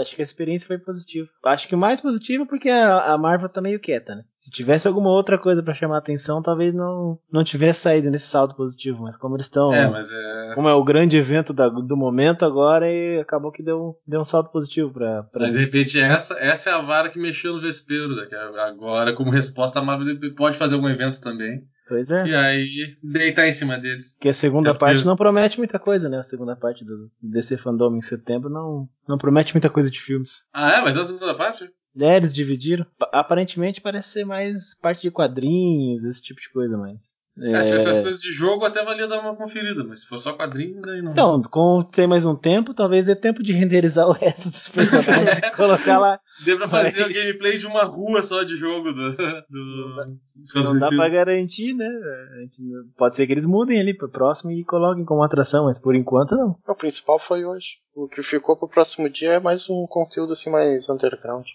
acho 0.00 0.16
que 0.16 0.20
a 0.20 0.24
experiência 0.24 0.66
foi 0.66 0.78
positiva. 0.78 1.28
Acho 1.44 1.68
que 1.68 1.76
mais 1.76 2.00
positivo 2.00 2.46
porque 2.46 2.68
a, 2.68 3.16
Marvel 3.16 3.48
tá 3.48 3.60
meio 3.60 3.78
quieta, 3.78 4.16
né? 4.16 4.24
Se 4.36 4.50
tivesse 4.50 4.88
alguma 4.88 5.08
outra 5.10 5.38
coisa 5.38 5.62
pra 5.62 5.72
chamar 5.72 5.98
atenção, 5.98 6.42
talvez 6.42 6.74
não, 6.74 7.16
não 7.30 7.44
tivesse 7.44 7.80
saído 7.80 8.10
nesse 8.10 8.26
saldo 8.26 8.56
positivo. 8.56 9.02
Mas 9.02 9.16
como 9.16 9.36
eles 9.36 9.46
estão. 9.46 9.72
É, 9.72 9.88
mas 9.88 10.10
é. 10.10 10.54
Como 10.56 10.68
é 10.68 10.74
o 10.74 10.82
grande 10.84 11.16
evento 11.16 11.52
da- 11.52 11.68
do 11.68 11.96
momento 11.96 12.44
agora, 12.44 12.90
e 12.90 13.20
acabou 13.20 13.52
que 13.52 13.62
deu, 13.62 13.96
deu 14.04 14.20
um 14.20 14.24
salto 14.24 14.50
positivo 14.50 14.92
pra, 14.92 15.22
pra 15.22 15.42
Mas 15.46 15.52
de 15.52 15.64
repente 15.64 16.00
essa, 16.00 16.34
essa 16.40 16.70
é 16.70 16.72
a 16.72 16.80
vara 16.80 17.08
que 17.08 17.20
mexeu 17.20 17.54
no 17.54 17.60
vespeiro, 17.60 18.16
né? 18.16 18.26
Que 18.26 18.34
agora, 18.34 19.14
como 19.14 19.30
resposta, 19.30 19.78
a 19.78 19.82
Marvel 19.82 20.16
pode 20.36 20.58
fazer 20.58 20.74
algum 20.74 20.88
evento 20.88 21.20
também. 21.20 21.62
Pois 21.86 22.10
é. 22.10 22.24
E 22.26 22.34
aí 22.34 22.66
deitar 23.02 23.46
em 23.46 23.52
cima 23.52 23.78
deles. 23.78 24.14
Porque 24.14 24.28
a 24.30 24.34
segunda 24.34 24.70
É 24.70 24.74
parte 24.74 25.04
não 25.04 25.16
promete 25.16 25.58
muita 25.58 25.78
coisa, 25.78 26.08
né? 26.08 26.18
A 26.18 26.22
segunda 26.22 26.56
parte 26.56 26.84
do 26.84 27.10
DC 27.22 27.56
Fandom 27.58 27.94
em 27.96 28.00
setembro 28.02 28.48
não, 28.48 28.88
não 29.06 29.18
promete 29.18 29.52
muita 29.54 29.68
coisa 29.68 29.90
de 29.90 30.00
filmes. 30.00 30.46
Ah, 30.52 30.78
é? 30.78 30.82
Vai 30.82 30.92
dar 30.94 31.02
a 31.02 31.04
segunda 31.06 31.34
parte? 31.34 31.68
É, 31.96 32.16
eles 32.16 32.34
dividiram. 32.34 32.86
Pa- 32.98 33.10
Aparentemente 33.12 33.80
parece 33.80 34.08
ser 34.08 34.24
mais 34.24 34.74
parte 34.80 35.02
de 35.02 35.10
quadrinhos, 35.10 36.04
esse 36.04 36.22
tipo 36.22 36.40
de 36.40 36.50
coisa, 36.50 36.76
mas. 36.76 37.16
É, 37.36 37.62
se 37.62 37.72
fosse 37.72 37.88
as 37.88 38.00
coisas 38.00 38.20
de 38.20 38.32
jogo, 38.32 38.64
até 38.64 38.84
valia 38.84 39.08
dar 39.08 39.20
uma 39.20 39.34
conferida, 39.36 39.82
mas 39.82 40.02
se 40.02 40.06
for 40.06 40.18
só 40.20 40.32
quadrinho, 40.34 40.80
daí 40.80 41.02
não. 41.02 41.10
Então, 41.12 41.42
com 41.42 41.82
ter 41.82 42.06
mais 42.06 42.24
um 42.24 42.36
tempo, 42.36 42.72
talvez 42.72 43.04
dê 43.06 43.16
tempo 43.16 43.42
de 43.42 43.52
renderizar 43.52 44.06
o 44.08 44.12
resto 44.12 44.50
dos 44.50 44.68
personagens 44.68 45.38
e 45.42 45.50
colocar 45.50 45.98
lá. 45.98 46.20
Deu 46.44 46.56
pra 46.58 46.68
fazer 46.68 47.00
mas- 47.00 47.10
o 47.10 47.12
gameplay 47.12 47.58
de 47.58 47.66
uma 47.66 47.84
rua 47.84 48.22
só 48.22 48.44
de 48.44 48.56
jogo 48.56 48.92
do. 48.92 49.16
do... 49.16 50.16
Não 50.54 50.78
dá 50.78 50.88
pra 50.88 51.08
garantir, 51.08 51.74
né? 51.74 51.88
A 51.88 52.40
gente 52.42 52.62
não- 52.62 52.84
Pode 52.96 53.16
ser 53.16 53.26
que 53.26 53.32
eles 53.32 53.46
mudem 53.46 53.80
ali 53.80 53.96
pro 53.96 54.08
próximo 54.08 54.52
e 54.52 54.64
coloquem 54.64 55.04
como 55.04 55.22
atração, 55.24 55.64
mas 55.64 55.80
por 55.80 55.94
enquanto 55.96 56.36
não. 56.36 56.56
O 56.68 56.74
principal 56.74 57.18
foi 57.18 57.44
hoje. 57.44 57.66
O 57.96 58.08
que 58.08 58.22
ficou 58.22 58.56
pro 58.56 58.68
próximo 58.68 59.08
dia 59.10 59.32
é 59.32 59.40
mais 59.40 59.68
um 59.68 59.86
conteúdo 59.88 60.32
assim 60.32 60.50
mais 60.50 60.88
underground. 60.88 61.46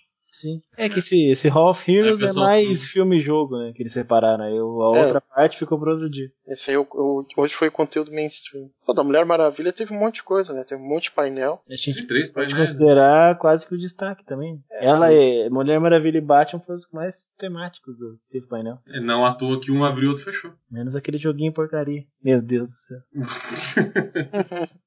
Sim. 0.41 0.61
É 0.77 0.87
que 0.87 0.99
esse, 0.99 1.25
esse 1.29 1.49
Hall 1.49 1.69
of 1.71 1.91
Heroes 1.91 2.21
É, 2.21 2.25
é, 2.27 2.33
mais 2.33 2.85
filme 2.85 3.17
e 3.17 3.21
jogo, 3.21 3.57
né? 3.57 3.73
Que 3.75 3.83
eles 3.83 3.91
separaram. 3.93 4.43
Aí 4.45 4.59
o- 4.59 4.81
a 4.93 4.97
É. 4.97 5.05
outra 5.05 5.21
parte 5.21 5.57
ficou 5.59 5.77
pro 5.79 5.91
outro 5.91 6.09
dia. 6.09 6.29
Esse 6.47 6.71
aí 6.71 6.77
o- 6.77 6.87
o- 6.93 7.25
hoje 7.37 7.53
foi 7.53 7.67
o 7.67 7.71
conteúdo 7.71 8.11
mainstream. 8.11 8.69
Pô, 8.85 8.93
da 8.93 9.03
Mulher 9.03 9.25
Maravilha 9.25 9.73
teve 9.73 9.93
um 9.93 9.99
monte 9.99 10.15
de 10.15 10.23
coisa, 10.23 10.53
né? 10.53 10.63
Teve 10.63 10.81
um 10.81 10.87
monte 10.87 11.03
de 11.05 11.11
painel. 11.11 11.61
A 11.69 11.75
gente 11.75 11.91
Sim, 11.91 12.07
três 12.07 12.31
pode 12.31 12.47
painéis. 12.51 12.71
considerar 12.71 13.37
quase 13.37 13.67
que 13.67 13.75
o 13.75 13.77
destaque 13.77 14.25
também. 14.25 14.59
Ela 14.71 15.11
é 15.11 15.49
Mulher 15.49 15.79
Maravilha 15.79 16.17
e 16.17 16.21
Batman 16.21 16.61
foram 16.61 16.75
os 16.75 16.89
mais 16.93 17.27
temáticos 17.37 17.97
do 17.97 18.17
teve 18.31 18.47
painel. 18.47 18.77
É, 18.87 18.99
Não 18.99 19.25
à 19.25 19.33
toa 19.33 19.59
que 19.59 19.71
um 19.71 19.83
abriu 19.83 20.05
e 20.05 20.09
outro 20.09 20.23
fechou. 20.25 20.51
Menos 20.71 20.95
aquele 20.95 21.17
joguinho 21.17 21.53
porcaria. 21.53 22.03
Meu 22.23 22.41
Deus 22.41 22.69
do 22.69 22.75
céu. 22.75 22.99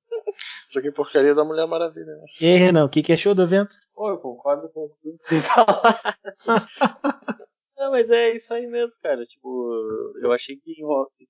Joguei 0.73 0.91
porcaria 0.91 1.35
da 1.35 1.45
Mulher 1.45 1.66
Maravilha. 1.66 2.07
Né? 2.07 2.25
E 2.41 2.47
aí, 2.47 2.57
Renan, 2.59 2.85
o 2.85 2.89
que, 2.89 3.03
que 3.03 3.12
achou 3.12 3.35
do 3.35 3.43
evento? 3.43 3.75
Pô, 3.95 4.09
eu 4.11 4.18
concordo 4.18 4.68
com 4.70 4.89
tudo 5.03 5.18
que 5.18 5.25
vocês 5.25 5.47
falaram. 5.53 5.99
Não, 7.77 7.91
mas 7.91 8.11
é 8.11 8.35
isso 8.35 8.55
aí 8.55 8.66
mesmo, 8.68 8.97
cara. 9.03 9.25
Tipo, 9.27 10.14
eu 10.23 10.31
achei 10.31 10.57
que 10.57 10.73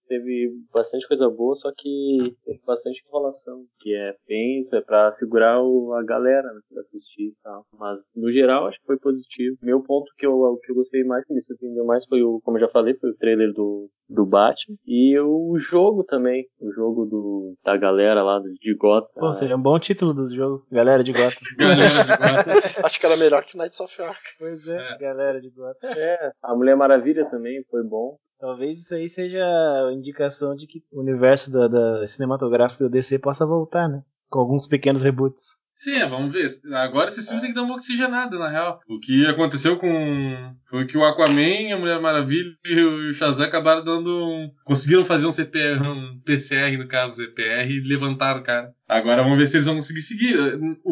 teve 0.07 0.53
bastante 0.73 1.09
coisa 1.09 1.29
boa, 1.31 1.55
só 1.55 1.73
que 1.75 2.37
teve 2.45 2.61
bastante 2.67 3.03
enrolação. 3.09 3.65
Que 3.81 3.95
é 3.95 4.15
penso, 4.27 4.77
é 4.77 4.83
pra 4.83 5.11
segurar 5.13 5.63
o- 5.63 5.95
a 5.95 6.03
galera 6.05 6.53
né, 6.53 6.61
pra 6.71 6.83
assistir 6.83 7.29
e 7.29 7.35
tal. 7.43 7.65
Mas, 7.79 8.03
no 8.15 8.31
geral, 8.31 8.67
acho 8.67 8.79
que 8.79 8.85
foi 8.87 8.99
positivo. 8.99 9.57
Meu 9.63 9.83
ponto 9.83 10.13
que 10.19 10.27
eu, 10.27 10.35
o 10.35 10.59
que 10.59 10.71
eu 10.73 10.77
gostei 10.77 11.03
mais, 11.05 11.25
que 11.25 11.33
me 11.33 11.41
surpreendeu 11.41 11.87
mais, 11.87 12.05
foi 12.07 12.23
o, 12.23 12.39
como 12.45 12.59
eu 12.59 12.63
já 12.63 12.69
falei, 12.69 12.95
foi 12.95 13.11
o 13.11 13.17
trailer 13.17 13.53
do, 13.55 13.89
do 14.13 14.27
Batman. 14.27 14.77
E 14.87 15.19
o 15.21 15.57
jogo 15.59 16.05
também. 16.05 16.45
O 16.61 16.71
jogo 16.73 17.05
do, 17.07 17.55
da 17.65 17.77
galera 17.77 18.23
lá 18.23 18.39
do- 18.39 18.53
de 18.55 18.75
Gotham. 18.77 19.09
Pô, 19.17 19.33
seria 19.35 19.57
um 19.57 19.63
bom 19.63 19.79
título 19.79 20.13
do 20.15 20.35
jogo. 20.35 20.67
Galera 20.71 21.03
de 21.03 21.13
Gotham. 21.13 21.41
Galera 21.59 21.89
de 21.89 22.09
Gotham. 22.09 22.85
Acho 22.85 23.01
que 23.01 23.07
era 23.07 23.17
melhor 23.17 23.45
que 23.45 23.57
Knights 23.57 23.81
of 23.81 24.03
Ark. 24.03 24.21
pois 24.39 24.67
é, 24.69 24.77
É. 24.95 24.99
galera 24.99 25.41
de 25.41 25.51
Gotham. 25.51 25.89
É, 25.97 26.33
a 26.43 26.55
Mulher 26.55 26.77
Maravilha 26.77 27.29
também 27.31 27.63
foi 27.71 27.83
bom. 27.83 28.17
Talvez 28.39 28.81
isso 28.81 28.95
aí 28.95 29.09
seja 29.09 29.39
a 29.41 29.93
indicação 29.93 30.55
de 30.57 30.67
que 30.67 30.83
o 30.93 31.01
universo 31.01 31.51
da, 31.53 31.69
da 31.69 32.07
cinematográfico 32.07 32.83
do 32.85 32.91
DC 32.91 33.19
possa 33.21 33.47
voltar, 33.47 33.89
né? 33.89 34.03
Com 34.29 34.41
alguns 34.41 34.67
pequenos 34.67 35.01
reboots. 35.03 35.61
Sim, 35.83 35.97
é, 35.97 36.07
vamos 36.07 36.33
ver. 36.33 36.49
Agora 36.77 37.09
esses 37.09 37.27
filmes 37.27 37.43
tem 37.43 37.53
que 37.53 37.57
dar 37.59 37.65
uma 37.65 37.75
oxigenada, 37.75 38.39
na 38.39 38.49
real. 38.49 38.81
O 38.89 39.01
que 39.01 39.27
aconteceu 39.27 39.77
com. 39.77 40.55
Foi 40.71 40.87
que 40.87 40.97
o 40.97 41.05
Aquaman, 41.05 41.75
a 41.75 41.77
Mulher 41.77 42.01
Maravilha 42.01 42.53
e 42.65 42.81
o 42.81 43.13
Shazam 43.13 43.45
acabaram 43.45 43.83
dando 43.83 44.09
um. 44.09 44.49
Conseguiram 44.65 45.05
fazer 45.05 45.27
um 45.27 45.33
CPR, 45.33 45.83
um 45.83 46.21
PCR 46.21 46.77
no 46.79 46.87
caso, 46.87 47.17
CPR, 47.17 47.69
e 47.69 47.81
levantaram 47.81 48.43
o 48.43 48.45
cara. 48.45 48.73
Agora 48.93 49.23
vamos 49.23 49.39
ver 49.39 49.47
se 49.47 49.57
eles 49.57 49.67
vão 49.67 49.77
conseguir 49.77 50.01
seguir. 50.03 50.35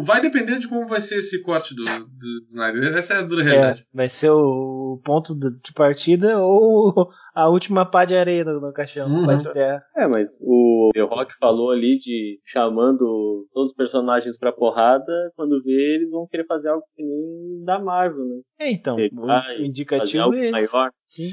Vai 0.04 0.20
depender 0.20 0.58
de 0.58 0.68
como 0.68 0.86
vai 0.88 1.00
ser 1.00 1.18
esse 1.18 1.42
corte 1.42 1.74
do, 1.74 1.84
do, 1.84 2.04
do 2.06 2.46
Snyder. 2.48 2.96
Essa 2.96 3.14
é 3.14 3.18
a 3.18 3.22
dura 3.22 3.42
realidade. 3.42 3.80
É, 3.80 3.84
vai 3.96 4.08
ser 4.08 4.30
o 4.30 5.00
ponto 5.04 5.34
de 5.34 5.72
partida 5.74 6.38
ou 6.38 7.08
a 7.34 7.48
última 7.48 7.84
pá 7.86 8.04
de 8.04 8.14
areia 8.16 8.44
no, 8.44 8.60
no 8.60 8.72
caixão, 8.72 9.08
Uhum. 9.08 9.26
pá 9.26 9.34
de 9.34 9.52
terra. 9.52 9.82
É, 9.96 10.06
mas 10.06 10.38
o 10.42 10.90
The 10.92 11.02
Rock 11.02 11.32
falou 11.38 11.70
ali 11.70 11.98
de 11.98 12.38
chamando 12.46 13.46
todos 13.52 13.70
os 13.70 13.76
personagens 13.76 14.36
pra 14.38 14.52
porrada, 14.52 15.12
quando 15.36 15.62
vê 15.62 15.96
eles 15.96 16.10
vão 16.10 16.26
querer 16.26 16.46
fazer 16.46 16.68
algo 16.70 16.84
que 16.96 17.02
nem 17.02 17.64
da 17.64 17.78
Marvel, 17.78 18.24
né? 18.24 18.40
É, 18.58 18.70
então, 18.70 18.96
o 18.96 19.64
indicativo 19.64 20.34
é 20.34 20.40
esse. 20.50 20.50
maior. 20.52 20.90
Sim. 21.06 21.30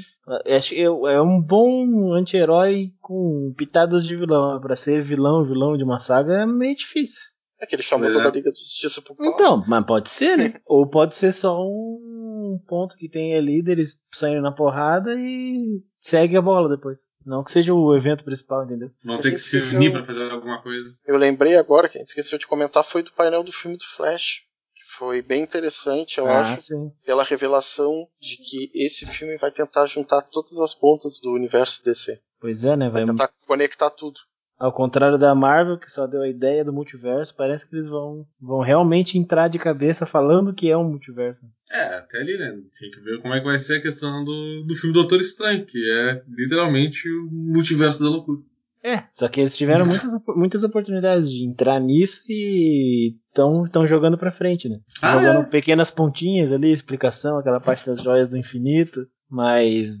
É 1.06 1.20
um 1.20 1.40
bom 1.40 2.12
anti-herói 2.12 2.92
com 3.00 3.52
pitadas 3.56 4.04
de 4.04 4.16
vilão. 4.16 4.60
Pra 4.60 4.76
ser 4.76 5.00
vilão, 5.00 5.44
vilão 5.44 5.76
de 5.76 5.84
uma 5.84 6.00
saga 6.00 6.42
é 6.42 6.46
meio 6.46 6.76
difícil. 6.76 7.30
É 7.60 7.66
que 7.66 7.74
ele 7.74 7.82
chamou 7.82 8.06
Pois 8.06 8.14
toda 8.14 8.28
é. 8.28 8.30
a 8.30 8.34
Liga 8.34 8.50
da 8.50 8.56
Justiça 8.56 9.02
pro 9.02 9.16
pau. 9.16 9.26
Então, 9.26 9.64
mas 9.66 9.84
pode 9.84 10.08
ser, 10.08 10.38
né? 10.38 10.54
Ou 10.64 10.88
pode 10.88 11.16
ser 11.16 11.32
só 11.32 11.60
um 11.60 12.60
ponto 12.68 12.96
que 12.96 13.08
tem 13.08 13.36
ali 13.36 13.62
deles 13.62 14.00
saindo 14.14 14.40
na 14.40 14.52
porrada 14.52 15.14
e 15.18 15.82
segue 15.98 16.36
a 16.36 16.42
bola 16.42 16.68
depois. 16.68 17.00
Não 17.26 17.42
que 17.42 17.50
seja 17.50 17.74
o 17.74 17.96
evento 17.96 18.24
principal, 18.24 18.64
entendeu? 18.64 18.90
Vão 19.04 19.20
ter 19.20 19.32
que 19.32 19.38
se 19.38 19.58
unir 19.74 19.92
pra 19.92 20.04
fazer 20.04 20.30
alguma 20.30 20.62
coisa. 20.62 20.94
Eu 21.06 21.16
lembrei 21.16 21.56
agora, 21.56 21.88
que 21.88 21.98
a 21.98 22.00
gente 22.00 22.08
esqueceu 22.08 22.38
de 22.38 22.46
comentar, 22.46 22.84
foi 22.84 23.02
do 23.02 23.12
painel 23.12 23.42
do 23.42 23.52
filme 23.52 23.76
do 23.76 23.84
Flash. 23.96 24.42
Foi 24.98 25.22
bem 25.22 25.44
interessante, 25.44 26.18
eu 26.18 26.26
ah, 26.26 26.40
acho, 26.40 26.60
sim. 26.60 26.90
pela 27.06 27.22
revelação 27.22 28.08
de 28.20 28.36
que 28.36 28.68
esse 28.74 29.06
filme 29.06 29.36
vai 29.36 29.52
tentar 29.52 29.86
juntar 29.86 30.22
todas 30.22 30.58
as 30.58 30.74
pontas 30.74 31.20
do 31.20 31.32
universo 31.32 31.84
DC. 31.84 32.18
Pois 32.40 32.64
é, 32.64 32.76
né? 32.76 32.90
Vai, 32.90 33.04
Vai 33.04 33.12
tentar 33.12 33.30
conectar 33.46 33.90
tudo. 33.90 34.18
ao 34.58 34.72
contrário 34.72 35.16
da 35.16 35.32
Marvel, 35.36 35.78
que 35.78 35.88
só 35.88 36.04
deu 36.04 36.22
a 36.22 36.28
ideia 36.28 36.64
do 36.64 36.72
multiverso, 36.72 37.32
parece 37.36 37.68
que 37.68 37.76
eles 37.76 37.88
vão, 37.88 38.26
vão 38.40 38.60
realmente 38.60 39.16
entrar 39.16 39.46
de 39.46 39.58
cabeça 39.58 40.04
falando 40.04 40.52
que 40.52 40.68
é 40.68 40.76
um 40.76 40.90
multiverso. 40.90 41.46
É, 41.70 41.98
até 41.98 42.18
ali, 42.18 42.36
né? 42.36 42.50
Tem 42.76 42.90
que 42.90 43.00
ver 43.00 43.22
como 43.22 43.34
é 43.34 43.38
que 43.38 43.46
vai 43.46 43.58
ser 43.60 43.76
a 43.76 43.82
questão 43.82 44.24
do, 44.24 44.64
do 44.64 44.74
filme 44.74 44.92
Doutor 44.92 45.20
Estranho, 45.20 45.64
que 45.64 45.78
é 45.90 46.22
literalmente 46.28 47.08
o 47.08 47.30
multiverso 47.30 48.02
da 48.02 48.10
loucura. 48.10 48.40
É, 48.82 49.04
só 49.12 49.28
que 49.28 49.40
eles 49.40 49.56
tiveram 49.56 49.84
muitas, 49.86 50.12
muitas 50.28 50.64
oportunidades 50.64 51.30
de 51.30 51.44
entrar 51.44 51.80
nisso 51.80 52.22
e 52.28 53.16
estão 53.28 53.86
jogando 53.86 54.18
pra 54.18 54.32
frente, 54.32 54.68
né? 54.68 54.80
Ah, 55.02 55.18
jogando 55.18 55.40
é? 55.40 55.44
pequenas 55.44 55.90
pontinhas 55.90 56.52
ali, 56.52 56.72
explicação, 56.72 57.38
aquela 57.38 57.60
parte 57.60 57.86
das 57.86 58.02
joias 58.02 58.28
do 58.28 58.36
infinito. 58.36 59.06
mais 59.28 59.98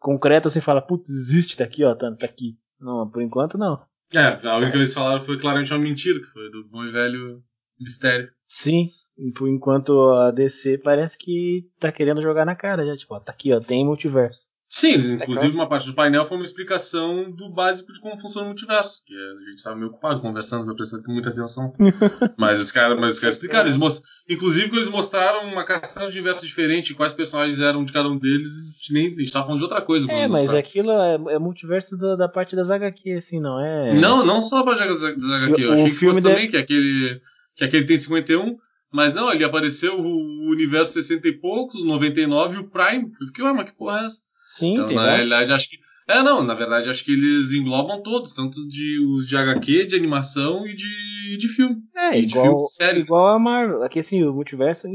concreta, 0.00 0.50
você 0.50 0.60
fala, 0.60 0.82
putz, 0.82 1.08
existe 1.10 1.56
daqui, 1.56 1.82
ó, 1.84 1.94
tá, 1.94 2.14
tá 2.14 2.26
aqui. 2.26 2.58
Não, 2.78 3.08
por 3.08 3.22
enquanto 3.22 3.56
não. 3.56 3.82
É, 4.12 4.46
a 4.46 4.56
única 4.56 4.72
que 4.72 4.78
eles 4.78 4.92
falaram 4.92 5.22
foi 5.22 5.38
claramente 5.38 5.72
uma 5.72 5.78
mentira, 5.80 6.20
que 6.20 6.26
foi 6.26 6.50
do 6.50 6.68
bom 6.68 6.84
e 6.84 6.90
velho 6.90 7.42
mistério. 7.80 8.30
Sim, 8.46 8.90
por 9.36 9.48
enquanto 9.48 9.98
a 10.10 10.30
DC 10.30 10.78
parece 10.78 11.16
que 11.18 11.68
tá 11.80 11.90
querendo 11.90 12.22
jogar 12.22 12.44
na 12.44 12.54
cara 12.54 12.84
já, 12.84 12.96
tipo, 12.96 13.14
ó, 13.14 13.20
tá 13.20 13.32
aqui, 13.32 13.52
ó, 13.52 13.60
tem 13.60 13.84
multiverso. 13.84 14.50
Sim, 14.68 15.14
inclusive 15.14 15.54
uma 15.54 15.68
parte 15.68 15.86
do 15.86 15.94
painel 15.94 16.26
foi 16.26 16.36
uma 16.36 16.44
explicação 16.44 17.30
do 17.30 17.48
básico 17.48 17.92
de 17.92 18.00
como 18.00 18.18
funciona 18.18 18.46
o 18.46 18.48
multiverso, 18.48 19.02
que 19.06 19.14
a 19.14 19.50
gente 19.50 19.58
estava 19.58 19.76
meio 19.76 19.88
ocupado 19.88 20.20
conversando, 20.20 20.66
não 20.66 20.74
prestando 20.74 21.02
muita 21.08 21.28
atenção. 21.28 21.72
mas 22.36 22.60
os 22.60 22.72
caras 22.72 22.98
mas 22.98 23.14
os 23.14 23.18
caras 23.20 23.36
explicaram, 23.36 23.66
eles 23.66 23.76
most... 23.76 24.02
inclusive 24.28 24.68
quando 24.68 24.78
eles 24.78 24.88
mostraram 24.88 25.46
uma 25.46 25.64
questão 25.64 26.08
de 26.08 26.16
universo 26.16 26.44
diferente, 26.44 26.94
quais 26.94 27.12
personagens 27.12 27.60
eram 27.60 27.84
de 27.84 27.92
cada 27.92 28.08
um 28.08 28.18
deles, 28.18 28.48
a 28.48 28.72
gente 28.72 28.92
nem 28.92 29.06
a 29.14 29.20
gente 29.20 29.32
tava 29.32 29.44
falando 29.44 29.58
de 29.58 29.64
outra 29.64 29.80
coisa. 29.80 30.10
É, 30.10 30.26
mas 30.26 30.50
aquilo 30.50 30.90
é, 30.90 31.34
é 31.34 31.38
multiverso 31.38 31.96
da, 31.96 32.16
da, 32.16 32.28
parte 32.28 32.56
das 32.56 32.68
HQ, 32.68 33.12
assim, 33.12 33.38
não 33.38 33.60
é? 33.60 33.94
Não, 33.94 34.26
não 34.26 34.42
só 34.42 34.58
a 34.58 34.64
parte 34.64 34.80
das, 34.80 35.00
das 35.00 35.30
HQ, 35.30 35.62
eu, 35.62 35.72
achei 35.72 35.90
que 35.90 36.06
fosse 36.06 36.20
de... 36.20 36.28
também, 36.28 36.50
que 36.50 36.56
aquele, 36.56 37.20
que 37.54 37.64
aquele 37.64 37.84
tem 37.84 37.96
51, 37.96 38.56
mas 38.92 39.14
não, 39.14 39.32
ele 39.32 39.44
apareceu 39.44 40.00
o 40.00 40.50
universo 40.50 40.94
60 40.94 41.28
e 41.28 41.32
poucos, 41.32 41.84
99 41.84 42.56
e 42.56 42.58
o 42.58 42.70
Prime. 42.70 43.10
Eu 43.20 43.26
fiquei, 43.28 43.44
ué, 43.44 43.52
mas 43.52 43.66
que 43.66 43.76
porra 43.76 44.00
é 44.00 44.06
essa? 44.06 44.18
Sim, 44.56 44.74
então, 44.74 44.86
tem 44.86 44.96
na 44.96 45.16
realidade, 45.16 45.52
acho 45.52 45.68
que. 45.68 45.78
É, 46.06 46.22
não, 46.22 46.44
na 46.44 46.54
verdade, 46.54 46.88
acho 46.90 47.04
que 47.04 47.12
eles 47.12 47.52
englobam 47.52 48.02
todos, 48.02 48.34
tanto 48.34 48.56
de 48.68 49.00
os 49.00 49.26
de 49.26 49.36
HQ, 49.36 49.86
de 49.86 49.96
animação 49.96 50.66
e 50.66 50.74
de, 50.74 51.36
de 51.38 51.48
filme. 51.48 51.76
É, 51.96 52.16
e 52.16 52.22
igual, 52.22 52.54
igual 52.94 53.26
a 53.28 53.38
Marvel. 53.38 53.82
Aqui, 53.82 53.98
assim, 53.98 54.22
o 54.22 54.32
multiverso 54.32 54.86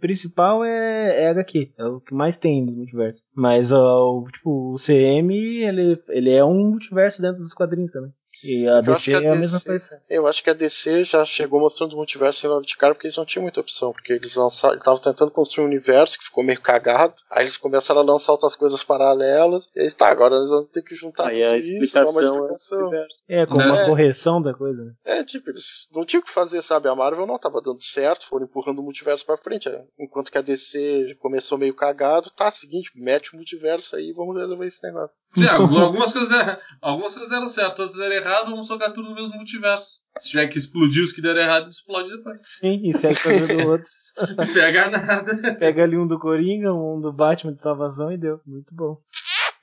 principal 0.00 0.64
é, 0.64 1.24
é 1.24 1.28
HQ, 1.28 1.72
é 1.78 1.84
o 1.84 2.00
que 2.00 2.14
mais 2.14 2.38
tem 2.38 2.64
nos 2.64 2.74
multiversos. 2.74 3.22
Mas 3.34 3.70
ó, 3.70 4.18
o, 4.18 4.24
tipo, 4.32 4.72
o 4.72 4.76
CM, 4.76 5.32
ele, 5.34 6.02
ele 6.08 6.30
é 6.30 6.44
um 6.44 6.70
multiverso 6.70 7.20
dentro 7.20 7.38
dos 7.38 7.52
quadrinhos 7.52 7.92
também. 7.92 8.12
E 8.42 8.68
a 8.68 8.76
eu 8.76 8.82
DC 8.82 9.14
a 9.14 9.14
é 9.14 9.18
a 9.18 9.20
DC, 9.20 9.40
mesma 9.40 9.60
coisa. 9.60 10.02
Eu 10.08 10.26
acho 10.26 10.42
que 10.42 10.50
a 10.50 10.54
DC 10.54 11.04
já 11.04 11.24
chegou 11.24 11.60
mostrando 11.60 11.92
o 11.92 11.96
multiverso 11.96 12.46
em 12.46 12.48
Love 12.48 12.66
de 12.66 12.76
cara 12.76 12.94
porque 12.94 13.06
eles 13.06 13.16
não 13.16 13.24
tinham 13.24 13.42
muita 13.42 13.60
opção. 13.60 13.92
Porque 13.92 14.12
eles 14.12 14.34
lançaram, 14.34 14.76
estavam 14.76 15.00
tentando 15.00 15.30
construir 15.30 15.64
um 15.64 15.68
universo 15.68 16.18
que 16.18 16.24
ficou 16.24 16.44
meio 16.44 16.60
cagado. 16.60 17.14
Aí 17.30 17.44
eles 17.44 17.56
começaram 17.56 18.00
a 18.00 18.04
lançar 18.04 18.32
outras 18.32 18.56
coisas 18.56 18.82
paralelas. 18.82 19.68
E 19.74 19.80
aí 19.80 19.90
tá, 19.90 20.08
agora 20.08 20.36
eles 20.36 20.48
vão 20.48 20.64
ter 20.64 20.82
que 20.82 20.94
juntar 20.94 21.28
aí 21.28 21.42
tudo 21.42 21.52
a 21.52 21.58
explicação 21.58 22.02
isso, 22.02 22.20
dar 22.20 22.32
uma 22.32 22.52
explicação. 22.52 22.90
É, 23.28 23.46
como 23.46 23.62
é. 23.62 23.66
uma 23.66 23.86
correção 23.86 24.40
da 24.40 24.54
coisa. 24.54 24.82
Né? 24.82 24.92
É, 25.04 25.24
tipo, 25.24 25.50
eles 25.50 25.88
não 25.92 26.04
tinham 26.04 26.20
o 26.20 26.24
que 26.24 26.30
fazer, 26.30 26.62
sabe? 26.62 26.88
A 26.88 26.94
Marvel 26.94 27.26
não 27.26 27.38
tava 27.38 27.60
dando 27.60 27.82
certo, 27.82 28.26
foram 28.28 28.44
empurrando 28.44 28.78
o 28.78 28.82
multiverso 28.82 29.24
pra 29.24 29.36
frente. 29.36 29.68
Enquanto 29.98 30.30
que 30.30 30.38
a 30.38 30.42
DC 30.42 31.16
começou 31.20 31.58
meio 31.58 31.74
cagado, 31.74 32.30
tá, 32.30 32.50
seguinte, 32.50 32.90
mete 32.94 33.32
o 33.32 33.36
multiverso 33.36 33.96
aí 33.96 34.10
e 34.10 34.12
vamos 34.12 34.36
resolver 34.36 34.66
esse 34.66 34.82
negócio. 34.82 35.16
Sim, 35.34 35.48
algumas 35.48 36.12
coisas 36.12 36.30
deram, 36.30 36.58
algumas 36.80 37.12
coisas 37.12 37.30
deram 37.30 37.48
certo, 37.48 37.82
outras 37.82 37.98
deram 37.98 38.14
errado, 38.14 38.25
vamos 38.44 38.68
jogar 38.68 38.90
tudo 38.90 39.10
no 39.10 39.14
mesmo 39.14 39.34
multiverso. 39.34 40.00
Se 40.18 40.30
tiver 40.30 40.46
que 40.48 40.58
explodir 40.58 41.02
os 41.02 41.12
que 41.12 41.20
deram 41.20 41.40
errado, 41.40 41.68
explode 41.68 42.08
depois. 42.08 42.40
Sim, 42.44 42.80
e 42.84 42.92
segue 42.92 43.16
fazendo 43.16 43.68
outros. 43.68 44.12
Não 44.36 44.52
pega 44.52 44.90
nada. 44.90 45.54
Pega 45.58 45.82
ali 45.82 45.96
um 45.96 46.06
do 46.06 46.18
Coringa, 46.18 46.72
um 46.72 47.00
do 47.00 47.12
Batman 47.12 47.54
de 47.54 47.62
salvação 47.62 48.12
e 48.12 48.16
deu. 48.16 48.40
Muito 48.46 48.74
bom. 48.74 48.96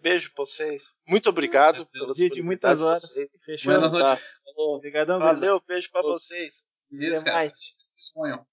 Beijo 0.02 0.32
pra 0.36 0.46
vocês. 0.46 0.84
Muito 1.08 1.30
obrigado 1.30 1.86
pelo 1.86 2.14
dia 2.14 2.30
de 2.30 2.42
muitas 2.42 2.82
horas. 2.82 3.04
Fechou? 3.46 3.72
Buenas 3.72 3.92
tá. 3.92 4.18
Obrigadão, 4.58 5.18
Valeu, 5.18 5.62
beijo 5.66 5.90
pra 5.92 6.02
vocês. 6.02 6.54
Até 7.20 7.32
mais. 7.32 7.54
Disponham. 7.96 8.46